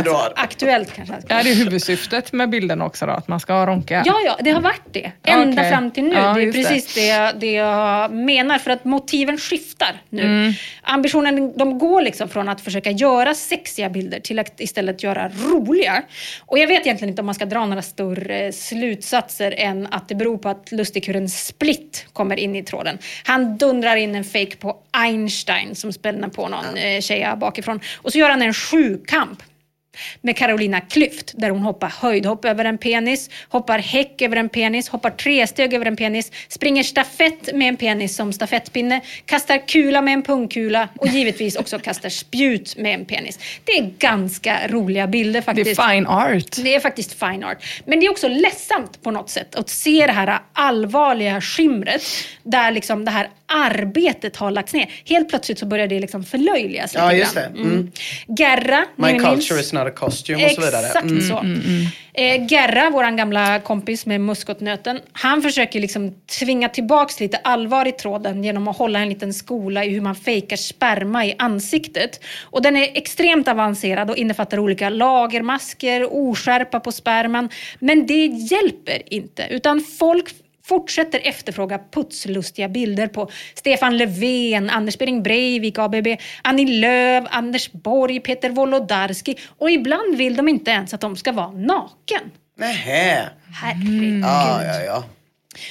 har. 0.08 0.34
Aktuellt 0.36 0.94
kanske. 0.96 1.16
är 1.30 1.44
det 1.44 1.50
huvudsyftet 1.54 2.32
med 2.34 2.50
bilden 2.50 2.82
också 2.82 3.06
då? 3.06 3.12
Att 3.12 3.28
man 3.28 3.40
ska 3.40 3.66
ronka? 3.66 4.04
Ja, 4.06 4.16
ja, 4.26 4.38
det 4.42 4.52
har 4.52 4.62
varit 4.62 4.82
det. 4.94 5.12
Ända 5.24 5.62
Okej. 5.62 5.72
fram 5.72 5.92
till 5.92 6.04
nu. 6.04 6.16
Ja, 6.16 6.34
det 6.34 6.42
är 6.42 6.46
just 6.46 6.58
det. 6.58 6.64
precis 6.64 6.94
det. 6.96 7.06
jag- 7.08 7.40
det 7.40 7.52
jag 7.52 8.12
menar. 8.12 8.58
För 8.58 8.72
att 8.72 8.86
motiven 8.86 9.38
skiftar 9.38 9.77
nu. 10.10 10.22
Mm. 10.22 10.54
Ambitionen, 10.82 11.58
de 11.58 11.80
går 11.80 12.02
liksom 12.02 12.30
från 12.30 12.50
att 12.50 12.62
försöka 12.62 12.92
göra 12.92 13.34
sexiga 13.34 13.90
bilder 13.90 14.20
till 14.20 14.40
att 14.40 14.60
istället 14.60 15.04
göra 15.04 15.30
roliga. 15.30 16.04
Och 16.46 16.60
jag 16.60 16.68
vet 16.68 16.86
egentligen 16.86 17.10
inte 17.10 17.22
om 17.22 17.26
man 17.26 17.36
ska 17.36 17.46
dra 17.46 17.66
några 17.66 17.82
större 17.82 18.54
slutsatser 18.54 19.54
än 19.58 19.88
att 19.92 20.10
det 20.10 20.16
beror 20.16 20.38
på 20.38 20.50
att 20.50 20.72
lustigkuren 20.72 21.30
Split 21.30 22.06
kommer 22.14 22.40
in 22.40 22.56
i 22.56 22.64
tråden. 22.64 22.98
Han 23.24 23.58
dundrar 23.58 23.96
in 23.96 24.16
en 24.16 24.24
fake 24.24 24.56
på 24.56 24.78
Einstein 24.92 25.76
som 25.76 25.94
spänner 25.94 26.28
på 26.28 26.48
någon 26.48 26.78
eh, 26.78 27.02
tjeja 27.02 27.36
bakifrån. 27.36 27.80
Och 27.96 28.12
så 28.12 28.18
gör 28.18 28.30
han 28.30 28.42
en 28.42 28.54
sjukamp. 28.54 29.44
Med 30.22 30.38
Carolina 30.38 30.80
Klüft 30.80 31.32
där 31.34 31.50
hon 31.50 31.62
hoppar 31.62 31.90
höjdhopp 32.02 32.46
över 32.46 32.66
en 32.66 32.78
penis, 32.78 33.30
hoppar 33.50 33.80
häck 33.80 34.22
över 34.22 34.36
en 34.38 34.50
penis, 34.50 34.90
hoppar 34.90 35.10
tresteg 35.10 35.74
över 35.74 35.86
en 35.86 35.96
penis, 35.96 36.32
springer 36.48 36.84
stafett 36.84 37.50
med 37.56 37.68
en 37.68 37.78
penis 37.78 38.16
som 38.16 38.34
stafettpinne, 38.34 39.02
kastar 39.26 39.68
kula 39.68 40.02
med 40.02 40.14
en 40.14 40.22
pungkula 40.24 40.90
och 40.98 41.08
givetvis 41.08 41.56
också 41.56 41.80
kastar 41.80 42.10
spjut 42.10 42.78
med 42.78 42.94
en 42.94 43.06
penis. 43.06 43.40
Det 43.64 43.72
är 43.72 43.92
ganska 44.00 44.68
roliga 44.68 45.08
bilder 45.08 45.40
Det 45.40 45.46
faktiskt. 45.46 45.80
är 45.80 45.90
fine 45.90 46.08
art. 46.08 46.56
Det 46.64 46.76
är 46.76 46.80
faktiskt 46.80 47.20
fine 47.20 47.44
art. 47.44 47.66
Men 47.86 48.00
det 48.00 48.06
är 48.06 48.12
också 48.12 48.28
ledsamt 48.28 49.04
på 49.04 49.12
något 49.12 49.30
sätt 49.30 49.56
att 49.56 49.70
se 49.70 50.06
det 50.06 50.12
här 50.14 50.40
allvarliga 50.54 51.42
skimret 51.42 52.04
där 52.44 52.72
liksom 52.72 53.06
det 53.06 53.12
här 53.12 53.30
arbetet 53.46 54.36
har 54.36 54.52
lagts 54.52 54.74
ner. 54.74 54.92
Helt 55.06 55.30
plötsligt 55.30 55.60
så 55.60 55.66
börjar 55.66 55.88
det 55.88 56.00
liksom 56.00 56.24
förlöjligas 56.24 56.94
Ja, 56.96 57.06
lite 57.06 57.18
just 57.20 57.34
grann. 57.36 57.54
det. 57.54 57.60
Mm. 57.62 57.92
Gerra, 58.40 58.86
My 58.96 59.20
culture 59.20 59.60
is 59.60 59.74
not 59.74 59.87
a 59.88 59.92
costume 59.92 60.46
och 60.46 60.52
så 60.52 60.62
vidare. 60.62 60.86
Exakt 60.88 61.06
Mm. 61.06 61.22
så. 61.22 61.46
Eh, 62.14 62.46
Gerra, 62.48 62.90
våran 62.90 63.16
gamla 63.18 63.60
kompis 63.60 64.06
med 64.06 64.22
muskotnöten, 64.22 65.00
han 65.12 65.42
försöker 65.42 65.80
liksom 65.80 66.14
tvinga 66.40 66.70
tillbaks 66.70 67.20
lite 67.20 67.38
allvar 67.38 67.88
i 67.88 67.92
tråden 67.92 68.44
genom 68.44 68.68
att 68.68 68.78
hålla 68.78 69.00
en 69.00 69.10
liten 69.10 69.34
skola 69.34 69.86
i 69.86 69.90
hur 69.90 70.02
man 70.02 70.16
fejkar 70.16 70.58
sperma 70.58 71.26
i 71.26 71.36
ansiktet. 71.40 72.20
Och 72.44 72.62
den 72.62 72.76
är 72.78 72.98
extremt 72.98 73.48
avancerad 73.48 74.10
och 74.10 74.18
innefattar 74.18 74.60
olika 74.60 74.90
lagermasker, 74.90 76.14
oskärpa 76.14 76.80
på 76.80 76.92
sperman. 76.92 77.50
Men 77.80 78.06
det 78.08 78.26
hjälper 78.26 79.14
inte, 79.14 79.48
utan 79.50 79.82
folk 80.00 80.30
fortsätter 80.68 81.22
efterfråga 81.24 81.80
putslustiga 81.92 82.70
bilder 82.70 83.08
på 83.08 83.30
Stefan 83.56 83.98
Löfven, 83.98 84.70
Anders 84.70 84.98
Behring 84.98 85.24
Breivik, 85.24 85.78
ABB, 85.78 86.08
Annie 86.42 86.80
Lööf, 86.80 87.26
Anders 87.30 87.72
Borg, 87.72 88.20
Peter 88.20 88.50
Wolodarski 88.50 89.36
och 89.58 89.72
ibland 89.72 90.18
vill 90.18 90.36
de 90.36 90.48
inte 90.48 90.72
ens 90.72 90.94
att 90.94 91.02
de 91.02 91.16
ska 91.16 91.32
vara 91.32 91.52
naken. 91.52 92.32
Nähä. 92.58 93.30
Herregud. 93.62 94.24
Ja, 94.24 94.64
ja, 94.64 94.82
ja. 94.82 95.04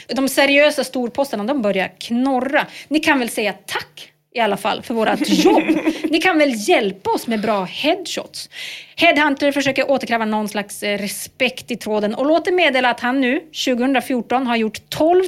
De 0.06 0.28
seriösa 0.28 0.84
storposterna 0.84 1.44
de 1.44 1.62
börjar 1.62 1.92
knorra. 2.00 2.66
Ni 2.88 3.00
kan 3.00 3.18
väl 3.18 3.28
säga 3.30 3.52
tack 3.52 4.12
i 4.36 4.40
alla 4.40 4.56
fall 4.56 4.82
för 4.82 4.94
vårt 4.94 5.28
jobb. 5.28 5.62
Ni 6.10 6.20
kan 6.20 6.38
väl 6.38 6.52
hjälpa 6.68 7.10
oss 7.10 7.26
med 7.26 7.40
bra 7.40 7.64
headshots. 7.64 8.50
Headhunter 8.96 9.52
försöker 9.52 9.90
återkräva 9.90 10.24
någon 10.24 10.48
slags 10.48 10.82
eh, 10.82 10.98
respekt 10.98 11.70
i 11.70 11.76
tråden 11.76 12.14
och 12.14 12.26
låter 12.26 12.52
meddela 12.52 12.90
att 12.90 13.00
han 13.00 13.20
nu, 13.20 13.40
2014, 13.40 14.46
har 14.46 14.56
gjort 14.56 14.80
12 14.88 15.22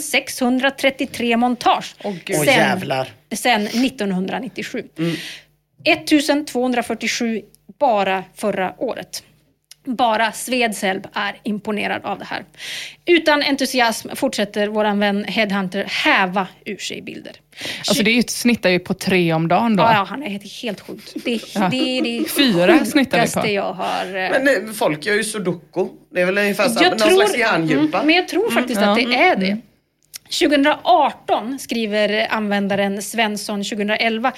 633 0.00 1.36
montage. 1.36 1.94
Åh, 2.04 2.14
jävlar. 2.46 3.08
sen 3.32 3.66
1997. 3.66 4.84
1247 5.84 7.42
bara 7.78 8.24
förra 8.34 8.74
året. 8.78 9.22
Bara 9.96 10.32
Svedselb 10.32 11.06
är 11.14 11.36
imponerad 11.42 12.04
av 12.04 12.18
det 12.18 12.24
här. 12.24 12.44
Utan 13.06 13.42
entusiasm 13.42 14.08
fortsätter 14.14 14.68
våran 14.68 14.98
vän 14.98 15.24
Headhunter 15.28 15.84
häva 15.84 16.46
ur 16.64 16.76
sig 16.76 17.02
bilder. 17.02 17.32
Alltså 17.88 18.02
det 18.02 18.10
är 18.10 18.14
ju- 18.14 18.22
snittar 18.22 18.70
ju 18.70 18.78
på 18.78 18.94
tre 18.94 19.32
om 19.32 19.48
dagen 19.48 19.76
då. 19.76 19.82
Ja, 19.82 19.92
ja, 19.94 20.04
han 20.08 20.22
är 20.22 20.28
helt, 20.30 20.62
helt 20.62 20.80
sjukt. 20.80 21.12
Det, 21.24 21.40
Ja. 21.54 21.68
det 21.70 21.76
är 21.98 22.02
det 22.02 22.24
Fyra 22.36 22.84
snittar 22.84 23.26
vi 23.26 23.32
på. 23.42 23.48
jag 23.48 23.72
har... 23.72 24.04
eh, 24.06 24.12
Men 24.12 24.48
eh, 24.48 24.72
folk 24.74 25.06
gör 25.06 25.14
ju 25.14 25.24
sudoku. 25.24 25.86
Det 26.14 26.20
är 26.20 26.26
väl 26.26 26.38
ungefär 26.38 26.68
så, 26.68 26.82
Jag 26.84 26.90
någon 26.90 26.98
tror- 26.98 27.10
slags 27.16 27.38
hjärndjupa. 27.38 27.96
Mm, 27.98 28.06
men 28.06 28.16
jag 28.16 28.28
tror 28.28 28.50
faktiskt 28.50 28.80
att 28.82 28.96
det 28.96 29.02
är 29.14 29.36
det. 29.36 29.58
2018 30.40 31.58
skriver 31.58 32.26
användaren 32.30 33.02
Svensson 33.02 33.64
2011, 33.64 34.32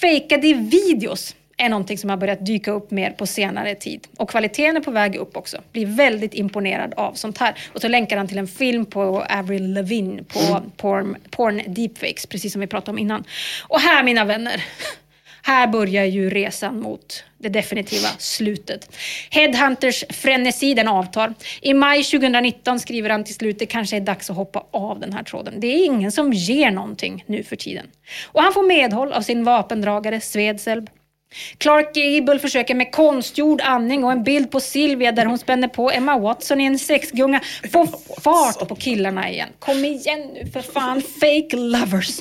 fejkade 0.00 0.54
videos 0.54 1.34
är 1.56 1.68
någonting 1.68 1.98
som 1.98 2.10
har 2.10 2.16
börjat 2.16 2.46
dyka 2.46 2.70
upp 2.70 2.90
mer 2.90 3.10
på 3.10 3.26
senare 3.26 3.74
tid. 3.74 4.06
Och 4.16 4.30
kvaliteten 4.30 4.76
är 4.76 4.80
på 4.80 4.90
väg 4.90 5.16
upp 5.16 5.36
också. 5.36 5.58
Blir 5.72 5.86
väldigt 5.86 6.34
imponerad 6.34 6.94
av 6.96 7.12
sånt 7.12 7.38
här. 7.38 7.54
Och 7.72 7.80
så 7.80 7.88
länkar 7.88 8.16
han 8.16 8.28
till 8.28 8.38
en 8.38 8.48
film 8.48 8.86
på 8.86 9.26
Avril 9.30 9.72
Lavigne 9.72 10.22
på 10.22 10.62
porn, 10.76 11.16
porn 11.30 11.62
deepfakes, 11.66 12.26
precis 12.26 12.52
som 12.52 12.60
vi 12.60 12.66
pratade 12.66 12.90
om 12.90 12.98
innan. 12.98 13.24
Och 13.68 13.80
här 13.80 14.02
mina 14.02 14.24
vänner, 14.24 14.64
här 15.42 15.66
börjar 15.66 16.04
ju 16.04 16.30
resan 16.30 16.80
mot 16.80 17.24
det 17.38 17.48
definitiva 17.48 18.08
slutet. 18.18 18.96
Headhunters 19.30 20.04
frenesi 20.10 20.74
den 20.74 20.88
avtar. 20.88 21.34
I 21.60 21.74
maj 21.74 22.04
2019 22.04 22.80
skriver 22.80 23.10
han 23.10 23.24
till 23.24 23.34
slut 23.34 23.58
det 23.58 23.66
kanske 23.66 23.96
är 23.96 24.00
dags 24.00 24.30
att 24.30 24.36
hoppa 24.36 24.66
av 24.70 25.00
den 25.00 25.12
här 25.12 25.22
tråden. 25.22 25.54
Det 25.60 25.66
är 25.66 25.84
ingen 25.84 26.12
som 26.12 26.32
ger 26.32 26.70
någonting 26.70 27.24
nu 27.26 27.42
för 27.42 27.56
tiden. 27.56 27.86
Och 28.24 28.42
han 28.42 28.52
får 28.52 28.62
medhåll 28.62 29.12
av 29.12 29.22
sin 29.22 29.44
vapendragare 29.44 30.20
Svedselb. 30.20 30.90
Clark 31.58 31.94
Gable 31.94 32.38
försöker 32.38 32.74
med 32.74 32.92
konstgjord 32.92 33.60
andning 33.60 34.04
och 34.04 34.12
en 34.12 34.24
bild 34.24 34.50
på 34.50 34.60
Sylvia 34.60 35.12
där 35.12 35.26
hon 35.26 35.38
spänner 35.38 35.68
på 35.68 35.90
Emma 35.90 36.18
Watson 36.18 36.60
i 36.60 36.64
en 36.64 36.78
sexgunga 36.78 37.40
få 37.72 37.86
fart 38.20 38.68
på 38.68 38.74
killarna 38.74 39.30
igen. 39.30 39.48
Kom 39.58 39.84
igen 39.84 40.30
nu 40.34 40.50
för 40.50 40.60
fan, 40.60 41.02
fake 41.02 41.56
lovers. 41.56 42.20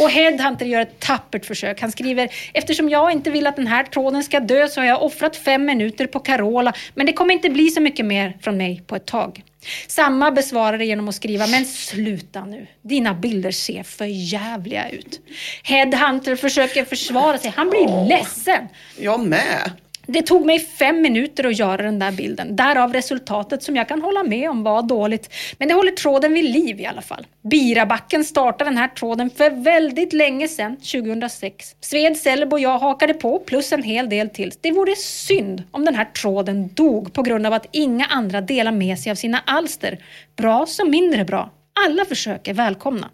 Och 0.00 0.10
Headhunter 0.10 0.66
gör 0.66 0.80
ett 0.80 1.00
tappert 1.00 1.46
försök. 1.46 1.80
Han 1.80 1.92
skriver, 1.92 2.28
eftersom 2.54 2.88
jag 2.88 3.12
inte 3.12 3.30
vill 3.30 3.46
att 3.46 3.56
den 3.56 3.66
här 3.66 3.84
tråden 3.84 4.24
ska 4.24 4.40
dö 4.40 4.68
så 4.68 4.80
har 4.80 4.86
jag 4.86 5.02
offrat 5.02 5.36
fem 5.36 5.64
minuter 5.64 6.06
på 6.06 6.20
Carola, 6.20 6.72
men 6.94 7.06
det 7.06 7.12
kommer 7.12 7.34
inte 7.34 7.50
bli 7.50 7.68
så 7.68 7.80
mycket 7.80 8.06
mer 8.06 8.36
från 8.40 8.56
mig 8.56 8.82
på 8.86 8.96
ett 8.96 9.06
tag. 9.06 9.42
Samma 9.86 10.30
besvarar 10.30 10.78
det 10.78 10.84
genom 10.84 11.08
att 11.08 11.14
skriva, 11.14 11.46
men 11.46 11.64
sluta 11.64 12.44
nu. 12.44 12.66
Dina 12.82 13.14
bilder 13.14 13.50
ser 13.50 13.82
för 13.82 14.04
jävliga 14.04 14.90
ut. 14.90 15.20
Headhunter 15.62 16.36
försöker 16.36 16.84
försvara 16.84 17.38
sig. 17.38 17.52
Han 17.56 17.70
blir 17.70 18.08
ledsen. 18.08 18.68
Jag 18.98 19.20
med. 19.20 19.70
Det 20.06 20.22
tog 20.22 20.46
mig 20.46 20.58
fem 20.58 21.00
minuter 21.00 21.46
att 21.46 21.58
göra 21.58 21.82
den 21.82 21.98
där 21.98 22.12
bilden. 22.12 22.56
Därav 22.56 22.92
resultatet 22.92 23.62
som 23.62 23.76
jag 23.76 23.88
kan 23.88 24.02
hålla 24.02 24.22
med 24.22 24.50
om 24.50 24.62
var 24.62 24.82
dåligt. 24.82 25.34
Men 25.58 25.68
det 25.68 25.74
håller 25.74 25.92
tråden 25.92 26.32
vid 26.34 26.44
liv 26.44 26.80
i 26.80 26.86
alla 26.86 27.02
fall. 27.02 27.26
Birabacken 27.42 28.24
startade 28.24 28.70
den 28.70 28.78
här 28.78 28.88
tråden 28.88 29.30
för 29.30 29.50
väldigt 29.50 30.12
länge 30.12 30.48
sedan, 30.48 30.76
2006. 30.76 31.76
Sved 31.80 32.16
Selb 32.16 32.52
och 32.52 32.60
jag 32.60 32.78
hakade 32.78 33.14
på, 33.14 33.38
plus 33.38 33.72
en 33.72 33.82
hel 33.82 34.08
del 34.08 34.30
till. 34.30 34.52
Det 34.60 34.72
vore 34.72 34.96
synd 34.96 35.62
om 35.70 35.84
den 35.84 35.94
här 35.94 36.04
tråden 36.04 36.70
dog 36.74 37.12
på 37.12 37.22
grund 37.22 37.46
av 37.46 37.52
att 37.52 37.66
inga 37.72 38.04
andra 38.04 38.40
delar 38.40 38.72
med 38.72 38.98
sig 38.98 39.10
av 39.12 39.16
sina 39.16 39.42
alster. 39.46 39.98
Bra 40.36 40.66
som 40.66 40.90
mindre 40.90 41.24
bra. 41.24 41.50
Alla 41.86 42.04
försök 42.04 42.48
är 42.48 42.54
välkomna. 42.54 43.10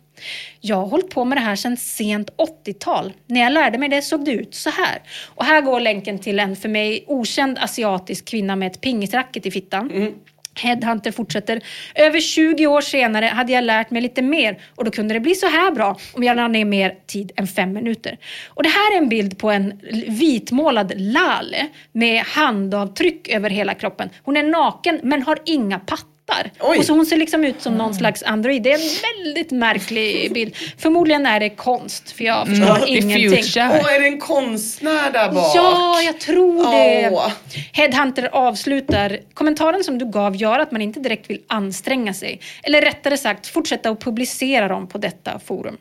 Jag 0.61 0.77
har 0.77 0.87
hållit 0.87 1.11
på 1.11 1.25
med 1.25 1.39
det 1.39 1.43
här 1.43 1.57
sedan 1.57 1.77
sent 1.77 2.31
80-tal. 2.65 3.13
När 3.27 3.41
jag 3.41 3.53
lärde 3.53 3.79
mig 3.79 3.89
det 3.89 4.03
såg 4.03 4.25
det 4.25 4.33
ut 4.33 4.55
så 4.55 4.71
här. 4.71 5.03
Och 5.35 5.45
här 5.45 5.61
går 5.61 5.81
länken 5.81 6.19
till 6.19 6.39
en 6.39 6.57
för 6.57 6.69
mig 6.69 7.05
okänd 7.07 7.59
asiatisk 7.59 8.25
kvinna 8.25 8.57
med 8.57 8.73
ett 8.73 8.81
pingisracket 8.81 9.47
i 9.47 9.51
fittan. 9.51 10.13
Headhunter 10.55 11.13
fortsätter. 11.13 11.61
Över 11.95 12.21
20 12.21 12.67
år 12.67 12.81
senare 12.81 13.27
hade 13.27 13.53
jag 13.53 13.65
lärt 13.65 13.91
mig 13.91 14.03
lite 14.03 14.23
mer 14.23 14.59
och 14.75 14.85
då 14.85 14.91
kunde 14.91 15.15
det 15.15 15.21
bli 15.21 15.35
så 15.35 15.47
här 15.47 15.71
bra 15.71 15.97
om 16.13 16.23
jag 16.23 16.37
la 16.37 16.49
ner 16.49 16.65
mer 16.65 16.95
tid 17.07 17.33
än 17.37 17.47
fem 17.47 17.73
minuter. 17.73 18.19
Och 18.49 18.63
det 18.63 18.69
här 18.69 18.95
är 18.95 18.99
en 18.99 19.09
bild 19.09 19.39
på 19.39 19.51
en 19.51 19.81
vitmålad 20.09 20.93
Lale 20.97 21.69
med 21.93 22.23
handavtryck 22.23 23.29
över 23.29 23.51
hela 23.51 23.75
kroppen. 23.75 24.11
Hon 24.23 24.37
är 24.37 24.43
naken 24.43 25.01
men 25.03 25.23
har 25.23 25.39
inga 25.45 25.79
pattar. 25.79 26.12
Oj. 26.61 26.79
Och 26.79 26.85
så 26.85 26.93
hon 26.93 27.07
ser 27.07 27.17
liksom 27.17 27.45
ut 27.45 27.63
som 27.63 27.75
någon 27.79 27.95
slags 27.95 28.23
android. 28.23 28.63
Det 28.63 28.73
är 28.73 28.79
en 28.79 29.25
väldigt 29.25 29.51
märklig 29.51 30.33
bild. 30.33 30.57
Förmodligen 30.79 31.27
är 31.27 31.41
det 31.41 31.51
konst 31.51 32.11
för 32.11 32.25
jag 32.25 32.47
förstår 32.49 32.77
Mm, 32.77 32.83
ingenting. 32.87 33.45
Åh, 33.57 33.95
är 33.95 34.01
det 34.01 34.07
en 34.07 34.21
konstnär 34.21 35.11
där 35.13 35.33
bak? 35.33 35.53
Ja, 35.57 36.03
jag 36.03 36.21
tror 36.21 36.73
det. 36.73 37.11
Åh. 37.13 37.29
Headhunter 37.73 38.29
avslutar. 38.33 39.19
Kommentaren 39.35 39.85
som 39.85 39.99
du 39.99 40.11
gav 40.11 40.37
gör 40.37 40.59
att 40.59 40.73
man 40.73 40.83
inte 40.83 41.01
direkt 41.01 41.31
vill 41.31 41.41
anstränga 41.47 42.15
sig. 42.15 42.41
Eller 42.63 42.81
rättare 42.81 43.17
sagt 43.17 43.47
fortsätta 43.47 43.91
att 43.91 44.01
publicera 44.01 44.69
dem 44.69 44.87
på 44.89 44.99
detta 44.99 45.39
forum. 45.39 45.77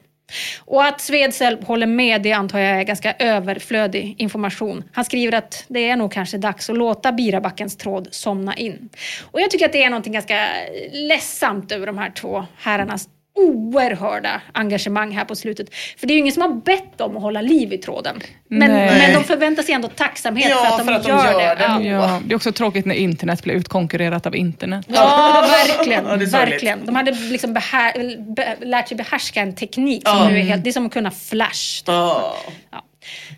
Och 0.60 0.86
att 0.86 1.02
Svedselb 1.02 1.64
håller 1.64 1.88
med 1.88 2.22
det 2.22 2.32
antar 2.32 2.60
jag 2.60 2.80
är 2.80 2.84
ganska 2.84 3.14
överflödig 3.20 4.16
information. 4.18 4.84
Han 4.94 5.06
skriver 5.06 5.38
att 5.38 5.66
det 5.68 5.90
är 5.90 5.96
nog 5.96 6.12
kanske 6.12 6.38
dags 6.38 6.70
att 6.70 6.78
låta 6.78 7.12
Birabackens 7.12 7.78
tråd 7.78 8.08
somna 8.12 8.56
in. 8.56 8.90
Och 9.32 9.42
jag 9.42 9.52
tycker 9.52 9.66
att 9.66 9.74
det 9.74 9.84
är 9.84 9.90
något 9.90 10.06
ganska 10.06 10.48
ledsamt 10.92 11.72
över 11.72 11.88
de 11.88 11.98
här 11.98 12.12
två 12.12 12.46
herrarnas 12.58 13.08
oerhörda 13.36 14.42
engagemang 14.54 15.12
här 15.12 15.26
på 15.26 15.36
slutet. 15.36 15.76
För 15.98 16.08
det 16.08 16.14
är 16.14 16.16
ju 16.16 16.20
ingen 16.20 16.34
som 16.34 16.42
har 16.42 16.50
bett 16.50 16.98
dem 16.98 17.18
att 17.18 17.24
hålla 17.24 17.42
liv 17.42 17.74
i 17.74 17.78
tråden. 17.78 18.20
Men, 18.48 18.72
men 18.72 19.14
de 19.14 19.24
förväntar 19.24 19.64
sig 19.64 19.74
ändå 19.76 19.88
tacksamhet 19.88 20.50
Ja, 20.50 20.56
för 20.56 20.66
att 20.66 20.78
de, 20.78 20.86
för 20.86 20.94
att 20.94 21.04
de 21.04 21.10
gör, 21.10 21.42
gör 21.42 21.56
det. 21.56 21.84
det. 21.84 21.90
Ja. 21.90 22.10
Ja, 22.10 22.22
det 22.26 22.34
är 22.34 22.36
också 22.36 22.52
tråkigt 22.52 22.86
när 22.86 22.96
internet 22.96 23.44
blir 23.44 23.54
utkonkurrerat 23.54 24.26
av 24.26 24.36
internet. 24.36 24.86
Ja, 24.90 25.48
verkligen. 25.68 26.06
Verkligen. 26.32 26.86
De 26.86 26.96
hade 26.96 27.12
liksom 27.12 27.54
behär, 27.54 28.18
be, 28.36 28.58
lärt 28.62 28.88
sig 28.88 28.98
behärska 28.98 29.42
en 29.42 29.56
teknik 29.56 30.08
som 30.08 30.28
nu 30.28 30.40
är 30.40 30.44
helt... 30.44 30.64
Det 30.64 30.70
är 30.70 30.72
som 30.72 30.86
att 30.86 30.94
kunna 30.94 31.12
Flash. 31.12 31.84
Ja. 31.86 32.36
Ja. 32.72 32.84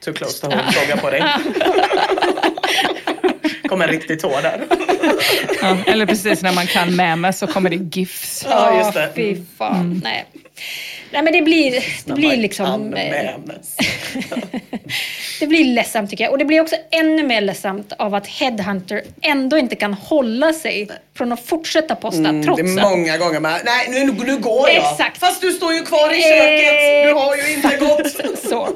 Too 0.02 0.14
close 0.14 0.42
to 0.42 0.48
home, 0.48 0.72
fråga 0.72 0.98
på 0.98 1.10
dig. 1.10 1.24
Kom 3.74 3.82
en 3.82 3.88
riktig 3.88 4.20
tår 4.20 4.42
där. 4.42 4.66
Ja, 5.62 5.78
eller 5.86 6.06
precis 6.06 6.42
när 6.42 6.54
man 6.54 6.68
kan 6.68 6.96
memes 6.96 7.40
så 7.40 7.48
kommer 7.48 7.70
det 7.70 7.76
GIFs. 7.76 8.46
Ja, 8.50 8.78
just 8.78 8.94
det. 8.94 9.12
Fy 9.16 9.38
fan. 9.58 10.02
Nej. 10.04 10.26
Nej, 11.12 11.24
men 11.24 11.34
det 11.34 11.42
blir, 11.42 11.84
det 12.06 12.14
blir 12.14 12.38
liksom... 12.38 12.94
Eh, 12.94 13.26
det 15.40 15.48
blir 15.48 15.66
ledsamt 15.66 16.10
tycker 16.10 16.24
jag. 16.24 16.32
Och 16.32 16.38
det 16.38 16.46
blir 16.46 16.62
också 16.62 16.76
ännu 16.92 17.24
mer 17.24 17.42
ledsamt 17.42 17.94
av 17.98 18.16
att 18.16 18.28
Headhunter 18.28 19.02
ändå 19.22 19.58
inte 19.58 19.76
kan 19.76 19.94
hålla 19.94 20.54
sig 20.54 20.90
från 21.18 21.32
att 21.32 21.46
fortsätta 21.46 21.96
posta 21.96 22.30
Mm, 22.30 22.44
trots 22.44 22.62
det 22.62 22.70
är 22.70 22.86
att... 22.86 22.92
många 22.92 23.18
gånger 23.18 23.40
med, 23.40 23.62
nej 23.66 23.88
nu, 23.90 24.26
nu 24.26 24.38
går 24.38 24.70
jag. 24.70 24.78
Exakt. 24.78 25.18
Fast 25.18 25.42
du 25.42 25.52
står 25.52 25.74
ju 25.74 25.82
kvar 25.82 26.14
i 26.14 26.22
köket, 26.22 27.08
du 27.08 27.14
har 27.14 27.36
ju 27.36 27.54
inte 27.54 27.78
gått. 27.78 28.40
Så. 28.50 28.70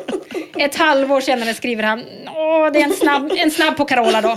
Ett 0.57 0.75
halvår 0.75 1.21
senare 1.21 1.53
skriver 1.53 1.83
han, 1.83 2.03
åh 2.35 2.71
det 2.73 2.79
är 2.79 2.83
en 2.83 2.93
snabb, 2.93 3.31
en 3.37 3.51
snabb 3.51 3.77
på 3.77 3.85
Carola 3.85 4.21
då. 4.21 4.35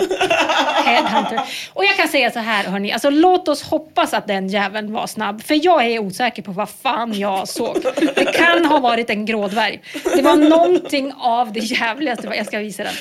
Headhunter. 0.84 1.40
Och 1.72 1.84
jag 1.84 1.96
kan 1.96 2.08
säga 2.08 2.30
så 2.30 2.38
här 2.38 2.64
hörni, 2.64 2.92
alltså 2.92 3.10
låt 3.10 3.48
oss 3.48 3.62
hoppas 3.62 4.14
att 4.14 4.26
den 4.26 4.48
jäveln 4.48 4.92
var 4.92 5.06
snabb. 5.06 5.42
För 5.42 5.64
jag 5.64 5.86
är 5.86 5.98
osäker 5.98 6.42
på 6.42 6.52
vad 6.52 6.68
fan 6.82 7.18
jag 7.18 7.39
såg. 7.46 7.76
Det 8.14 8.32
kan 8.32 8.64
ha 8.64 8.78
varit 8.78 9.10
en 9.10 9.26
grådvärg. 9.26 9.80
Det 10.16 10.22
var 10.22 10.36
någonting 10.36 11.12
av 11.18 11.52
det 11.52 11.60
jävligaste, 11.60 12.28
jag 12.36 12.46
ska 12.46 12.58
visa 12.58 12.82
den. 12.84 12.94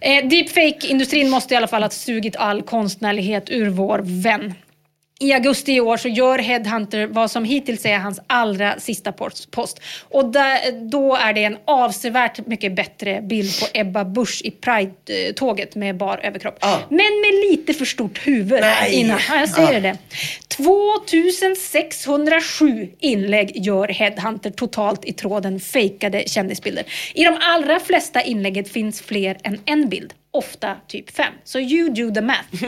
Eh, 0.00 0.28
Deepfake-industrin 0.28 1.30
måste 1.30 1.54
i 1.54 1.56
alla 1.56 1.66
fall 1.66 1.82
ha 1.82 1.90
sugit 1.90 2.36
all 2.36 2.62
konstnärlighet 2.62 3.50
ur 3.50 3.68
vår 3.68 4.22
vän. 4.22 4.54
I 5.20 5.32
augusti 5.32 5.72
i 5.72 5.80
år 5.80 5.96
så 5.96 6.08
gör 6.08 6.38
Headhunter 6.38 7.06
vad 7.06 7.30
som 7.30 7.44
hittills 7.44 7.86
är 7.86 7.98
hans 7.98 8.20
allra 8.26 8.80
sista 8.80 9.12
post. 9.12 9.80
Och 10.08 10.32
där, 10.32 10.88
då 10.90 11.16
är 11.16 11.32
det 11.32 11.44
en 11.44 11.56
avsevärt 11.64 12.46
mycket 12.46 12.76
bättre 12.76 13.20
bild 13.22 13.60
på 13.60 13.66
Ebba 13.74 14.04
Busch 14.04 14.40
i 14.44 14.50
Pride-tåget 14.50 15.74
med 15.74 15.96
bar 15.96 16.20
överkropp. 16.22 16.58
Ah. 16.60 16.78
Men 16.88 16.96
med 16.98 17.34
lite 17.50 17.74
för 17.74 17.84
stort 17.84 18.26
huvud 18.26 18.60
Nej. 18.60 18.92
innan. 18.94 19.18
Ja, 19.28 19.36
jag 19.40 19.48
säger 19.48 19.78
Ah. 19.78 19.80
det. 19.80 19.96
2607 20.48 22.88
inlägg 23.00 23.52
gör 23.66 23.88
Headhunter 23.88 24.50
totalt 24.50 25.04
i 25.04 25.12
tråden 25.12 25.60
fejkade 25.60 26.24
kändisbilder. 26.28 26.84
I 27.14 27.24
de 27.24 27.36
allra 27.40 27.80
flesta 27.80 28.22
inlägget 28.22 28.68
finns 28.72 29.00
fler 29.00 29.36
än 29.42 29.60
en 29.64 29.88
bild. 29.88 30.14
Ofta 30.30 30.76
typ 30.88 31.10
fem. 31.16 31.32
Så 31.44 31.58
you 31.60 31.90
do 31.90 32.14
the 32.14 32.20
math. 32.20 32.44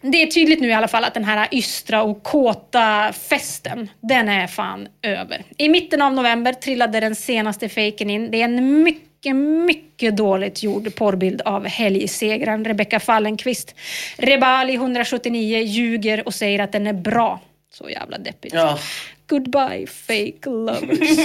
Det 0.00 0.22
är 0.22 0.26
tydligt 0.26 0.60
nu 0.60 0.68
i 0.68 0.72
alla 0.72 0.88
fall 0.88 1.04
att 1.04 1.14
den 1.14 1.24
här 1.24 1.48
ystra 1.50 2.02
och 2.02 2.22
kåta 2.22 3.12
festen, 3.12 3.88
den 4.00 4.28
är 4.28 4.46
fan 4.46 4.88
över. 5.02 5.44
I 5.56 5.68
mitten 5.68 6.02
av 6.02 6.12
november 6.12 6.52
trillade 6.52 7.00
den 7.00 7.14
senaste 7.16 7.68
fejken 7.68 8.10
in. 8.10 8.30
Det 8.30 8.40
är 8.40 8.44
en 8.44 8.82
mycket, 8.82 9.36
mycket 9.36 10.16
dåligt 10.16 10.62
gjord 10.62 10.94
porrbild 10.94 11.40
av 11.40 11.66
helgsegraren 11.66 12.64
Rebecca 12.64 13.00
Fallenkvist. 13.00 13.74
Rebali 14.16 14.74
179 14.74 15.58
ljuger 15.58 16.26
och 16.26 16.34
säger 16.34 16.58
att 16.58 16.72
den 16.72 16.86
är 16.86 16.92
bra. 16.92 17.40
Så 17.72 17.90
jävla 17.90 18.18
deppigt. 18.18 18.54
Ja. 18.54 18.78
Goodbye 19.26 19.86
fake 19.86 20.50
lovers. 20.50 21.18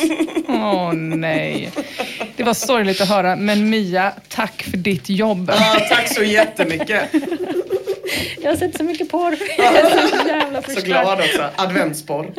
Åh 0.48 0.94
nej. 0.94 1.72
Det 2.36 2.44
var 2.44 2.54
sorgligt 2.54 3.02
att 3.02 3.10
höra, 3.10 3.36
men 3.36 3.70
Mia, 3.70 4.14
tack 4.28 4.64
för 4.64 4.78
ditt 4.78 5.10
jobb. 5.10 5.52
Ja, 5.54 5.80
tack 5.90 6.14
så 6.16 6.24
jättemycket. 6.24 7.10
Jag 8.42 8.52
har 8.52 8.58
sett 8.58 8.78
så 8.78 8.84
mycket 8.84 9.10
porr. 9.10 9.38
Jag 9.58 9.76
är 9.76 10.08
så 10.08 10.28
jävla 10.28 10.62
Så 10.62 10.66
förstörd. 10.66 10.86
glad 10.86 11.20
också. 11.20 11.50
Adventsporr. 11.56 12.32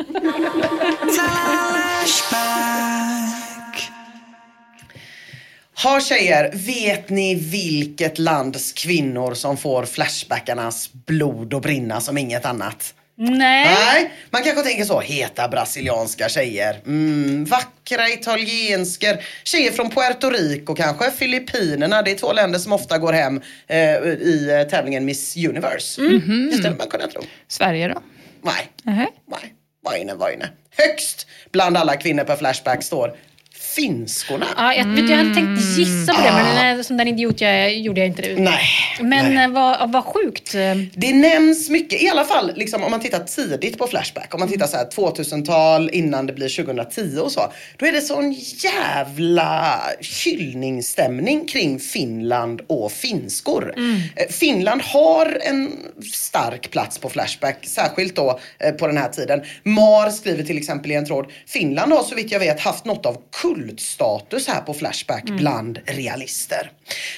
Ha 5.83 5.99
tjejer, 5.99 6.51
vet 6.53 7.09
ni 7.09 7.35
vilket 7.35 8.19
lands 8.19 8.71
kvinnor 8.73 9.33
som 9.33 9.57
får 9.57 9.85
flashbackarnas 9.85 10.89
blod 10.93 11.53
att 11.53 11.61
brinna 11.61 12.01
som 12.01 12.17
inget 12.17 12.45
annat? 12.45 12.93
Nej. 13.17 13.75
Nej, 13.85 14.11
man 14.29 14.43
kanske 14.43 14.63
tänker 14.63 14.85
så. 14.85 14.99
Heta 14.99 15.47
brasilianska 15.47 16.29
tjejer. 16.29 16.81
Mm, 16.85 17.45
vackra 17.45 18.09
italiensker. 18.09 19.25
Tjejer 19.43 19.71
från 19.71 19.89
Puerto 19.89 20.29
Rico 20.29 20.75
kanske. 20.75 21.11
Filippinerna. 21.11 22.01
Det 22.01 22.11
är 22.11 22.15
två 22.15 22.33
länder 22.33 22.59
som 22.59 22.73
ofta 22.73 22.97
går 22.97 23.13
hem 23.13 23.41
eh, 23.67 23.77
i 24.03 24.49
eh, 24.61 24.69
tävlingen 24.69 25.05
Miss 25.05 25.37
Universe. 25.37 26.01
Mm. 26.01 26.49
Just 26.51 26.63
det, 26.63 26.75
man 26.77 26.87
kunde 26.87 27.07
tro. 27.07 27.21
Sverige 27.47 27.87
då? 27.87 28.01
Nej, 28.41 28.69
Nähä. 28.83 29.07
nej. 29.27 29.53
Vaine, 29.85 30.15
vaine. 30.17 30.45
Högst 30.77 31.27
bland 31.51 31.77
alla 31.77 31.95
kvinnor 31.97 32.23
på 32.23 32.35
Flashback 32.35 32.83
står 32.83 33.15
finskorna. 33.75 34.45
Ja, 34.57 34.73
jag, 34.73 34.85
vet, 34.85 34.95
du, 34.95 35.09
jag 35.11 35.17
hade 35.17 35.33
tänkt 35.33 35.61
gissa 35.77 36.13
på 36.13 36.21
det, 36.21 36.31
men 36.31 36.55
nej, 36.55 36.83
som 36.83 36.97
den 36.97 37.07
idiot 37.07 37.41
jag 37.41 37.77
gjorde 37.77 37.99
jag 37.99 38.07
inte 38.07 38.21
det. 38.21 38.39
Nej. 38.39 38.59
Men 39.01 39.35
nej. 39.35 39.45
eh, 39.45 39.51
vad, 39.51 39.91
vad 39.91 40.03
sjukt. 40.03 40.51
Det 40.93 41.13
nämns 41.13 41.69
mycket, 41.69 42.01
i 42.01 42.09
alla 42.09 42.23
fall 42.23 42.51
liksom, 42.55 42.83
om 42.83 42.91
man 42.91 42.99
tittar 42.99 43.19
tidigt 43.19 43.77
på 43.77 43.87
Flashback. 43.87 44.33
Om 44.33 44.39
man 44.39 44.49
tittar 44.49 44.67
så 44.67 44.77
här 44.77 44.85
2000-tal 44.85 45.89
innan 45.93 46.25
det 46.25 46.33
blir 46.33 46.65
2010 46.65 47.19
och 47.19 47.31
så. 47.31 47.41
Då 47.77 47.85
är 47.85 47.91
det 47.91 48.01
sån 48.01 48.31
jävla 48.63 49.81
hyllningsstämning 50.25 51.47
kring 51.47 51.79
Finland 51.79 52.61
och 52.67 52.91
finskor. 52.91 53.73
Eh, 54.15 54.27
Finland 54.29 54.81
har 54.81 55.39
en 55.41 55.71
stark 56.13 56.71
plats 56.71 56.97
på 56.97 57.09
Flashback, 57.09 57.57
särskilt 57.67 58.15
då 58.15 58.39
eh, 58.59 58.71
på 58.71 58.87
den 58.87 58.97
här 58.97 59.09
tiden. 59.09 59.43
Mar 59.63 60.09
skriver 60.09 60.43
till 60.43 60.57
exempel 60.57 60.91
i 60.91 60.95
en 60.95 61.05
tråd, 61.05 61.25
Finland 61.47 61.91
har 61.93 62.03
så 62.03 62.15
vitt 62.15 62.31
jag 62.31 62.39
vet 62.39 62.59
haft 62.59 62.85
något 62.85 63.05
av 63.05 63.17
kultstatus 63.69 64.47
här 64.47 64.61
på 64.61 64.73
Flashback 64.73 65.23
bland 65.23 65.79
realister. 65.85 66.71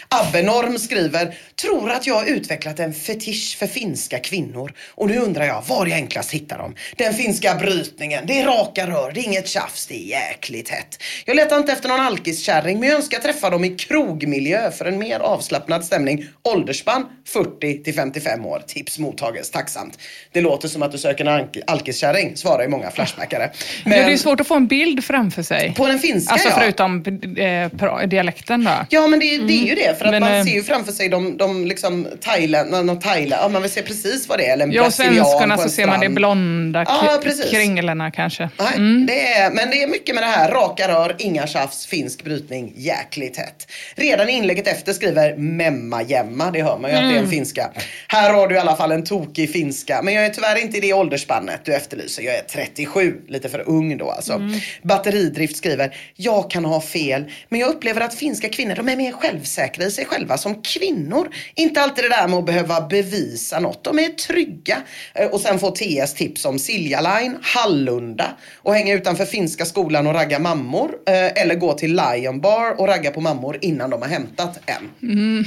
Abbenorm 0.09 0.77
skriver, 0.79 1.35
tror 1.61 1.91
att 1.91 2.07
jag 2.07 2.15
har 2.15 2.25
utvecklat 2.25 2.79
en 2.79 2.93
fetisch 2.93 3.57
för 3.59 3.67
finska 3.67 4.19
kvinnor 4.19 4.73
och 4.95 5.07
nu 5.07 5.17
undrar 5.17 5.45
jag 5.45 5.63
var 5.67 5.85
jag 5.85 5.95
enklast 5.95 6.31
hittar 6.31 6.57
dem. 6.57 6.75
Den 6.95 7.13
finska 7.13 7.55
brytningen, 7.55 8.23
det 8.27 8.39
är 8.39 8.45
raka 8.45 8.87
rör, 8.87 9.11
det 9.11 9.19
är 9.19 9.23
inget 9.23 9.47
tjafs, 9.47 9.87
det 9.87 9.95
är 9.95 10.07
jäkligt 10.07 10.69
hett. 10.69 11.03
Jag 11.25 11.35
letar 11.35 11.57
inte 11.57 11.71
efter 11.71 11.89
någon 11.89 11.99
alkiskärring 11.99 12.79
men 12.79 12.89
jag 12.89 12.97
önskar 12.97 13.19
träffa 13.19 13.49
dem 13.49 13.65
i 13.65 13.69
krogmiljö 13.69 14.71
för 14.71 14.85
en 14.85 14.97
mer 14.99 15.19
avslappnad 15.19 15.85
stämning. 15.85 16.25
Åldersspann 16.43 17.05
40 17.27 17.83
till 17.83 17.93
55 17.93 18.45
år. 18.45 18.63
Tips 18.67 18.99
mottages 18.99 19.51
tacksamt. 19.51 19.99
Det 20.31 20.41
låter 20.41 20.67
som 20.67 20.83
att 20.83 20.91
du 20.91 20.97
söker 20.97 21.25
en 21.25 21.39
alk- 21.41 21.61
alkiskärring, 21.67 22.37
svarar 22.37 22.63
ju 22.63 22.69
många 22.69 22.91
flashbackare. 22.91 23.51
Ja, 23.85 23.89
det 23.91 23.97
är 24.13 24.17
svårt 24.17 24.39
att 24.39 24.47
få 24.47 24.55
en 24.55 24.67
bild 24.67 25.03
framför 25.03 25.43
sig. 25.43 25.73
På 25.77 25.87
den 25.87 25.99
finska 25.99 26.26
Alltså 26.31 26.47
ja. 26.49 26.55
förutom 26.59 27.03
eh, 27.37 28.07
dialekten 28.07 28.63
då. 28.63 28.71
Ja 28.89 29.07
men 29.07 29.19
det, 29.19 29.37
det 29.37 29.53
är 29.53 29.65
ju 29.67 29.75
det 29.75 29.99
för 29.99 30.05
att 30.05 30.11
Men, 30.11 30.21
man 30.23 30.33
eh, 30.33 30.43
ser 30.45 30.51
ju 30.53 30.63
framför 30.63 30.91
sig 30.91 31.09
de, 31.09 31.37
de 31.37 31.65
liksom 31.67 32.07
Thailand, 32.21 33.01
Thailand, 33.01 33.41
ja 33.43 33.49
man 33.49 33.61
vill 33.61 33.71
se 33.71 33.81
precis 33.81 34.29
vad 34.29 34.37
det 34.37 34.45
är. 34.47 34.53
Eller 34.53 34.65
en 34.65 34.71
Ja, 34.71 34.85
och 34.85 34.93
svenskarna 34.93 35.57
så 35.57 35.69
ser 35.69 35.87
man 35.87 35.99
det 35.99 36.09
blonda 36.09 36.85
Ja, 36.87 36.99
k- 37.15 37.21
precis. 37.23 37.51
kringlarna 37.51 38.11
kanske. 38.11 38.49
Nej, 38.59 38.67
Mm. 38.75 39.05
det 39.05 39.27
är, 39.33 39.51
men 39.51 39.69
det 39.69 39.83
är 39.83 39.87
mycket 39.87 40.15
med 40.15 40.23
det 40.23 40.27
här. 40.27 40.51
Raka 40.51 40.87
rör, 40.87 41.15
inga 41.19 41.47
tjafs, 41.47 41.85
finsk 41.85 42.23
brytning, 42.23 42.73
jäkligt 42.75 43.37
hett. 43.37 43.71
Redan 43.95 44.29
i 44.29 44.31
inlägget 44.31 44.67
efter 44.67 44.93
skriver 44.93 45.35
Memma 45.37 46.03
Gemma, 46.03 46.51
det 46.51 46.63
hör 46.63 46.77
man 46.77 46.91
ju 46.91 46.97
att 46.97 47.03
det 47.13 47.15
är 47.17 47.23
en 47.23 47.29
finska. 47.29 47.69
Här 48.07 48.33
har 48.33 48.47
du 48.47 48.55
i 48.55 48.57
alla 48.57 48.75
fall 48.75 48.91
en 48.91 49.03
tokig 49.03 49.51
finska, 49.53 50.01
men 50.03 50.13
jag 50.13 50.25
är 50.25 50.29
tyvärr 50.29 50.61
inte 50.61 50.77
i 50.77 50.79
det 50.81 50.93
åldersspannet 50.93 51.59
du 51.63 51.73
efterlyser. 51.75 52.23
Jag 52.23 52.35
är 52.35 52.41
37, 52.41 53.15
lite 53.27 53.49
för 53.49 53.63
ung 53.69 53.97
då 53.97 54.11
alltså. 54.11 54.41
Batteridrift 54.81 55.57
skriver, 55.57 55.95
jag 56.17 56.51
kan 56.51 56.65
ha 56.65 56.81
fel, 56.81 57.31
men 57.49 57.59
jag 57.59 57.69
upplever 57.69 58.01
att 58.01 58.15
finska 58.15 58.49
kvinnor, 58.49 58.75
de 58.75 58.89
är 58.89 58.95
mer 58.95 59.11
självsäkra 59.11 59.85
i 59.85 59.91
sig 59.91 60.05
själva 60.05 60.37
som 60.37 60.61
kvinnor. 60.61 61.29
Inte 61.55 61.81
alltid 61.81 62.03
det 62.03 62.09
där 62.09 62.27
med 62.27 62.39
att 62.39 62.45
behöva 62.45 62.81
bevisa 62.81 63.59
något. 63.59 63.83
De 63.83 63.99
är 63.99 64.09
trygga. 64.09 64.81
Eh, 65.13 65.27
Och 65.27 65.41
sen 65.41 65.59
får 65.59 65.71
TS 65.71 66.13
tips 66.13 66.45
om 66.45 66.59
Silja 66.59 67.01
Line, 67.01 67.37
Hallunda 67.41 68.31
och 68.55 68.73
hänga 68.73 68.93
utanför 68.93 69.25
finska 69.25 69.65
skolan 69.65 70.07
och 70.07 70.13
ragga 70.13 70.39
mammor. 70.39 70.91
eh, 71.07 71.41
Eller 71.41 71.55
gå 71.55 71.73
till 71.73 71.95
Lion 71.95 72.41
Bar 72.41 72.79
och 72.81 72.87
ragga 72.87 73.11
på 73.11 73.21
mammor 73.21 73.57
innan 73.61 73.89
de 73.89 74.01
har 74.01 74.09
hämtat 74.09 74.59
en. 74.65 75.45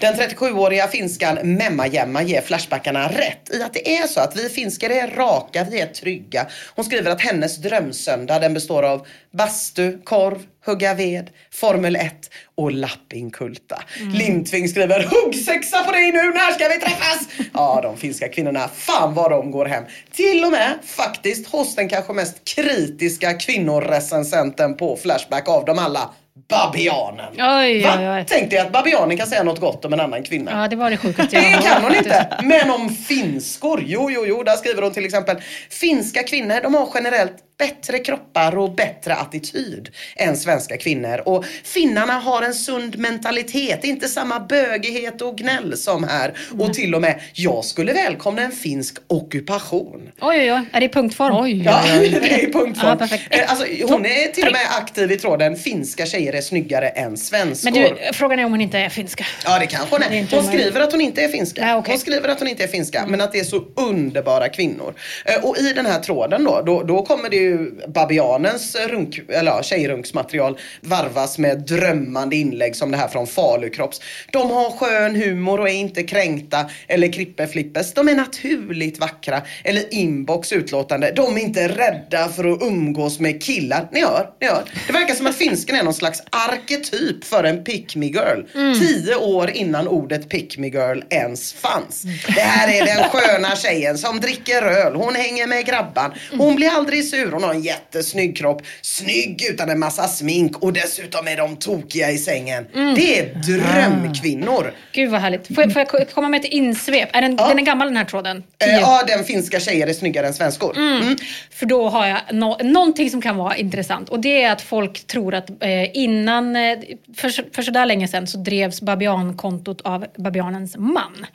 Den 0.00 0.14
37-åriga 0.14 0.88
finskan 0.88 1.38
Memma 1.42 1.86
Gemma 1.86 2.22
ger 2.22 2.40
Flashbackarna 2.40 3.08
rätt 3.08 3.54
i 3.54 3.62
att 3.62 3.74
det 3.74 3.96
är 3.96 4.06
så 4.06 4.20
att 4.20 4.36
vi 4.36 4.48
finskar 4.48 4.90
är 4.90 5.08
raka, 5.08 5.66
vi 5.70 5.80
är 5.80 5.86
trygga. 5.86 6.46
Hon 6.74 6.84
skriver 6.84 7.10
att 7.10 7.20
hennes 7.20 7.56
drömsöndag 7.56 8.38
den 8.38 8.54
består 8.54 8.82
av 8.82 9.06
bastu, 9.32 9.98
korv, 10.04 10.42
hugga 10.66 10.94
ved, 10.94 11.30
Formel 11.52 11.96
1 11.96 12.30
och 12.54 12.72
lappinkulta. 12.72 13.82
Lindtving 14.12 14.68
skriver 14.68 15.02
huggsexa 15.02 15.84
på 15.84 15.92
dig 15.92 16.12
nu, 16.12 16.22
när 16.22 16.52
ska 16.52 16.68
vi 16.68 16.80
träffas? 16.80 17.28
Ja, 17.54 17.80
de 17.82 17.96
finska 17.96 18.28
kvinnorna, 18.28 18.68
fan 18.68 19.14
vad 19.14 19.30
de 19.30 19.50
går 19.50 19.64
hem. 19.66 19.84
Till 20.12 20.44
och 20.44 20.50
med 20.50 20.78
faktiskt 20.84 21.48
hos 21.48 21.74
den 21.74 21.88
kanske 21.88 22.12
mest 22.12 22.54
kritiska 22.54 23.32
kvinnorecensenten 23.34 24.76
på 24.76 24.96
Flashback 24.96 25.48
av 25.48 25.64
dem 25.64 25.78
alla. 25.78 26.10
Babianen. 26.48 27.32
Oj, 27.38 27.82
Va? 27.82 27.96
oj, 27.98 28.08
oj. 28.08 28.24
Tänk 28.28 28.50
dig 28.50 28.58
att 28.58 28.72
babianen 28.72 29.16
kan 29.16 29.26
säga 29.26 29.42
något 29.42 29.60
gott 29.60 29.84
om 29.84 29.92
en 29.92 30.00
annan 30.00 30.22
kvinna. 30.22 30.50
Ja, 30.62 30.68
det 30.68 30.76
var 30.76 30.90
det 30.90 30.96
sjukaste 30.96 31.36
jag 31.36 31.44
Det 31.44 31.62
kan 31.62 31.82
hon 31.82 31.94
inte. 31.94 32.38
Men 32.42 32.70
om 32.70 32.88
finskor, 32.88 33.82
jo, 33.86 34.10
jo, 34.10 34.24
jo, 34.26 34.42
där 34.42 34.56
skriver 34.56 34.82
hon 34.82 34.92
till 34.92 35.04
exempel. 35.04 35.36
Finska 35.70 36.22
kvinnor, 36.22 36.60
de 36.62 36.74
har 36.74 36.88
generellt 36.94 37.34
bättre 37.60 37.98
kroppar 37.98 38.58
och 38.58 38.74
bättre 38.74 39.14
attityd 39.14 39.88
än 40.16 40.36
svenska 40.36 40.76
kvinnor. 40.76 41.22
Och 41.26 41.44
finnarna 41.64 42.12
har 42.12 42.42
en 42.42 42.54
sund 42.54 42.98
mentalitet, 42.98 43.84
inte 43.84 44.08
samma 44.08 44.40
bögighet 44.40 45.22
och 45.22 45.38
gnäll 45.38 45.76
som 45.76 46.04
här. 46.04 46.32
Och 46.58 46.74
till 46.74 46.94
och 46.94 47.00
med, 47.00 47.20
jag 47.32 47.64
skulle 47.64 47.92
välkomna 47.92 48.42
en 48.42 48.52
finsk 48.52 48.96
ockupation. 49.06 50.00
Oj, 50.20 50.38
oj, 50.40 50.52
oj. 50.52 50.60
Är 50.72 50.80
det 50.80 50.86
i 50.86 50.88
punktform? 50.88 51.36
Oj, 51.36 51.62
Ja, 51.64 51.82
oj, 51.84 51.98
oj. 52.00 52.08
det 52.22 52.34
är 52.34 52.48
i 52.48 52.52
punktform. 52.52 52.90
Ja, 52.90 52.96
perfekt. 52.96 53.24
Eh, 53.30 53.50
alltså, 53.50 53.66
hon 53.88 54.06
är 54.06 54.32
till 54.32 54.46
och 54.46 54.52
med 54.52 54.66
aktiv 54.78 55.12
i 55.12 55.16
tråden, 55.16 55.56
finska 55.56 56.06
tjejer 56.06 56.32
är 56.32 56.40
snyggare 56.40 56.88
än 56.88 57.16
svenskor. 57.16 57.70
Men 57.70 57.82
du, 57.82 57.96
frågan 58.12 58.38
är 58.38 58.44
om 58.44 58.50
hon 58.50 58.60
inte 58.60 58.78
är 58.78 58.88
finska. 58.88 59.24
Ja 59.44 59.58
det 59.58 59.66
kanske 59.66 59.94
hon 59.96 60.02
är 60.02 60.10
är. 60.10 60.18
inte 60.18 60.36
Hon 60.36 60.44
skriver 60.44 60.80
att 60.80 60.92
hon 60.92 61.00
inte 61.00 61.22
är 61.22 61.28
finska. 61.28 61.60
Ja, 61.68 61.76
okej. 61.76 61.92
Hon 61.92 62.00
skriver 62.00 62.28
att 62.28 62.38
hon 62.38 62.48
inte 62.48 62.64
är 62.64 62.68
finska 62.68 63.06
men 63.06 63.20
att 63.20 63.32
det 63.32 63.38
är 63.40 63.44
så 63.44 63.64
underbara 63.76 64.48
kvinnor. 64.48 64.94
Eh, 65.24 65.44
Och 65.44 65.58
i 65.58 65.72
den 65.72 65.86
här 65.86 66.00
tråden 66.00 66.44
då, 66.44 66.62
då, 66.66 66.82
då 66.82 67.02
kommer 67.02 67.30
det 67.30 67.36
ju 67.36 67.49
babianens 67.88 68.76
runk, 68.88 69.20
eller 69.28 69.50
ja, 69.50 69.62
tjejrunksmaterial 69.62 70.58
varvas 70.80 71.38
med 71.38 71.58
drömmande 71.58 72.36
inlägg 72.36 72.76
som 72.76 72.90
det 72.90 72.96
här 72.96 73.08
från 73.08 73.26
Falukropps. 73.26 74.00
De 74.32 74.50
har 74.50 74.70
skön 74.70 75.16
humor 75.16 75.60
och 75.60 75.68
är 75.68 75.74
inte 75.74 76.02
kränkta 76.02 76.70
eller 76.88 77.12
krippeflippes. 77.12 77.94
De 77.94 78.08
är 78.08 78.14
naturligt 78.14 78.98
vackra. 78.98 79.42
Eller 79.64 79.94
inbox 79.94 80.52
utlåtande. 80.52 81.12
De 81.16 81.36
är 81.36 81.40
inte 81.40 81.68
rädda 81.68 82.28
för 82.28 82.52
att 82.52 82.62
umgås 82.62 83.20
med 83.20 83.42
killar. 83.42 83.88
Ni 83.92 84.00
hör, 84.00 84.30
ni 84.40 84.46
hör. 84.46 84.64
Det 84.86 84.92
verkar 84.92 85.14
som 85.14 85.26
att 85.26 85.36
finsken 85.36 85.76
är 85.76 85.82
någon 85.82 85.94
slags 85.94 86.22
arketyp 86.30 87.24
för 87.24 87.44
en 87.44 87.64
pick 87.64 87.96
me 87.96 88.06
girl. 88.06 88.42
Tio 88.80 89.16
år 89.16 89.50
innan 89.50 89.88
ordet 89.88 90.28
pick 90.28 90.58
me 90.58 90.68
girl 90.68 91.02
ens 91.10 91.52
fanns. 91.52 92.02
Det 92.34 92.40
här 92.40 92.80
är 92.80 92.86
den 92.86 93.04
sköna 93.10 93.56
tjejen 93.56 93.98
som 93.98 94.20
dricker 94.20 94.62
öl. 94.62 94.94
Hon 94.94 95.14
hänger 95.14 95.46
med 95.46 95.66
grabban. 95.66 96.12
Hon 96.38 96.56
blir 96.56 96.68
aldrig 96.68 97.08
sur. 97.08 97.32
Hon 97.40 97.48
har 97.48 97.54
en 97.54 97.62
jättesnygg 97.62 98.36
kropp. 98.36 98.62
Snygg 98.82 99.46
utan 99.50 99.70
en 99.70 99.78
massa 99.78 100.08
smink 100.08 100.58
och 100.62 100.72
dessutom 100.72 101.28
är 101.28 101.36
de 101.36 101.56
tokiga 101.56 102.10
i 102.10 102.18
sängen. 102.18 102.66
Det 102.96 103.18
är 103.18 103.34
drömkvinnor. 103.34 104.72
Gud 104.92 105.10
vad 105.10 105.20
härligt. 105.20 105.54
Får 105.54 105.64
jag, 105.64 105.72
får 105.72 105.86
jag 105.92 106.10
komma 106.10 106.28
med 106.28 106.40
ett 106.40 106.46
insvep? 106.52 107.08
Är 107.12 107.22
den, 107.22 107.36
den 107.36 107.58
är 107.58 107.62
gammal 107.62 107.86
den 107.86 107.96
här 107.96 108.04
tråden? 108.04 108.42
Eh. 108.58 108.74
Ja, 108.74 109.02
den 109.06 109.24
finska 109.24 109.60
tjejer 109.60 109.86
är 109.86 109.92
snyggare 109.92 110.26
än 110.26 110.34
svenskor. 110.34 110.76
Mm. 110.76 111.16
För 111.50 111.66
då 111.66 111.88
har 111.88 112.06
jag 112.06 112.20
no 112.32 112.56
någonting 112.62 113.10
som 113.10 113.22
kan 113.22 113.36
vara 113.36 113.56
intressant. 113.56 114.08
Och 114.08 114.20
det 114.20 114.42
är 114.42 114.52
att 114.52 114.62
folk 114.62 115.06
tror 115.06 115.34
att 115.34 115.50
eh, 115.50 115.96
innan, 115.96 116.56
eh, 116.56 116.78
för, 117.16 117.54
för 117.54 117.62
sådär 117.62 117.86
länge 117.86 118.08
sedan 118.08 118.26
så 118.26 118.38
drevs 118.38 118.80
babiankontot 118.80 119.80
av 119.80 120.06
babianens 120.16 120.76
man. 120.76 121.26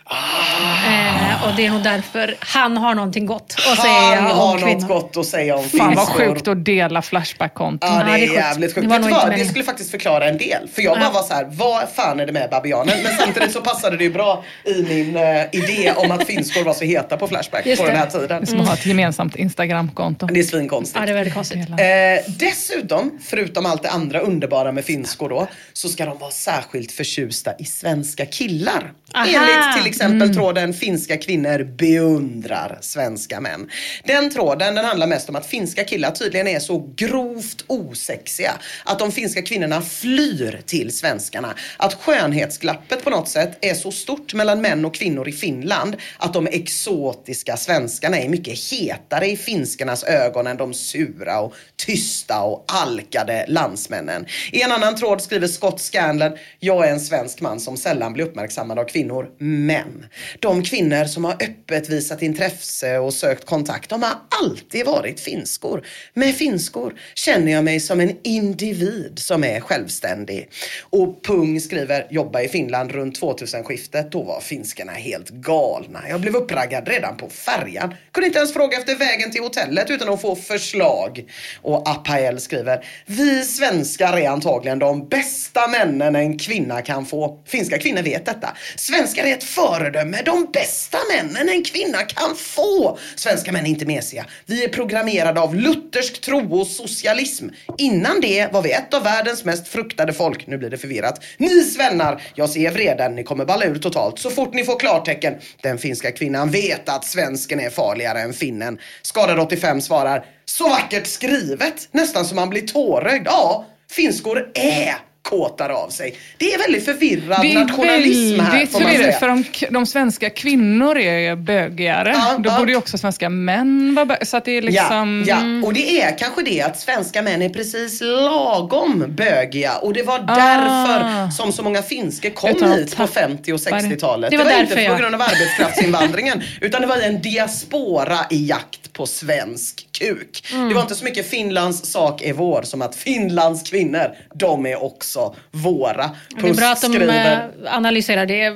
Eh, 0.87 1.43
och 1.47 1.55
det 1.57 1.65
är 1.65 1.69
nog 1.69 1.83
därför 1.83 2.35
han 2.39 2.77
har 2.77 2.95
någonting 2.95 3.25
gott 3.25 3.55
att 3.71 3.79
säga 3.79 3.91
Han 3.93 4.31
om 4.31 4.37
har 4.37 4.57
kvinnor. 4.57 4.73
något 4.73 4.87
gott 4.87 5.17
att 5.17 5.25
säga 5.25 5.55
om 5.55 5.63
Fan 5.63 5.94
vad 5.95 6.07
finskor. 6.07 6.33
sjukt 6.33 6.47
att 6.47 6.65
dela 6.65 7.01
Flashback-konton. 7.01 7.89
Ja, 7.91 8.03
det 8.03 8.11
är, 8.11 8.33
jävligt 8.33 8.75
sjukt. 8.75 8.89
Det 8.89 8.99
var 8.99 9.09
vad? 9.09 9.31
Det 9.31 9.45
skulle 9.45 9.63
faktiskt 9.63 9.91
förklara 9.91 10.29
en 10.29 10.37
del. 10.37 10.69
För 10.73 10.81
jag 10.81 10.99
bara 10.99 11.09
var 11.11 11.23
så 11.23 11.33
här, 11.33 11.45
vad 11.49 11.89
fan 11.89 12.19
är 12.19 12.25
det 12.25 12.31
med 12.31 12.49
babianen? 12.49 12.95
Men 13.03 13.17
samtidigt 13.17 13.51
så 13.51 13.61
passade 13.61 13.97
det 13.97 14.03
ju 14.03 14.09
bra 14.13 14.43
i 14.63 14.83
min 14.83 15.15
eh, 15.15 15.45
idé 15.51 15.93
om 15.95 16.11
att 16.11 16.27
finskor 16.27 16.63
var 16.63 16.73
så 16.73 16.85
heta 16.85 17.17
på 17.17 17.27
Flashback 17.27 17.65
Just 17.65 17.81
på 17.81 17.87
den 17.87 17.97
här 17.97 18.05
tiden. 18.05 18.45
Som 18.45 18.59
har 18.59 18.73
ett 18.73 18.85
gemensamt 18.85 19.35
Instagram-konto. 19.35 20.25
Det 20.25 20.39
är 20.39 20.43
svinkonstigt. 20.43 20.99
Ja, 20.99 21.05
det 21.05 21.11
är 21.11 21.15
väldigt 21.15 21.33
konstigt. 21.33 21.69
Eh, 21.69 22.33
dessutom, 22.39 23.19
förutom 23.23 23.65
allt 23.65 23.83
det 23.83 23.89
andra 23.89 24.19
underbara 24.19 24.71
med 24.71 24.85
finskor 24.85 25.29
då, 25.29 25.47
så 25.73 25.89
ska 25.89 26.05
de 26.05 26.17
vara 26.17 26.31
särskilt 26.31 26.91
förtjusta 26.91 27.51
i 27.59 27.65
svenska 27.65 28.25
killar. 28.25 28.91
Aha. 29.13 29.25
Enligt 29.25 29.77
till 29.77 29.87
exempel 29.87 30.33
tråden 30.35 30.73
finska 30.73 31.17
kvinnor 31.17 31.63
beundrar 31.63 32.77
svenska 32.81 33.41
män. 33.41 33.69
Den 34.03 34.29
tråden 34.29 34.75
den 34.75 34.85
handlar 34.85 35.07
mest 35.07 35.29
om 35.29 35.35
att 35.35 35.45
finska 35.45 35.83
killar 35.87 36.11
tydligen 36.11 36.47
är 36.47 36.59
så 36.59 36.93
grovt 36.95 37.65
osexiga 37.67 38.51
att 38.83 38.99
de 38.99 39.11
finska 39.11 39.41
kvinnorna 39.41 39.81
flyr 39.81 40.61
till 40.65 40.97
svenskarna. 40.97 41.55
Att 41.77 41.93
skönhetsglappet 41.93 43.03
på 43.03 43.09
något 43.09 43.29
sätt 43.29 43.57
är 43.61 43.73
så 43.73 43.91
stort 43.91 44.33
mellan 44.33 44.61
män 44.61 44.85
och 44.85 44.95
kvinnor 44.95 45.29
i 45.29 45.31
Finland 45.31 45.95
att 46.17 46.33
de 46.33 46.47
exotiska 46.47 47.57
svenskarna 47.57 48.17
är 48.17 48.29
mycket 48.29 48.71
hetare 48.71 49.27
i 49.27 49.37
finskarnas 49.37 50.03
ögon 50.03 50.47
än 50.47 50.57
de 50.57 50.73
sura 50.73 51.39
och 51.39 51.53
tysta 51.75 52.41
och 52.41 52.65
alkade 52.67 53.45
landsmännen. 53.47 54.25
I 54.51 54.61
en 54.61 54.71
annan 54.71 54.95
tråd 54.95 55.21
skriver 55.21 55.47
Scott 55.47 55.81
Scanlon, 55.81 56.37
jag 56.59 56.87
är 56.87 56.91
en 56.91 56.99
svensk 56.99 57.41
man 57.41 57.59
som 57.59 57.77
sällan 57.77 58.13
blir 58.13 58.25
uppmärksammad 58.25 58.79
av 58.79 58.85
kvinnor, 58.85 59.29
men 59.39 60.05
de 60.39 60.63
kvinnor 60.63 61.05
som 61.05 61.25
har 61.25 61.33
öppet 61.33 61.89
visat 61.89 62.21
intresse 62.21 62.97
och 62.97 63.13
sökt 63.13 63.45
kontakt, 63.45 63.89
de 63.89 64.03
har 64.03 64.13
alltid 64.43 64.85
varit 64.85 65.19
finskor. 65.19 65.64
Med 66.13 66.35
finskor 66.35 66.93
känner 67.15 67.51
jag 67.51 67.63
mig 67.63 67.79
som 67.79 67.99
en 67.99 68.17
individ 68.23 69.19
som 69.19 69.43
är 69.43 69.59
självständig. 69.59 70.49
Och 70.81 71.23
Pung 71.23 71.59
skriver, 71.61 72.07
jobba 72.09 72.41
i 72.41 72.47
Finland 72.47 72.91
runt 72.91 73.21
2000-skiftet, 73.21 74.11
då 74.11 74.23
var 74.23 74.41
finskarna 74.41 74.91
helt 74.91 75.29
galna. 75.29 76.09
Jag 76.09 76.21
blev 76.21 76.35
uppraggad 76.35 76.87
redan 76.87 77.17
på 77.17 77.29
färjan. 77.29 77.95
Kunde 78.11 78.27
inte 78.27 78.39
ens 78.39 78.53
fråga 78.53 78.77
efter 78.77 78.95
vägen 78.95 79.31
till 79.31 79.41
hotellet 79.41 79.89
utan 79.89 80.09
att 80.09 80.21
få 80.21 80.35
förslag. 80.35 81.25
Och 81.61 81.89
Apael 81.89 82.39
skriver, 82.39 82.85
vi 83.05 83.43
svenskar 83.43 84.17
är 84.17 84.29
antagligen 84.29 84.79
de 84.79 85.07
bästa 85.07 85.67
männen 85.67 86.15
en 86.15 86.39
kvinna 86.39 86.81
kan 86.81 87.05
få. 87.05 87.43
Finska 87.45 87.77
kvinnor 87.77 88.01
vet 88.01 88.25
detta. 88.25 88.57
Svenskar 88.75 89.23
är 89.23 89.33
ett 89.33 89.43
föredöme, 89.43 90.21
de 90.25 90.51
bästa 90.53 90.97
männen 91.13 91.49
en 91.49 91.63
kvinna 91.63 91.97
kan 91.97 92.35
få. 92.35 92.97
Svenska 93.15 93.51
män 93.51 93.65
är 93.65 93.69
inte 93.69 93.85
mesiga. 93.85 94.25
Vi 94.45 94.63
är 94.63 94.69
programmerade 94.69 95.41
av 95.41 95.54
luthersk 95.55 96.21
tro 96.21 96.59
och 96.59 96.67
socialism. 96.67 97.49
Innan 97.77 98.21
det 98.21 98.53
var 98.53 98.61
vi 98.61 98.71
ett 98.71 98.93
av 98.93 99.03
världens 99.03 99.45
mest 99.45 99.67
fruktade 99.67 100.13
folk. 100.13 100.47
Nu 100.47 100.57
blir 100.57 100.69
det 100.69 100.77
förvirrat. 100.77 101.23
Ni 101.37 101.63
svennar, 101.63 102.21
jag 102.35 102.49
ser 102.49 102.71
vreden, 102.71 103.15
ni 103.15 103.23
kommer 103.23 103.45
balla 103.45 103.65
ur 103.65 103.75
totalt 103.75 104.19
så 104.19 104.29
fort 104.29 104.53
ni 104.53 104.63
får 104.63 104.79
klartecken. 104.79 105.33
Den 105.61 105.77
finska 105.77 106.11
kvinnan 106.11 106.49
vet 106.49 106.89
att 106.89 107.05
svensken 107.05 107.59
är 107.59 107.69
farligare 107.69 108.21
än 108.21 108.33
finnen. 108.33 108.79
Skadad 109.01 109.39
85 109.39 109.81
svarar, 109.81 110.25
så 110.45 110.69
vackert 110.69 111.07
skrivet, 111.07 111.87
nästan 111.91 112.25
som 112.25 112.35
man 112.35 112.49
blir 112.49 112.67
tårögd. 112.67 113.27
Ja, 113.27 113.65
finskor 113.91 114.51
är 114.53 114.95
kåtar 115.29 115.69
av 115.69 115.89
sig. 115.89 116.17
Det 116.37 116.53
är 116.53 116.57
väldigt 116.57 116.85
förvirrad 116.85 117.41
Det 117.41 117.53
är 117.53 117.59
nationalism 117.59 118.39
här 118.39 118.57
man 118.59 118.67
förvirrande 118.67 119.03
säga. 119.03 119.19
för 119.19 119.27
de, 119.27 119.43
de 119.69 119.85
svenska 119.85 120.29
kvinnor 120.29 120.97
är 120.97 121.35
bögigare. 121.35 122.13
Ja, 122.15 122.35
Då 122.39 122.49
ja. 122.49 122.59
borde 122.59 122.71
ju 122.71 122.77
också 122.77 122.97
svenska 122.97 123.29
män 123.29 123.95
vara 123.95 124.05
bögiga. 124.05 124.25
Så 124.25 124.37
att 124.37 124.45
det 124.45 124.51
är 124.51 124.61
liksom... 124.61 125.25
Ja, 125.27 125.37
ja, 125.41 125.67
och 125.67 125.73
det 125.73 126.01
är 126.01 126.17
kanske 126.17 126.41
det 126.41 126.61
att 126.61 126.79
svenska 126.79 127.21
män 127.21 127.41
är 127.41 127.49
precis 127.49 128.01
lagom 128.01 129.05
bögiga 129.07 129.75
och 129.75 129.93
det 129.93 130.03
var 130.03 130.19
därför 130.19 131.31
som 131.31 131.51
så 131.51 131.63
många 131.63 131.81
finskor 131.81 132.29
kom 132.29 132.49
Utan 132.49 132.71
hit 132.71 132.97
på 132.97 133.07
50 133.07 133.53
och 133.53 133.57
60-talet. 133.57 134.31
Det 134.31 134.37
Det 134.37 134.43
var 134.43 134.51
var, 134.51 134.61
inte 134.61 134.75
på 134.89 134.95
grund 134.95 135.15
av 135.15 135.21
arbetskraftsinvandringen 135.21 136.41
utan 136.61 136.81
det 136.81 136.87
var 136.87 136.97
en 136.97 137.21
diaspora 137.21 138.19
i 138.29 138.47
jakt 138.47 138.93
på 138.93 139.05
svensk 139.05 139.87
kuk. 139.91 140.43
Mm. 140.53 140.69
Det 140.69 140.75
var 140.75 140.81
inte 140.81 140.95
så 140.95 141.05
mycket 141.05 141.29
Finlands 141.29 141.91
sak 141.91 142.21
är 142.21 142.33
vår 142.33 142.61
som 142.61 142.81
att 142.81 142.95
Finlands 142.95 143.69
kvinnor, 143.69 144.15
de 144.33 144.65
är 144.65 144.83
också 144.83 145.14
våra. 145.51 146.09
Det 146.41 146.49
är 146.49 146.53
bra 146.53 146.67
att 146.71 146.81
de 146.81 146.87
skriver- 146.93 147.49
eh, 147.65 147.75
analyserar 147.75 148.25
det 148.25 148.53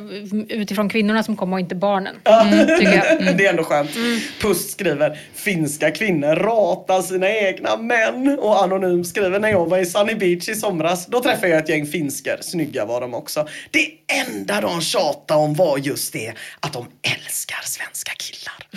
utifrån 0.54 0.90
kvinnorna 0.90 1.24
som 1.24 1.36
kommer 1.38 1.56
och 1.56 1.60
inte 1.60 1.76
barnen. 1.76 2.16
Tycker 2.80 2.94
jag. 2.94 3.38
det 3.38 3.46
är 3.46 3.50
ändå 3.50 3.64
skönt. 3.64 3.90
Pust 4.42 4.72
skriver, 4.72 5.20
finska 5.36 5.92
kvinnor 5.92 6.36
ratar 6.36 7.02
sina 7.02 7.30
egna 7.30 7.78
män. 7.78 8.40
Och 8.40 8.64
Anonym 8.64 9.04
skriver, 9.06 9.40
när 9.40 9.50
jag 9.50 9.70
var 9.70 9.78
i 9.78 9.86
Sunny 9.86 10.16
Beach 10.16 10.50
i 10.50 10.56
somras, 10.56 11.06
då 11.06 11.20
träffade 11.24 11.48
jag 11.48 11.64
ett 11.64 11.70
gäng 11.70 11.86
finskor. 11.86 12.36
Snygga 12.42 12.86
var 12.86 13.02
de 13.02 13.14
också. 13.14 13.48
Det 13.72 13.88
enda 14.28 14.62
de 14.62 14.82
tjatade 14.82 15.40
om 15.40 15.54
var 15.54 15.78
just 15.78 16.14
det, 16.14 16.34
att 16.60 16.74
de 16.74 16.86
älskar 17.16 17.60
svenska 17.64 18.12
killar. 18.18 18.68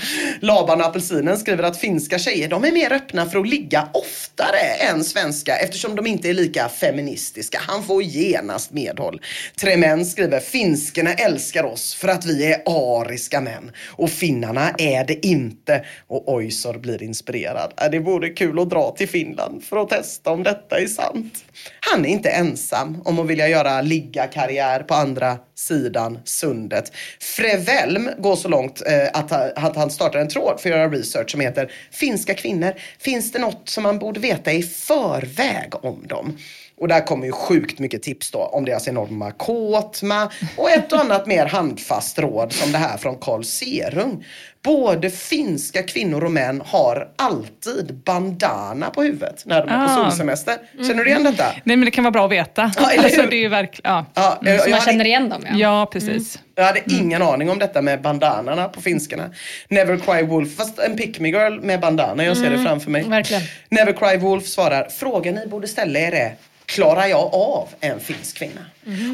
Laban 0.41 0.81
och 0.81 0.87
Apelsinen 0.87 1.39
skriver 1.39 1.65
att 1.65 1.77
finska 1.81 2.19
tjejer, 2.19 2.49
de 2.49 2.65
är 2.65 2.73
mer 2.73 2.93
öppna 2.93 3.27
för 3.27 3.39
att 3.39 3.49
ligga 3.49 3.89
oftare 3.93 4.59
än 4.91 5.05
svenska 5.05 5.57
eftersom 5.57 5.97
de 5.97 6.07
inte 6.07 6.29
är 6.29 6.35
lika 6.35 6.69
feministiska. 6.69 7.61
Han 7.73 7.83
får 7.83 8.03
genast 8.03 8.71
medhåll. 8.71 9.21
Tremän 9.61 10.07
skriver, 10.07 10.41
finskarna 10.41 11.15
älskar 11.15 11.65
oss 11.65 11.95
för 11.95 12.09
att 12.09 12.27
vi 12.27 12.53
är 12.53 12.63
ariska 12.67 13.41
män 13.41 13.71
och 13.89 14.11
finnarna 14.11 14.71
är 14.71 15.05
det 15.05 15.27
inte. 15.27 15.85
Och 16.07 16.35
Oysor 16.35 16.79
blir 16.79 17.03
inspirerad. 17.03 17.73
Äh, 17.83 17.91
det 17.91 17.99
vore 17.99 18.29
kul 18.29 18.59
att 18.59 18.71
dra 18.71 18.95
till 18.97 19.09
Finland 19.09 19.65
för 19.65 19.77
att 19.77 19.89
testa 19.89 20.31
om 20.31 20.43
detta 20.43 20.79
är 20.79 20.87
sant. 20.87 21.45
Han 21.81 22.05
är 22.05 22.09
inte 22.09 22.31
ensam 22.31 23.03
om 23.05 23.19
att 23.19 23.27
vilja 23.27 23.49
göra 23.49 23.81
ligga-karriär 23.81 24.83
på 24.83 24.95
andra 24.95 25.39
sidan 25.55 26.19
sundet. 26.25 26.93
Frevelm 27.21 28.11
går 28.19 28.37
så 28.37 28.49
långt 28.49 28.83
eh, 28.87 29.09
att 29.55 29.77
han 29.77 29.91
startar 29.91 30.19
en 30.19 30.29
tråd 30.29 30.61
för 30.61 30.71
att 30.71 30.77
göra 30.77 30.89
research 30.89 31.31
som 31.31 31.41
heter 31.41 31.73
Finska 31.91 32.35
kvinnor, 32.35 32.73
finns 32.99 33.33
det 33.33 33.39
något 33.39 33.69
som 33.69 33.83
man 33.83 33.99
borde 33.99 34.21
veta 34.21 34.53
i 34.53 34.63
förväg 34.63 35.85
om 35.85 36.07
dem? 36.07 36.39
Och 36.83 36.89
där 36.89 37.07
kommer 37.07 37.27
ju 37.27 37.33
sju 37.33 37.55
sjukt 37.61 37.79
mycket 37.79 38.03
tips 38.03 38.31
då 38.31 38.39
om 38.39 38.65
deras 38.65 38.89
enorma 38.89 39.31
kåtma 39.31 40.31
och 40.57 40.71
ett 40.71 40.93
och 40.93 41.01
annat 41.01 41.27
mer 41.27 41.47
handfast 41.47 42.19
råd 42.19 42.53
som 42.53 42.73
det 42.73 42.79
här 42.79 42.97
från 42.97 43.17
Carl 43.17 43.45
Serung. 43.45 44.25
Både 44.65 45.11
finska 45.11 45.83
kvinnor 45.83 46.25
och 46.25 46.31
män 46.31 46.63
har 46.67 47.09
alltid 47.19 47.95
bandana 48.05 48.91
på 48.91 49.03
huvudet 49.03 49.43
när 49.47 49.61
de 49.67 49.69
är 49.73 49.87
på 49.87 49.93
Ah. 49.93 49.97
solsemester. 50.05 50.57
Känner 50.89 51.05
du 51.05 51.11
igen 51.11 51.23
detta? 51.25 51.45
Nej, 51.65 51.77
men 51.77 51.85
det 51.85 51.91
kan 51.91 52.05
vara 52.05 52.11
bra 52.13 52.25
att 52.25 52.31
veta. 52.33 52.73
Ja, 52.77 52.91
eller 52.91 53.05
alltså, 53.05 53.23
hur? 53.23 53.31
det 53.31 53.37
är 53.37 53.41
ju 53.41 53.49
verkligen, 53.49 53.91
ja. 53.93 54.05
Ja, 54.15 54.39
Så 54.43 54.49
jag, 54.49 54.59
man 54.71 54.73
hade- 54.73 54.85
känner 54.93 55.05
igen 55.05 55.29
dem 55.29 55.43
ja. 55.51 55.57
ja, 55.59 55.89
precis. 55.93 56.39
jag 56.55 56.65
hade 56.65 56.81
ingen 57.01 57.23
aning 57.23 57.51
om 57.51 57.59
detta 57.59 57.83
med 57.83 58.03
bandanorna 58.03 58.69
på 58.69 58.81
finskarna. 58.81 59.31
Never 59.69 59.97
Cry 59.97 60.23
Wolf, 60.27 60.57
fast 60.57 60.79
en 60.79 60.97
pick 60.97 61.21
me 61.21 61.29
girl 61.29 61.61
med 61.61 61.81
bandana, 61.81 62.25
jag 62.25 62.37
ser 62.37 62.51
det 62.51 62.59
framför 62.59 62.91
mig. 62.91 63.03
verkligen. 63.09 63.43
Never 63.69 63.93
Cry 63.93 64.17
Wolf 64.17 64.47
svarar, 64.47 64.89
frågan 64.91 65.35
ni 65.35 65.47
borde 65.47 65.69
ställa 65.69 65.99
er 65.99 66.13
är, 66.13 66.35
klarar 66.67 67.07
jag 67.07 67.35
av 67.35 67.69
en 67.81 68.01
finsk 68.01 68.37
kvinna? 68.37 68.61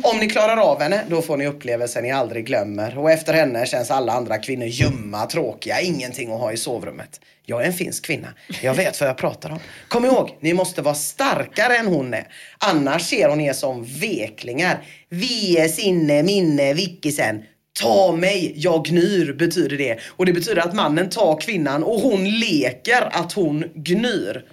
Om 0.02 0.18
ni 0.18 0.28
klarar 0.28 0.56
av 0.56 0.80
henne, 0.80 1.04
då 1.08 1.22
får 1.22 1.36
ni 1.36 1.46
upplevelsen 1.46 2.02
ni 2.02 2.10
aldrig 2.10 2.46
glömmer. 2.46 2.98
Och 2.98 3.10
efter 3.10 3.34
henne 3.34 3.66
känns 3.66 3.90
alla 3.90 4.12
andra 4.12 4.38
kvinnor 4.38 4.66
ljumma, 4.66 5.26
tråkiga, 5.26 5.80
ingenting 5.80 6.32
att 6.32 6.40
ha 6.40 6.52
i 6.52 6.56
sovrummet. 6.56 7.20
Jag 7.44 7.62
är 7.62 7.66
en 7.66 7.72
finsk 7.72 8.04
kvinna. 8.04 8.28
Jag 8.62 8.74
vet 8.74 9.00
vad 9.00 9.08
jag 9.08 9.16
pratar 9.16 9.50
om. 9.50 9.58
Kom 9.88 10.04
ihåg, 10.04 10.36
ni 10.40 10.54
måste 10.54 10.82
vara 10.82 10.94
starkare 10.94 11.76
än 11.76 11.86
hon 11.86 12.14
är. 12.14 12.28
Annars 12.58 13.02
ser 13.02 13.28
hon 13.28 13.40
er 13.40 13.52
som 13.52 13.84
veklingar. 13.84 14.84
Vie 15.08 15.68
sinne 15.68 16.22
minne 16.22 16.74
vickisen. 16.74 17.42
Ta 17.80 18.12
mig, 18.12 18.52
jag 18.56 18.84
gnyr 18.84 19.32
betyder 19.32 19.76
det. 19.76 19.98
Och 20.06 20.26
det 20.26 20.32
betyder 20.32 20.62
att 20.62 20.74
mannen 20.74 21.10
tar 21.10 21.40
kvinnan 21.40 21.84
och 21.84 22.00
hon 22.00 22.30
leker 22.30 23.08
att 23.12 23.32
hon 23.32 23.64
gnyr. 23.74 24.44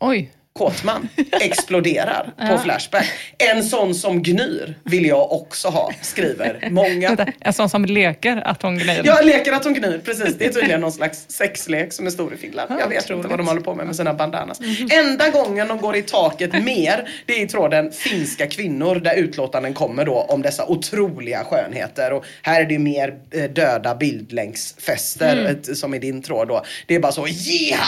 Oj. 0.00 0.32
Kåtman 0.58 1.08
exploderar 1.40 2.32
på 2.50 2.58
Flashback. 2.58 3.06
En 3.38 3.64
sån 3.64 3.94
som 3.94 4.22
gnyr 4.22 4.74
vill 4.84 5.06
jag 5.06 5.32
också 5.32 5.68
ha, 5.68 5.92
skriver 6.02 6.68
många. 6.70 7.26
En 7.40 7.52
sån 7.52 7.68
som 7.68 7.84
leker 7.84 8.36
att 8.36 8.62
hon 8.62 8.78
gnir. 8.78 9.02
Jag 9.04 9.24
leker 9.26 9.52
att 9.52 9.64
hon 9.64 9.74
gnyr, 9.74 10.00
precis. 10.04 10.34
Det 10.38 10.46
är 10.46 10.52
tydligen 10.52 10.80
någon 10.80 10.92
slags 10.92 11.24
sexlek 11.28 11.92
som 11.92 12.06
är 12.06 12.10
stor 12.10 12.34
i 12.34 12.36
Finland. 12.36 12.70
Jag 12.80 12.88
vet 12.88 13.10
inte 13.10 13.28
vad 13.28 13.38
de 13.38 13.46
håller 13.48 13.60
på 13.60 13.74
med 13.74 13.86
med 13.86 13.96
sina 13.96 14.14
bandanas. 14.14 14.60
Enda 14.90 15.28
gången 15.30 15.68
de 15.68 15.78
går 15.78 15.96
i 15.96 16.02
taket 16.02 16.52
mer, 16.64 17.08
det 17.26 17.32
är 17.32 17.44
i 17.44 17.48
tråden 17.48 17.92
finska 17.92 18.46
kvinnor 18.46 18.94
där 18.96 19.14
utlåtanden 19.16 19.74
kommer 19.74 20.04
då 20.04 20.14
om 20.28 20.42
dessa 20.42 20.66
otroliga 20.66 21.44
skönheter. 21.44 22.12
Och 22.12 22.24
här 22.42 22.60
är 22.60 22.66
det 22.66 22.78
mer 22.78 23.14
eh, 23.30 23.44
döda 23.44 23.94
bildlänksfester 23.94 25.36
ett- 25.50 25.76
som 25.76 25.94
i 25.94 25.98
din 25.98 26.22
tråd 26.22 26.48
då. 26.48 26.64
Det 26.86 26.94
är 26.94 27.00
bara 27.00 27.12
så, 27.12 27.26
jiha! 27.28 27.84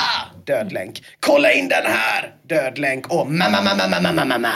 Dödlänk. 0.46 1.02
Kolla 1.20 1.52
in 1.52 1.68
den 1.68 1.82
här! 1.86 2.32
Dödlänk. 2.48 3.06
Och 3.12 3.26
mamma, 3.30 3.62
mamma, 3.62 3.88
mamma, 3.88 4.12
mamma, 4.12 4.24
mamma. 4.24 4.52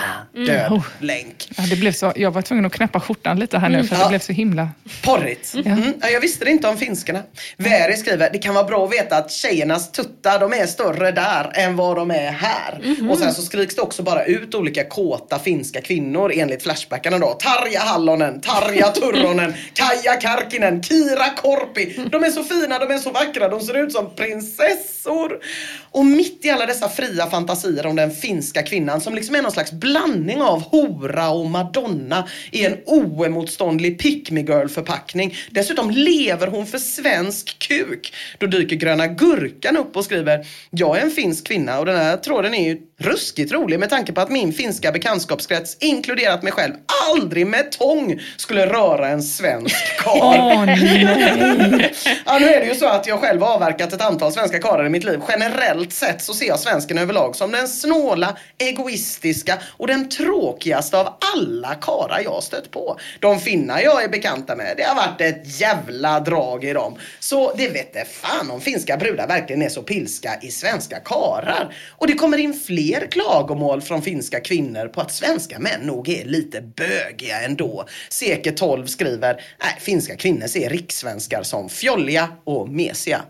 Dödlänk. 0.46 1.48
Ja, 1.56 1.62
det 1.70 1.76
blev 1.76 1.92
så, 1.92 2.12
jag 2.16 2.30
var 2.30 2.42
tvungen 2.42 2.64
att 2.64 2.72
knäppa 2.72 3.00
skjortan 3.00 3.38
lite 3.38 3.58
här 3.58 3.68
nu 3.68 3.84
för 3.84 3.94
att 3.94 4.00
Ja. 4.00 4.04
det 4.06 4.08
blev 4.10 4.18
så 4.18 4.32
himla... 4.32 4.68
Porrigt. 5.04 5.54
Mm. 5.54 5.94
Ja, 6.02 6.08
jag 6.08 6.20
visste 6.20 6.44
det 6.44 6.50
inte 6.50 6.68
om 6.68 6.76
finskarna. 6.78 7.22
Veri 7.56 7.96
skriver, 7.96 8.30
det 8.32 8.38
kan 8.38 8.54
vara 8.54 8.64
bra 8.64 8.84
att 8.84 8.92
veta 8.92 9.16
att 9.16 9.30
tjejernas 9.32 9.92
tuttar, 9.92 10.38
de 10.38 10.52
är 10.52 10.66
större 10.66 11.10
där 11.12 11.50
än 11.54 11.76
vad 11.76 11.96
de 11.96 12.10
är 12.10 12.30
här. 12.32 12.96
Och 13.10 13.18
sen 13.18 13.34
så 13.34 13.42
skriks 13.42 13.74
det 13.76 13.82
också 13.82 14.02
bara 14.02 14.24
ut 14.24 14.54
olika 14.54 14.84
kåta 14.84 15.38
finska 15.38 15.80
kvinnor 15.80 16.32
enligt 16.34 16.62
Flashbackarna 16.62 17.18
då. 17.18 17.26
Tarja 17.32 17.80
Hallonen, 17.80 18.40
Tarja 18.40 18.88
Turronen, 18.88 19.54
Kaja 19.74 20.16
Karkinen, 20.20 20.82
Kira 20.82 21.30
Korpi. 21.36 22.00
De 22.12 22.24
är 22.24 22.30
så 22.30 22.44
fina, 22.44 22.78
de 22.78 22.90
är 22.94 22.98
så 22.98 23.10
vackra, 23.10 23.48
de 23.48 23.60
ser 23.60 23.74
ut 23.84 23.92
som 23.92 24.14
prinsessor. 24.16 25.38
Och 25.82 26.06
mitt 26.06 26.44
i 26.44 26.50
alla 26.50 26.66
dessa 26.66 26.88
fria 26.88 27.26
fantasier 27.26 27.86
om 27.86 27.96
den 27.96 28.10
finska 28.10 28.62
kvinnan 28.62 29.00
som 29.00 29.14
liksom 29.14 29.34
är 29.34 29.42
någon 29.42 29.52
slags 29.52 29.72
blandning 29.72 30.42
av 30.42 30.62
hora 30.62 31.30
och 31.30 31.46
madonna 31.46 32.28
i 32.50 32.64
en 32.64 32.78
oemotståndlig 32.86 33.98
pick 33.98 34.30
me 34.30 34.40
girl 34.40 34.68
förpackning. 34.68 35.34
Dessutom 35.50 35.90
lever 35.90 36.46
hon 36.46 36.66
för 36.66 36.78
svensk 36.78 37.58
kuk. 37.58 38.14
Då 38.38 38.46
dyker 38.46 38.76
Gröna 38.76 39.06
Gurkan 39.06 39.76
upp 39.76 39.96
och 39.96 40.04
skriver 40.04 40.46
Jag 40.70 40.98
är 40.98 41.02
en 41.02 41.10
finsk 41.10 41.46
kvinna 41.46 41.78
och 41.78 41.86
den 41.86 41.96
här 41.96 42.16
tråden 42.16 42.54
är 42.54 42.68
ju 42.68 42.78
ruskigt 43.00 43.52
rolig 43.52 43.80
med 43.80 43.90
tanke 43.90 44.12
på 44.12 44.20
att 44.20 44.30
min 44.30 44.52
finska 44.52 44.92
bekantskapskrets, 44.92 45.76
inkluderat 45.80 46.42
mig 46.42 46.52
själv, 46.52 46.74
aldrig 47.10 47.46
med 47.46 47.72
tång 47.72 48.20
skulle 48.36 48.66
röra 48.66 49.08
en 49.08 49.22
svensk 49.22 49.76
karl. 49.98 50.18
Åh 50.22 50.64
nej! 50.64 51.94
Ja, 52.26 52.38
nu 52.38 52.48
är 52.48 52.60
det 52.60 52.66
ju 52.66 52.74
så 52.74 52.86
att 52.86 53.06
jag 53.06 53.20
själv 53.20 53.42
har 53.42 53.54
avverkat 53.54 53.92
ett 53.92 54.02
antal 54.02 54.32
svenska 54.32 54.58
karlar 54.58 54.86
i 54.86 54.88
mitt 54.88 55.04
liv. 55.04 55.20
Generellt 55.28 55.92
sett 55.92 56.22
så 56.22 56.34
ser 56.34 56.46
jag 56.46 56.60
svensken 56.60 56.98
överlag 56.98 57.36
som 57.36 57.50
den 57.50 57.68
snåla, 57.68 58.36
egoistiska 58.58 59.58
och 59.76 59.86
den 59.86 60.08
tråkigaste 60.08 60.98
av 60.98 61.14
alla 61.36 61.74
karar 61.74 62.20
jag 62.24 62.42
stött 62.42 62.70
på. 62.70 62.98
De 63.20 63.40
finnar 63.40 63.80
jag 63.80 64.04
är 64.04 64.08
bekanta 64.08 64.56
med, 64.56 64.74
det 64.76 64.82
har 64.82 64.94
varit 64.94 65.20
ett 65.20 65.60
jävla 65.60 66.20
drag 66.20 66.64
i 66.64 66.72
dem. 66.72 66.96
Så 67.20 67.54
det 67.56 67.68
vet 67.68 68.08
fan 68.08 68.50
om 68.50 68.60
finska 68.60 68.96
brudar 68.96 69.26
verkligen 69.26 69.62
är 69.62 69.68
så 69.68 69.82
pilska 69.82 70.38
i 70.42 70.50
svenska 70.50 71.00
karar. 71.00 71.74
Och 71.90 72.06
det 72.06 72.12
kommer 72.12 72.38
in 72.38 72.60
fler 72.66 72.89
klagomål 73.10 73.82
från 73.82 74.02
finska 74.02 74.40
kvinnor 74.40 74.88
på 74.88 75.00
att 75.00 75.12
svenska 75.12 75.58
män 75.58 75.80
nog 75.80 76.08
är 76.08 76.24
lite 76.24 76.60
bögiga 76.60 77.40
ändå. 77.40 77.84
Seke 78.08 78.52
12 78.52 78.86
skriver, 78.86 79.34
nej, 79.34 79.76
finska 79.80 80.16
kvinnor 80.16 80.46
ser 80.46 80.70
rikssvenskar 80.70 81.42
som 81.42 81.68
fjolliga 81.68 82.28
och 82.44 82.68
mesiga. 82.68 83.20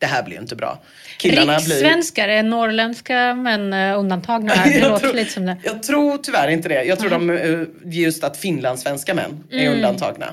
Det 0.00 0.06
här 0.06 0.22
blir 0.22 0.38
inte 0.40 0.56
bra. 0.56 0.82
Killarna 1.18 1.58
blir... 1.66 1.74
Rikssvenskar 1.74 2.28
är 2.28 2.42
norrländska 2.42 3.34
men 3.34 3.72
uh, 3.72 3.98
undantagna. 3.98 4.52
Det 4.64 4.78
Jag 4.78 5.00
tror- 5.00 5.14
lite 5.14 5.32
som 5.32 5.46
det. 5.46 5.56
Jag 5.64 5.82
tror 5.82 6.18
tyvärr 6.18 6.48
inte 6.48 6.68
det. 6.68 6.82
Jag 6.84 6.98
tror 6.98 7.10
de, 7.10 7.30
eh, 7.30 7.60
just 7.84 8.24
att 8.24 8.36
finlandssvenska 8.36 9.14
män 9.14 9.44
är 9.50 9.60
Mm. 9.60 9.74
undantagna. 9.74 10.26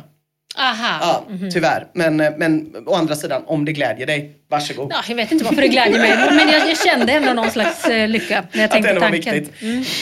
Aha. 0.57 0.97
Ja, 1.01 1.49
tyvärr. 1.51 1.87
Men, 1.93 2.19
eh, 2.19 2.31
men 2.37 2.73
å 2.85 2.93
andra 2.95 3.15
sidan, 3.15 3.43
om 3.47 3.65
det 3.65 3.73
glädjer 3.73 4.07
dig, 4.07 4.31
varsågod. 4.49 4.91
Ja, 4.91 5.01
jag 5.07 5.15
vet 5.15 5.31
inte 5.31 5.45
varför 5.45 5.61
det 5.61 5.67
glädjer 5.67 5.99
mig, 5.99 6.17
men 6.35 6.49
jag, 6.49 6.69
jag 6.69 6.77
kände 6.77 7.13
ändå 7.13 7.33
någon 7.33 7.51
slags 7.51 7.85
eh, 7.85 8.07
lycka 8.07 8.43
när 8.51 8.61
jag 8.61 8.65
Att 8.65 8.71
det 8.71 8.73
tänkte 8.83 8.93
var 8.93 9.01
tanken. 9.09 9.33
viktigt. 9.33 9.53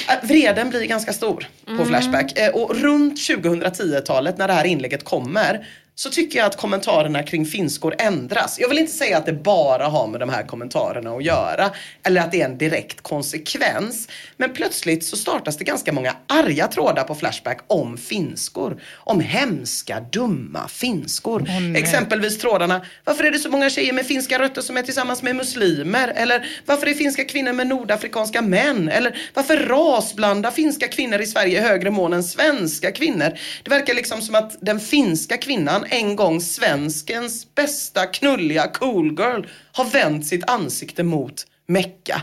Äh, 0.09 0.27
Vreden 0.27 0.69
blir 0.69 0.85
ganska 0.85 1.13
stor 1.13 1.47
på 1.77 1.85
Flashback. 1.85 2.39
Eh, 2.39 2.49
Och 2.49 2.75
runt 2.81 3.17
2010-talet 3.29 4.37
när 4.37 4.47
det 4.47 4.53
här 4.53 4.65
inlägget 4.65 5.03
kommer 5.03 5.65
så 5.95 6.09
tycker 6.09 6.39
jag 6.39 6.45
att 6.45 6.57
kommentarerna 6.57 7.23
kring 7.23 7.45
finskor 7.45 7.95
ändras. 7.99 8.59
Jag 8.59 8.69
vill 8.69 8.77
inte 8.77 8.93
säga 8.93 9.17
att 9.17 9.25
det 9.25 9.33
bara 9.33 9.87
har 9.87 10.07
med 10.07 10.19
de 10.19 10.29
här 10.29 10.43
kommentarerna 10.43 11.11
att 11.11 11.23
göra 11.23 11.71
eller 12.03 12.21
att 12.21 12.31
det 12.31 12.41
är 12.41 12.45
en 12.45 12.57
direkt 12.57 13.01
konsekvens. 13.01 14.07
Men 14.37 14.53
plötsligt 14.53 15.05
så 15.05 15.17
startas 15.17 15.57
det 15.57 15.63
ganska 15.63 15.91
många 15.91 16.15
arga 16.27 16.67
trådar 16.67 17.03
på 17.03 17.15
Flashback 17.15 17.59
om 17.67 17.97
finskor. 17.97 18.81
Om 18.95 19.19
hemska, 19.19 19.99
dumma 20.11 20.67
finskor. 20.67 21.49
Exempelvis 21.75 22.39
trådarna, 22.39 22.85
varför 23.03 23.23
är 23.23 23.31
det 23.31 23.39
så 23.39 23.49
många 23.49 23.69
tjejer 23.69 23.93
med 23.93 24.05
finska 24.05 24.39
rötter 24.39 24.61
som 24.61 24.77
är 24.77 24.81
tillsammans 24.83 25.23
med 25.23 25.35
muslimer? 25.35 26.07
Eller 26.07 26.47
varför 26.65 26.87
är 26.87 26.93
finska 26.93 27.23
kvinnor 27.23 27.53
med 27.53 27.67
nordafrikanska 27.67 28.41
män? 28.41 28.89
Eller 28.89 29.17
varför 29.33 29.57
rasblanda 29.57 30.51
finska 30.51 30.87
kvinnor 30.87 31.21
i 31.21 31.25
Sverige 31.25 31.59
i 31.59 31.61
högre 31.61 31.91
mån 31.91 32.13
än 32.13 32.23
svenska 32.23 32.91
kvinnor? 32.91 33.37
Det 33.63 33.69
verkar 33.69 33.93
liksom 33.93 34.21
som 34.21 34.35
att 34.35 34.57
den 34.61 34.79
finska 34.79 35.37
kvinnan, 35.37 35.82
en 35.89 36.15
gång 36.15 36.41
svenskens 36.41 37.55
bästa 37.55 38.05
knulliga 38.05 38.67
cool 38.67 39.07
girl, 39.07 39.45
har 39.71 39.85
vänt 39.85 40.27
sitt 40.27 40.49
ansikte 40.49 41.03
mot 41.03 41.45
Mecka. 41.67 42.21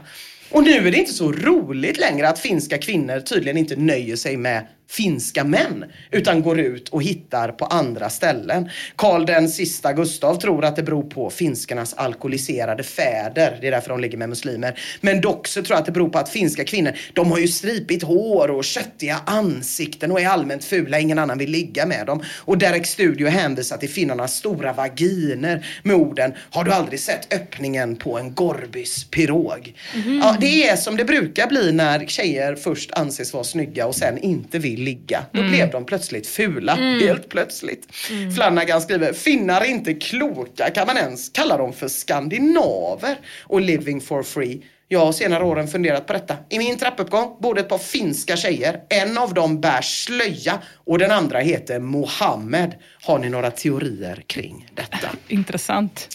Och 0.50 0.62
nu 0.62 0.88
är 0.88 0.90
det 0.90 0.98
inte 0.98 1.12
så 1.12 1.32
roligt 1.32 1.98
längre 1.98 2.28
att 2.28 2.38
finska 2.38 2.78
kvinnor 2.78 3.20
tydligen 3.20 3.56
inte 3.56 3.76
nöjer 3.76 4.16
sig 4.16 4.36
med 4.36 4.66
finska 4.90 5.44
män 5.44 5.84
utan 6.10 6.42
går 6.42 6.60
ut 6.60 6.88
och 6.88 7.02
hittar 7.02 7.48
på 7.48 7.64
andra 7.64 8.10
ställen. 8.10 8.70
Karl 8.96 9.26
den 9.26 9.48
sista 9.48 9.92
Gustav 9.92 10.34
tror 10.34 10.64
att 10.64 10.76
det 10.76 10.82
beror 10.82 11.02
på 11.02 11.30
finskarnas 11.30 11.94
alkoholiserade 11.94 12.82
fäder. 12.82 13.58
Det 13.60 13.66
är 13.66 13.70
därför 13.70 13.88
de 13.88 14.00
ligger 14.00 14.18
med 14.18 14.28
muslimer. 14.28 14.80
Men 15.00 15.20
dock 15.20 15.48
så 15.48 15.62
tror 15.62 15.74
jag 15.74 15.78
att 15.78 15.86
det 15.86 15.92
beror 15.92 16.08
på 16.08 16.18
att 16.18 16.28
finska 16.28 16.64
kvinnor, 16.64 16.92
de 17.12 17.30
har 17.30 17.38
ju 17.38 17.48
stripigt 17.48 18.02
hår 18.02 18.50
och 18.50 18.64
köttiga 18.64 19.20
ansikten 19.26 20.12
och 20.12 20.20
är 20.20 20.28
allmänt 20.28 20.64
fula. 20.64 20.98
Ingen 20.98 21.18
annan 21.18 21.38
vill 21.38 21.50
ligga 21.50 21.86
med 21.86 22.06
dem. 22.06 22.22
Och 22.38 22.58
Derek 22.58 22.86
Studio 22.86 23.28
hänvisar 23.28 23.76
till 23.76 23.90
finnarnas 23.90 24.36
stora 24.36 24.72
vaginer 24.72 25.66
med 25.82 25.96
orden 25.96 26.32
Har 26.50 26.64
du 26.64 26.72
aldrig 26.72 27.00
sett 27.00 27.34
öppningen 27.34 27.96
på 27.96 28.18
en 28.18 28.34
Gorbys 28.34 29.04
pirog? 29.04 29.74
Ja, 30.22 30.36
det 30.40 30.68
är 30.68 30.76
som 30.76 30.96
det 30.96 31.04
brukar 31.04 31.46
bli 31.46 31.72
när 31.72 32.06
tjejer 32.06 32.54
först 32.54 32.92
anses 32.92 33.32
vara 33.32 33.44
snygga 33.44 33.86
och 33.86 33.94
sen 33.94 34.18
inte 34.18 34.58
vill 34.58 34.79
ligga. 34.84 35.24
Då 35.32 35.42
blev 35.42 35.70
de 35.70 35.84
plötsligt 35.84 36.26
fula, 36.26 36.74
helt 36.74 37.28
plötsligt. 37.28 37.88
Flanagan 38.36 38.80
skriver, 38.80 39.12
finnar 39.12 39.60
är 39.60 39.64
inte 39.64 39.94
kloka, 39.94 40.70
kan 40.70 40.86
man 40.86 40.96
ens 40.96 41.28
kalla 41.28 41.56
dem 41.56 41.72
för 41.72 41.88
skandinaver? 41.88 43.18
Och 43.42 43.60
living 43.60 44.00
for 44.00 44.22
free. 44.22 44.62
Jag 44.92 45.00
har 45.00 45.12
senare 45.12 45.44
åren 45.44 45.68
funderat 45.68 46.06
på 46.06 46.12
detta. 46.12 46.36
I 46.48 46.58
min 46.58 46.78
trappuppgång 46.78 47.36
bor 47.40 47.58
ett 47.58 47.68
par 47.68 47.78
finska 47.78 48.36
tjejer. 48.36 48.80
En 48.88 49.18
av 49.18 49.34
dem 49.34 49.60
bär 49.60 49.82
slöja 49.82 50.58
och 50.74 50.98
den 50.98 51.10
andra 51.10 51.38
heter 51.38 51.78
Mohammed. 51.78 52.74
Har 53.02 53.18
ni 53.18 53.28
några 53.28 53.50
teorier 53.50 54.22
kring 54.26 54.70
detta? 54.74 55.08
Intressant. 55.28 56.08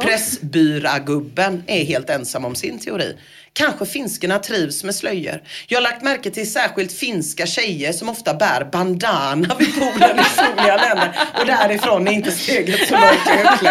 Pressbyragubben 0.00 1.62
är 1.66 1.84
helt 1.84 2.10
ensam 2.10 2.44
om 2.44 2.54
sin 2.54 2.78
teori. 2.78 3.16
Kanske 3.58 3.86
finskorna 3.86 4.38
trivs 4.38 4.84
med 4.84 4.94
slöjor. 4.94 5.42
Jag 5.66 5.76
har 5.76 5.82
lagt 5.82 6.02
märke 6.02 6.30
till 6.30 6.52
särskilt 6.52 6.92
finska 6.92 7.46
tjejer 7.46 7.92
som 7.92 8.08
ofta 8.08 8.34
bär 8.34 8.64
bandana 8.72 9.56
vid 9.58 9.74
poolen 9.74 10.18
i 10.18 10.24
soliga 10.24 10.76
länder. 10.76 11.18
Och 11.40 11.46
därifrån 11.46 12.08
är 12.08 12.12
inte 12.12 12.30
steget 12.30 12.88
så 12.88 12.94
långt 12.94 13.58
till 13.58 13.68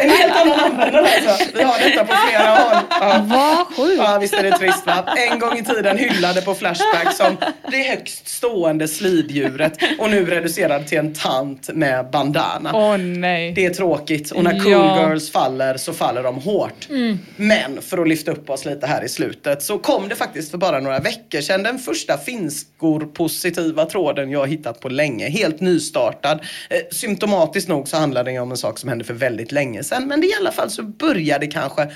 en 0.00 0.10
helt 0.10 0.36
annan 0.36 0.60
användare 0.60 1.06
alltså. 1.28 1.44
Vi 1.54 1.62
har 1.62 1.78
detta 1.78 2.04
på 2.04 2.14
flera 2.28 2.50
håll. 2.50 2.82
Ja. 2.90 3.24
Vad 3.26 3.66
sjukt! 3.76 3.98
Ja, 4.02 4.18
visst 4.20 4.34
är 4.34 4.42
det 4.42 4.58
trist 4.58 4.86
va? 4.86 5.04
En 5.30 5.38
gång 5.38 5.58
i 5.58 5.64
tiden 5.64 5.98
hyllade 5.98 6.42
på 6.42 6.54
Flashback 6.54 7.14
som 7.14 7.36
det 7.70 7.82
högst 7.82 8.28
stående 8.28 8.88
sliddjuret 8.88 9.72
och 9.98 10.10
nu 10.10 10.24
reducerad 10.26 10.86
till 10.86 10.98
en 10.98 11.14
tant 11.14 11.68
med 11.74 12.10
bandana. 12.10 12.70
Åh 12.74 12.96
nej. 12.96 13.52
Det 13.52 13.66
är 13.66 13.70
tråkigt 13.70 14.30
och 14.30 14.44
när 14.44 14.50
cool 14.60 14.72
Ja. 14.72 15.08
girls 15.08 15.32
faller 15.32 15.76
så 15.76 15.92
faller 15.92 16.22
de 16.22 16.34
hårt. 16.36 16.88
Men 17.36 17.82
för 17.82 17.98
att 17.98 18.08
lyfta 18.08 18.30
upp 18.30 18.50
oss 18.50 18.64
lite 18.64 18.86
här 18.86 19.04
i 19.04 19.08
slutet 19.08 19.62
så 19.62 19.78
kom 19.78 20.08
det 20.08 20.14
faktiskt 20.16 20.50
för 20.50 20.58
bara 20.58 20.80
några 20.80 20.98
veckor 20.98 21.40
sedan 21.40 21.62
den 21.62 21.78
första 21.78 22.18
finskor 22.18 23.00
positiva 23.00 23.84
tråden 23.84 24.30
jag 24.30 24.46
hittat 24.48 24.80
på 24.80 24.88
länge. 24.88 25.28
Helt 25.28 25.60
nystartad. 25.60 26.40
Eh, 26.70 26.76
symptomatiskt 26.92 27.68
nog 27.68 27.88
så 27.88 27.96
handlar 27.96 28.24
det 28.24 28.38
om 28.38 28.50
en 28.50 28.56
sak 28.56 28.78
som 28.78 28.88
hände 28.88 29.04
för 29.04 29.14
väldigt 29.14 29.52
länge 29.52 29.77
sedan. 29.84 30.08
Men 30.08 30.20
det 30.20 30.26
i 30.26 30.34
alla 30.34 30.52
fall 30.52 30.70
så 30.70 30.82
började 30.82 31.46
kanske 31.46 31.90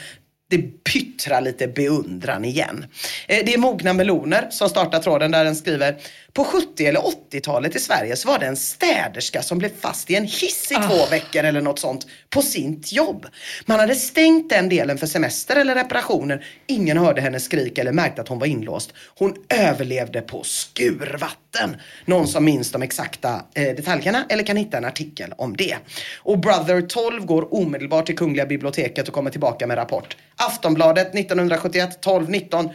det 0.50 0.84
pyttrar 0.84 1.40
lite 1.40 1.68
beundran 1.68 2.44
igen. 2.44 2.86
Eh, 3.28 3.44
det 3.46 3.54
är 3.54 3.58
Mogna 3.58 3.92
Meloner 3.92 4.46
som 4.50 4.68
startar 4.68 5.02
tråden 5.02 5.30
där 5.30 5.44
den 5.44 5.56
skriver 5.56 5.96
på 6.34 6.44
70 6.44 6.86
eller 6.86 7.00
80-talet 7.00 7.76
i 7.76 7.78
Sverige 7.78 8.16
så 8.16 8.28
var 8.28 8.38
det 8.38 8.46
en 8.46 8.56
städerska 8.56 9.42
som 9.42 9.58
blev 9.58 9.70
fast 9.80 10.10
i 10.10 10.14
en 10.14 10.24
hiss 10.24 10.72
i 10.72 10.74
två 10.74 11.06
veckor 11.10 11.44
eller 11.44 11.60
något 11.60 11.78
sånt 11.78 12.06
på 12.30 12.42
sitt 12.42 12.92
jobb. 12.92 13.26
Man 13.66 13.80
hade 13.80 13.94
stängt 13.94 14.50
den 14.50 14.68
delen 14.68 14.98
för 14.98 15.06
semester 15.06 15.56
eller 15.56 15.74
reparationer. 15.74 16.46
Ingen 16.66 16.98
hörde 16.98 17.20
hennes 17.20 17.44
skrik 17.44 17.78
eller 17.78 17.92
märkte 17.92 18.22
att 18.22 18.28
hon 18.28 18.38
var 18.38 18.46
inlåst. 18.46 18.92
Hon 19.18 19.34
överlevde 19.48 20.20
på 20.20 20.42
skurvatten. 20.44 21.76
Någon 22.04 22.28
som 22.28 22.44
minns 22.44 22.72
de 22.72 22.82
exakta 22.82 23.44
eh, 23.54 23.76
detaljerna 23.76 24.26
eller 24.28 24.44
kan 24.44 24.56
hitta 24.56 24.76
en 24.76 24.84
artikel 24.84 25.34
om 25.38 25.56
det. 25.56 25.76
Och 26.16 26.38
Brother 26.38 26.80
12 26.80 27.26
går 27.26 27.54
omedelbart 27.54 28.06
till 28.06 28.16
Kungliga 28.16 28.46
biblioteket 28.46 29.08
och 29.08 29.14
kommer 29.14 29.30
tillbaka 29.30 29.66
med 29.66 29.76
rapport. 29.76 30.16
Aftonbladet 30.36 31.14
1971 31.14 31.98
12 32.00 32.30
19 32.30 32.70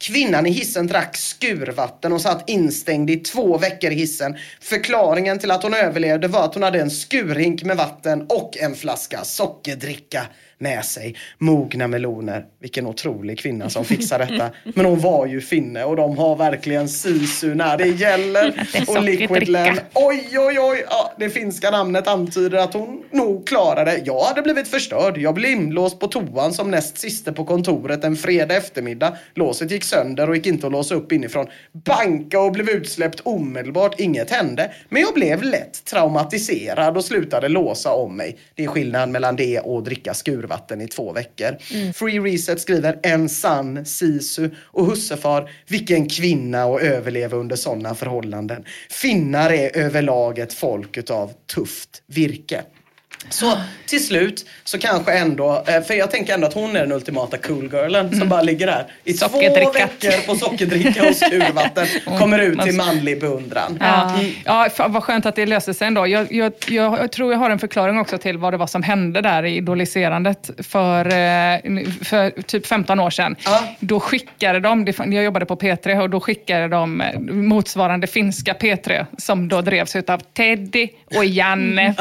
Kvinnan 0.00 0.46
i 0.46 0.50
hissen 0.50 0.86
drack 0.86 1.16
skurvatten 1.16 2.12
och 2.12 2.20
satt 2.20 2.50
instängd 2.50 3.10
i 3.10 3.16
två 3.16 3.58
veckor 3.58 3.90
i 3.90 3.94
hissen. 3.94 4.36
Förklaringen 4.60 5.38
till 5.38 5.50
att 5.50 5.62
hon 5.62 5.74
överlevde 5.74 6.28
var 6.28 6.44
att 6.44 6.54
hon 6.54 6.62
hade 6.62 6.80
en 6.80 6.90
skurhink 6.90 7.64
med 7.64 7.76
vatten 7.76 8.26
och 8.28 8.56
en 8.56 8.74
flaska 8.74 9.24
sockerdricka 9.24 10.26
med 10.58 10.84
sig. 10.84 11.16
Mogna 11.38 11.86
meloner. 11.86 12.44
Vilken 12.60 12.86
otrolig 12.86 13.38
kvinna 13.38 13.70
som 13.70 13.84
fixar 13.84 14.18
detta. 14.18 14.50
Men 14.74 14.86
hon 14.86 15.00
var 15.00 15.26
ju 15.26 15.40
finne 15.40 15.84
och 15.84 15.96
de 15.96 16.18
har 16.18 16.36
verkligen 16.36 16.88
sisu 16.88 17.54
när 17.54 17.76
det 17.76 17.86
gäller. 17.86 18.68
Och 18.88 19.02
Liquidland. 19.02 19.80
Oj, 19.94 20.38
oj, 20.38 20.60
oj. 20.60 20.84
Ja, 20.90 21.12
det 21.18 21.30
finska 21.30 21.70
namnet 21.70 22.08
antyder 22.08 22.58
att 22.58 22.74
hon 22.74 23.02
nog 23.10 23.46
klarade. 23.46 24.02
Jag 24.04 24.20
hade 24.20 24.42
blivit 24.42 24.68
förstörd. 24.68 25.18
Jag 25.18 25.34
blev 25.34 25.50
inlåst 25.50 26.00
på 26.00 26.06
toan 26.06 26.52
som 26.52 26.70
näst 26.70 26.98
siste 26.98 27.32
på 27.32 27.44
kontoret 27.44 28.04
en 28.04 28.16
fredag 28.16 28.56
eftermiddag. 28.56 29.16
Låset 29.34 29.70
gick 29.70 29.84
sönder 29.84 30.28
och 30.28 30.36
gick 30.36 30.46
inte 30.46 30.66
att 30.66 30.72
låsa 30.72 30.94
upp 30.94 31.12
inifrån. 31.12 31.46
Banka 31.72 32.40
och 32.40 32.52
blev 32.52 32.68
utsläppt 32.68 33.20
omedelbart. 33.20 34.00
Inget 34.00 34.30
hände. 34.30 34.70
Men 34.88 35.02
jag 35.02 35.14
blev 35.14 35.42
lätt 35.42 35.84
traumatiserad 35.84 36.96
och 36.96 37.04
slutade 37.04 37.48
låsa 37.48 37.92
om 37.92 38.16
mig. 38.16 38.36
Det 38.54 38.64
är 38.64 38.68
skillnad 38.68 39.08
mellan 39.08 39.36
det 39.36 39.60
och 39.60 39.78
att 39.78 39.84
dricka 39.84 40.14
skurvatten 40.48 40.80
i 40.80 40.88
två 40.88 41.12
veckor. 41.12 41.56
Free 41.92 42.20
Reset 42.20 42.60
skriver 42.60 42.98
en 43.02 43.28
sann 43.28 43.86
sisu 43.86 44.50
och 44.64 44.86
hussefar, 44.86 45.50
vilken 45.68 46.08
kvinna 46.08 46.64
att 46.64 46.82
överleva 46.82 47.36
under 47.36 47.56
sådana 47.56 47.94
förhållanden. 47.94 48.64
Finnar 48.90 49.50
är 49.50 49.76
överlag 49.76 50.38
ett 50.38 50.52
folk 50.52 50.96
utav 50.96 51.32
tufft 51.54 52.02
virke. 52.06 52.62
Så 53.30 53.58
till 53.86 54.06
slut 54.06 54.46
så 54.64 54.78
kanske 54.78 55.12
ändå, 55.12 55.64
eh, 55.66 55.82
för 55.82 55.94
jag 55.94 56.10
tänker 56.10 56.34
ändå 56.34 56.46
att 56.46 56.54
hon 56.54 56.76
är 56.76 56.80
den 56.80 56.92
ultimata 56.92 57.36
cool 57.36 57.70
girlen 57.70 58.18
som 58.18 58.28
bara 58.28 58.42
ligger 58.42 58.66
där 58.66 58.86
i 59.04 59.12
två 59.12 59.38
veckor 59.38 60.26
på 60.26 60.34
sockerdricka 60.34 61.08
och 61.08 61.16
skurvatten. 61.16 61.86
Kommer 62.18 62.38
ut 62.38 62.60
till 62.60 62.74
manlig 62.74 63.20
beundran. 63.20 63.78
Ja, 63.80 64.20
ja 64.44 64.68
fan, 64.74 64.92
vad 64.92 65.02
skönt 65.02 65.26
att 65.26 65.36
det 65.36 65.46
löste 65.46 65.74
sig 65.74 65.86
ändå. 65.86 66.06
Jag, 66.06 66.32
jag, 66.32 66.52
jag, 66.68 67.12
tror 67.12 67.32
jag 67.32 67.38
har 67.38 67.50
en 67.50 67.58
förklaring 67.58 67.98
också 67.98 68.18
till 68.18 68.38
vad 68.38 68.52
det 68.52 68.56
var 68.56 68.66
som 68.66 68.82
hände 68.82 69.20
där 69.20 69.42
i 69.42 69.56
idoliserandet 69.56 70.50
för, 70.58 71.06
eh, 71.06 71.84
för 72.02 72.42
typ 72.42 72.66
15 72.66 73.00
år 73.00 73.10
sedan. 73.10 73.36
Ja. 73.44 73.64
Då 73.80 74.00
skickade 74.00 74.60
de, 74.60 74.92
jag 74.96 75.24
jobbade 75.24 75.46
på 75.46 75.56
P3 75.56 76.02
och 76.02 76.10
då 76.10 76.20
skickade 76.20 76.68
de 76.68 77.00
eh, 77.00 77.20
motsvarande 77.20 78.06
finska 78.06 78.52
P3 78.52 79.06
som 79.18 79.48
då 79.48 79.62
drevs 79.62 79.96
utav 79.96 80.18
Teddy 80.18 80.88
och 81.16 81.24
Janne 81.24 81.94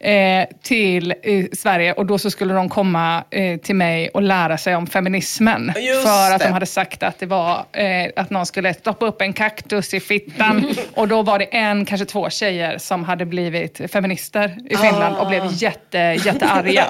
eh, 0.00 0.46
till 0.62 1.14
eh, 1.22 1.44
Sverige 1.52 1.92
och 1.92 2.06
då 2.06 2.18
så 2.18 2.30
skulle 2.30 2.54
de 2.54 2.68
komma 2.68 3.24
eh, 3.30 3.60
till 3.60 3.74
mig 3.74 4.08
och 4.08 4.22
lära 4.22 4.58
sig 4.58 4.76
om 4.76 4.86
feminismen. 4.86 5.72
Just 5.76 6.02
för 6.02 6.32
att 6.32 6.38
det. 6.38 6.46
de 6.46 6.52
hade 6.52 6.66
sagt 6.66 7.02
att 7.02 7.18
det 7.18 7.26
var 7.26 7.64
eh, 7.72 8.10
att 8.16 8.30
någon 8.30 8.46
skulle 8.46 8.74
stoppa 8.74 9.06
upp 9.06 9.22
en 9.22 9.32
kaktus 9.32 9.94
i 9.94 10.00
fittan. 10.00 10.74
och 10.94 11.08
då 11.08 11.22
var 11.22 11.38
det 11.38 11.44
en, 11.44 11.84
kanske 11.84 12.06
två 12.06 12.30
tjejer 12.30 12.78
som 12.78 13.04
hade 13.04 13.26
blivit 13.26 13.80
feminister 13.92 14.56
i 14.70 14.76
Finland 14.76 15.16
och 15.16 15.28
blev 15.28 15.42
jätte, 15.52 15.98
jättearga. 16.24 16.86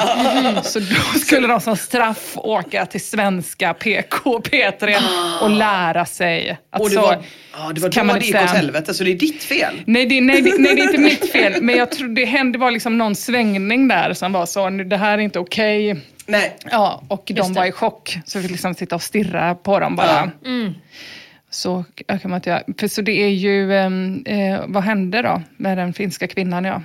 Så 0.62 0.78
då 0.78 1.18
skulle 1.18 1.46
de 1.46 1.60
som 1.60 1.76
straff 1.76 2.32
åka 2.36 2.86
till 2.86 3.04
svenska 3.04 3.74
PK 3.74 4.38
P3 4.38 4.96
och 5.42 5.50
lära 5.50 6.06
sig 6.06 6.58
att 6.70 6.80
Och 6.80 6.88
det 6.88 6.94
så 6.94 7.00
var, 7.00 7.22
ja, 7.52 7.72
det 7.74 7.80
var 7.80 7.90
kan 7.90 8.06
man 8.06 8.18
det 8.18 8.26
gick 8.26 8.34
åt 8.34 8.50
helvete 8.50 8.94
så 8.94 9.04
det 9.04 9.10
är 9.10 9.14
ditt 9.14 9.42
fel. 9.42 9.82
Nej 9.86 10.06
det, 10.06 10.20
nej, 10.20 10.42
det, 10.42 10.58
nej, 10.58 10.74
det 10.74 10.82
är 10.82 10.84
inte 10.84 10.98
mitt 10.98 11.32
fel. 11.32 11.62
Men 11.62 11.76
jag 11.76 11.90
tror 11.90 12.08
det 12.08 12.24
hände 12.24 12.58
var 12.58 12.70
liksom 12.70 12.98
någon 12.98 13.14
svängning 13.60 13.88
där 13.88 14.12
som 14.14 14.32
var 14.32 14.46
så, 14.46 14.70
"Nu, 14.70 14.84
det 14.84 14.96
här 14.96 15.18
är 15.18 15.22
inte 15.22 15.38
okej. 15.38 16.00
Nej. 16.26 16.56
Ja, 16.70 17.02
och 17.08 17.22
de 17.26 17.52
var 17.52 17.64
i 17.64 17.72
chock. 17.72 18.18
Så 18.24 18.38
vi 18.38 18.42
fick 18.42 18.50
liksom 18.50 18.74
sitta 18.74 18.94
och 18.94 19.02
stirra 19.02 19.54
på 19.54 19.80
dem 19.80 19.96
bara. 19.96 20.30
Så 21.52 21.84
kan 22.06 22.20
man 22.24 22.34
inte 22.34 22.50
göra. 22.50 22.62
För 22.80 22.88
så 22.88 23.02
det 23.02 23.12
är 23.12 23.28
ju, 23.28 23.76
ehm, 23.76 24.22
eh, 24.26 24.60
vad 24.66 24.82
hände 24.82 25.22
då 25.22 25.42
med 25.56 25.78
den 25.78 25.92
finska 25.92 26.26
kvinnan? 26.26 26.64
Ja. 26.64 26.82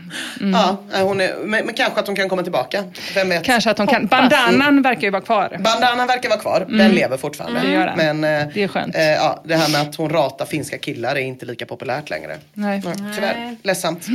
Ja, 0.53 0.77
hon 1.01 1.21
är, 1.21 1.35
men, 1.43 1.65
men 1.65 1.73
kanske 1.73 1.99
att 1.99 2.07
hon 2.07 2.15
kan 2.15 2.29
komma 2.29 2.43
tillbaka. 2.43 2.83
Vem 3.15 3.29
vet? 3.29 3.43
Kanske 3.43 3.71
att 3.71 3.77
hon 3.77 3.87
kan, 3.87 4.07
bandanan 4.07 4.81
verkar 4.81 5.01
ju 5.01 5.09
vara 5.09 5.21
kvar. 5.21 5.57
Bandanan 5.63 6.07
verkar 6.07 6.29
vara 6.29 6.39
kvar. 6.39 6.65
Den 6.69 6.91
lever 6.91 7.17
fortfarande. 7.17 7.59
Det 7.59 7.71
gör 7.71 7.85
den. 7.95 8.17
Men 8.17 8.41
eh, 8.41 8.47
Det 8.53 8.63
är 8.63 8.67
skönt. 8.67 8.95
Eh, 8.95 9.03
ja, 9.03 9.43
det 9.45 9.55
här 9.55 9.71
med 9.71 9.81
att 9.81 9.95
hon 9.95 10.09
ratar 10.09 10.45
finska 10.45 10.77
killar 10.77 11.15
är 11.15 11.19
inte 11.19 11.45
lika 11.45 11.65
populärt 11.65 12.09
längre. 12.09 12.37
Nej. 12.53 12.81
Nej, 12.85 12.95
tyvärr. 13.15 13.55
Ledsamt. 13.63 14.07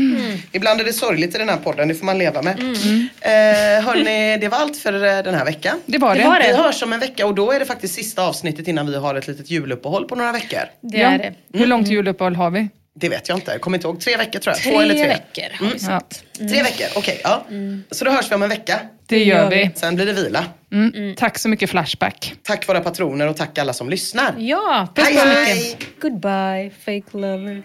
Ibland 0.52 0.81
är 0.81 0.85
det 0.85 0.93
sorgligt 0.93 1.35
i 1.35 1.39
den 1.39 1.48
här 1.48 1.56
podden, 1.56 1.89
det 1.89 1.94
får 1.94 2.06
man 2.06 2.18
leva 2.18 2.43
med. 2.43 2.60
Mm. 2.60 3.09
Eh, 3.20 3.85
hörni, 3.86 4.39
det 4.40 4.48
var 4.48 4.59
allt 4.59 4.77
för 4.77 4.93
eh, 4.93 5.22
den 5.22 5.35
här 5.35 5.44
veckan. 5.44 5.81
Det 5.86 5.98
var 5.98 6.14
det. 6.14 6.22
Det 6.22 6.28
var 6.28 6.39
det. 6.40 6.47
Vi 6.48 6.56
hörs 6.56 6.82
om 6.82 6.93
en 6.93 7.01
vecka 7.01 7.27
och 7.27 7.35
då 7.35 7.52
är 7.52 7.59
det 7.59 7.64
faktiskt 7.66 7.94
sista 7.94 8.22
avsnittet 8.22 8.68
innan 8.68 8.86
vi 8.86 8.97
har 8.97 9.14
ett 9.14 9.28
litet 9.28 9.51
juluppehåll 9.51 10.05
på 10.09 10.14
några 10.14 10.32
veckor. 10.32 10.40
Det 10.81 10.99
Ja. 10.99 11.09
är 11.09 11.19
det. 11.19 11.59
Hur 11.59 11.67
långt 11.67 11.89
juluppehåll 11.89 12.37
har 12.37 12.51
vi? 12.51 12.69
Det 12.95 13.09
vet 13.09 13.29
jag 13.29 13.39
inte, 13.39 13.51
jag 13.53 13.61
kommer 13.61 13.77
inte 13.79 13.87
ihåg. 13.87 14.01
Tre 14.01 14.17
veckor 14.17 14.39
tror 14.39 14.55
jag. 14.57 14.62
Tre 14.62 14.73
Två 14.73 14.81
eller 14.81 14.95
tre. 14.95 15.09
veckor 15.09 15.43
har 15.67 15.73
vi 15.73 15.79
Ja, 15.87 16.49
Tre 16.49 16.62
veckor, 16.62 16.87
okej. 16.97 17.21
ja. 17.25 17.45
Så 17.91 18.05
då 18.05 18.11
hörs 18.11 18.31
vi 18.31 18.35
om 18.35 18.43
en 18.43 18.49
vecka. 18.49 18.81
det 19.07 19.25
gör 19.25 19.51
vi. 19.51 19.71
Sen 19.75 19.95
blir 19.97 20.07
det 20.07 20.12
vila. 20.12 20.45
Mm. 20.73 21.15
Tack 21.17 21.39
så 21.39 21.49
mycket 21.49 21.71
Flashback. 21.71 22.35
Tack 22.43 22.69
våra 22.69 22.81
patroner 22.81 23.27
och 23.29 23.37
tack 23.37 23.59
alla 23.59 23.73
som 23.73 23.91
lyssnar. 23.91 24.35
Ja, 24.39 24.89
puss 24.95 25.05
Hej, 25.07 25.17
så 25.17 25.27
hej! 25.27 25.55
mycket. 25.55 26.01
Goodbye, 26.01 26.71
fake 26.85 27.19
lovers. 27.19 27.65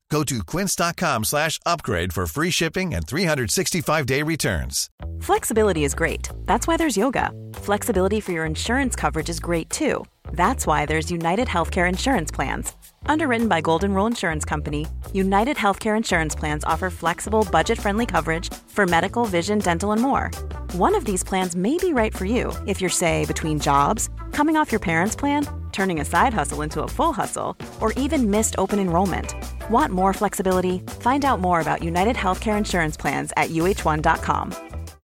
Go 0.11 0.25
to 0.25 0.43
quince.com 0.43 1.23
slash 1.23 1.57
upgrade 1.65 2.11
for 2.11 2.27
free 2.27 2.51
shipping 2.51 2.93
and 2.93 3.07
365-day 3.07 4.23
returns. 4.23 4.89
Flexibility 5.21 5.85
is 5.85 5.95
great. 5.95 6.27
That's 6.45 6.67
why 6.67 6.75
there's 6.75 6.97
yoga. 6.97 7.31
Flexibility 7.53 8.19
for 8.19 8.33
your 8.33 8.43
insurance 8.45 8.93
coverage 8.93 9.29
is 9.29 9.39
great 9.39 9.69
too. 9.69 10.05
That's 10.33 10.67
why 10.67 10.85
there's 10.85 11.09
United 11.09 11.47
Healthcare 11.47 11.87
Insurance 11.87 12.29
Plans. 12.29 12.73
Underwritten 13.05 13.47
by 13.47 13.61
Golden 13.61 13.93
Rule 13.93 14.05
Insurance 14.05 14.43
Company, 14.43 14.85
United 15.13 15.55
Healthcare 15.55 15.95
Insurance 15.95 16.35
Plans 16.35 16.65
offer 16.65 16.89
flexible, 16.89 17.47
budget 17.49 17.79
friendly 17.79 18.05
coverage 18.05 18.53
for 18.67 18.85
medical, 18.85 19.23
vision, 19.23 19.59
dental, 19.59 19.93
and 19.93 20.01
more. 20.01 20.29
One 20.73 20.93
of 20.93 21.05
these 21.05 21.23
plans 21.23 21.55
may 21.55 21.77
be 21.77 21.93
right 21.93 22.15
for 22.15 22.25
you 22.25 22.51
if 22.67 22.81
you're, 22.81 22.89
say, 22.89 23.25
between 23.25 23.61
jobs, 23.61 24.09
coming 24.33 24.57
off 24.57 24.73
your 24.73 24.79
parents' 24.79 25.15
plan, 25.15 25.47
turning 25.71 25.99
a 25.99 26.05
side 26.05 26.33
hustle 26.33 26.61
into 26.61 26.83
a 26.83 26.87
full 26.87 27.13
hustle, 27.13 27.55
or 27.79 27.93
even 27.93 28.29
missed 28.31 28.55
open 28.57 28.79
enrollment. 28.79 29.35
Want 29.69 29.93
more 29.93 30.13
flexibility? 30.13 30.79
Find 30.99 31.23
out 31.23 31.39
more 31.39 31.61
about 31.61 31.83
United 31.83 32.15
Healthcare 32.15 32.57
Insurance 32.57 32.97
Plans 32.97 33.31
at 33.37 33.51
uh1.com. 33.51 34.53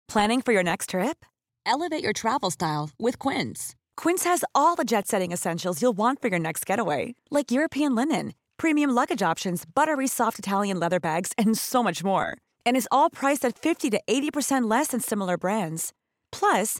Planning 0.07 0.41
for 0.41 0.53
your 0.53 0.63
next 0.63 0.91
trip? 0.91 1.25
Elevate 1.65 2.03
your 2.03 2.13
travel 2.13 2.51
style 2.51 2.91
with 2.97 3.19
Quince. 3.19 3.75
Quince 3.97 4.23
has 4.23 4.43
all 4.53 4.75
the 4.75 4.83
jet 4.83 5.07
setting 5.07 5.31
essentials 5.31 5.81
you'll 5.81 5.97
want 5.97 6.21
for 6.21 6.27
your 6.27 6.39
next 6.39 6.65
getaway, 6.65 7.15
like 7.31 7.51
European 7.51 7.95
linen, 7.95 8.33
premium 8.57 8.91
luggage 8.91 9.21
options, 9.21 9.65
buttery 9.65 10.07
soft 10.07 10.39
Italian 10.39 10.79
leather 10.79 10.99
bags, 10.99 11.31
and 11.37 11.57
so 11.57 11.83
much 11.83 12.03
more. 12.03 12.37
And 12.65 12.77
is 12.77 12.87
all 12.91 13.09
priced 13.09 13.43
at 13.45 13.57
50 13.57 13.89
to 13.91 14.01
80% 14.07 14.69
less 14.69 14.87
than 14.87 14.99
similar 14.99 15.37
brands. 15.37 15.91
Plus, 16.31 16.79